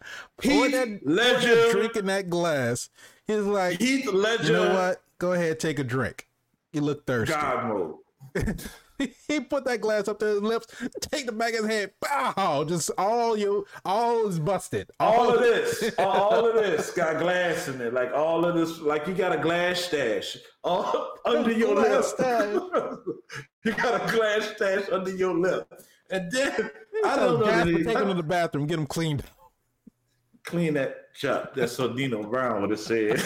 That, 0.43 1.01
Ledger 1.03 1.55
that 1.55 1.73
drink 1.73 1.97
in 1.97 2.07
that 2.07 2.29
glass. 2.29 2.91
He's 3.27 3.39
like, 3.39 3.81
Heath 3.81 4.07
Ledger. 4.07 4.45
You 4.45 4.53
know 4.53 4.75
what? 4.75 5.03
Go 5.19 5.33
ahead, 5.33 5.59
take 5.59 5.79
a 5.79 5.85
drink. 5.85 6.29
You 6.73 6.83
look 6.83 7.07
thirsty. 7.07 7.35
God 7.35 7.67
mode. 8.35 8.63
he 9.29 9.41
put 9.41 9.65
that 9.65 9.81
glass 9.81 10.09
up 10.09 10.19
to 10.21 10.27
his 10.27 10.43
lips, 10.43 10.67
take 11.01 11.27
the 11.27 11.33
back 11.33 11.55
of 11.55 11.65
his 11.65 11.75
head, 11.75 11.93
bow, 12.01 12.65
just 12.65 12.91
all 12.99 13.37
you, 13.37 13.67
all 13.85 14.27
is 14.29 14.39
busted. 14.39 14.91
All, 15.01 15.31
all 15.31 15.35
of 15.35 15.41
this, 15.41 15.95
all 15.99 16.49
of 16.49 16.55
this 16.55 16.91
got 16.93 17.19
glass 17.19 17.69
in 17.69 17.81
it, 17.81 17.93
like 17.93 18.13
all 18.13 18.45
of 18.45 18.55
this, 18.55 18.81
like 18.81 19.07
you 19.07 19.15
got 19.15 19.33
a 19.33 19.39
glass 19.39 19.81
stash 19.81 20.37
all 20.65 21.15
under 21.25 21.53
your 21.53 21.75
lip. 21.75 22.05
you 23.65 23.73
got 23.73 24.03
a 24.03 24.13
glass 24.13 24.53
stash 24.57 24.89
under 24.91 25.11
your 25.11 25.35
lip, 25.35 25.69
and 26.11 26.31
then 26.31 26.71
I 27.05 27.17
don't 27.17 27.41
know. 27.41 27.65
Take 27.65 27.99
him 27.99 28.09
to 28.09 28.15
the 28.15 28.23
bathroom, 28.23 28.67
get 28.67 28.79
him 28.79 28.87
cleaned. 28.87 29.25
Clean 30.45 30.75
that 30.75 31.09
shot. 31.13 31.55
That's 31.57 31.77
what 31.77 31.97
Nino 31.97 32.23
Brown 32.23 32.63
would 32.63 32.71
have 32.71 32.79
said. 32.79 33.21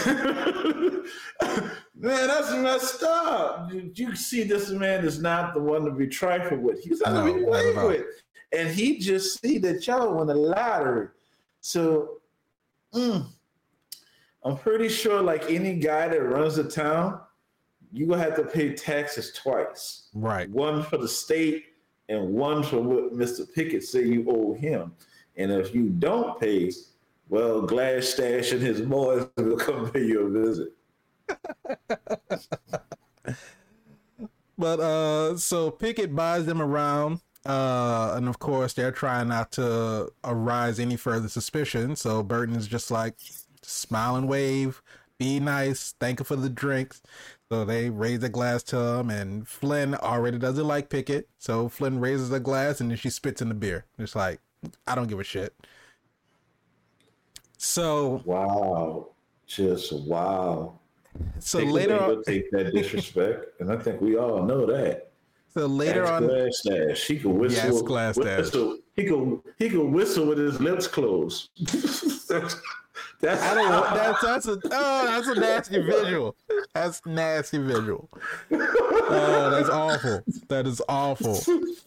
Man, 1.42 2.28
that's 2.28 2.52
messed 2.52 3.02
up. 3.02 3.72
You, 3.72 3.90
you, 3.94 4.16
see, 4.16 4.42
this 4.42 4.70
man 4.70 5.04
is 5.04 5.20
not 5.20 5.54
the 5.54 5.60
one 5.60 5.84
to 5.84 5.90
be 5.90 6.06
trifled 6.06 6.60
with. 6.60 6.82
He's 6.82 7.00
not 7.00 7.24
to 7.24 7.34
be 7.34 7.44
played 7.44 7.76
with. 7.76 8.06
And 8.52 8.68
he 8.68 8.98
just 8.98 9.40
see 9.40 9.58
that 9.58 9.86
y'all 9.86 10.14
won 10.14 10.26
the 10.26 10.34
lottery. 10.34 11.08
So 11.60 12.20
mm, 12.94 13.26
I'm 14.44 14.56
pretty 14.56 14.88
sure, 14.88 15.22
like 15.22 15.50
any 15.50 15.74
guy 15.74 16.08
that 16.08 16.22
runs 16.22 16.58
a 16.58 16.64
town, 16.64 17.20
you 17.92 18.06
gonna 18.06 18.22
have 18.22 18.36
to 18.36 18.44
pay 18.44 18.74
taxes 18.74 19.32
twice. 19.32 20.08
Right. 20.14 20.48
One 20.50 20.82
for 20.82 20.96
the 20.96 21.08
state 21.08 21.66
and 22.08 22.32
one 22.32 22.62
for 22.62 22.80
what 22.80 23.12
Mr. 23.14 23.52
Pickett 23.52 23.84
say 23.84 24.04
you 24.04 24.26
owe 24.28 24.54
him. 24.54 24.92
And 25.36 25.52
if 25.52 25.74
you 25.74 25.90
don't 25.90 26.40
pay, 26.40 26.72
well, 27.28 27.62
Glass 27.62 28.08
Stash 28.08 28.52
and 28.52 28.60
his 28.60 28.80
boys 28.80 29.26
will 29.36 29.56
come 29.56 29.90
pay 29.90 30.04
you 30.04 30.26
a 30.26 30.30
visit. 30.30 30.72
But 34.58 34.80
uh 34.80 35.36
so 35.36 35.70
Pickett 35.70 36.14
buys 36.14 36.46
them 36.46 36.60
around. 36.60 37.20
Uh 37.46 38.12
and 38.16 38.28
of 38.28 38.38
course 38.38 38.74
they're 38.74 38.92
trying 38.92 39.28
not 39.28 39.52
to 39.52 40.12
arise 40.24 40.78
any 40.78 40.96
further 40.96 41.28
suspicion. 41.28 41.96
So 41.96 42.22
Burton 42.22 42.56
is 42.56 42.66
just 42.66 42.90
like 42.90 43.14
smile 43.62 44.16
and 44.16 44.28
wave, 44.28 44.82
be 45.18 45.38
nice, 45.38 45.94
thank 46.00 46.18
you 46.18 46.24
for 46.24 46.36
the 46.36 46.50
drinks. 46.50 47.02
So 47.50 47.64
they 47.64 47.90
raise 47.90 48.22
a 48.22 48.28
glass 48.28 48.62
to 48.64 48.78
him, 48.78 49.10
and 49.10 49.46
Flynn 49.46 49.94
already 49.94 50.38
doesn't 50.38 50.66
like 50.66 50.88
Pickett. 50.88 51.28
So 51.38 51.68
Flynn 51.68 52.00
raises 52.00 52.30
a 52.32 52.40
glass, 52.40 52.80
and 52.80 52.90
then 52.90 52.96
she 52.96 53.10
spits 53.10 53.42
in 53.42 53.48
the 53.48 53.54
beer. 53.54 53.84
It's 53.98 54.14
like, 54.16 54.40
I 54.86 54.94
don't 54.94 55.08
give 55.08 55.20
a 55.20 55.24
shit. 55.24 55.54
So 57.58 58.22
wow, 58.24 59.10
just 59.46 59.92
wow. 59.92 60.79
So 61.38 61.60
take 61.60 61.68
later 61.68 62.00
on, 62.00 62.22
take 62.24 62.50
that 62.52 62.72
disrespect, 62.72 63.60
and 63.60 63.72
I 63.72 63.76
think 63.76 64.00
we 64.00 64.16
all 64.16 64.42
know 64.44 64.66
that. 64.66 65.12
So 65.52 65.66
later 65.66 66.02
That's 66.02 66.10
on, 66.10 66.26
glass 66.26 66.58
stash. 66.58 67.06
He 67.06 67.18
could 67.18 67.30
whistle. 67.32 67.72
Yes, 67.72 67.82
glass 67.82 68.16
whistle. 68.16 68.78
He 68.94 69.04
could 69.04 69.40
he 69.58 69.68
could 69.68 69.90
whistle 69.90 70.26
with 70.26 70.38
his 70.38 70.60
lips 70.60 70.86
closed. 70.86 71.50
That's 73.20 73.42
I 73.42 73.54
don't 73.54 73.68
want 73.70 73.94
that's 73.94 74.20
that's 74.22 74.46
a 74.48 74.58
oh 74.72 75.06
that's 75.06 75.28
a 75.28 75.34
nasty 75.34 75.78
visual. 75.82 76.36
That's 76.74 77.04
nasty 77.04 77.58
visual. 77.58 78.08
Oh, 78.52 79.50
that's 79.50 79.68
awful. 79.68 80.22
That 80.48 80.66
is 80.66 80.80
awful. 80.88 81.38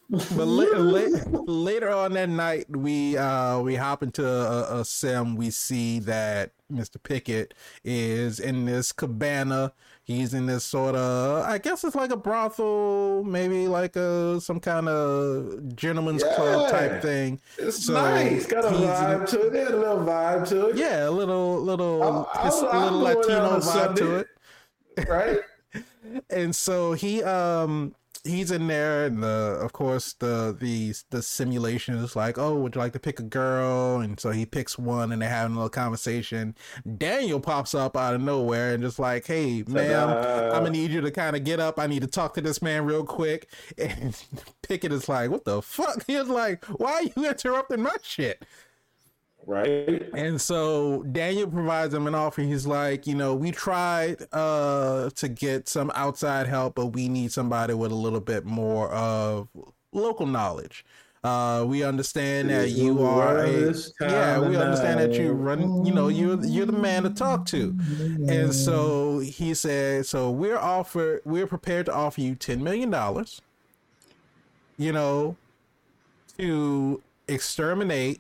But 0.10 0.46
la- 0.46 0.78
la- 0.78 1.42
later 1.46 1.90
on 1.90 2.14
that 2.14 2.30
night, 2.30 2.66
we 2.70 3.18
uh 3.18 3.60
we 3.62 3.76
hop 3.76 4.04
into 4.04 4.28
a, 4.28 4.80
a 4.82 4.86
sim. 4.86 5.36
We 5.36 5.50
see 5.50 6.00
that 6.00 6.52
Mr. 6.72 7.02
Pickett 7.02 7.54
is 7.84 8.40
in 8.40 8.66
this 8.66 8.92
cabana 8.92 9.74
he's 10.04 10.34
in 10.34 10.46
this 10.46 10.64
sort 10.64 10.96
of 10.96 11.46
I 11.46 11.58
guess 11.58 11.84
it's 11.84 11.96
like 11.96 12.12
a 12.12 12.18
brothel, 12.18 13.24
maybe 13.24 13.68
like 13.68 13.96
a 13.96 14.40
some 14.42 14.60
kind 14.60 14.88
of 14.88 15.76
gentleman's 15.76 16.24
yeah, 16.26 16.36
club 16.36 16.72
type 16.72 17.02
thing. 17.02 17.40
It's 17.58 17.86
so 17.86 17.94
nice. 17.94 18.46
Got 18.46 18.66
a 18.66 18.70
vibe 18.70 19.20
in, 19.22 19.26
to 19.28 19.48
it. 19.48 19.72
A 19.72 19.76
little 19.78 19.98
vibe 19.98 20.48
to 20.50 20.68
it. 20.68 20.78
Yeah, 20.78 21.08
a 21.08 21.12
little 21.12 21.60
little 21.60 22.28
i 22.34 22.48
a 22.48 22.80
little 22.80 23.00
Latino 23.00 23.60
vibe 23.60 23.64
Sunday, 23.64 24.02
to 24.02 24.16
it. 24.16 25.10
Right? 25.10 25.40
and 26.30 26.56
so 26.56 26.94
he 26.94 27.24
um 27.24 27.96
he's 28.24 28.52
in 28.52 28.68
there, 28.68 29.06
and 29.06 29.22
the 29.22 29.58
of 29.62 29.74
course 29.74 30.14
the 30.14 30.56
the 30.58 30.94
the 31.10 31.22
simulation 31.22 31.96
is 31.96 32.16
like, 32.16 32.38
oh, 32.38 32.56
would 32.56 32.76
you 32.76 32.82
like 32.82 32.94
to 32.94 33.00
pick 33.00 33.20
a 33.20 33.24
girl? 33.24 34.00
And 34.00 34.20
so 34.20 34.32
he 34.32 34.46
picks 34.46 34.78
one, 34.78 35.12
and 35.12 35.22
they're 35.22 35.30
having 35.30 35.54
a 35.54 35.60
little 35.60 35.70
conversation. 35.70 36.56
Daniel 36.98 37.40
pops 37.40 37.74
up 37.74 37.98
out 37.98 38.16
of 38.16 38.22
nowhere 38.22 38.74
and 38.74 38.84
just 38.84 39.00
like, 39.00 39.26
hey, 39.26 39.64
ma'am, 39.68 40.10
I'm 40.10 40.64
gonna 40.64 40.70
need 40.70 40.92
you 40.92 41.02
to 41.02 41.12
kind 41.12 41.36
of 41.36 41.44
get 41.44 41.60
up. 41.60 41.80
I 41.80 41.88
need 41.88 42.02
to 42.02 42.08
talk 42.08 42.34
to 42.36 42.42
this 42.42 42.62
man 42.62 42.86
real 42.86 43.04
quick. 43.04 43.50
And 43.84 44.16
Pickett 44.62 44.94
is 44.94 45.10
like, 45.10 45.30
what 45.30 45.46
the 45.46 45.62
fuck? 45.62 46.04
He's 46.08 46.28
like, 46.28 46.64
why 46.66 46.94
are 46.94 47.04
you 47.04 47.30
interrupting 47.30 47.82
my 47.82 47.96
shit? 48.02 48.44
Right? 49.46 50.10
And 50.14 50.40
so 50.42 51.04
daniel 51.12 51.50
provides 51.50 51.94
him 51.94 52.08
an 52.08 52.16
offer 52.16 52.42
he's 52.42 52.66
like 52.66 53.06
you 53.08 53.16
know 53.16 53.36
we 53.36 53.52
tried 53.52 54.18
uh 54.32 55.10
to 55.12 55.28
get 55.28 55.68
some 55.68 55.92
outside 55.96 56.48
help 56.48 56.76
but 56.76 56.88
we 56.88 57.10
need 57.10 57.32
somebody 57.32 57.74
with 57.74 57.92
a 57.92 57.96
little 57.96 58.20
bit 58.20 58.46
more 58.46 58.90
of 58.92 59.48
local 59.92 60.26
knowledge. 60.26 60.86
Uh 61.24 61.64
we 61.68 61.84
understand 61.84 62.50
that 62.50 62.72
you 62.72 63.02
are 63.04 63.38
a, 63.40 63.74
yeah 64.02 64.40
we 64.40 64.58
understand 64.58 65.00
that 65.00 65.14
you 65.14 65.32
run 65.32 65.86
you 65.86 65.94
know 65.94 66.10
you're 66.10 66.44
you're 66.44 66.66
the 66.66 66.74
man 66.74 67.04
to 67.04 67.10
talk 67.10 67.46
to. 67.48 67.78
And 68.28 68.54
so 68.54 69.20
he 69.20 69.54
said 69.54 70.06
so 70.06 70.32
we're 70.32 70.58
offer 70.58 71.22
we're 71.24 71.48
prepared 71.48 71.86
to 71.86 71.94
offer 71.94 72.20
you 72.20 72.36
10 72.36 72.62
million 72.64 72.90
dollars 72.90 73.42
you 74.78 74.92
know 74.92 75.38
to 76.38 77.02
exterminate 77.28 78.20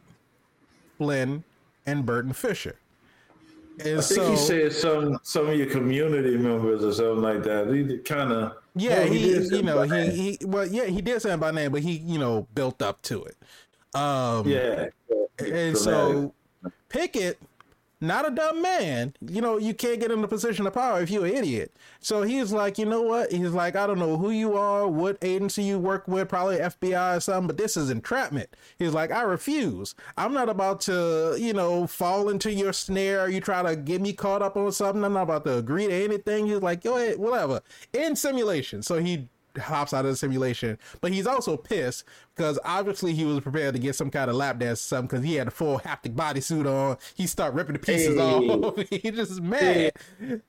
Flynn, 0.97 1.43
and 1.85 2.05
Burton 2.05 2.33
Fisher. 2.33 2.75
And 3.79 3.99
I 3.99 4.01
think 4.01 4.03
so, 4.03 4.29
he 4.31 4.37
said 4.37 4.73
some 4.73 5.19
some 5.23 5.49
of 5.49 5.57
your 5.57 5.67
community 5.67 6.37
members 6.37 6.83
or 6.83 6.93
something 6.93 7.23
like 7.23 7.43
that. 7.43 7.73
He 7.73 7.97
kind 7.99 8.31
of 8.31 8.53
yeah, 8.75 8.99
well, 8.99 9.07
he, 9.07 9.19
he 9.19 9.55
you 9.55 9.63
know 9.63 9.81
he, 9.81 10.37
he 10.37 10.45
well 10.45 10.67
yeah 10.67 10.85
he 10.85 11.01
did 11.01 11.21
say 11.21 11.35
by 11.35 11.51
name, 11.51 11.71
but 11.71 11.81
he 11.81 11.93
you 11.93 12.19
know 12.19 12.47
built 12.53 12.81
up 12.81 13.01
to 13.03 13.23
it. 13.23 13.37
Um, 13.95 14.47
yeah, 14.47 14.89
and 15.39 15.75
so 15.75 16.33
Pickett 16.89 17.39
not 18.03 18.27
a 18.27 18.31
dumb 18.31 18.61
man. 18.61 19.13
You 19.21 19.41
know, 19.41 19.57
you 19.57 19.73
can't 19.73 19.99
get 19.99 20.11
in 20.11 20.23
a 20.23 20.27
position 20.27 20.67
of 20.67 20.73
power 20.73 21.01
if 21.01 21.09
you're 21.09 21.25
an 21.25 21.33
idiot. 21.33 21.75
So 21.99 22.21
he's 22.21 22.51
like, 22.51 22.77
you 22.77 22.85
know 22.85 23.01
what? 23.01 23.31
He's 23.31 23.51
like, 23.51 23.75
I 23.75 23.87
don't 23.87 23.99
know 23.99 24.17
who 24.17 24.29
you 24.29 24.57
are, 24.57 24.87
what 24.87 25.17
agency 25.21 25.63
you 25.63 25.79
work 25.79 26.07
with, 26.07 26.29
probably 26.29 26.57
FBI 26.57 27.17
or 27.17 27.19
something, 27.19 27.47
but 27.47 27.57
this 27.57 27.77
is 27.77 27.89
entrapment. 27.89 28.49
He's 28.77 28.93
like, 28.93 29.11
I 29.11 29.21
refuse. 29.21 29.95
I'm 30.17 30.33
not 30.33 30.49
about 30.49 30.81
to, 30.81 31.35
you 31.39 31.53
know, 31.53 31.87
fall 31.87 32.29
into 32.29 32.51
your 32.51 32.73
snare. 32.73 33.29
You 33.29 33.41
try 33.41 33.63
to 33.63 33.75
get 33.75 34.01
me 34.01 34.13
caught 34.13 34.41
up 34.41 34.57
on 34.57 34.71
something. 34.71 35.03
I'm 35.03 35.13
not 35.13 35.23
about 35.23 35.45
to 35.45 35.57
agree 35.57 35.87
to 35.87 35.93
anything. 35.93 36.47
He's 36.47 36.61
like, 36.61 36.83
go 36.83 36.97
ahead, 36.97 37.17
whatever. 37.17 37.61
In 37.93 38.15
simulation. 38.15 38.83
So 38.83 38.97
he 38.97 39.29
hops 39.57 39.93
out 39.93 40.05
of 40.05 40.11
the 40.11 40.17
simulation. 40.17 40.77
But 41.01 41.11
he's 41.11 41.27
also 41.27 41.57
pissed 41.57 42.05
because 42.35 42.59
obviously 42.63 43.13
he 43.13 43.25
was 43.25 43.39
prepared 43.41 43.73
to 43.73 43.79
get 43.79 43.95
some 43.95 44.09
kind 44.09 44.29
of 44.29 44.35
lap 44.35 44.59
dance 44.59 44.81
or 44.81 44.83
something 44.83 45.07
because 45.07 45.25
he 45.25 45.35
had 45.35 45.47
a 45.47 45.51
full 45.51 45.79
haptic 45.79 46.15
bodysuit 46.15 46.65
on. 46.65 46.97
He 47.15 47.27
start 47.27 47.53
ripping 47.53 47.73
the 47.73 47.79
pieces 47.79 48.17
hey. 48.17 48.21
off. 48.21 48.77
he 48.89 49.11
just 49.11 49.41
mad. 49.41 49.91
Hey. 50.19 50.41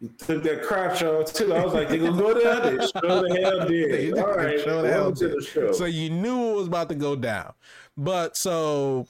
He 0.00 0.08
took 0.08 0.44
that 0.44 0.62
crap 0.62 1.02
off 1.02 1.32
too. 1.32 1.52
I 1.52 1.64
was 1.64 1.74
like, 1.74 1.88
they 1.88 1.98
gonna 1.98 2.16
go 2.16 2.32
down 2.32 2.62
there. 2.62 2.86
Show 2.86 3.22
the 3.22 3.40
hell 3.42 3.68
did. 3.68 4.18
All 4.18 4.34
right, 4.34 4.60
show 4.60 4.82
the 4.82 4.92
hell 4.92 5.10
the 5.10 5.44
show. 5.44 5.72
So 5.72 5.86
you 5.86 6.10
knew 6.10 6.50
it 6.50 6.54
was 6.54 6.68
about 6.68 6.88
to 6.90 6.94
go 6.94 7.16
down. 7.16 7.52
But 7.96 8.36
so 8.36 9.08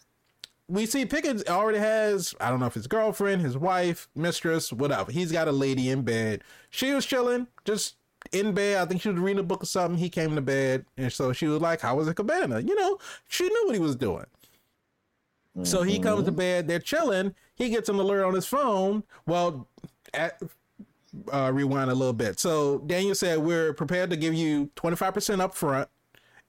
we 0.69 0.87
see 0.87 1.05
Pickett 1.05 1.49
already 1.49 1.79
has, 1.79 2.35
I 2.41 2.51
don't 2.51 2.61
know 2.61 2.67
if 2.67 2.75
his 2.75 2.87
girlfriend, 2.87 3.43
his 3.43 3.57
wife, 3.57 4.09
mistress, 4.15 4.73
whatever. 4.73 5.11
He's 5.11 5.33
got 5.33 5.49
a 5.49 5.53
lady 5.53 5.91
in 5.91 6.03
bed. 6.03 6.43
She 6.71 6.93
was 6.93 7.07
chilling, 7.07 7.49
just 7.65 7.97
in 8.33 8.53
bed. 8.53 8.79
I 8.79 8.87
think 8.87 9.03
she 9.03 9.09
was 9.09 9.19
reading 9.19 9.41
a 9.41 9.45
book 9.45 9.63
or 9.63 9.67
something. 9.67 9.99
He 9.99 10.09
came 10.09 10.35
to 10.35 10.41
bed, 10.41 10.85
and 10.97 11.13
so 11.13 11.33
she 11.33 11.47
was 11.47 11.61
like, 11.61 11.81
"How 11.81 11.97
was 11.97 12.07
the 12.07 12.15
cabana?" 12.15 12.61
You 12.61 12.75
know, 12.75 12.99
she 13.29 13.45
knew 13.45 13.63
what 13.67 13.75
he 13.75 13.81
was 13.81 13.97
doing. 13.97 14.27
Mm-hmm. 15.57 15.65
So 15.65 15.83
he 15.83 15.99
comes 15.99 16.25
to 16.25 16.31
mm-hmm. 16.31 16.39
bed. 16.39 16.69
They're 16.69 16.79
chilling. 16.79 17.35
He 17.55 17.71
gets 17.71 17.89
an 17.89 17.97
alert 17.97 18.25
on 18.25 18.35
his 18.35 18.47
phone. 18.47 19.03
Well, 19.27 19.69
at, 20.15 20.41
uh, 21.33 21.51
rewind 21.53 21.91
a 21.91 21.95
little 21.95 22.13
bit. 22.13 22.39
So 22.39 22.79
Daniel 22.81 23.15
said, 23.15 23.39
"We're 23.39 23.73
prepared 23.73 24.11
to 24.11 24.17
give 24.17 24.35
you 24.35 24.71
twenty 24.75 24.97
five 24.97 25.15
percent 25.15 25.41
up 25.41 25.55
front." 25.55 25.89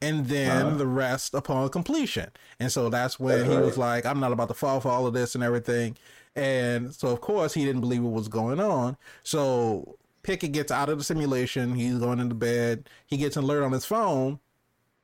and 0.01 0.27
then 0.27 0.65
uh-huh. 0.65 0.77
the 0.77 0.87
rest 0.87 1.33
upon 1.33 1.69
completion. 1.69 2.29
And 2.59 2.71
so 2.71 2.89
that's 2.89 3.19
when 3.19 3.39
that's 3.39 3.49
he 3.49 3.55
right. 3.55 3.65
was 3.65 3.77
like, 3.77 4.05
I'm 4.05 4.19
not 4.19 4.31
about 4.31 4.47
to 4.47 4.53
fall 4.53 4.79
for 4.79 4.89
all 4.89 5.05
of 5.05 5.13
this 5.13 5.35
and 5.35 5.43
everything. 5.43 5.97
And 6.35 6.93
so, 6.93 7.09
of 7.09 7.21
course, 7.21 7.53
he 7.53 7.65
didn't 7.65 7.81
believe 7.81 8.03
what 8.03 8.13
was 8.13 8.27
going 8.27 8.59
on. 8.59 8.95
So 9.23 9.97
Pickett 10.23 10.51
gets 10.51 10.71
out 10.71 10.89
of 10.89 10.97
the 10.97 11.03
simulation. 11.03 11.73
He's 11.73 11.97
going 11.97 12.19
into 12.19 12.35
bed. 12.35 12.89
He 13.07 13.17
gets 13.17 13.37
an 13.37 13.43
alert 13.43 13.63
on 13.63 13.71
his 13.71 13.85
phone. 13.85 14.39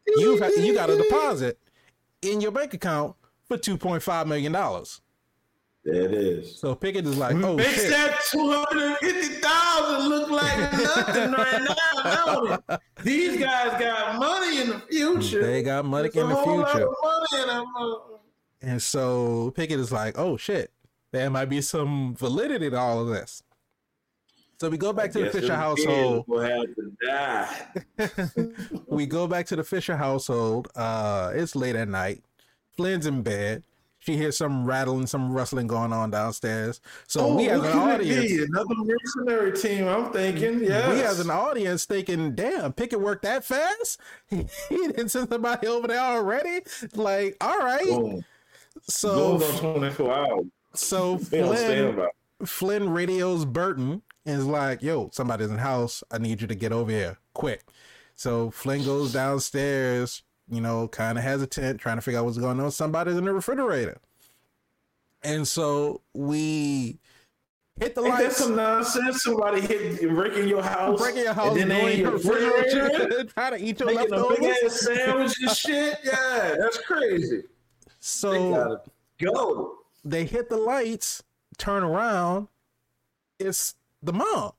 You 0.07 0.33
you 0.57 0.73
got 0.73 0.89
a 0.89 0.97
deposit 0.97 1.57
in 2.21 2.41
your 2.41 2.51
bank 2.51 2.73
account 2.73 3.15
for 3.47 3.57
two 3.57 3.77
point 3.77 4.03
five 4.03 4.27
million 4.27 4.51
dollars. 4.51 5.01
There 5.83 6.01
it 6.01 6.13
is. 6.13 6.59
So 6.59 6.73
Pickett 6.73 7.05
is 7.05 7.17
like, 7.17 7.35
oh 7.35 7.57
shit. 7.57 7.67
Makes 7.67 7.81
shit. 7.81 7.89
that 7.91 8.21
two 8.31 8.49
hundred 8.51 8.97
fifty 8.97 9.35
thousand 9.35 10.09
look 10.09 10.29
like 10.31 10.57
nothing 10.73 11.31
right 11.31 11.61
now. 12.03 12.25
don't 12.25 12.63
it? 12.69 12.79
These 13.03 13.39
guys 13.39 13.79
got 13.79 14.17
money 14.19 14.61
in 14.61 14.69
the 14.69 14.79
future. 14.89 15.45
They 15.45 15.61
got 15.61 15.85
money 15.85 16.09
There's 16.09 16.25
in 16.25 16.31
a 16.31 16.35
the 16.35 16.41
whole 16.41 16.57
lot 16.57 16.71
future. 16.71 16.87
of 16.87 16.95
money 17.03 17.41
in 17.43 17.47
them, 17.47 17.65
uh, 17.77 17.95
And 18.63 18.81
so 18.81 19.51
Pickett 19.55 19.79
is 19.79 19.91
like, 19.91 20.17
oh 20.17 20.37
shit, 20.37 20.71
there 21.11 21.29
might 21.29 21.45
be 21.45 21.61
some 21.61 22.15
validity 22.15 22.69
to 22.71 22.77
all 22.77 22.99
of 22.99 23.07
this. 23.09 23.43
So 24.59 24.69
we 24.69 24.77
go 24.77 24.93
back 24.93 25.11
to 25.11 25.19
the 25.19 25.29
Fisher 25.29 25.55
household. 25.55 26.25
Will 26.27 26.41
have 26.41 26.63
to 26.75 26.91
die. 27.05 28.51
we 28.87 29.05
go 29.05 29.27
back 29.27 29.45
to 29.47 29.55
the 29.55 29.63
Fisher 29.63 29.97
household. 29.97 30.69
Uh, 30.75 31.31
it's 31.33 31.55
late 31.55 31.75
at 31.75 31.89
night. 31.89 32.23
Flynn's 32.77 33.05
in 33.05 33.21
bed. 33.21 33.63
She 34.05 34.15
hears 34.17 34.37
some 34.37 34.65
rattling, 34.65 35.07
some 35.07 35.31
rustling 35.31 35.65
going 35.65 35.91
on 35.91 36.11
downstairs. 36.11 36.79
So 37.07 37.35
we 37.35 37.49
as 37.49 37.59
an 37.59 37.75
audience, 37.75 38.31
another 38.31 38.75
mercenary 38.75 39.51
team. 39.57 39.87
I'm 39.87 40.11
thinking, 40.11 40.63
yeah. 40.63 40.93
we 40.93 41.01
as 41.01 41.19
an 41.19 41.31
audience 41.31 41.85
thinking, 41.85 42.35
damn, 42.35 42.71
Pickett 42.73 43.01
worked 43.01 43.23
that 43.23 43.43
fast. 43.43 43.99
He, 44.29 44.45
didn't 44.69 45.09
send 45.09 45.29
somebody 45.29 45.65
over 45.65 45.87
there 45.87 45.99
already. 45.99 46.61
Like, 46.93 47.35
all 47.41 47.57
right. 47.57 47.83
Boom. 47.83 48.23
So, 48.83 49.39
Goes 49.39 49.63
on 49.63 49.73
24 49.79 50.13
hours. 50.13 50.45
so 50.75 51.15
They 51.17 51.39
don't 51.39 51.57
stand 51.57 51.95
Flynn. 51.95 52.09
Flynn 52.45 52.89
radios 52.89 53.43
Burton 53.45 54.03
and 54.25 54.39
is 54.39 54.45
like, 54.45 54.81
yo, 54.81 55.09
somebody's 55.13 55.49
in 55.49 55.55
the 55.55 55.61
house. 55.61 56.03
I 56.11 56.17
need 56.17 56.41
you 56.41 56.47
to 56.47 56.55
get 56.55 56.71
over 56.71 56.91
here 56.91 57.17
quick. 57.33 57.63
So 58.15 58.49
Flynn 58.51 58.83
goes 58.83 59.13
downstairs, 59.13 60.23
you 60.49 60.61
know, 60.61 60.87
kind 60.87 61.17
of 61.17 61.23
hesitant, 61.23 61.79
trying 61.79 61.97
to 61.97 62.01
figure 62.01 62.19
out 62.19 62.25
what's 62.25 62.37
going 62.37 62.59
on. 62.59 62.71
Somebody's 62.71 63.17
in 63.17 63.25
the 63.25 63.33
refrigerator. 63.33 63.97
And 65.23 65.47
so 65.47 66.01
we 66.13 66.99
hit 67.79 67.95
the 67.95 68.01
Ain't 68.01 68.09
lights, 68.11 68.37
some 68.37 68.55
nonsense? 68.55 69.23
Somebody 69.23 69.61
hit 69.61 70.01
breaking 70.09 70.47
your 70.47 70.61
house, 70.61 70.99
breaking 70.99 71.23
your 71.23 71.33
house, 71.33 71.57
and 71.57 71.69
then 71.69 71.85
they 71.85 71.97
your 71.97 72.11
refrigerator, 72.11 73.23
trying 73.35 73.57
to 73.57 73.63
eat 73.63 73.79
your 73.79 73.87
making 73.87 74.13
a 74.13 74.29
big 74.29 74.41
leftovers. 74.41 74.63
ass 74.63 74.79
sandwich 74.81 75.33
and 75.41 75.51
shit. 75.51 75.97
Yeah, 76.03 76.55
that's 76.59 76.77
crazy. 76.77 77.43
So 77.99 78.51
gotta 78.51 78.81
go. 79.19 79.77
they 80.03 80.25
hit 80.25 80.49
the 80.49 80.57
lights, 80.57 81.23
turn 81.57 81.83
around. 81.83 82.47
It's 83.39 83.75
the 84.05 84.13
mom. 84.13 84.51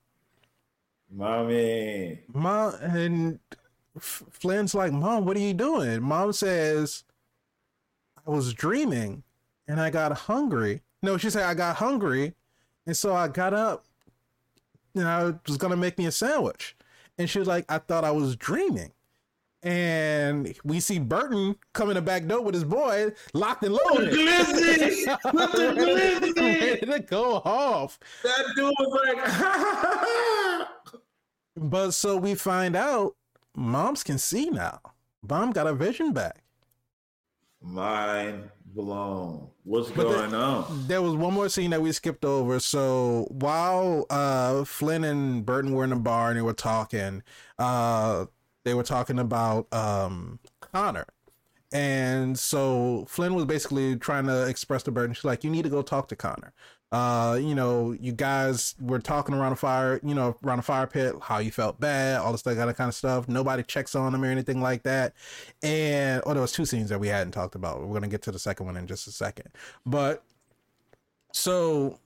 Mommy. 1.11 2.21
Mom 2.33 2.75
and 2.81 3.39
Flynn's 3.99 4.75
like, 4.75 4.93
Mom, 4.93 5.25
what 5.25 5.37
are 5.37 5.41
you 5.41 5.55
doing? 5.55 6.03
Mom 6.03 6.33
says, 6.33 7.05
I 8.27 8.31
was 8.31 8.53
dreaming 8.53 9.23
and 9.69 9.81
I 9.81 9.91
got 9.91 10.13
hungry. 10.13 10.83
No, 11.03 11.17
she 11.17 11.31
said, 11.31 11.45
I 11.45 11.55
got 11.55 11.77
hungry. 11.77 12.35
And 12.87 12.97
so 12.97 13.15
I 13.15 13.29
got 13.29 13.55
up 13.55 13.85
and 14.95 15.07
I 15.07 15.35
was 15.47 15.57
going 15.57 15.71
to 15.71 15.77
make 15.77 15.99
me 15.99 16.07
a 16.07 16.13
sandwich. 16.13 16.77
And 17.19 17.31
she 17.31 17.39
was 17.39 17.49
like, 17.49 17.65
I 17.69 17.79
thought 17.79 18.05
I 18.05 18.11
was 18.11 18.37
dreaming. 18.37 18.93
And 19.67 20.57
we 20.63 20.79
see 20.79 21.01
Burton 21.01 21.57
come 21.73 21.89
in 21.91 21.97
the 21.97 22.01
back 22.03 22.25
door 22.27 22.41
with 22.41 22.55
his 22.55 22.63
boy 22.63 23.11
locked 23.35 23.65
and 23.65 23.75
loaded. 23.75 24.13
Glizzy! 24.15 25.07
With 25.35 25.53
the 25.53 25.75
glizzy! 25.77 26.81
To 26.93 27.01
go 27.01 27.37
off. 27.45 27.99
That 28.23 28.45
dude 28.55 28.73
was 28.79 29.01
like, 29.05 30.69
But 31.57 31.91
so 31.93 32.17
we 32.17 32.35
find 32.37 32.77
out 32.77 33.17
moms 33.57 34.05
can 34.05 34.19
see 34.19 34.51
now. 34.51 34.79
Mom 35.29 35.51
got 35.51 35.67
her 35.67 35.73
vision 35.75 36.13
back. 36.13 36.43
mind 37.61 38.51
blown. 38.67 39.49
What's 39.65 39.91
But 39.91 40.05
the- 40.09 40.15
going 40.15 40.35
on? 40.35 40.85
There 40.87 41.03
was 41.03 41.15
one 41.15 41.35
more 41.35 41.49
scene 41.49 41.71
that 41.71 41.83
we 41.83 41.91
skipped 41.91 42.25
over. 42.25 42.61
So 42.61 43.27
while 43.31 44.07
uh, 44.11 44.63
Flynn 44.65 45.03
and 45.03 45.45
Burton 45.45 45.73
were 45.73 45.83
in 45.85 45.91
the 45.91 45.97
bar 45.97 46.29
and 46.29 46.39
they 46.39 46.43
were 46.43 46.53
talking, 46.53 47.23
uh, 47.59 48.27
they 48.67 48.75
were 48.75 48.83
talking 48.83 49.21
about 49.21 49.73
um, 49.73 50.41
Connor. 50.61 51.07
And 51.73 52.37
so 52.37 53.05
Flynn 53.09 53.35
was 53.35 53.45
basically 53.45 53.97
trying 53.97 54.27
to 54.27 54.47
express 54.49 54.83
to 54.85 54.91
Burton, 54.91 55.15
she's 55.15 55.25
like, 55.25 55.45
you 55.45 55.51
need 55.51 55.63
to 55.63 55.69
go 55.69 55.83
talk 55.83 56.09
to 56.09 56.17
Connor. 56.17 56.53
Uh, 56.91 57.39
you 57.41 57.55
know, 57.55 57.93
you 57.93 58.11
guys 58.11 58.75
were 58.81 58.99
talking 58.99 59.35
around 59.37 59.53
a 59.53 59.57
fire, 59.57 60.01
you 60.03 60.15
know, 60.15 60.37
around 60.45 60.59
a 60.59 60.63
fire 60.63 60.87
pit, 60.87 61.15
how 61.23 61.39
you 61.39 61.53
felt 61.53 61.79
bad, 61.79 62.21
all 62.21 62.33
this 62.33 62.43
that 62.43 62.57
kind 62.77 62.89
of 62.89 62.95
stuff. 62.95 63.29
Nobody 63.29 63.63
checks 63.63 63.95
on 63.95 64.15
him 64.15 64.25
or 64.25 64.27
anything 64.27 64.61
like 64.61 64.83
that. 64.83 65.15
And 65.63 66.23
oh, 66.27 66.33
there 66.33 66.43
was 66.43 66.53
two 66.53 66.65
scenes 66.65 66.89
that 66.89 66.99
we 66.99 67.09
hadn't 67.09 67.33
talked 67.33 67.55
about. 67.55 67.81
We're 67.81 67.95
gonna 67.95 68.09
get 68.09 68.23
to 68.23 68.33
the 68.33 68.39
second 68.39 68.67
one 68.67 68.77
in 68.77 68.87
just 68.87 69.07
a 69.07 69.13
second. 69.13 69.49
But 69.85 70.25
so 71.33 71.99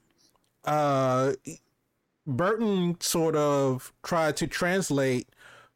uh 0.65 1.33
Burton 2.27 2.97
sort 3.01 3.37
of 3.37 3.93
tried 4.03 4.37
to 4.39 4.47
translate 4.47 5.29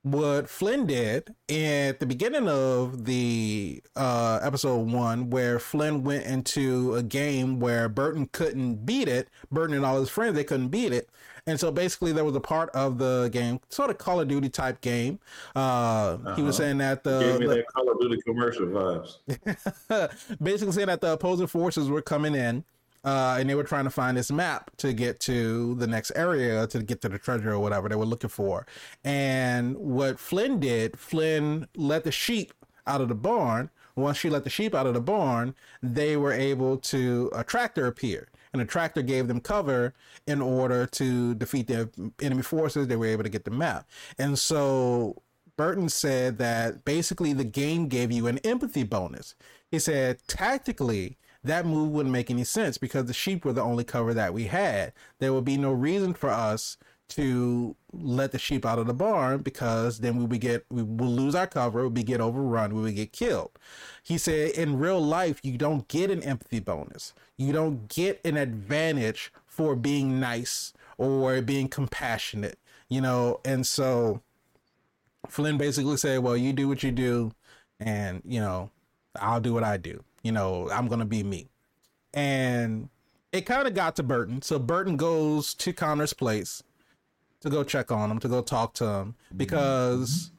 what 0.04 0.50
Flynn 0.50 0.84
did 0.86 1.34
at 1.48 1.98
the 1.98 2.04
beginning 2.06 2.46
of 2.46 3.06
the 3.06 3.82
uh, 3.96 4.38
episode 4.42 4.90
one, 4.92 5.30
where 5.30 5.58
Flynn 5.58 6.04
went 6.04 6.26
into 6.26 6.94
a 6.94 7.02
game 7.02 7.58
where 7.58 7.88
Burton 7.88 8.28
couldn't 8.32 8.84
beat 8.84 9.08
it. 9.08 9.28
Burton 9.50 9.74
and 9.74 9.84
all 9.84 9.98
his 9.98 10.10
friends 10.10 10.34
they 10.36 10.44
couldn't 10.44 10.68
beat 10.68 10.92
it, 10.92 11.08
and 11.46 11.58
so 11.58 11.70
basically 11.72 12.12
there 12.12 12.24
was 12.24 12.36
a 12.36 12.40
part 12.40 12.68
of 12.70 12.98
the 12.98 13.30
game, 13.32 13.58
sort 13.70 13.88
of 13.88 13.96
Call 13.96 14.20
of 14.20 14.28
Duty 14.28 14.50
type 14.50 14.82
game. 14.82 15.18
Uh, 15.56 16.18
He 16.34 16.42
was 16.42 16.60
Uh-huh. 16.60 16.66
saying 16.66 16.78
that 16.78 17.02
the, 17.02 17.20
Gave 17.20 17.40
me 17.40 17.46
the- 17.46 17.54
that 17.56 17.66
Call 17.72 17.90
of 17.90 17.98
Duty 17.98 18.20
commercial 18.26 18.66
vibes. 18.66 19.18
basically 20.42 20.72
saying 20.72 20.88
that 20.88 21.00
the 21.00 21.12
opposing 21.12 21.46
forces 21.46 21.88
were 21.88 22.02
coming 22.02 22.34
in 22.34 22.62
uh, 23.04 23.36
and 23.38 23.48
they 23.48 23.54
were 23.54 23.64
trying 23.64 23.84
to 23.84 23.90
find 23.90 24.16
this 24.16 24.32
map 24.32 24.70
to 24.78 24.92
get 24.92 25.20
to 25.20 25.74
the 25.74 25.86
next 25.86 26.12
area 26.14 26.66
to 26.66 26.82
get 26.82 27.00
to 27.02 27.08
the 27.08 27.18
treasure 27.18 27.52
or 27.52 27.58
whatever 27.58 27.88
they 27.88 27.96
were 27.96 28.06
looking 28.06 28.30
for. 28.30 28.66
And 29.04 29.76
what 29.76 30.18
Flynn 30.18 30.58
did, 30.58 30.98
Flynn 30.98 31.68
let 31.76 32.04
the 32.04 32.12
sheep 32.12 32.52
out 32.86 33.00
of 33.00 33.08
the 33.08 33.14
barn. 33.14 33.70
Once 33.96 34.18
she 34.18 34.28
let 34.28 34.42
the 34.42 34.50
sheep 34.50 34.74
out 34.74 34.86
of 34.86 34.94
the 34.94 35.00
barn, 35.00 35.54
they 35.82 36.16
were 36.16 36.32
able 36.32 36.78
to 36.78 37.30
a 37.34 37.44
tractor 37.44 37.86
appear. 37.86 38.28
And 38.52 38.60
the 38.60 38.66
tractor 38.66 39.02
gave 39.02 39.28
them 39.28 39.40
cover 39.40 39.94
in 40.26 40.40
order 40.40 40.86
to 40.86 41.34
defeat 41.34 41.66
their 41.66 41.90
enemy 42.22 42.42
forces. 42.42 42.86
They 42.86 42.96
were 42.96 43.06
able 43.06 43.24
to 43.24 43.28
get 43.28 43.44
the 43.44 43.50
map. 43.50 43.88
And 44.18 44.38
so 44.38 45.22
Burton 45.56 45.88
said 45.88 46.38
that 46.38 46.84
basically 46.84 47.32
the 47.32 47.44
game 47.44 47.88
gave 47.88 48.10
you 48.10 48.26
an 48.26 48.38
empathy 48.38 48.84
bonus. 48.84 49.34
He 49.70 49.78
said 49.78 50.18
tactically 50.26 51.18
that 51.44 51.66
move 51.66 51.90
wouldn't 51.90 52.12
make 52.12 52.30
any 52.30 52.44
sense 52.44 52.78
because 52.78 53.04
the 53.06 53.12
sheep 53.12 53.44
were 53.44 53.52
the 53.52 53.62
only 53.62 53.84
cover 53.84 54.14
that 54.14 54.34
we 54.34 54.44
had. 54.44 54.92
There 55.18 55.32
would 55.32 55.44
be 55.44 55.56
no 55.56 55.72
reason 55.72 56.14
for 56.14 56.30
us 56.30 56.76
to 57.06 57.76
let 57.92 58.32
the 58.32 58.38
sheep 58.38 58.64
out 58.64 58.78
of 58.78 58.86
the 58.86 58.94
barn 58.94 59.42
because 59.42 59.98
then 60.00 60.16
we 60.16 60.24
would 60.24 60.40
get 60.40 60.64
we 60.70 60.82
will 60.82 61.10
lose 61.10 61.34
our 61.34 61.46
cover, 61.46 61.82
we 61.82 62.00
would 62.00 62.06
get 62.06 62.20
overrun, 62.20 62.74
we 62.74 62.82
would 62.82 62.96
get 62.96 63.12
killed. 63.12 63.50
He 64.02 64.16
said 64.16 64.52
in 64.52 64.78
real 64.78 65.00
life 65.00 65.38
you 65.42 65.58
don't 65.58 65.86
get 65.88 66.10
an 66.10 66.22
empathy 66.22 66.60
bonus. 66.60 67.12
You 67.36 67.52
don't 67.52 67.88
get 67.88 68.20
an 68.24 68.36
advantage 68.36 69.32
for 69.46 69.76
being 69.76 70.18
nice 70.18 70.72
or 70.96 71.42
being 71.42 71.68
compassionate, 71.68 72.58
you 72.88 73.00
know, 73.00 73.40
and 73.44 73.66
so 73.66 74.22
Flynn 75.28 75.58
basically 75.58 75.96
said, 75.96 76.22
"Well, 76.22 76.36
you 76.36 76.52
do 76.52 76.68
what 76.68 76.82
you 76.82 76.92
do, 76.92 77.32
and 77.80 78.22
you 78.24 78.40
know, 78.40 78.70
I'll 79.20 79.40
do 79.40 79.52
what 79.52 79.64
I 79.64 79.76
do. 79.76 80.02
You 80.24 80.32
know, 80.32 80.68
I'm 80.70 80.88
gonna 80.88 81.04
be 81.04 81.22
me." 81.22 81.48
And 82.12 82.88
it 83.30 83.42
kind 83.42 83.68
of 83.68 83.74
got 83.74 83.94
to 83.96 84.02
Burton, 84.02 84.42
so 84.42 84.58
Burton 84.58 84.96
goes 84.96 85.54
to 85.54 85.72
Connor's 85.72 86.12
place 86.12 86.62
to 87.40 87.50
go 87.50 87.62
check 87.62 87.92
on 87.92 88.10
him, 88.10 88.18
to 88.20 88.28
go 88.28 88.40
talk 88.42 88.74
to 88.74 88.86
him, 88.86 89.14
because 89.36 90.30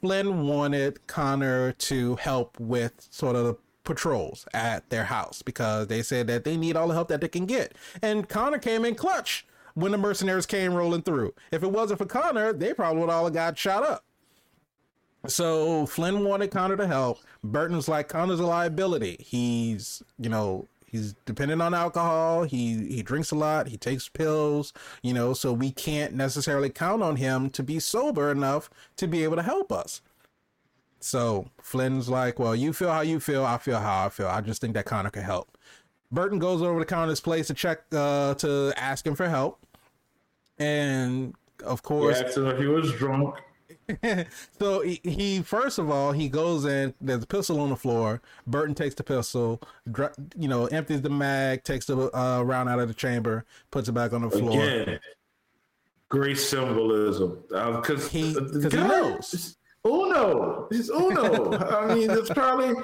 Flynn 0.00 0.46
wanted 0.46 1.06
Connor 1.06 1.72
to 1.72 2.16
help 2.16 2.60
with 2.60 3.08
sort 3.10 3.36
of 3.36 3.44
the 3.44 3.56
patrols 3.84 4.46
at 4.52 4.88
their 4.90 5.04
house 5.04 5.40
because 5.40 5.86
they 5.86 6.02
said 6.02 6.26
that 6.26 6.44
they 6.44 6.56
need 6.56 6.76
all 6.76 6.88
the 6.88 6.94
help 6.94 7.08
that 7.08 7.20
they 7.22 7.28
can 7.28 7.46
get, 7.46 7.74
and 8.02 8.28
Connor 8.28 8.58
came 8.58 8.84
in 8.84 8.94
clutch 8.94 9.46
when 9.74 9.92
the 9.92 9.98
mercenaries 9.98 10.44
came 10.44 10.74
rolling 10.74 11.02
through. 11.02 11.32
If 11.50 11.62
it 11.62 11.72
wasn't 11.72 11.98
for 11.98 12.06
Connor, 12.06 12.52
they 12.52 12.74
probably 12.74 13.00
would 13.00 13.10
all 13.10 13.24
have 13.24 13.32
got 13.32 13.56
shot 13.56 13.82
up. 13.82 14.04
So 15.26 15.86
Flynn 15.86 16.24
wanted 16.24 16.50
Connor 16.50 16.76
to 16.76 16.86
help. 16.86 17.18
Burton's 17.42 17.88
like 17.88 18.08
Connor's 18.08 18.40
a 18.40 18.46
liability. 18.46 19.16
He's, 19.20 20.02
you 20.18 20.30
know, 20.30 20.68
he's 20.86 21.14
dependent 21.26 21.60
on 21.60 21.74
alcohol. 21.74 22.44
He 22.44 22.86
he 22.88 23.02
drinks 23.02 23.30
a 23.30 23.34
lot. 23.34 23.68
He 23.68 23.76
takes 23.76 24.08
pills. 24.08 24.72
You 25.02 25.12
know, 25.12 25.34
so 25.34 25.52
we 25.52 25.70
can't 25.72 26.14
necessarily 26.14 26.70
count 26.70 27.02
on 27.02 27.16
him 27.16 27.50
to 27.50 27.62
be 27.62 27.78
sober 27.80 28.30
enough 28.30 28.70
to 28.96 29.06
be 29.08 29.24
able 29.24 29.36
to 29.36 29.42
help 29.42 29.72
us. 29.72 30.00
So 31.00 31.50
Flynn's 31.60 32.08
like, 32.08 32.38
well, 32.38 32.56
you 32.56 32.72
feel 32.72 32.90
how 32.92 33.00
you 33.02 33.20
feel. 33.20 33.44
I 33.44 33.58
feel 33.58 33.78
how 33.80 34.06
I 34.06 34.08
feel. 34.08 34.28
I 34.28 34.40
just 34.40 34.60
think 34.60 34.74
that 34.74 34.84
Connor 34.86 35.10
can 35.10 35.22
help. 35.22 35.56
Burton 36.10 36.38
goes 36.38 36.62
over 36.62 36.78
to 36.80 36.86
Connor's 36.86 37.20
place 37.20 37.48
to 37.48 37.54
check 37.54 37.80
uh, 37.92 38.34
to 38.34 38.72
ask 38.76 39.06
him 39.06 39.14
for 39.14 39.28
help. 39.28 39.58
and 40.58 41.34
of 41.64 41.82
course, 41.82 42.20
him 42.20 42.46
if 42.46 42.58
he 42.58 42.66
was 42.66 42.92
drunk. 42.94 43.34
so 44.58 44.80
he, 44.82 45.00
he 45.02 45.42
first 45.42 45.78
of 45.78 45.90
all 45.90 46.12
he 46.12 46.28
goes 46.28 46.64
in. 46.64 46.94
There's 47.00 47.22
a 47.22 47.26
pistol 47.26 47.60
on 47.60 47.70
the 47.70 47.76
floor. 47.76 48.20
Burton 48.46 48.74
takes 48.74 48.94
the 48.94 49.04
pistol, 49.04 49.60
dr- 49.90 50.14
you 50.36 50.48
know, 50.48 50.66
empties 50.66 51.02
the 51.02 51.10
mag, 51.10 51.64
takes 51.64 51.86
the 51.86 52.14
uh, 52.16 52.42
round 52.42 52.68
out 52.68 52.78
of 52.80 52.88
the 52.88 52.94
chamber, 52.94 53.44
puts 53.70 53.88
it 53.88 53.92
back 53.92 54.12
on 54.12 54.22
the 54.22 54.30
floor. 54.30 54.52
Again, 54.52 55.00
great 56.08 56.38
symbolism. 56.38 57.42
Because 57.48 58.08
He- 58.10 58.34
'cause 58.34 58.72
he 58.72 58.78
knows. 58.78 59.56
Uno. 59.86 60.68
It's 60.70 60.90
Uno. 60.90 61.52
I 61.80 61.94
mean, 61.94 62.10
it's 62.10 62.30
probably 62.30 62.74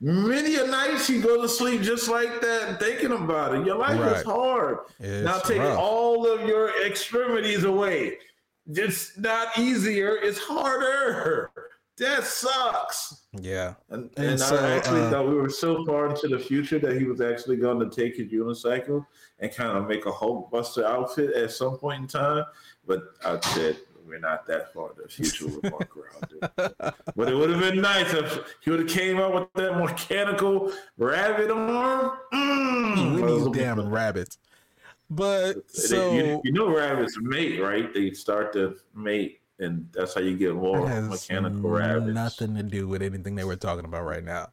many 0.00 0.56
a 0.56 0.66
night 0.66 1.08
you 1.08 1.20
go 1.22 1.40
to 1.42 1.48
sleep 1.48 1.80
just 1.80 2.08
like 2.08 2.40
that, 2.40 2.78
thinking 2.78 3.12
about 3.12 3.54
it. 3.54 3.66
Your 3.66 3.76
life 3.78 3.98
Right. 3.98 4.16
is 4.18 4.22
hard. 4.22 4.78
It's 5.00 5.24
now 5.24 5.38
take 5.38 5.58
rough. 5.60 5.78
all 5.78 6.26
of 6.26 6.46
your 6.46 6.70
extremities 6.84 7.64
away. 7.64 8.18
It's 8.66 9.16
not 9.18 9.58
easier. 9.58 10.16
It's 10.16 10.38
harder. 10.38 11.50
That 11.98 12.24
sucks. 12.24 13.26
Yeah, 13.38 13.74
And, 13.90 14.10
And 14.16 14.30
and, 14.30 14.40
so, 14.40 14.56
I 14.56 14.72
actually 14.72 15.02
uh, 15.02 15.10
thought 15.10 15.28
we 15.28 15.34
were 15.34 15.50
so 15.50 15.84
far 15.84 16.08
into 16.08 16.26
the 16.26 16.38
future 16.38 16.78
that 16.78 16.96
he 16.96 17.04
was 17.04 17.20
actually 17.20 17.56
going 17.56 17.78
to 17.78 17.94
take 17.94 18.16
his 18.16 18.32
unicycle 18.32 19.06
and 19.40 19.52
kind 19.54 19.76
of 19.76 19.86
make 19.86 20.06
a 20.06 20.10
Hulkbuster 20.10 20.84
outfit 20.84 21.34
at 21.34 21.50
some 21.50 21.76
point 21.76 22.02
in 22.02 22.08
time. 22.08 22.44
But 22.86 23.02
I 23.24 23.38
said 23.40 23.76
we're 24.06 24.18
not 24.18 24.46
that 24.46 24.72
far 24.72 24.90
in 24.90 25.02
the 25.02 25.08
future 25.08 25.46
with 25.46 25.70
Mark 25.70 25.90
Rounder. 25.94 26.74
but 27.16 27.28
it 27.28 27.34
would 27.34 27.50
have 27.50 27.60
been 27.60 27.80
nice 27.80 28.12
if 28.12 28.56
he 28.60 28.70
would 28.70 28.80
have 28.80 28.88
came 28.88 29.18
up 29.18 29.32
with 29.32 29.52
that 29.54 29.78
mechanical 29.78 30.72
rabbit 30.98 31.50
arm. 31.50 32.18
Mm, 32.32 33.14
we 33.14 33.22
need 33.22 33.52
damn 33.54 33.88
rabbits. 33.88 34.38
But 35.14 35.70
so 35.70 36.14
you, 36.14 36.40
you 36.42 36.52
know 36.52 36.74
rabbits 36.74 37.18
mate, 37.20 37.60
right? 37.60 37.92
They 37.92 38.12
start 38.12 38.54
to 38.54 38.76
mate, 38.94 39.40
and 39.58 39.86
that's 39.92 40.14
how 40.14 40.22
you 40.22 40.38
get 40.38 40.54
more 40.54 40.86
mechanical 41.02 41.68
rabbits. 41.68 42.14
nothing 42.14 42.54
to 42.54 42.62
do 42.62 42.88
with 42.88 43.02
anything 43.02 43.34
they 43.34 43.44
we're 43.44 43.56
talking 43.56 43.84
about 43.84 44.04
right 44.04 44.24
now. 44.24 44.48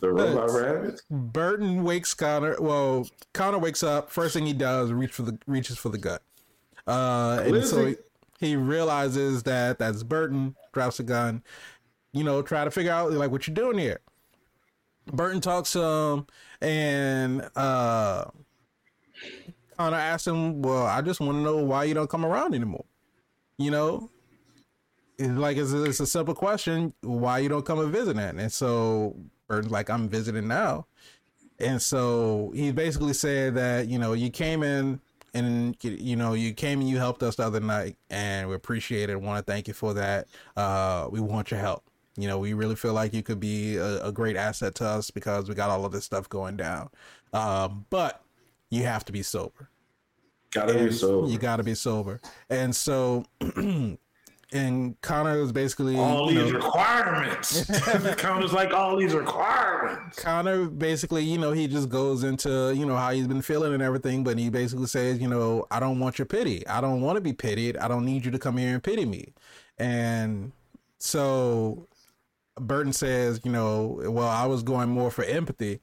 The 0.00 0.12
robot 0.12 0.50
rabbits. 0.50 1.02
Burton 1.10 1.84
wakes 1.84 2.12
Connor. 2.12 2.60
Well, 2.60 3.08
Connor 3.32 3.58
wakes 3.58 3.82
up. 3.82 4.10
First 4.10 4.34
thing 4.34 4.44
he 4.44 4.52
does, 4.52 4.92
reach 4.92 5.12
for 5.12 5.22
the 5.22 5.38
reaches 5.46 5.78
for 5.78 5.88
the 5.88 5.98
gun. 5.98 6.18
Uh, 6.86 7.42
and 7.46 7.64
so 7.64 7.86
he, 7.86 7.96
he 8.40 8.56
realizes 8.56 9.42
that 9.44 9.78
that's 9.78 10.02
Burton. 10.02 10.54
Drops 10.74 10.98
the 10.98 11.02
gun. 11.02 11.42
You 12.12 12.24
know, 12.24 12.42
try 12.42 12.64
to 12.64 12.70
figure 12.70 12.92
out 12.92 13.10
like 13.12 13.30
what 13.30 13.46
you're 13.46 13.54
doing 13.54 13.78
here. 13.78 14.00
Burton 15.06 15.40
talks 15.40 15.72
to 15.72 15.82
him, 15.82 16.26
and 16.60 17.48
uh, 17.56 18.26
Connor 19.78 19.96
asked 19.96 20.26
him, 20.26 20.62
"Well, 20.62 20.86
I 20.86 21.00
just 21.02 21.20
want 21.20 21.38
to 21.38 21.42
know 21.42 21.58
why 21.58 21.84
you 21.84 21.94
don't 21.94 22.10
come 22.10 22.24
around 22.24 22.54
anymore." 22.54 22.84
You 23.58 23.70
know, 23.70 24.10
it's 25.18 25.32
like 25.32 25.56
it's 25.56 25.72
a, 25.72 25.84
it's 25.84 26.00
a 26.00 26.06
simple 26.06 26.34
question 26.34 26.92
why 27.02 27.38
you 27.38 27.48
don't 27.48 27.64
come 27.64 27.80
and 27.80 27.92
visit 27.92 28.16
it 28.16 28.36
and 28.36 28.52
so 28.52 29.16
Burton's 29.48 29.72
like 29.72 29.90
i'm 29.90 30.08
visiting 30.08 30.46
now. 30.48 30.86
And 31.60 31.82
so 31.82 32.52
he 32.54 32.70
basically 32.70 33.14
said 33.14 33.56
that 33.56 33.88
you 33.88 33.98
know 33.98 34.12
you 34.12 34.30
came 34.30 34.62
in 34.62 35.00
and 35.34 35.76
you 35.82 36.14
know 36.14 36.34
you 36.34 36.54
came 36.54 36.80
and 36.80 36.88
you 36.88 36.98
helped 36.98 37.22
us 37.22 37.36
the 37.36 37.44
other 37.44 37.60
night 37.60 37.96
and 38.10 38.48
we 38.48 38.54
appreciate 38.54 39.10
it 39.10 39.20
want 39.20 39.44
to 39.44 39.52
thank 39.52 39.66
you 39.66 39.74
for 39.74 39.94
that. 39.94 40.28
Uh 40.56 41.08
we 41.10 41.20
want 41.20 41.50
your 41.50 41.58
help. 41.58 41.82
You 42.16 42.28
know 42.28 42.38
we 42.38 42.52
really 42.52 42.76
feel 42.76 42.92
like 42.92 43.12
you 43.12 43.24
could 43.24 43.40
be 43.40 43.76
a, 43.76 44.06
a 44.06 44.12
great 44.12 44.36
asset 44.36 44.76
to 44.76 44.86
us 44.86 45.10
because 45.10 45.48
we 45.48 45.56
got 45.56 45.70
all 45.70 45.84
of 45.84 45.90
this 45.90 46.04
stuff 46.04 46.28
going 46.28 46.56
down. 46.56 46.90
Um 47.32 47.86
but 47.90 48.22
you 48.70 48.84
have 48.84 49.04
to 49.04 49.12
be 49.12 49.22
sober 49.22 49.68
Gotta 50.50 50.74
be 50.74 50.92
sober. 50.92 51.28
you 51.28 51.38
got 51.38 51.56
to 51.56 51.62
be 51.62 51.74
sober 51.74 52.20
and 52.48 52.74
so 52.74 53.24
and 54.52 54.98
connor 55.02 55.40
is 55.40 55.52
basically 55.52 55.96
all 55.96 56.28
these 56.28 56.36
know, 56.38 56.58
requirements. 56.58 57.66
Connor's 58.16 58.52
like 58.52 58.72
all 58.72 58.96
these 58.96 59.14
requirements. 59.14 60.18
Connor 60.18 60.66
basically, 60.66 61.22
you 61.22 61.38
know, 61.38 61.52
he 61.52 61.68
just 61.68 61.88
goes 61.88 62.24
into, 62.24 62.72
you 62.74 62.86
know, 62.86 62.96
how 62.96 63.10
he's 63.10 63.26
been 63.26 63.42
feeling 63.42 63.74
and 63.74 63.82
everything, 63.82 64.24
but 64.24 64.38
he 64.38 64.48
basically 64.48 64.86
says, 64.86 65.20
you 65.20 65.28
know, 65.28 65.66
I 65.70 65.80
don't 65.80 66.00
want 66.00 66.18
your 66.18 66.26
pity. 66.26 66.66
I 66.66 66.80
don't 66.80 67.02
want 67.02 67.16
to 67.16 67.20
be 67.20 67.34
pitied. 67.34 67.76
I 67.76 67.88
don't 67.88 68.04
need 68.04 68.24
you 68.24 68.30
to 68.30 68.38
come 68.38 68.56
here 68.56 68.72
and 68.72 68.82
pity 68.82 69.04
me. 69.04 69.34
And 69.76 70.52
so 70.98 71.86
Burton 72.58 72.94
says, 72.94 73.40
you 73.44 73.52
know, 73.52 74.00
well, 74.06 74.28
I 74.28 74.46
was 74.46 74.62
going 74.62 74.88
more 74.88 75.10
for 75.10 75.24
empathy. 75.24 75.80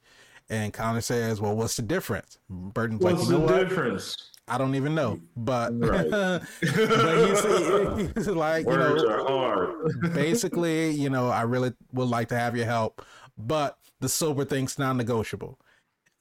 And 0.49 0.71
Connor 0.73 1.01
says, 1.01 1.41
well, 1.41 1.55
what's 1.55 1.75
the 1.75 1.81
difference? 1.81 2.37
Burton's 2.49 3.01
What's 3.01 3.19
like, 3.21 3.25
you 3.25 3.31
know 3.33 3.47
the 3.47 3.53
what? 3.53 3.69
difference? 3.69 4.31
I 4.47 4.59
don't 4.59 4.75
even 4.75 4.93
know. 4.93 5.19
But, 5.35 5.71
Right. 5.79 6.09
but 6.09 6.43
he's, 6.61 8.13
he's 8.15 8.27
like, 8.27 8.65
you 8.65 8.71
Words 8.71 9.03
know, 9.03 9.09
are 9.09 9.27
hard. 9.27 10.13
basically, 10.13 10.91
you 10.91 11.09
know, 11.09 11.29
I 11.29 11.41
really 11.43 11.73
would 11.93 12.09
like 12.09 12.27
to 12.29 12.37
have 12.37 12.55
your 12.55 12.67
help, 12.67 13.01
but 13.37 13.77
the 14.01 14.09
sober 14.09 14.45
thing's 14.45 14.77
non-negotiable. 14.77 15.57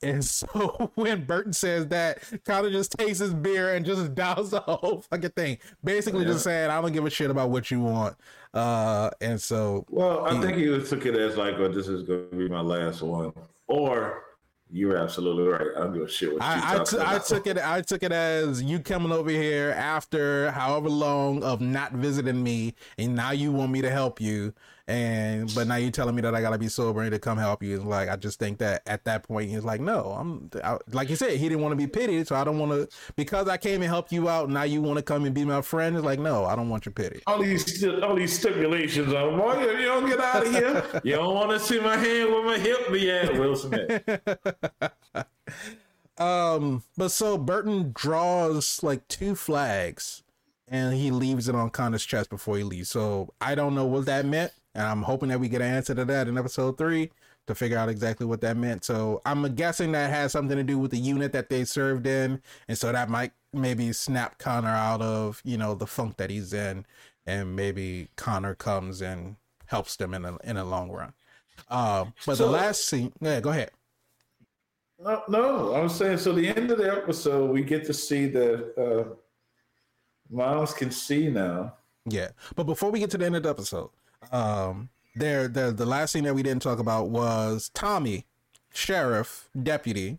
And 0.03 0.25
so 0.25 0.91
when 0.95 1.25
Burton 1.25 1.53
says 1.53 1.89
that, 1.89 2.19
Connor 2.47 2.71
just 2.71 2.93
takes 2.93 3.19
his 3.19 3.35
beer 3.35 3.75
and 3.75 3.85
just 3.85 4.15
downs 4.15 4.51
the 4.51 4.61
whole 4.61 5.03
fucking 5.11 5.31
thing. 5.31 5.59
Basically, 5.83 6.25
just 6.25 6.45
saying, 6.45 6.71
I 6.71 6.81
don't 6.81 6.93
give 6.93 7.05
a 7.05 7.11
shit 7.11 7.31
about 7.31 7.51
what 7.51 7.71
you 7.71 7.81
want. 7.81 8.17
Uh, 8.55 9.11
and 9.21 9.41
so, 9.41 9.85
Well, 9.91 10.25
I 10.25 10.41
think 10.41 10.57
he 10.57 10.65
took 10.83 11.05
it 11.07 11.15
as 11.17 11.37
like, 11.37 11.55
oh, 11.59 11.69
this 11.73 11.89
is 11.89 12.03
going 12.05 12.31
to 12.31 12.37
be 12.37 12.49
my 12.49 12.61
last 12.61 13.03
one. 13.03 13.33
Or 13.67 14.23
you're 14.71 14.97
absolutely 14.97 15.45
right. 15.45 15.69
I 15.77 15.81
don't 15.81 15.93
give 15.93 16.03
a 16.03 16.09
shit 16.09 16.33
what 16.33 16.43
you 16.43 16.47
I, 16.47 16.81
I, 16.81 16.85
t- 16.85 16.97
I 17.01 17.19
took 17.19 17.47
it. 17.47 17.59
I 17.59 17.81
took 17.81 18.03
it 18.03 18.13
as 18.13 18.63
you 18.63 18.81
coming 18.81 19.13
over 19.13 19.31
here 19.31 19.71
after 19.71 20.51
however 20.51 20.89
long 20.89 21.43
of 21.43 21.61
not 21.61 21.93
visiting 21.93 22.43
me, 22.43 22.75
and 22.99 23.15
now 23.15 23.31
you 23.31 23.53
want 23.53 23.73
me 23.73 23.83
to 23.83 23.91
help 23.91 24.21
you, 24.21 24.53
and 24.87 25.53
but 25.55 25.67
now 25.67 25.77
you're 25.77 25.91
telling 25.91 26.15
me 26.15 26.21
that 26.23 26.35
I 26.35 26.43
gotta 26.43 26.59
be 26.59 26.69
sober 26.69 27.03
and 27.03 27.11
to 27.13 27.19
come 27.19 27.39
help 27.39 27.63
you. 27.63 27.77
It's 27.77 27.85
like 27.85 28.09
I 28.09 28.17
just 28.17 28.39
think 28.39 28.59
that 28.59 28.83
at 28.87 29.05
that 29.05 29.23
point 29.23 29.51
he's 29.51 29.65
like, 29.65 29.81
no, 29.81 30.15
I'm 30.19 30.51
I, 30.63 30.79
like 30.93 31.09
you 31.09 31.17
said, 31.17 31.39
he 31.39 31.49
didn't 31.49 31.63
want 31.63 31.73
to 31.73 31.77
be 31.77 31.87
pitied, 31.87 32.29
so 32.29 32.37
I 32.37 32.45
don't 32.45 32.59
want 32.59 32.73
to 32.73 32.89
because 33.17 33.49
I 33.49 33.57
came 33.57 33.81
and 33.83 33.91
helped 33.91 34.13
you 34.13 34.29
out. 34.29 34.51
Now 34.51 34.65
you 34.65 34.83
want 34.83 34.99
to 34.99 35.03
come 35.03 35.25
and 35.25 35.35
be 35.35 35.45
my 35.45 35.63
friend? 35.63 35.97
It's 35.97 36.05
like, 36.05 36.19
no, 36.19 36.45
I 36.45 36.55
don't 36.55 36.69
want 36.69 36.85
your 36.85 36.93
pity. 36.93 37.23
all 37.27 37.43
these 37.43 37.85
all 37.85 38.15
these 38.15 38.39
stipulations 38.39 39.13
on 39.13 39.39
boy, 39.39 39.61
you 39.63 39.79
you 39.79 39.87
don't 39.87 40.07
get 40.07 40.21
out 40.21 40.47
of 40.47 40.53
here. 40.53 40.83
You 41.05 41.17
don't 41.17 41.35
want 41.35 41.51
to 41.51 41.59
see 41.59 41.81
my 41.81 41.97
hand 41.97 42.31
where 42.31 42.45
my 42.45 42.59
hip 42.59 42.91
be 42.93 43.11
at, 43.11 43.35
Will 43.39 43.57
Smith. 43.57 44.03
Um, 46.17 46.85
but 46.97 47.11
so 47.11 47.37
Burton 47.37 47.93
draws 47.95 48.83
like 48.83 49.09
two 49.09 49.35
flags 49.35 50.23
and 50.69 50.95
he 50.95 51.11
leaves 51.11 51.49
it 51.49 51.55
on 51.55 51.71
Connor's 51.71 52.05
chest 52.05 52.31
before 52.31 52.57
he 52.57 52.63
leaves. 52.63 52.91
So 52.91 53.35
I 53.41 53.55
don't 53.55 53.75
know 53.75 53.85
what 53.85 54.07
that 54.07 54.25
meant, 54.25 54.53
and 54.75 54.87
I'm 54.87 55.03
hoping 55.03 55.29
that 55.29 55.41
we 55.41 55.49
get 55.49 55.63
an 55.63 55.75
answer 55.75 55.95
to 55.95 56.05
that 56.05 56.29
in 56.29 56.39
episode 56.39 56.79
three 56.79 57.11
to 57.47 57.55
figure 57.55 57.79
out 57.79 57.89
exactly 57.89 58.27
what 58.27 58.41
that 58.41 58.57
meant. 58.57 58.85
So 58.85 59.21
I'm 59.27 59.55
guessing 59.55 59.93
that 59.93 60.11
has 60.11 60.33
something 60.33 60.57
to 60.57 60.65
do 60.65 60.79
with 60.79 60.91
the 60.91 60.99
unit 60.99 61.33
that 61.33 61.49
they 61.49 61.65
served 61.65 62.07
in, 62.07 62.41
and 62.69 62.77
so 62.77 62.93
that 62.93 63.09
might 63.09 63.33
maybe 63.53 63.93
snap 63.93 64.39
Connor 64.39 64.69
out 64.69 65.03
of 65.03 65.41
you 65.45 65.57
know 65.57 65.75
the 65.75 65.87
funk 65.87 66.17
that 66.17 66.31
he's 66.31 66.53
in, 66.53 66.87
and 67.27 67.55
maybe 67.55 68.09
Connor 68.17 68.55
comes 68.55 69.01
and 69.01 69.37
helps 69.67 69.97
them 69.97 70.15
in 70.15 70.25
a 70.25 70.37
in 70.45 70.57
a 70.57 70.65
long 70.65 70.91
run. 70.91 71.13
Uh, 71.69 72.07
but 72.27 72.39
the 72.39 72.47
last 72.47 72.89
scene, 72.89 73.13
yeah, 73.21 73.41
go 73.41 73.51
ahead. 73.51 73.71
No, 74.99 75.23
no, 75.29 75.75
I 75.75 75.81
was 75.83 75.95
saying. 75.95 76.19
So 76.19 76.33
the 76.33 76.49
end 76.49 76.71
of 76.71 76.79
the 76.79 76.91
episode, 76.91 77.51
we 77.51 77.63
get 77.63 77.85
to 77.87 77.93
see 77.95 78.27
that 78.27 78.75
uh, 78.79 79.15
moms 80.31 80.73
can 80.73 80.91
see 80.91 81.29
now. 81.29 81.75
Yeah, 82.07 82.29
but 82.55 82.65
before 82.65 82.91
we 82.91 83.01
get 83.01 83.11
to 83.11 83.19
the 83.19 83.27
end 83.27 83.37
of 83.37 83.43
the 83.43 83.51
episode, 83.51 83.91
um, 84.33 84.89
there, 85.15 85.49
the 85.49 85.71
the 85.73 85.87
last 85.87 86.13
thing 86.13 86.25
that 86.25 86.35
we 86.35 86.43
didn't 86.43 86.63
talk 86.63 86.79
about 86.79 87.11
was 87.11 87.71
Tommy, 87.75 88.27
sheriff 88.73 89.49
deputy. 89.61 90.19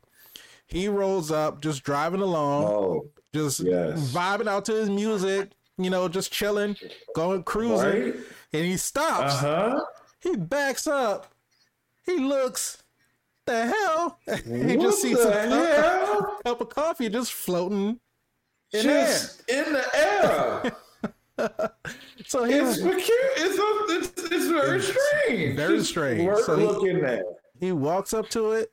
He 0.68 0.88
rolls 0.88 1.32
up, 1.32 1.62
just 1.62 1.84
driving 1.84 2.22
along, 2.22 2.64
Oh, 2.66 3.10
just 3.34 3.60
yes. 3.60 4.12
vibing 4.12 4.48
out 4.48 4.66
to 4.66 4.74
his 4.74 4.90
music, 4.90 5.52
you 5.78 5.90
know, 5.90 6.08
just 6.08 6.32
chilling, 6.32 6.76
going 7.16 7.44
cruising, 7.44 7.86
right. 7.88 8.16
and 8.54 8.66
he 8.66 8.78
stops. 8.78 9.34
Uh 9.44 9.72
huh. 9.76 9.82
He 10.22 10.36
backs 10.36 10.88
up. 10.88 11.34
He 12.06 12.18
looks. 12.18 12.82
The 13.46 13.68
hell! 13.68 14.18
he 14.68 14.76
just 14.76 15.04
sees 15.04 15.20
a 15.20 15.32
cup, 15.32 16.44
cup 16.44 16.62
of 16.62 16.70
coffee 16.70 17.10
just 17.10 17.32
floating 17.32 18.00
in 18.74 18.82
Just 18.82 19.48
in 19.48 19.72
the 19.72 19.86
air. 19.96 20.72
So 21.38 22.44
It's 22.46 22.78
peculiar. 22.78 23.32
It's, 23.38 23.58
a, 23.60 23.96
it's 23.98 24.32
it's 24.32 24.48
very 24.48 24.82
strange. 24.82 25.56
very 25.58 25.84
strange. 25.84 26.24
Worth 26.24 26.46
So 26.46 26.58
he- 26.58 26.66
looking 26.66 27.04
at. 27.04 27.24
he 27.60 27.72
walks 27.72 28.14
up 28.14 28.30
to 28.30 28.52
it, 28.54 28.72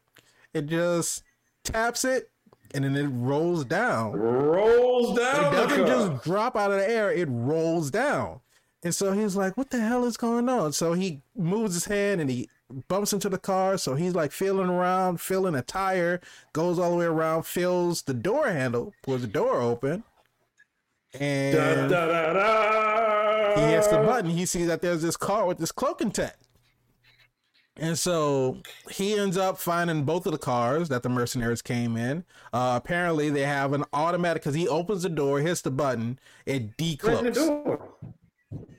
it 0.55 0.67
just 0.67 1.23
taps 1.65 2.05
it, 2.05 2.31
and 2.75 2.85
then 2.85 2.97
it 2.97 3.09
rolls 3.09 3.65
down. 3.65 4.13
Rolls 4.13 5.19
It 5.19 5.21
down 5.23 5.53
the 5.55 5.67
doesn't 5.67 5.87
just 5.87 6.25
drop 6.25 6.57
out 6.57 6.71
of 6.71 6.79
the 6.79 6.89
air, 6.89 7.11
it 7.13 7.29
rolls 7.31 7.91
down. 7.91 8.41
And 8.85 8.95
so 8.95 9.13
he's 9.13 9.37
like, 9.37 9.57
What 9.57 9.71
the 9.71 9.81
hell 9.81 10.05
is 10.05 10.17
going 10.17 10.49
on? 10.49 10.73
So 10.73 10.93
he 10.95 11.23
moves 11.37 11.75
his 11.75 11.85
hand 11.87 12.21
and 12.21 12.29
he 12.31 12.49
bumps 12.89 13.13
into 13.13 13.29
the 13.29 13.39
car. 13.39 13.77
So 13.79 13.95
he's 13.95 14.15
like 14.15 14.33
feeling 14.33 14.69
around, 14.69 15.21
feeling 15.21 15.55
a 15.55 15.63
tire, 15.63 16.21
goes 16.53 16.79
all 16.79 16.91
the 16.93 16.97
way 16.97 17.05
around, 17.05 17.45
feels 17.45 18.03
the 18.03 18.15
door 18.15 18.49
handle, 18.49 18.93
pulls 19.03 19.21
the 19.21 19.27
door 19.29 19.61
open. 19.61 20.03
And 21.19 21.91
Da, 21.91 22.07
da, 22.07 22.33
da, 22.33 23.55
he 23.67 23.73
hits 23.73 23.89
the 23.89 23.99
button. 23.99 24.31
He 24.31 24.47
sees 24.47 24.67
that 24.67 24.81
there's 24.81 25.03
this 25.03 25.17
car 25.17 25.47
with 25.47 25.59
this 25.59 25.73
cloaking 25.73 26.11
tech. 26.13 26.37
And 27.79 27.99
so 27.99 28.59
he 28.91 29.19
ends 29.19 29.37
up 29.39 29.57
finding 29.59 30.05
both 30.05 30.27
of 30.27 30.33
the 30.33 30.39
cars 30.39 30.89
that 30.91 31.03
the 31.03 31.09
mercenaries 31.09 31.63
came 31.63 31.97
in. 31.97 32.25
Uh, 32.53 32.79
apparently, 32.83 33.31
they 33.31 33.43
have 33.43 33.73
an 33.73 33.85
automatic 33.95 34.43
because 34.43 34.55
he 34.55 34.69
opens 34.69 35.03
the 35.03 35.09
door, 35.09 35.41
hits 35.41 35.63
the 35.63 35.71
button, 35.71 36.19
it 36.45 36.53
Right 36.53 37.19
in 37.19 37.25
the 37.25 37.31
decloaks. 37.31 37.35
door. 37.35 37.89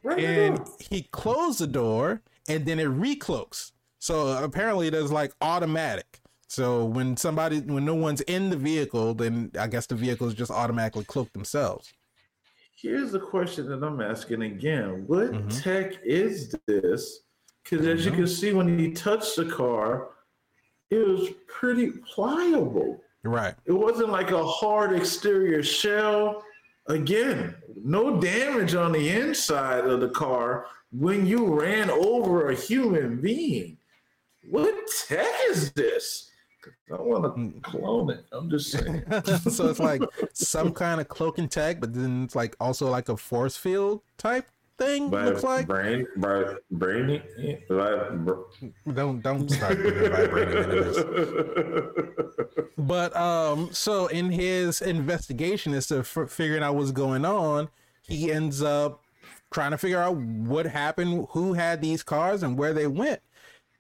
Right 0.04 0.20
in 0.20 0.24
the 0.36 0.42
And 0.42 0.58
door. 0.58 0.76
he 0.92 1.04
closed 1.12 1.60
the 1.60 1.68
door 1.68 2.22
and 2.48 2.66
then 2.66 2.80
it 2.80 2.88
recloaks. 2.88 3.72
So 4.00 4.44
apparently, 4.44 4.90
there's 4.90 5.12
like 5.12 5.34
automatic. 5.42 6.20
So 6.48 6.86
when 6.86 7.18
somebody, 7.18 7.62
when 7.62 7.86
no 7.86 7.96
one's 7.96 8.22
in 8.22 8.52
the 8.52 8.58
vehicle, 8.58 9.16
then 9.16 9.52
I 9.60 9.66
guess 9.66 9.88
the 9.88 9.96
vehicles 9.96 10.36
just 10.36 10.52
automatically 10.52 11.04
cloak 11.06 11.34
themselves. 11.34 11.92
Here's 12.84 13.14
the 13.14 13.20
question 13.20 13.70
that 13.70 13.82
I'm 13.82 14.02
asking 14.02 14.42
again. 14.42 15.08
What 15.08 15.32
Mhm. 15.32 15.64
tech 15.64 16.02
is 16.04 16.54
this? 16.68 17.22
Because 17.64 17.88
as 17.88 18.06
you 18.06 18.12
can 18.12 18.28
see, 18.28 18.52
when 18.52 18.78
he 18.78 18.92
touched 18.92 19.38
the 19.38 19.46
car, 19.46 20.10
it 20.90 21.08
was 21.08 21.30
pretty 21.48 21.92
pliable. 22.14 23.02
Right. 23.24 23.56
It 23.64 23.72
wasn't 23.72 24.10
like 24.10 24.32
a 24.32 24.46
hard 24.46 24.92
exterior 24.92 25.64
shell. 25.64 26.44
Again, 26.88 27.56
no 27.86 28.20
damage 28.20 28.76
on 28.76 28.92
the 28.92 29.08
inside 29.08 29.86
of 29.86 30.02
the 30.02 30.10
car 30.10 30.66
when 30.92 31.26
you 31.26 31.58
ran 31.58 31.90
over 31.90 32.50
a 32.50 32.54
human 32.56 33.22
being. 33.22 33.78
What 34.50 34.76
tech 35.08 35.34
is 35.48 35.72
this? 35.72 36.30
I 36.92 37.02
want 37.02 37.36
to 37.36 37.60
clone 37.62 38.10
it. 38.12 38.26
I'm 38.32 38.50
just 38.50 38.72
saying. 38.72 39.04
so 39.50 39.70
it's 39.70 39.80
like 39.80 40.02
some 40.34 40.72
kind 40.74 41.02
of 41.02 41.08
cloaking 41.08 41.50
tech, 41.50 41.80
but 41.80 41.94
then 41.94 42.24
it's 42.24 42.36
like 42.36 42.56
also 42.60 42.90
like 42.90 43.10
a 43.10 43.18
force 43.18 43.58
field 43.58 44.02
type 44.18 44.48
thing. 44.78 45.10
looks 45.10 45.44
like 45.44 45.68
brain, 45.68 46.08
brainy, 46.72 47.22
by, 47.70 48.08
don't 48.94 49.22
don't 49.22 49.50
start 49.50 49.78
vibrating. 49.78 50.94
But 52.78 53.16
um, 53.16 53.70
so 53.72 54.08
in 54.08 54.30
his 54.32 54.82
investigation 54.82 55.74
as 55.74 55.88
to 55.88 56.00
f- 56.00 56.30
figuring 56.30 56.64
out 56.64 56.76
what's 56.76 56.92
going 56.92 57.24
on, 57.24 57.70
he 58.02 58.32
ends 58.32 58.62
up 58.62 59.02
trying 59.52 59.72
to 59.72 59.78
figure 59.78 60.02
out 60.02 60.18
what 60.18 60.66
happened, 60.66 61.28
who 61.32 61.54
had 61.54 61.82
these 61.82 62.04
cars, 62.04 62.44
and 62.44 62.58
where 62.58 62.74
they 62.74 62.88
went. 62.88 63.22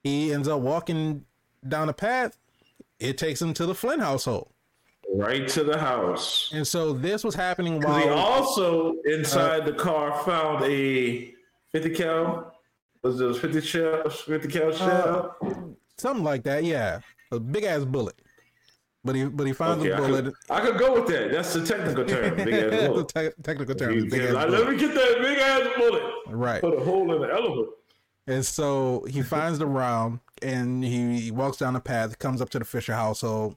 He 0.03 0.31
ends 0.33 0.47
up 0.47 0.61
walking 0.61 1.25
down 1.67 1.89
a 1.89 1.93
path. 1.93 2.37
It 3.03 3.17
takes 3.17 3.41
him 3.41 3.53
to 3.55 3.65
the 3.65 3.75
Flynn 3.75 3.99
household, 3.99 4.49
right 5.13 5.45
to 5.49 5.63
the 5.65 5.77
house. 5.77 6.49
and 6.53 6.65
so 6.65 6.93
this 6.93 7.23
was 7.23 7.35
happening 7.35 7.81
He 7.81 7.85
while 7.85 8.13
also 8.13 8.93
uh, 8.93 9.11
inside 9.13 9.65
the 9.65 9.73
car 9.73 10.23
found 10.23 10.63
a 10.63 11.33
50 11.73 11.89
cal. 11.89 12.53
Was 13.03 13.19
it 13.19 13.35
50 13.35 13.59
shell? 13.61 14.09
50 14.09 14.47
cal 14.47 14.69
uh, 14.69 14.77
shell? 14.77 15.75
something 15.97 16.23
like 16.23 16.43
that. 16.43 16.63
Yeah, 16.63 17.01
a 17.31 17.39
big 17.41 17.65
ass 17.65 17.83
bullet. 17.83 18.15
But 19.05 19.15
he 19.15 19.25
but 19.25 19.45
he 19.45 19.51
finds 19.51 19.81
Okay, 19.83 19.91
a 19.91 19.97
I 19.97 19.99
bullet. 19.99 20.23
could, 20.25 20.33
I 20.49 20.59
could 20.61 20.77
go 20.77 20.93
with 20.93 21.07
that. 21.07 21.29
That's 21.33 21.53
the 21.53 21.65
technical 21.65 22.05
term. 22.05 22.35
Big 22.37 22.53
ass 22.53 22.71
the 22.83 22.87
bullet. 22.87 23.07
te- 23.09 23.43
technical 23.43 23.75
term, 23.75 24.07
big 24.07 24.21
ass 24.21 24.31
bullet. 24.31 24.49
let 24.51 24.69
me 24.69 24.77
get 24.77 24.93
that 24.95 25.17
big 25.21 25.37
ass 25.39 25.67
bullet. 25.77 26.03
right? 26.29 26.61
Put 26.61 26.79
a 26.79 26.83
hole 26.85 27.13
in 27.13 27.21
the 27.21 27.27
elevator. 27.27 27.71
And 28.27 28.45
so 28.45 29.05
he 29.09 29.21
finds 29.21 29.59
the 29.59 29.65
round 29.65 30.19
and 30.41 30.83
he 30.83 31.29
walks 31.31 31.57
down 31.57 31.73
the 31.73 31.79
path, 31.79 32.17
comes 32.19 32.41
up 32.41 32.49
to 32.51 32.59
the 32.59 32.65
Fisher 32.65 32.93
household. 32.93 33.55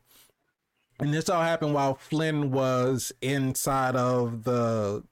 And 0.98 1.12
this 1.12 1.28
all 1.28 1.42
happened 1.42 1.74
while 1.74 1.94
Flynn 1.94 2.50
was 2.50 3.12
inside 3.20 3.96
of 3.96 4.44
the 4.44 5.04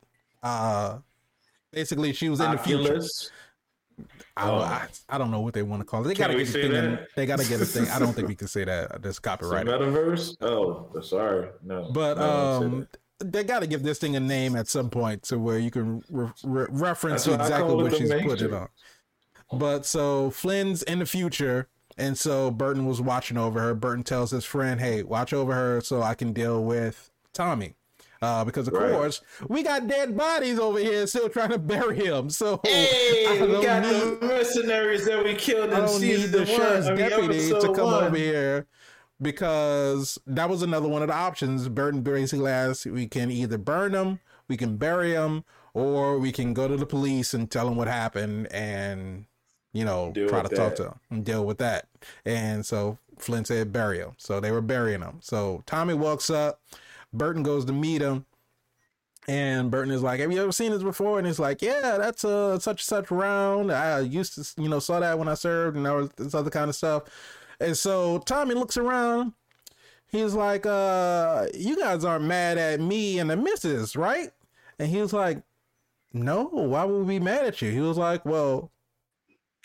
uh 0.42 0.98
basically 1.72 2.12
she 2.12 2.28
was 2.28 2.40
in 2.40 2.50
the 2.50 2.58
future. 2.58 3.00
I, 4.36 4.50
Oh. 4.50 4.56
I, 4.58 4.88
I 5.08 5.18
don't 5.18 5.30
know 5.30 5.38
what 5.40 5.54
they 5.54 5.62
want 5.62 5.80
to 5.80 5.84
call 5.84 6.00
it. 6.04 6.08
They 6.08 6.14
Can 6.14 6.26
gotta 6.32 6.38
get 6.38 6.48
a 6.48 6.52
thing 6.52 6.72
in, 6.72 6.98
they 7.14 7.24
gotta 7.26 7.46
get 7.46 7.60
a 7.60 7.64
thing. 7.64 7.88
I 7.90 8.00
don't 8.00 8.12
think 8.12 8.26
we 8.26 8.34
can 8.42 8.48
say 8.48 8.64
that. 8.64 9.00
That's 9.02 9.16
The 9.18 9.22
copyrighted. 9.22 9.68
metaverse? 9.72 10.36
Oh, 10.40 10.88
sorry. 11.02 11.50
No. 11.62 11.90
But 11.92 12.18
um 12.18 12.88
they 13.20 13.44
got 13.44 13.60
to 13.60 13.66
give 13.68 13.84
this 13.84 14.00
thing 14.00 14.16
a 14.16 14.20
name 14.20 14.56
at 14.56 14.66
some 14.66 14.90
point 14.90 15.22
to 15.22 15.38
where 15.38 15.58
you 15.58 15.70
can 15.70 16.02
re- 16.10 16.28
re- 16.42 16.66
reference 16.68 17.26
exactly 17.28 17.74
what 17.76 17.94
she's 17.96 18.10
put 18.10 18.42
it 18.42 18.52
on. 18.52 18.68
But 19.54 19.86
so 19.86 20.30
Flynn's 20.30 20.82
in 20.82 20.98
the 21.00 21.06
future, 21.06 21.68
and 21.96 22.16
so 22.18 22.50
Burton 22.50 22.86
was 22.86 23.00
watching 23.00 23.36
over 23.38 23.60
her. 23.60 23.74
Burton 23.74 24.04
tells 24.04 24.30
his 24.30 24.44
friend, 24.44 24.80
"Hey, 24.80 25.02
watch 25.02 25.32
over 25.32 25.54
her 25.54 25.80
so 25.80 26.02
I 26.02 26.14
can 26.14 26.32
deal 26.32 26.62
with 26.64 27.10
Tommy." 27.32 27.74
Uh, 28.22 28.42
because 28.42 28.66
of 28.68 28.72
Right. 28.74 28.90
course 28.90 29.20
we 29.48 29.62
got 29.62 29.86
dead 29.86 30.16
bodies 30.16 30.58
over 30.58 30.78
here 30.78 31.06
still 31.06 31.28
trying 31.28 31.50
to 31.50 31.58
bury 31.58 31.96
him. 32.06 32.30
So 32.30 32.58
Hey, 32.64 33.38
we 33.42 33.62
got 33.62 33.82
need- 33.82 33.92
the 33.92 34.18
mercenaries 34.26 35.04
that 35.04 35.22
we 35.22 35.34
killed 35.34 35.70
in 35.72 35.86
season 35.88 36.30
the 36.32 36.46
sheriff's 36.46 36.86
deputy 36.86 37.50
to 37.50 37.72
come 37.74 37.84
one. 37.90 38.04
over 38.04 38.16
here 38.16 38.66
because 39.20 40.18
that 40.26 40.48
was 40.48 40.62
another 40.62 40.88
one 40.88 41.02
of 41.02 41.08
the 41.08 41.14
options. 41.14 41.68
Burton 41.68 42.00
basically 42.00 42.50
asked 42.50 42.86
we 42.86 43.06
can 43.06 43.30
either 43.30 43.58
burn 43.58 43.92
them, 43.92 44.20
we 44.48 44.56
can 44.56 44.76
bury 44.78 45.12
them, 45.12 45.44
or 45.74 46.18
we 46.18 46.32
can 46.32 46.54
go 46.54 46.66
to 46.66 46.76
the 46.78 46.86
police 46.86 47.34
and 47.34 47.50
tell 47.50 47.66
them 47.66 47.76
what 47.76 47.88
happened 47.88 48.50
and 48.52 49.26
you 49.74 49.84
know 49.84 50.12
Deal 50.12 50.28
try 50.28 50.40
to 50.40 50.48
with 50.48 50.56
talk 50.56 50.74
to 50.76 50.84
them 50.84 51.00
and 51.10 51.24
deal 51.24 51.44
with 51.44 51.58
that. 51.58 51.88
And 52.24 52.64
so 52.64 52.96
Flynn 53.18 53.44
said 53.44 53.72
bury 53.72 53.98
him, 53.98 54.12
so 54.16 54.40
they 54.40 54.50
were 54.50 54.62
burying 54.62 55.02
him. 55.02 55.18
So 55.20 55.62
Tommy 55.66 55.92
walks 55.92 56.30
up, 56.30 56.62
Burton 57.12 57.42
goes 57.42 57.66
to 57.66 57.74
meet 57.74 58.00
him. 58.00 58.24
And 59.26 59.70
Burton 59.70 59.90
is 59.90 60.02
like, 60.02 60.20
"Have 60.20 60.30
you 60.32 60.42
ever 60.42 60.52
seen 60.52 60.70
this 60.70 60.82
before?" 60.82 61.16
And 61.16 61.26
he's 61.26 61.38
like, 61.38 61.62
"Yeah, 61.62 61.96
that's 61.98 62.24
a 62.24 62.60
such 62.60 62.80
and 62.80 62.86
such 62.86 63.10
round. 63.10 63.72
I 63.72 64.00
used 64.00 64.34
to, 64.34 64.62
you 64.62 64.68
know, 64.68 64.80
saw 64.80 65.00
that 65.00 65.18
when 65.18 65.28
I 65.28 65.34
served, 65.34 65.78
and 65.78 65.86
all 65.86 66.10
this 66.16 66.34
other 66.34 66.50
kind 66.50 66.68
of 66.68 66.76
stuff." 66.76 67.04
And 67.58 67.74
so 67.74 68.18
Tommy 68.18 68.54
looks 68.54 68.76
around. 68.76 69.32
He's 70.08 70.34
like, 70.34 70.66
"Uh, 70.66 71.46
you 71.54 71.78
guys 71.78 72.04
aren't 72.04 72.26
mad 72.26 72.58
at 72.58 72.80
me 72.80 73.18
and 73.18 73.30
the 73.30 73.36
missus, 73.36 73.96
right?" 73.96 74.30
And 74.78 74.90
he 74.90 75.00
was 75.00 75.14
like, 75.14 75.42
"No, 76.12 76.44
why 76.44 76.84
would 76.84 77.06
we 77.06 77.18
be 77.18 77.24
mad 77.24 77.46
at 77.46 77.62
you?" 77.62 77.70
He 77.70 77.80
was 77.80 77.96
like, 77.96 78.26
"Well, 78.26 78.70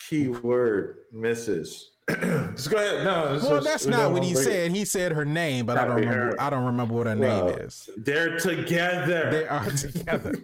Keyword, 0.08 0.96
Mrs. 1.14 1.84
Just 2.56 2.70
go 2.70 2.76
ahead. 2.78 3.04
No, 3.04 3.38
well, 3.42 3.60
just- 3.60 3.64
that's 3.64 3.86
not 3.86 4.10
what 4.10 4.24
he 4.24 4.32
break 4.34 4.46
it. 4.46 4.50
said. 4.50 4.70
He 4.72 4.84
said 4.84 5.12
her 5.12 5.24
name, 5.24 5.64
but 5.66 5.78
I 5.78 5.84
don't 5.86 5.96
remember. 5.96 6.18
her. 6.32 6.40
I 6.40 6.50
don't 6.50 6.64
remember 6.64 6.94
what 6.94 7.06
her 7.06 7.16
Well, 7.16 7.46
name 7.50 7.58
is." 7.60 7.88
They're 7.96 8.36
together. 8.38 9.30
they 9.30 9.46
are 9.46 9.64
together. 9.70 10.34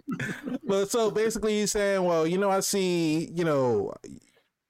well, 0.63 0.85
so 0.85 1.11
basically, 1.11 1.59
he's 1.59 1.71
saying, 1.73 2.03
"Well, 2.03 2.25
you 2.25 2.37
know, 2.37 2.49
I 2.49 2.61
see, 2.61 3.29
you 3.33 3.43
know, 3.43 3.93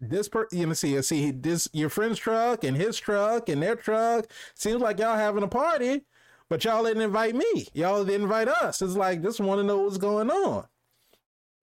this 0.01 0.27
per, 0.27 0.47
you 0.51 0.65
know, 0.65 0.73
see, 0.73 0.97
I 0.97 1.01
see 1.01 1.29
this 1.31 1.69
your 1.71 1.89
friend's 1.89 2.17
truck 2.17 2.63
and 2.63 2.75
his 2.75 2.97
truck 2.97 3.47
and 3.49 3.61
their 3.61 3.75
truck. 3.75 4.25
Seems 4.55 4.81
like 4.81 4.97
y'all 4.99 5.17
having 5.17 5.43
a 5.43 5.47
party, 5.47 6.01
but 6.49 6.63
y'all 6.65 6.83
didn't 6.83 7.03
invite 7.03 7.35
me. 7.35 7.67
Y'all 7.73 8.05
didn't 8.05 8.23
invite 8.23 8.47
us. 8.47 8.81
It's 8.81 8.95
like 8.95 9.21
just 9.21 9.39
want 9.39 9.59
to 9.59 9.63
know 9.63 9.77
what's 9.83 9.97
going 9.97 10.31
on." 10.31 10.65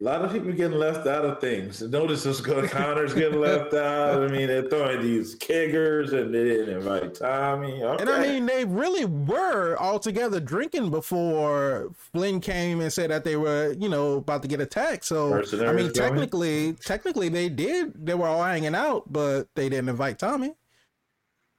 A 0.01 0.05
lot 0.05 0.23
of 0.23 0.33
people 0.33 0.51
getting 0.53 0.77
left 0.77 1.07
out 1.07 1.25
of 1.25 1.41
things. 1.41 1.81
Notice 1.81 2.25
this 2.25 2.41
good 2.41 2.69
Connor's 2.71 3.15
getting 3.15 3.41
left 3.41 3.73
out. 3.75 4.23
I 4.25 4.27
mean, 4.27 4.49
they're 4.49 4.69
throwing 4.69 5.03
these 5.03 5.37
keggers 5.37 6.13
and 6.13 6.35
they 6.35 6.45
didn't 6.45 6.77
invite 6.77 7.15
Tommy. 7.15 7.81
Okay. 7.81 8.03
And 8.03 8.11
I 8.11 8.21
mean, 8.21 8.47
they 8.47 8.65
really 8.65 9.05
were 9.05 9.77
all 9.77 10.01
together 10.01 10.41
drinking 10.41 10.91
before 10.91 11.93
Flynn 11.95 12.41
came 12.41 12.81
and 12.81 12.93
said 12.93 13.11
that 13.11 13.23
they 13.23 13.37
were, 13.37 13.77
you 13.79 13.89
know, 13.89 14.15
about 14.15 14.43
to 14.43 14.49
get 14.49 14.61
attacked. 14.61 15.05
So 15.05 15.35
I 15.37 15.73
mean, 15.73 15.77
going? 15.77 15.93
technically, 15.93 16.73
technically 16.75 17.29
they 17.29 17.49
did. 17.49 18.05
They 18.05 18.15
were 18.15 18.27
all 18.27 18.43
hanging 18.43 18.75
out, 18.75 19.13
but 19.13 19.49
they 19.55 19.69
didn't 19.69 19.89
invite 19.89 20.19
Tommy. 20.19 20.55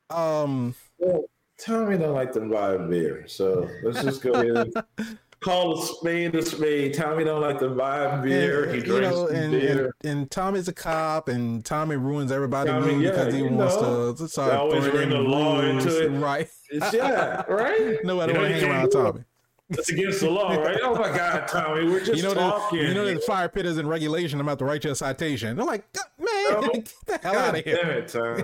Um, 0.10 0.76
Well, 1.00 1.24
Tommy 1.58 1.98
don't 1.98 2.14
like 2.14 2.34
to 2.34 2.42
buy 2.42 2.74
a 2.74 2.80
beer, 2.80 3.28
so 3.28 3.70
let's 3.82 4.04
just 4.04 4.22
go 4.22 4.34
ahead 4.34 4.74
and 4.98 5.18
call 5.40 5.82
a 5.82 5.86
spade 5.86 6.36
a 6.36 6.42
spade. 6.42 6.94
Tommy 6.94 7.24
don't 7.24 7.42
like 7.42 7.60
to 7.60 7.70
buy 7.70 8.18
beer. 8.18 8.66
and, 8.66 8.82
he 8.84 8.88
you 8.88 9.02
know, 9.02 9.28
and, 9.28 9.38
and 9.38 9.52
beer. 9.52 9.96
and 10.04 10.32
Tommy's 10.32 10.68
a 10.68 10.74
cop, 10.74 11.28
and 11.28 11.64
Tommy 11.64 11.96
ruins 11.96 12.32
everybody's 12.32 12.74
Tommy, 12.74 13.04
yeah, 13.04 13.12
because 13.12 13.34
he 13.34 13.44
wants 13.44 13.76
know, 13.76 14.14
to, 14.14 14.18
to 14.18 14.28
start 14.28 14.54
always 14.54 14.88
bring 14.88 15.10
the 15.10 15.20
law 15.20 15.62
into 15.62 16.06
it. 16.06 16.10
right? 16.20 16.50
It's, 16.70 16.94
yeah, 16.94 17.44
right. 17.50 18.00
Nobody 18.04 18.34
want 18.34 18.48
to 18.48 18.54
hang 18.54 18.70
around 18.70 18.90
do. 18.90 19.04
Tommy. 19.04 19.24
It's 19.70 19.90
against 19.90 20.20
the 20.20 20.30
law, 20.30 20.54
right? 20.54 20.78
Oh 20.84 20.94
my 20.94 21.08
God, 21.10 21.48
Tommy, 21.48 21.86
we're 21.86 22.00
just 22.04 22.16
You 22.16 22.24
know 22.24 22.36
that 22.36 22.72
you 22.72 22.94
know 22.94 23.06
that 23.06 23.16
the 23.16 23.22
fire 23.22 23.50
pit 23.50 23.66
is 23.66 23.78
in 23.80 23.88
regulation. 23.88 24.40
I'm 24.40 24.48
about 24.48 24.60
to 24.60 24.66
write 24.66 24.84
you 24.84 24.92
a 24.92 24.96
citation. 24.96 25.58
They're 25.58 25.66
like, 25.66 25.86
man, 26.20 26.28
Oh, 26.48 26.70
get 26.74 26.94
the 27.08 27.18
hell 27.18 27.34
God 27.34 27.48
out 27.48 27.58
of 27.58 27.66
here. 27.66 27.80
damn 27.82 27.90
it, 27.90 28.08
Tommy. 28.08 28.44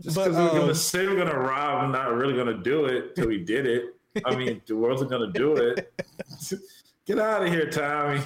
Just 0.00 0.16
because 0.16 0.34
we're 0.34 0.50
um, 0.50 0.56
gonna 0.56 0.74
say 0.74 1.06
we're 1.06 1.16
gonna 1.16 1.38
rob, 1.38 1.84
I'm 1.84 1.92
not 1.92 2.14
really 2.14 2.34
gonna 2.34 2.56
do 2.62 2.86
it 2.86 3.14
till 3.16 3.28
we 3.28 3.44
did 3.44 3.66
it. 3.66 3.84
I 4.24 4.36
mean, 4.36 4.60
the 4.66 4.76
world's 4.76 5.02
gonna 5.04 5.32
do 5.32 5.56
it. 5.56 5.92
Get 7.06 7.18
out 7.18 7.42
of 7.42 7.48
here, 7.50 7.70
Tommy. 7.70 8.20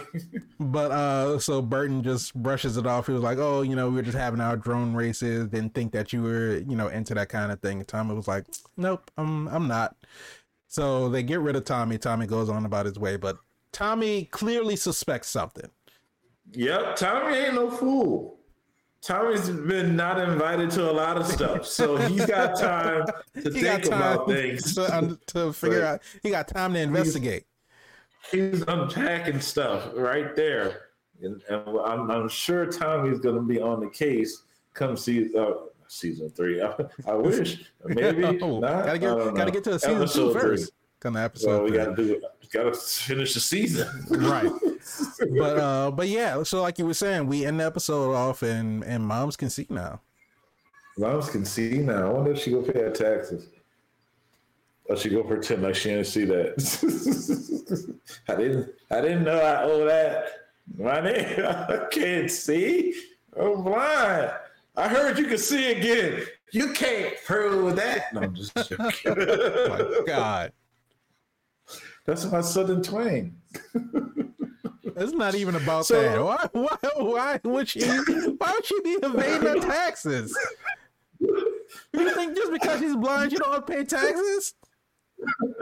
But 0.58 0.90
uh, 0.90 1.38
so 1.38 1.62
Burton 1.62 2.02
just 2.02 2.34
brushes 2.34 2.76
it 2.76 2.84
off. 2.84 3.06
He 3.06 3.12
was 3.12 3.22
like, 3.22 3.38
"Oh, 3.38 3.62
you 3.62 3.76
know, 3.76 3.88
we 3.88 3.94
were 3.94 4.02
just 4.02 4.18
having 4.18 4.40
our 4.40 4.56
drone 4.56 4.92
races. 4.92 5.48
Didn't 5.48 5.74
think 5.74 5.92
that 5.92 6.12
you 6.12 6.20
were, 6.20 6.56
you 6.56 6.74
know, 6.74 6.88
into 6.88 7.14
that 7.14 7.28
kind 7.28 7.52
of 7.52 7.60
thing." 7.60 7.78
And 7.78 7.86
Tommy 7.86 8.14
was 8.14 8.26
like, 8.26 8.46
"Nope, 8.76 9.08
I'm, 9.16 9.46
I'm 9.48 9.68
not." 9.68 9.94
So 10.66 11.08
they 11.08 11.22
get 11.22 11.38
rid 11.38 11.54
of 11.54 11.64
Tommy. 11.64 11.96
Tommy 11.96 12.26
goes 12.26 12.48
on 12.48 12.66
about 12.66 12.86
his 12.86 12.98
way, 12.98 13.16
but 13.16 13.36
Tommy 13.70 14.24
clearly 14.24 14.74
suspects 14.74 15.28
something. 15.28 15.70
Yep, 16.52 16.96
Tommy 16.96 17.36
ain't 17.36 17.54
no 17.54 17.70
fool. 17.70 18.40
Tommy's 19.02 19.50
been 19.50 19.96
not 19.96 20.20
invited 20.20 20.70
to 20.70 20.88
a 20.88 20.92
lot 20.92 21.18
of 21.18 21.26
stuff, 21.26 21.66
so 21.66 21.96
he's 21.96 22.24
got 22.24 22.56
time 22.58 23.04
to 23.34 23.50
he 23.50 23.62
think 23.62 23.84
time 23.84 23.92
about 23.92 24.28
things 24.28 24.74
to, 24.76 25.18
to 25.26 25.52
figure 25.52 25.84
out. 25.84 26.02
He 26.22 26.30
got 26.30 26.46
time 26.46 26.72
to 26.74 26.80
investigate. 26.80 27.44
He's, 28.30 28.52
he's 28.52 28.62
unpacking 28.68 29.40
stuff 29.40 29.90
right 29.94 30.36
there, 30.36 30.82
and, 31.20 31.42
and 31.48 31.62
I'm, 31.84 32.10
I'm, 32.12 32.28
sure 32.28 32.66
Tommy's 32.66 33.18
going 33.18 33.34
to 33.34 33.42
be 33.42 33.60
on 33.60 33.80
the 33.80 33.90
case 33.90 34.44
come 34.72 34.96
see 34.96 35.36
uh, 35.36 35.52
season 35.88 36.30
three. 36.30 36.62
I, 36.62 36.72
I 37.08 37.14
wish 37.14 37.64
maybe 37.84 38.40
oh. 38.40 38.60
Gotta 38.60 38.98
get 38.98 39.34
gotta 39.34 39.50
get 39.50 39.64
to 39.64 39.70
the 39.70 39.78
season 39.80 40.08
two 40.08 40.32
first. 40.32 40.66
Three. 40.66 40.81
Come 41.02 41.14
to 41.14 41.20
episode. 41.20 41.48
Well, 41.48 41.62
we 41.64 41.72
got 41.72 41.96
to 41.96 41.96
do 41.96 42.14
it. 42.14 42.22
Got 42.52 42.72
to 42.72 42.74
finish 42.74 43.34
the 43.34 43.40
season, 43.40 43.88
right? 44.10 44.52
but 45.36 45.58
uh, 45.58 45.90
but 45.90 46.06
yeah. 46.06 46.40
So 46.44 46.62
like 46.62 46.78
you 46.78 46.86
were 46.86 46.94
saying, 46.94 47.26
we 47.26 47.44
end 47.44 47.58
the 47.58 47.64
episode 47.64 48.14
off, 48.14 48.42
and 48.42 48.84
and 48.84 49.04
moms 49.04 49.36
can 49.36 49.50
see 49.50 49.66
now. 49.68 50.00
Moms 50.96 51.28
can 51.28 51.44
see 51.44 51.78
now. 51.78 52.06
I 52.06 52.12
wonder 52.12 52.30
if 52.30 52.38
she 52.38 52.52
go 52.52 52.62
pay 52.62 52.78
her 52.78 52.90
taxes. 52.90 53.48
Or 54.84 54.96
she 54.96 55.08
go 55.08 55.24
pretend 55.24 55.62
like 55.62 55.74
she 55.74 55.88
didn't 55.88 56.06
see 56.06 56.24
that. 56.26 57.98
I 58.28 58.34
didn't. 58.36 58.70
I 58.88 59.00
didn't 59.00 59.24
know 59.24 59.40
I 59.40 59.62
owe 59.64 59.84
that. 59.86 60.28
money. 60.78 61.26
I 61.42 61.88
can't 61.90 62.30
see. 62.30 62.94
I'm 63.36 63.64
blind. 63.64 64.30
I 64.76 64.86
heard 64.86 65.18
you 65.18 65.26
can 65.26 65.38
see 65.38 65.72
again. 65.72 66.26
You 66.52 66.72
can't 66.74 67.14
prove 67.26 67.74
that. 67.74 68.14
No, 68.14 68.20
I'm 68.20 68.34
just 68.36 68.54
joking. 68.54 69.16
oh 69.16 69.68
my 69.68 70.06
God. 70.06 70.52
That's 72.04 72.24
my 72.30 72.40
southern 72.40 72.82
twang. 72.82 73.36
It's 74.94 75.12
not 75.12 75.34
even 75.34 75.54
about 75.54 75.86
so, 75.86 76.00
that. 76.00 76.22
Why, 76.22 76.48
why, 76.52 76.76
why 76.96 77.40
would 77.44 77.68
she? 77.68 77.82
Why 77.82 78.52
would 78.52 78.64
she 78.64 78.80
be 78.82 78.90
evading 79.02 79.48
her 79.48 79.60
taxes? 79.60 80.36
You 81.20 82.14
think 82.14 82.36
just 82.36 82.52
because 82.52 82.80
she's 82.80 82.96
blind, 82.96 83.32
you 83.32 83.38
don't 83.38 83.52
have 83.52 83.66
to 83.66 83.72
pay 83.72 83.84
taxes? 83.84 84.54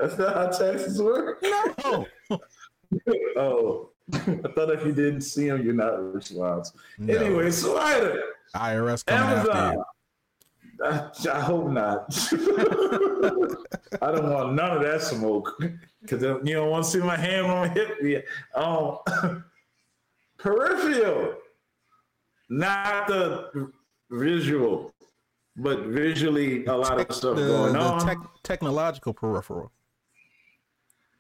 That's 0.01 0.19
not 0.19 0.35
how 0.35 0.47
taxes 0.47 1.01
work. 1.03 1.43
No. 1.43 2.07
oh, 3.37 3.91
I 4.12 4.19
thought 4.55 4.71
if 4.71 4.85
you 4.85 4.93
didn't 4.93 5.21
see 5.21 5.49
them, 5.49 5.65
you're 5.65 5.75
not 5.75 6.15
responsible. 6.15 6.81
No. 6.99 7.15
Anyway, 7.15 7.51
Slider. 7.51 8.23
IRS 8.55 9.05
coming 9.05 9.23
Amazon. 9.23 9.57
after 9.57 9.77
you. 9.77 9.85
I, 10.82 11.11
I 11.32 11.40
hope 11.40 11.69
not. 11.69 12.07
I 14.02 14.12
don't 14.12 14.31
want 14.31 14.55
none 14.55 14.77
of 14.77 14.82
that 14.82 15.02
smoke 15.02 15.62
because 16.01 16.23
you 16.23 16.55
don't 16.55 16.70
want 16.70 16.85
to 16.85 16.90
see 16.90 16.98
my 16.98 17.16
hand 17.16 17.47
on 17.47 17.70
hip. 17.70 17.98
Yeah. 18.02 18.20
Um, 18.55 18.98
peripheral, 20.39 21.35
not 22.48 23.09
the 23.09 23.70
visual, 24.11 24.94
but 25.57 25.81
visually 25.86 26.65
a 26.65 26.74
lot 26.74 26.98
of 27.01 27.15
stuff 27.15 27.36
the, 27.36 27.47
going 27.47 27.73
the 27.74 27.78
on. 27.78 28.07
Tech, 28.07 28.19
technological 28.43 29.12
peripheral. 29.12 29.70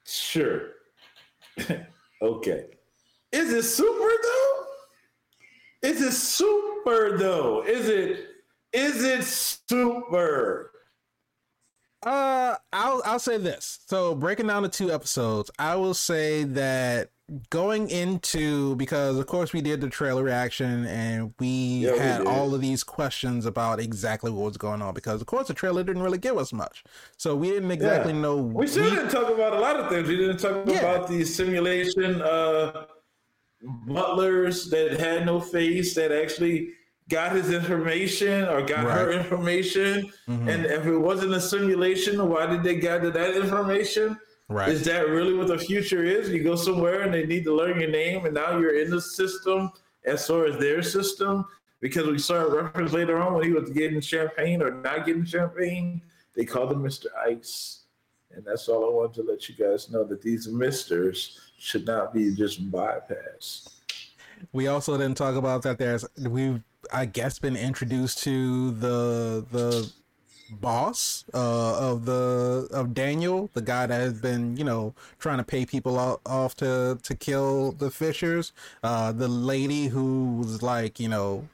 Sure. 0.06 0.70
okay. 2.22 2.64
Is 3.32 3.52
it 3.52 3.62
super 3.64 4.12
though? 4.22 4.64
Is 5.82 6.02
it 6.02 6.12
super 6.12 7.16
though? 7.18 7.62
Is 7.62 7.88
it 7.88 8.29
is 8.72 9.04
it 9.04 9.24
super? 9.24 10.70
Uh, 12.02 12.56
I'll 12.72 13.02
I'll 13.04 13.18
say 13.18 13.36
this. 13.36 13.80
So 13.86 14.14
breaking 14.14 14.46
down 14.46 14.62
the 14.62 14.68
two 14.68 14.90
episodes, 14.90 15.50
I 15.58 15.76
will 15.76 15.94
say 15.94 16.44
that 16.44 17.10
going 17.50 17.88
into 17.90 18.74
because 18.76 19.16
of 19.16 19.26
course 19.26 19.52
we 19.52 19.60
did 19.60 19.80
the 19.80 19.88
trailer 19.88 20.22
reaction 20.22 20.84
and 20.86 21.32
we 21.38 21.86
yeah, 21.86 21.94
had 21.94 22.20
we 22.22 22.26
all 22.26 22.54
of 22.54 22.60
these 22.60 22.82
questions 22.82 23.46
about 23.46 23.78
exactly 23.78 24.30
what 24.30 24.46
was 24.46 24.56
going 24.56 24.82
on 24.82 24.92
because 24.92 25.20
of 25.20 25.28
course 25.28 25.46
the 25.46 25.54
trailer 25.54 25.84
didn't 25.84 26.02
really 26.02 26.18
give 26.18 26.36
us 26.36 26.52
much 26.52 26.82
so 27.16 27.36
we 27.36 27.48
didn't 27.48 27.70
exactly 27.70 28.12
yeah. 28.12 28.20
know 28.20 28.36
we 28.36 28.66
still 28.66 28.82
we, 28.82 28.90
didn't 28.90 29.10
talk 29.10 29.32
about 29.32 29.54
a 29.54 29.60
lot 29.60 29.76
of 29.76 29.88
things 29.88 30.08
we 30.08 30.16
didn't 30.16 30.38
talk 30.38 30.66
yeah. 30.66 30.78
about 30.78 31.08
the 31.08 31.24
simulation 31.24 32.20
uh 32.22 32.84
butlers 33.86 34.68
that 34.70 34.98
had 34.98 35.24
no 35.24 35.38
face 35.38 35.94
that 35.94 36.10
actually 36.10 36.70
got 37.10 37.32
his 37.32 37.52
information 37.52 38.44
or 38.44 38.62
got 38.62 38.86
right. 38.86 38.98
her 38.98 39.12
information. 39.12 40.10
Mm-hmm. 40.28 40.48
And 40.48 40.64
if 40.64 40.86
it 40.86 40.96
wasn't 40.96 41.34
a 41.34 41.40
simulation, 41.40 42.26
why 42.28 42.46
did 42.46 42.62
they 42.62 42.76
gather 42.76 43.10
that 43.10 43.36
information? 43.36 44.18
Right. 44.48 44.68
Is 44.68 44.84
that 44.84 45.08
really 45.08 45.34
what 45.34 45.48
the 45.48 45.58
future 45.58 46.04
is? 46.04 46.30
You 46.30 46.42
go 46.42 46.56
somewhere 46.56 47.02
and 47.02 47.12
they 47.12 47.26
need 47.26 47.44
to 47.44 47.54
learn 47.54 47.78
your 47.78 47.90
name, 47.90 48.24
and 48.24 48.34
now 48.34 48.58
you're 48.58 48.80
in 48.80 48.90
the 48.90 49.00
system 49.00 49.70
as 50.04 50.26
far 50.26 50.46
as 50.46 50.58
their 50.58 50.82
system. 50.82 51.44
Because 51.80 52.06
we 52.06 52.18
saw 52.18 52.34
a 52.34 52.62
reference 52.62 52.92
later 52.92 53.18
on 53.20 53.34
when 53.34 53.44
he 53.44 53.52
was 53.52 53.70
getting 53.70 54.00
champagne 54.00 54.62
or 54.62 54.70
not 54.70 55.06
getting 55.06 55.24
champagne, 55.24 56.02
they 56.34 56.44
called 56.44 56.72
him 56.72 56.82
Mr. 56.82 57.06
Ice. 57.26 57.84
And 58.32 58.44
that's 58.44 58.68
all 58.68 58.84
I 58.84 58.94
wanted 58.94 59.14
to 59.14 59.30
let 59.30 59.48
you 59.48 59.54
guys 59.54 59.90
know 59.90 60.04
that 60.04 60.22
these 60.22 60.46
misters 60.46 61.38
should 61.58 61.86
not 61.86 62.12
be 62.12 62.34
just 62.34 62.70
bypassed. 62.70 63.79
We 64.52 64.66
also 64.66 64.96
didn't 64.96 65.16
talk 65.16 65.34
about 65.34 65.62
that. 65.62 65.78
There's 65.78 66.04
we've 66.18 66.62
I 66.92 67.06
guess 67.06 67.38
been 67.38 67.56
introduced 67.56 68.22
to 68.24 68.70
the 68.72 69.44
the 69.50 69.92
boss 70.50 71.24
uh, 71.32 71.92
of 71.92 72.04
the 72.04 72.68
of 72.72 72.94
Daniel, 72.94 73.50
the 73.54 73.62
guy 73.62 73.86
that 73.86 74.00
has 74.00 74.20
been 74.20 74.56
you 74.56 74.64
know 74.64 74.94
trying 75.18 75.38
to 75.38 75.44
pay 75.44 75.66
people 75.66 75.98
off 76.26 76.56
to 76.56 76.98
to 77.02 77.14
kill 77.14 77.72
the 77.72 77.90
Fishers. 77.90 78.52
Uh, 78.82 79.12
the 79.12 79.28
lady 79.28 79.88
who 79.88 80.36
was 80.38 80.62
like 80.62 80.98
you 80.98 81.08
know 81.08 81.48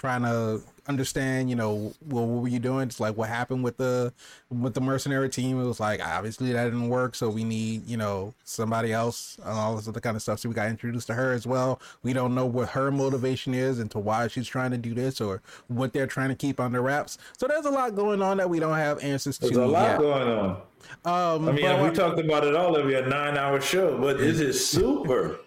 trying 0.00 0.22
to 0.22 0.62
understand, 0.88 1.50
you 1.50 1.56
know, 1.56 1.92
well, 2.08 2.26
what 2.26 2.42
were 2.42 2.48
you 2.48 2.58
doing? 2.58 2.88
It's 2.88 2.98
like 2.98 3.16
what 3.16 3.28
happened 3.28 3.62
with 3.62 3.76
the 3.76 4.12
with 4.48 4.72
the 4.72 4.80
mercenary 4.80 5.28
team. 5.28 5.60
It 5.60 5.66
was 5.66 5.78
like 5.78 6.04
obviously 6.04 6.52
that 6.52 6.64
didn't 6.64 6.88
work, 6.88 7.14
so 7.14 7.28
we 7.28 7.44
need, 7.44 7.86
you 7.86 7.98
know, 7.98 8.32
somebody 8.44 8.92
else 8.94 9.36
and 9.44 9.52
all 9.52 9.76
this 9.76 9.86
other 9.86 10.00
kind 10.00 10.16
of 10.16 10.22
stuff. 10.22 10.40
So 10.40 10.48
we 10.48 10.54
got 10.54 10.68
introduced 10.68 11.06
to 11.08 11.14
her 11.14 11.32
as 11.32 11.46
well. 11.46 11.80
We 12.02 12.14
don't 12.14 12.34
know 12.34 12.46
what 12.46 12.70
her 12.70 12.90
motivation 12.90 13.52
is 13.52 13.78
and 13.78 13.90
to 13.90 13.98
why 13.98 14.26
she's 14.28 14.48
trying 14.48 14.70
to 14.70 14.78
do 14.78 14.94
this 14.94 15.20
or 15.20 15.42
what 15.68 15.92
they're 15.92 16.06
trying 16.06 16.30
to 16.30 16.34
keep 16.34 16.58
under 16.58 16.80
wraps. 16.80 17.18
So 17.36 17.46
there's 17.46 17.66
a 17.66 17.70
lot 17.70 17.94
going 17.94 18.22
on 18.22 18.38
that 18.38 18.48
we 18.48 18.58
don't 18.58 18.76
have 18.76 19.04
answers 19.04 19.38
there's 19.38 19.52
to. 19.52 19.58
There's 19.58 19.70
a 19.70 19.72
lot 19.72 19.90
yet. 19.90 19.98
going 19.98 20.28
on. 20.28 20.50
Um, 21.04 21.48
I 21.48 21.52
mean, 21.52 21.82
we 21.82 21.90
talked 21.90 22.18
about 22.18 22.44
it 22.44 22.56
all 22.56 22.74
of 22.74 22.88
a 22.88 23.06
nine-hour 23.06 23.60
show, 23.60 23.98
but 23.98 24.16
this 24.16 24.40
is 24.40 24.66
super? 24.66 25.40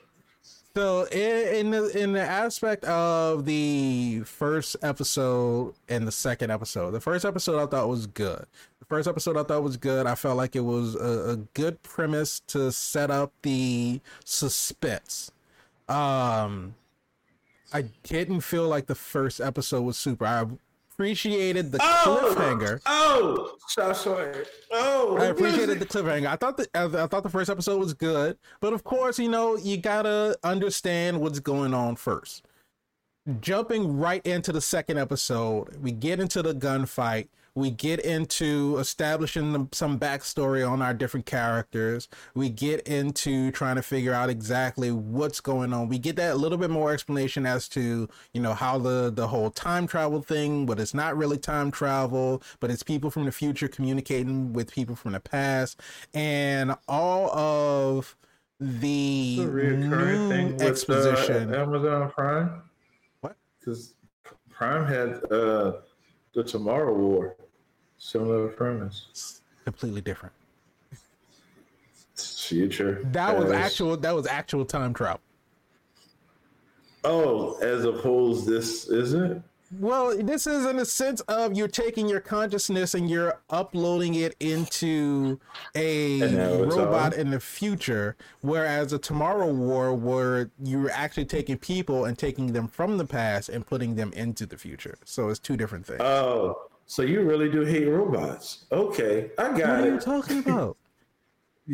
So 0.75 1.03
in, 1.11 1.55
in 1.55 1.69
the 1.69 1.85
in 1.95 2.13
the 2.13 2.21
aspect 2.21 2.83
of 2.85 3.45
the 3.45 4.21
first 4.25 4.75
episode 4.81 5.75
and 5.87 6.07
the 6.07 6.11
second 6.11 6.49
episode, 6.49 6.91
the 6.91 6.99
first 6.99 7.25
episode 7.25 7.61
I 7.61 7.67
thought 7.67 7.87
was 7.87 8.07
good. 8.07 8.47
The 8.79 8.85
first 8.85 9.07
episode 9.07 9.37
I 9.37 9.43
thought 9.43 9.61
was 9.61 9.77
good. 9.77 10.07
I 10.07 10.15
felt 10.15 10.35
like 10.35 10.55
it 10.55 10.61
was 10.61 10.95
a, 10.95 11.33
a 11.33 11.35
good 11.53 11.83
premise 11.83 12.39
to 12.47 12.71
set 12.71 13.11
up 13.11 13.31
the 13.43 14.01
suspense. 14.25 15.29
Um, 15.87 16.73
I 17.71 17.83
didn't 18.01 18.41
feel 18.41 18.67
like 18.67 18.87
the 18.87 18.95
first 18.95 19.39
episode 19.39 19.83
was 19.83 19.95
super. 19.95 20.25
I 20.25 20.45
appreciated 20.93 21.71
the 21.71 21.79
oh, 21.81 22.33
cliffhanger. 22.35 22.81
Oh, 22.85 23.55
so 23.67 23.93
sorry. 23.93 24.45
Oh, 24.71 25.17
I 25.17 25.25
appreciated 25.25 25.79
the 25.79 25.85
cliffhanger. 25.85 26.27
I 26.27 26.35
thought 26.35 26.57
the 26.57 26.67
I 26.75 27.07
thought 27.07 27.23
the 27.23 27.29
first 27.29 27.49
episode 27.49 27.79
was 27.79 27.93
good, 27.93 28.37
but 28.59 28.73
of 28.73 28.83
course, 28.83 29.19
you 29.19 29.29
know, 29.29 29.57
you 29.57 29.77
gotta 29.77 30.37
understand 30.43 31.19
what's 31.19 31.39
going 31.39 31.73
on 31.73 31.95
first. 31.95 32.45
Jumping 33.39 33.97
right 33.97 34.25
into 34.25 34.51
the 34.51 34.61
second 34.61 34.99
episode, 34.99 35.81
we 35.81 35.91
get 35.91 36.19
into 36.19 36.41
the 36.41 36.53
gunfight 36.53 37.29
we 37.55 37.69
get 37.69 37.99
into 37.99 38.77
establishing 38.79 39.69
some 39.71 39.99
backstory 39.99 40.67
on 40.67 40.81
our 40.81 40.93
different 40.93 41.25
characters. 41.25 42.07
We 42.33 42.49
get 42.49 42.87
into 42.87 43.51
trying 43.51 43.75
to 43.75 43.83
figure 43.83 44.13
out 44.13 44.29
exactly 44.29 44.91
what's 44.91 45.39
going 45.39 45.71
on. 45.71 45.87
We 45.87 45.99
get 45.99 46.15
that 46.15 46.33
a 46.33 46.35
little 46.35 46.57
bit 46.57 46.71
more 46.71 46.91
explanation 46.91 47.45
as 47.45 47.67
to, 47.69 48.09
you 48.33 48.41
know, 48.41 48.53
how 48.55 48.79
the, 48.79 49.11
the 49.13 49.27
whole 49.27 49.51
time 49.51 49.85
travel 49.85 50.21
thing, 50.21 50.65
but 50.65 50.79
it's 50.79 50.95
not 50.95 51.15
really 51.15 51.37
time 51.37 51.69
travel, 51.69 52.41
but 52.59 52.71
it's 52.71 52.81
people 52.81 53.11
from 53.11 53.25
the 53.25 53.31
future 53.31 53.67
communicating 53.67 54.53
with 54.53 54.71
people 54.71 54.95
from 54.95 55.11
the 55.11 55.19
past. 55.19 55.79
And 56.13 56.75
all 56.87 57.29
of 57.37 58.15
the, 58.59 59.37
the 59.37 59.45
new 59.45 60.29
thing 60.29 60.59
exposition. 60.59 61.49
With, 61.49 61.55
uh, 61.55 61.61
Amazon 61.61 62.11
Prime? 62.11 62.61
What? 63.21 63.35
Because 63.59 63.93
Prime 64.49 64.85
had 64.85 65.21
uh, 65.31 65.73
the 66.33 66.43
Tomorrow 66.43 66.93
War. 66.93 67.35
Similar 68.03 68.49
premise. 68.49 69.41
Completely 69.63 70.01
different. 70.01 70.35
Future. 72.15 72.99
That 73.13 73.37
was 73.37 73.49
actual. 73.49 73.95
That 73.95 74.13
was 74.13 74.27
actual 74.27 74.65
time 74.65 74.93
travel. 74.93 75.21
Oh, 77.05 77.57
as 77.59 77.85
opposed 77.85 78.45
this 78.45 78.89
isn't. 78.89 79.41
Well, 79.79 80.15
this 80.21 80.45
is 80.45 80.65
in 80.65 80.77
the 80.77 80.85
sense 80.85 81.21
of 81.21 81.53
you're 81.53 81.69
taking 81.69 82.09
your 82.09 82.19
consciousness 82.19 82.93
and 82.93 83.09
you're 83.09 83.39
uploading 83.49 84.15
it 84.15 84.35
into 84.41 85.39
a 85.73 86.21
robot 86.65 87.13
in 87.13 87.31
the 87.31 87.39
future, 87.39 88.17
whereas 88.41 88.91
a 88.93 88.99
Tomorrow 88.99 89.51
War, 89.51 89.93
where 89.93 90.51
you're 90.61 90.91
actually 90.91 91.25
taking 91.25 91.57
people 91.57 92.05
and 92.05 92.19
taking 92.19 92.51
them 92.51 92.67
from 92.67 92.97
the 92.97 93.05
past 93.05 93.47
and 93.47 93.65
putting 93.65 93.95
them 93.95 94.11
into 94.13 94.45
the 94.45 94.57
future. 94.57 94.95
So 95.05 95.29
it's 95.29 95.39
two 95.39 95.57
different 95.57 95.87
things. 95.87 96.01
Oh, 96.01 96.67
so 96.85 97.01
you 97.01 97.21
really 97.21 97.49
do 97.49 97.61
hate 97.61 97.85
robots? 97.85 98.65
Okay, 98.71 99.31
I 99.37 99.49
got 99.49 99.51
what 99.51 99.59
it. 99.59 99.65
What 99.65 99.79
are 99.81 99.93
you 99.93 99.99
talking 99.99 100.39
about? 100.39 100.77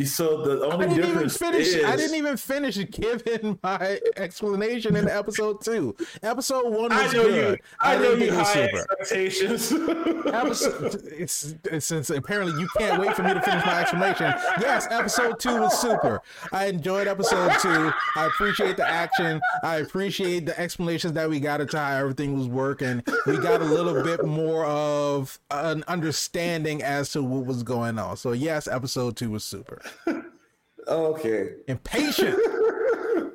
So 0.05 0.43
the 0.43 0.65
only 0.65 0.85
I 0.85 0.89
didn't 0.89 1.09
even 1.09 1.29
finish. 1.29 1.67
Is... 1.67 1.83
I 1.83 1.95
didn't 1.95 2.15
even 2.15 2.37
finish 2.37 2.77
giving 2.91 3.57
my 3.63 3.99
explanation 4.17 4.95
in 4.95 5.09
episode 5.09 5.61
two. 5.63 5.95
Episode 6.21 6.65
one 6.65 6.89
was 6.89 6.91
I 6.91 7.05
know 7.07 7.23
good. 7.23 7.59
You, 7.59 7.65
I, 7.79 7.95
I 7.95 7.97
know 7.97 8.13
you 8.13 8.31
high 8.31 8.53
super. 8.53 8.77
expectations. 8.77 9.71
episode, 10.27 11.01
it's, 11.11 11.55
it's, 11.63 11.87
since 11.87 12.11
apparently 12.11 12.61
you 12.61 12.67
can't 12.77 13.01
wait 13.01 13.15
for 13.15 13.23
me 13.23 13.33
to 13.33 13.41
finish 13.41 13.65
my 13.65 13.81
explanation. 13.81 14.31
Yes, 14.61 14.87
episode 14.91 15.39
two 15.39 15.59
was 15.59 15.79
super. 15.79 16.21
I 16.51 16.67
enjoyed 16.67 17.07
episode 17.07 17.51
two. 17.59 17.91
I 18.15 18.25
appreciate 18.27 18.77
the 18.77 18.87
action. 18.87 19.41
I 19.63 19.77
appreciate 19.77 20.45
the 20.45 20.59
explanations 20.59 21.13
that 21.13 21.27
we 21.27 21.39
got 21.39 21.61
into 21.61 21.79
how 21.79 21.97
everything 21.97 22.37
was 22.37 22.47
working. 22.47 23.03
We 23.25 23.37
got 23.37 23.61
a 23.61 23.65
little 23.65 24.03
bit 24.03 24.23
more 24.23 24.67
of 24.67 25.39
an 25.49 25.83
understanding 25.87 26.83
as 26.83 27.11
to 27.13 27.23
what 27.23 27.47
was 27.47 27.63
going 27.63 27.97
on. 27.97 28.17
So 28.17 28.33
yes, 28.33 28.67
episode 28.67 29.15
two 29.15 29.31
was 29.31 29.43
super. 29.43 29.78
okay. 30.87 31.53
Impatient. 31.67 32.37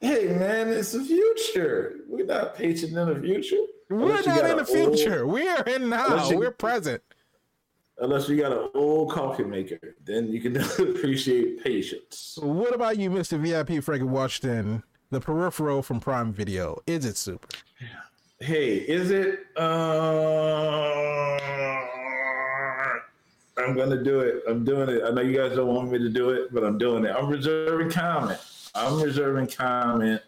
hey 0.00 0.26
man, 0.26 0.68
it's 0.68 0.92
the 0.92 1.04
future. 1.04 1.96
We're 2.08 2.26
not 2.26 2.54
patient 2.54 2.96
in 2.96 3.08
the 3.08 3.20
future. 3.20 3.56
We're 3.88 4.22
not 4.22 4.50
in 4.50 4.56
the 4.56 4.64
future. 4.64 5.24
Old, 5.24 5.32
we 5.32 5.48
are 5.48 5.62
in 5.64 5.88
now. 5.88 6.28
You, 6.28 6.38
We're 6.38 6.52
present. 6.52 7.02
Unless 7.98 8.28
you 8.28 8.36
got 8.36 8.52
an 8.52 8.68
old 8.74 9.10
coffee 9.12 9.44
maker, 9.44 9.78
then 10.04 10.28
you 10.28 10.40
can 10.40 10.56
appreciate 10.78 11.62
patience. 11.62 12.38
What 12.40 12.74
about 12.74 12.98
you, 12.98 13.10
Mr. 13.10 13.38
VIP 13.38 13.82
Frankie 13.82 14.04
Washington? 14.04 14.82
The 15.10 15.20
peripheral 15.20 15.82
from 15.82 15.98
Prime 16.00 16.32
Video. 16.32 16.80
Is 16.86 17.04
it 17.04 17.16
super? 17.16 17.48
Hey, 18.38 18.76
is 18.76 19.10
it? 19.10 19.40
Uh 19.56 20.40
I'm 23.58 23.76
gonna 23.76 24.02
do 24.02 24.20
it. 24.20 24.42
I'm 24.48 24.64
doing 24.64 24.88
it. 24.88 25.02
I 25.04 25.10
know 25.10 25.20
you 25.22 25.36
guys 25.36 25.56
don't 25.56 25.68
want 25.68 25.90
me 25.90 25.98
to 25.98 26.08
do 26.08 26.30
it, 26.30 26.52
but 26.52 26.64
I'm 26.64 26.78
doing 26.78 27.04
it. 27.04 27.14
I'm 27.14 27.28
reserving 27.28 27.90
comment. 27.90 28.40
I'm 28.74 29.00
reserving 29.00 29.48
comment 29.48 30.22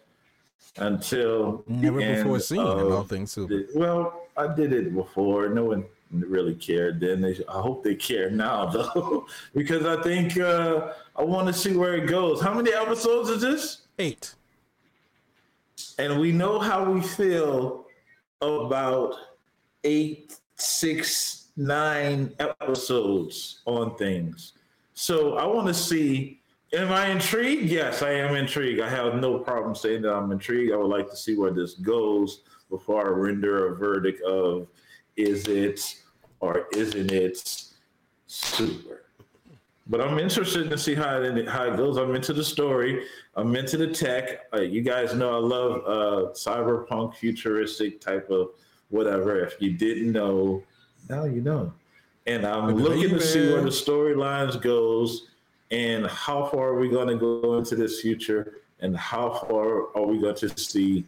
until 0.77 1.63
never 1.67 1.99
before 1.99 2.39
seen 2.39 2.59
in 2.59 2.65
all 2.65 3.03
things. 3.03 3.35
The, 3.35 3.67
well, 3.75 4.27
I 4.35 4.53
did 4.53 4.73
it 4.73 4.93
before. 4.93 5.49
No 5.49 5.65
one 5.65 5.85
really 6.11 6.55
cared 6.55 6.99
then. 6.99 7.21
They, 7.21 7.37
I 7.49 7.61
hope 7.61 7.83
they 7.83 7.95
care 7.95 8.29
now 8.29 8.65
though, 8.93 9.25
because 9.53 9.85
I 9.85 10.01
think 10.03 10.37
uh, 10.37 10.93
I 11.15 11.23
want 11.23 11.47
to 11.47 11.53
see 11.53 11.75
where 11.75 11.95
it 11.95 12.07
goes. 12.07 12.41
How 12.41 12.53
many 12.53 12.73
episodes 12.73 13.29
is 13.29 13.41
this? 13.41 13.81
Eight. 13.99 14.33
And 15.99 16.19
we 16.19 16.31
know 16.31 16.59
how 16.59 16.89
we 16.89 17.01
feel 17.01 17.85
about 18.41 19.15
eight, 19.83 20.37
six, 20.55 21.42
nine 21.55 22.33
episodes 22.39 23.61
on 23.65 23.95
things. 23.95 24.53
So 24.93 25.37
I 25.37 25.45
want 25.45 25.67
to 25.67 25.73
see. 25.73 26.39
Am 26.73 26.91
I 26.91 27.09
intrigued? 27.09 27.69
Yes, 27.69 28.01
I 28.01 28.11
am 28.13 28.35
intrigued. 28.35 28.81
I 28.81 28.89
have 28.89 29.15
no 29.15 29.37
problem 29.37 29.75
saying 29.75 30.01
that 30.03 30.13
I'm 30.13 30.31
intrigued. 30.31 30.73
I 30.73 30.77
would 30.77 30.89
like 30.89 31.07
to 31.11 31.15
see 31.15 31.35
where 31.35 31.51
this 31.51 31.75
goes 31.75 32.41
before 32.71 33.05
I 33.05 33.09
render 33.09 33.67
a 33.67 33.75
verdict 33.75 34.23
of 34.23 34.67
is 35.15 35.47
it 35.47 36.01
or 36.39 36.67
isn't 36.75 37.11
it 37.11 37.63
super. 38.25 39.03
But 39.85 40.01
I'm 40.01 40.17
interested 40.17 40.69
to 40.69 40.77
see 40.77 40.95
how 40.95 41.21
it 41.21 41.47
how 41.47 41.65
it 41.65 41.77
goes. 41.77 41.97
I'm 41.97 42.15
into 42.15 42.33
the 42.33 42.43
story. 42.43 43.03
I'm 43.35 43.55
into 43.55 43.77
the 43.77 43.87
tech. 43.87 44.51
Uh, 44.53 44.61
you 44.61 44.81
guys 44.81 45.13
know 45.13 45.35
I 45.35 45.39
love 45.39 45.71
uh, 45.85 46.31
cyberpunk, 46.31 47.15
futuristic 47.15 48.01
type 48.01 48.29
of 48.29 48.49
whatever. 48.89 49.43
If 49.43 49.61
you 49.61 49.73
didn't 49.73 50.11
know, 50.11 50.63
now 51.09 51.25
you 51.25 51.41
know. 51.41 51.73
And 52.25 52.45
I'm 52.45 52.75
looking 52.75 53.09
to 53.09 53.21
see 53.21 53.51
where 53.51 53.61
the 53.61 53.69
storylines 53.69 54.61
goes 54.61 55.27
and 55.71 56.07
how 56.07 56.45
far 56.45 56.69
are 56.69 56.79
we 56.79 56.87
going 56.87 57.07
to 57.07 57.15
go 57.15 57.57
into 57.57 57.75
this 57.75 57.99
future 57.99 58.61
and 58.79 58.95
how 58.95 59.29
far 59.29 59.95
are 59.95 60.05
we 60.05 60.19
going 60.19 60.35
to 60.35 60.57
see 60.57 61.05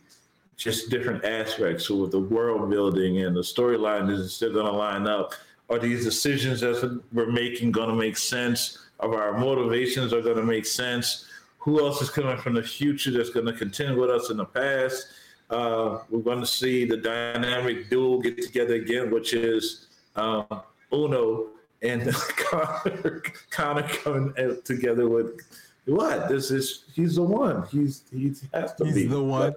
just 0.57 0.89
different 0.89 1.23
aspects 1.23 1.89
of 1.89 2.11
the 2.11 2.19
world 2.19 2.69
building 2.69 3.21
and 3.21 3.35
the 3.35 3.41
storyline 3.41 4.09
is 4.09 4.33
still 4.33 4.51
going 4.51 4.65
to 4.65 4.71
line 4.71 5.07
up? 5.07 5.33
Are 5.69 5.79
these 5.79 6.03
decisions 6.03 6.61
that 6.61 7.01
we're 7.13 7.31
making 7.31 7.71
going 7.71 7.89
to 7.89 7.95
make 7.95 8.17
sense? 8.17 8.79
Of 8.99 9.13
our 9.13 9.37
motivations 9.37 10.13
are 10.13 10.21
going 10.21 10.37
to 10.37 10.43
make 10.43 10.65
sense? 10.65 11.25
Who 11.59 11.79
else 11.79 12.01
is 12.01 12.09
coming 12.09 12.37
from 12.37 12.53
the 12.53 12.63
future 12.63 13.11
that's 13.11 13.29
going 13.29 13.45
to 13.45 13.53
contend 13.53 13.97
with 13.97 14.09
us 14.09 14.29
in 14.29 14.37
the 14.37 14.45
past 14.45 15.07
uh, 15.49 15.99
we're 16.09 16.21
going 16.21 16.39
to 16.39 16.45
see 16.45 16.85
the 16.85 16.97
dynamic 16.97 17.89
duel 17.89 18.19
get 18.19 18.41
together 18.41 18.75
again 18.75 19.11
which 19.11 19.33
is 19.33 19.87
um, 20.15 20.45
Uno 20.93 21.47
and 21.81 22.13
Connor, 22.13 23.21
Connor 23.49 23.87
coming 23.87 24.33
together 24.63 25.07
with 25.07 25.41
what? 25.85 26.29
This 26.29 26.51
is 26.51 26.85
he's 26.93 27.15
the 27.15 27.23
one. 27.23 27.67
He's 27.67 28.03
he 28.11 28.33
has 28.53 28.73
to 28.75 28.85
he's 28.85 28.95
be 28.95 29.05
the 29.05 29.21
one. 29.21 29.53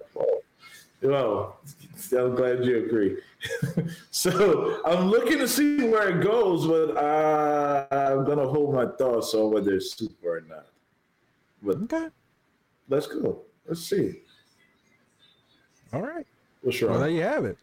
Well, 1.01 1.59
I'm 2.11 2.35
glad 2.35 2.65
you 2.65 2.85
agree. 2.85 3.17
so 4.11 4.81
I'm 4.85 5.09
looking 5.09 5.39
to 5.39 5.47
see 5.47 5.87
where 5.87 6.09
it 6.09 6.23
goes, 6.23 6.67
but 6.67 6.97
I, 6.97 7.87
I'm 7.91 8.25
gonna 8.25 8.47
hold 8.47 8.75
my 8.75 8.85
thoughts 8.85 9.33
on 9.33 9.51
whether 9.51 9.75
it's 9.75 9.95
super 9.95 10.37
or 10.37 10.41
not. 10.41 10.67
But 11.63 11.77
okay, 11.83 12.09
let's 12.89 13.07
go. 13.07 13.43
Let's 13.67 13.81
see. 13.81 14.21
All 15.93 16.01
right. 16.01 16.25
What's 16.61 16.81
wrong? 16.81 16.91
Well, 16.91 16.99
there 17.01 17.09
you 17.09 17.21
have 17.21 17.45
it. 17.45 17.57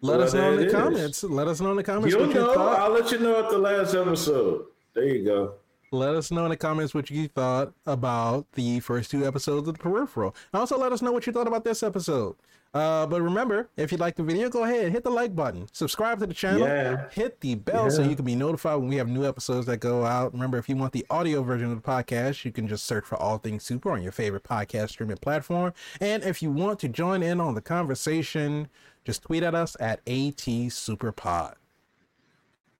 Let 0.00 0.20
us 0.20 0.34
know 0.34 0.52
in 0.52 0.60
the 0.60 0.66
is. 0.66 0.72
comments. 0.72 1.24
Let 1.24 1.48
us 1.48 1.60
know 1.60 1.70
in 1.72 1.76
the 1.76 1.82
comments. 1.82 2.14
You'll 2.14 2.26
know. 2.26 2.52
You 2.52 2.60
I'll 2.60 2.90
let 2.90 3.10
you 3.10 3.18
know 3.18 3.42
at 3.44 3.50
the 3.50 3.58
last 3.58 3.94
episode. 3.94 4.66
There 4.94 5.04
you 5.04 5.24
go. 5.24 5.54
Let 5.90 6.14
us 6.14 6.30
know 6.30 6.44
in 6.44 6.50
the 6.50 6.56
comments 6.56 6.94
what 6.94 7.10
you 7.10 7.28
thought 7.28 7.72
about 7.86 8.46
the 8.52 8.80
first 8.80 9.10
two 9.10 9.26
episodes 9.26 9.66
of 9.66 9.74
the 9.74 9.80
peripheral. 9.80 10.36
Also, 10.52 10.78
let 10.78 10.92
us 10.92 11.00
know 11.00 11.12
what 11.12 11.26
you 11.26 11.32
thought 11.32 11.46
about 11.46 11.64
this 11.64 11.82
episode. 11.82 12.36
Uh, 12.74 13.06
but 13.06 13.22
remember, 13.22 13.70
if 13.76 13.90
you 13.90 13.98
like 13.98 14.14
the 14.14 14.22
video, 14.22 14.50
go 14.50 14.64
ahead, 14.64 14.92
hit 14.92 15.02
the 15.02 15.10
like 15.10 15.34
button, 15.34 15.66
subscribe 15.72 16.20
to 16.20 16.26
the 16.26 16.34
channel, 16.34 16.66
yeah. 16.66 17.08
hit 17.10 17.40
the 17.40 17.54
bell 17.54 17.84
yeah. 17.84 17.88
so 17.88 18.02
you 18.02 18.14
can 18.14 18.26
be 18.26 18.34
notified 18.34 18.78
when 18.78 18.88
we 18.88 18.96
have 18.96 19.08
new 19.08 19.26
episodes 19.26 19.66
that 19.66 19.78
go 19.78 20.04
out. 20.04 20.34
Remember, 20.34 20.58
if 20.58 20.68
you 20.68 20.76
want 20.76 20.92
the 20.92 21.06
audio 21.08 21.42
version 21.42 21.72
of 21.72 21.82
the 21.82 21.88
podcast, 21.88 22.44
you 22.44 22.52
can 22.52 22.68
just 22.68 22.84
search 22.84 23.06
for 23.06 23.16
All 23.16 23.38
Things 23.38 23.64
Super 23.64 23.90
on 23.90 24.02
your 24.02 24.12
favorite 24.12 24.44
podcast 24.44 24.90
streaming 24.90 25.16
platform. 25.16 25.72
And 26.00 26.22
if 26.22 26.42
you 26.42 26.50
want 26.50 26.78
to 26.80 26.88
join 26.88 27.22
in 27.22 27.40
on 27.40 27.54
the 27.54 27.62
conversation, 27.62 28.68
just 29.04 29.22
tweet 29.22 29.42
at 29.42 29.54
us 29.54 29.74
at 29.80 30.00
AT 30.06 30.44
Superpod. 30.68 31.54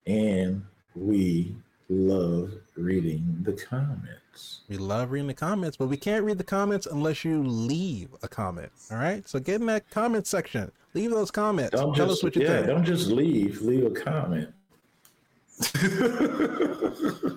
And 0.06 0.66
we 0.94 1.56
love 1.89 2.52
reading 2.77 3.39
the 3.43 3.52
comments. 3.52 4.60
We 4.69 4.77
love 4.77 5.10
reading 5.10 5.28
the 5.28 5.35
comments, 5.35 5.77
but 5.77 5.89
we 5.89 5.97
can't 5.97 6.24
read 6.24 6.39
the 6.39 6.44
comments 6.44 6.86
unless 6.86 7.24
you 7.24 7.43
leave 7.43 8.10
a 8.23 8.28
comment. 8.28 8.70
All 8.90 8.98
right. 8.98 9.27
So 9.28 9.40
get 9.40 9.60
in 9.60 9.66
that 9.66 9.90
comment 9.90 10.27
section. 10.27 10.70
Leave 10.94 11.10
those 11.10 11.31
comments. 11.31 11.73
Don't 11.73 11.94
Tell 11.94 12.06
just, 12.06 12.19
us 12.19 12.24
what 12.24 12.36
you 12.36 12.43
yeah, 12.43 12.56
think. 12.56 12.66
Don't 12.66 12.85
just 12.85 13.09
leave. 13.09 13.62
Leave 13.62 13.86
a 13.86 13.90
comment. 13.90 14.51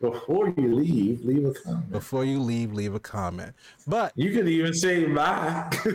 Before 0.00 0.52
you 0.56 0.74
leave, 0.74 1.24
leave 1.24 1.46
a 1.46 1.54
comment. 1.54 1.90
Before 1.90 2.24
you 2.24 2.38
leave, 2.40 2.74
leave 2.74 2.94
a 2.94 3.00
comment. 3.00 3.54
But 3.86 4.12
you 4.16 4.32
could 4.32 4.48
even 4.48 4.74
say 4.74 5.06
bye. 5.06 5.70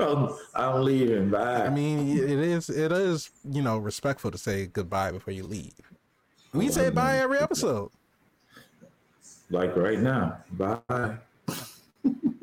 I'm, 0.00 0.28
I'm, 0.54 0.84
leaving. 0.84 1.30
Bye. 1.30 1.66
I 1.66 1.70
mean, 1.70 2.16
it 2.16 2.30
is 2.30 2.70
it 2.70 2.92
is 2.92 3.30
you 3.50 3.62
know 3.62 3.78
respectful 3.78 4.30
to 4.30 4.38
say 4.38 4.66
goodbye 4.66 5.10
before 5.10 5.32
you 5.34 5.44
leave. 5.44 5.72
We 6.52 6.70
say 6.70 6.90
bye 6.90 7.18
every 7.18 7.38
episode. 7.38 7.90
Like 9.50 9.76
right 9.76 9.98
now. 9.98 10.38
Bye. 10.52 11.16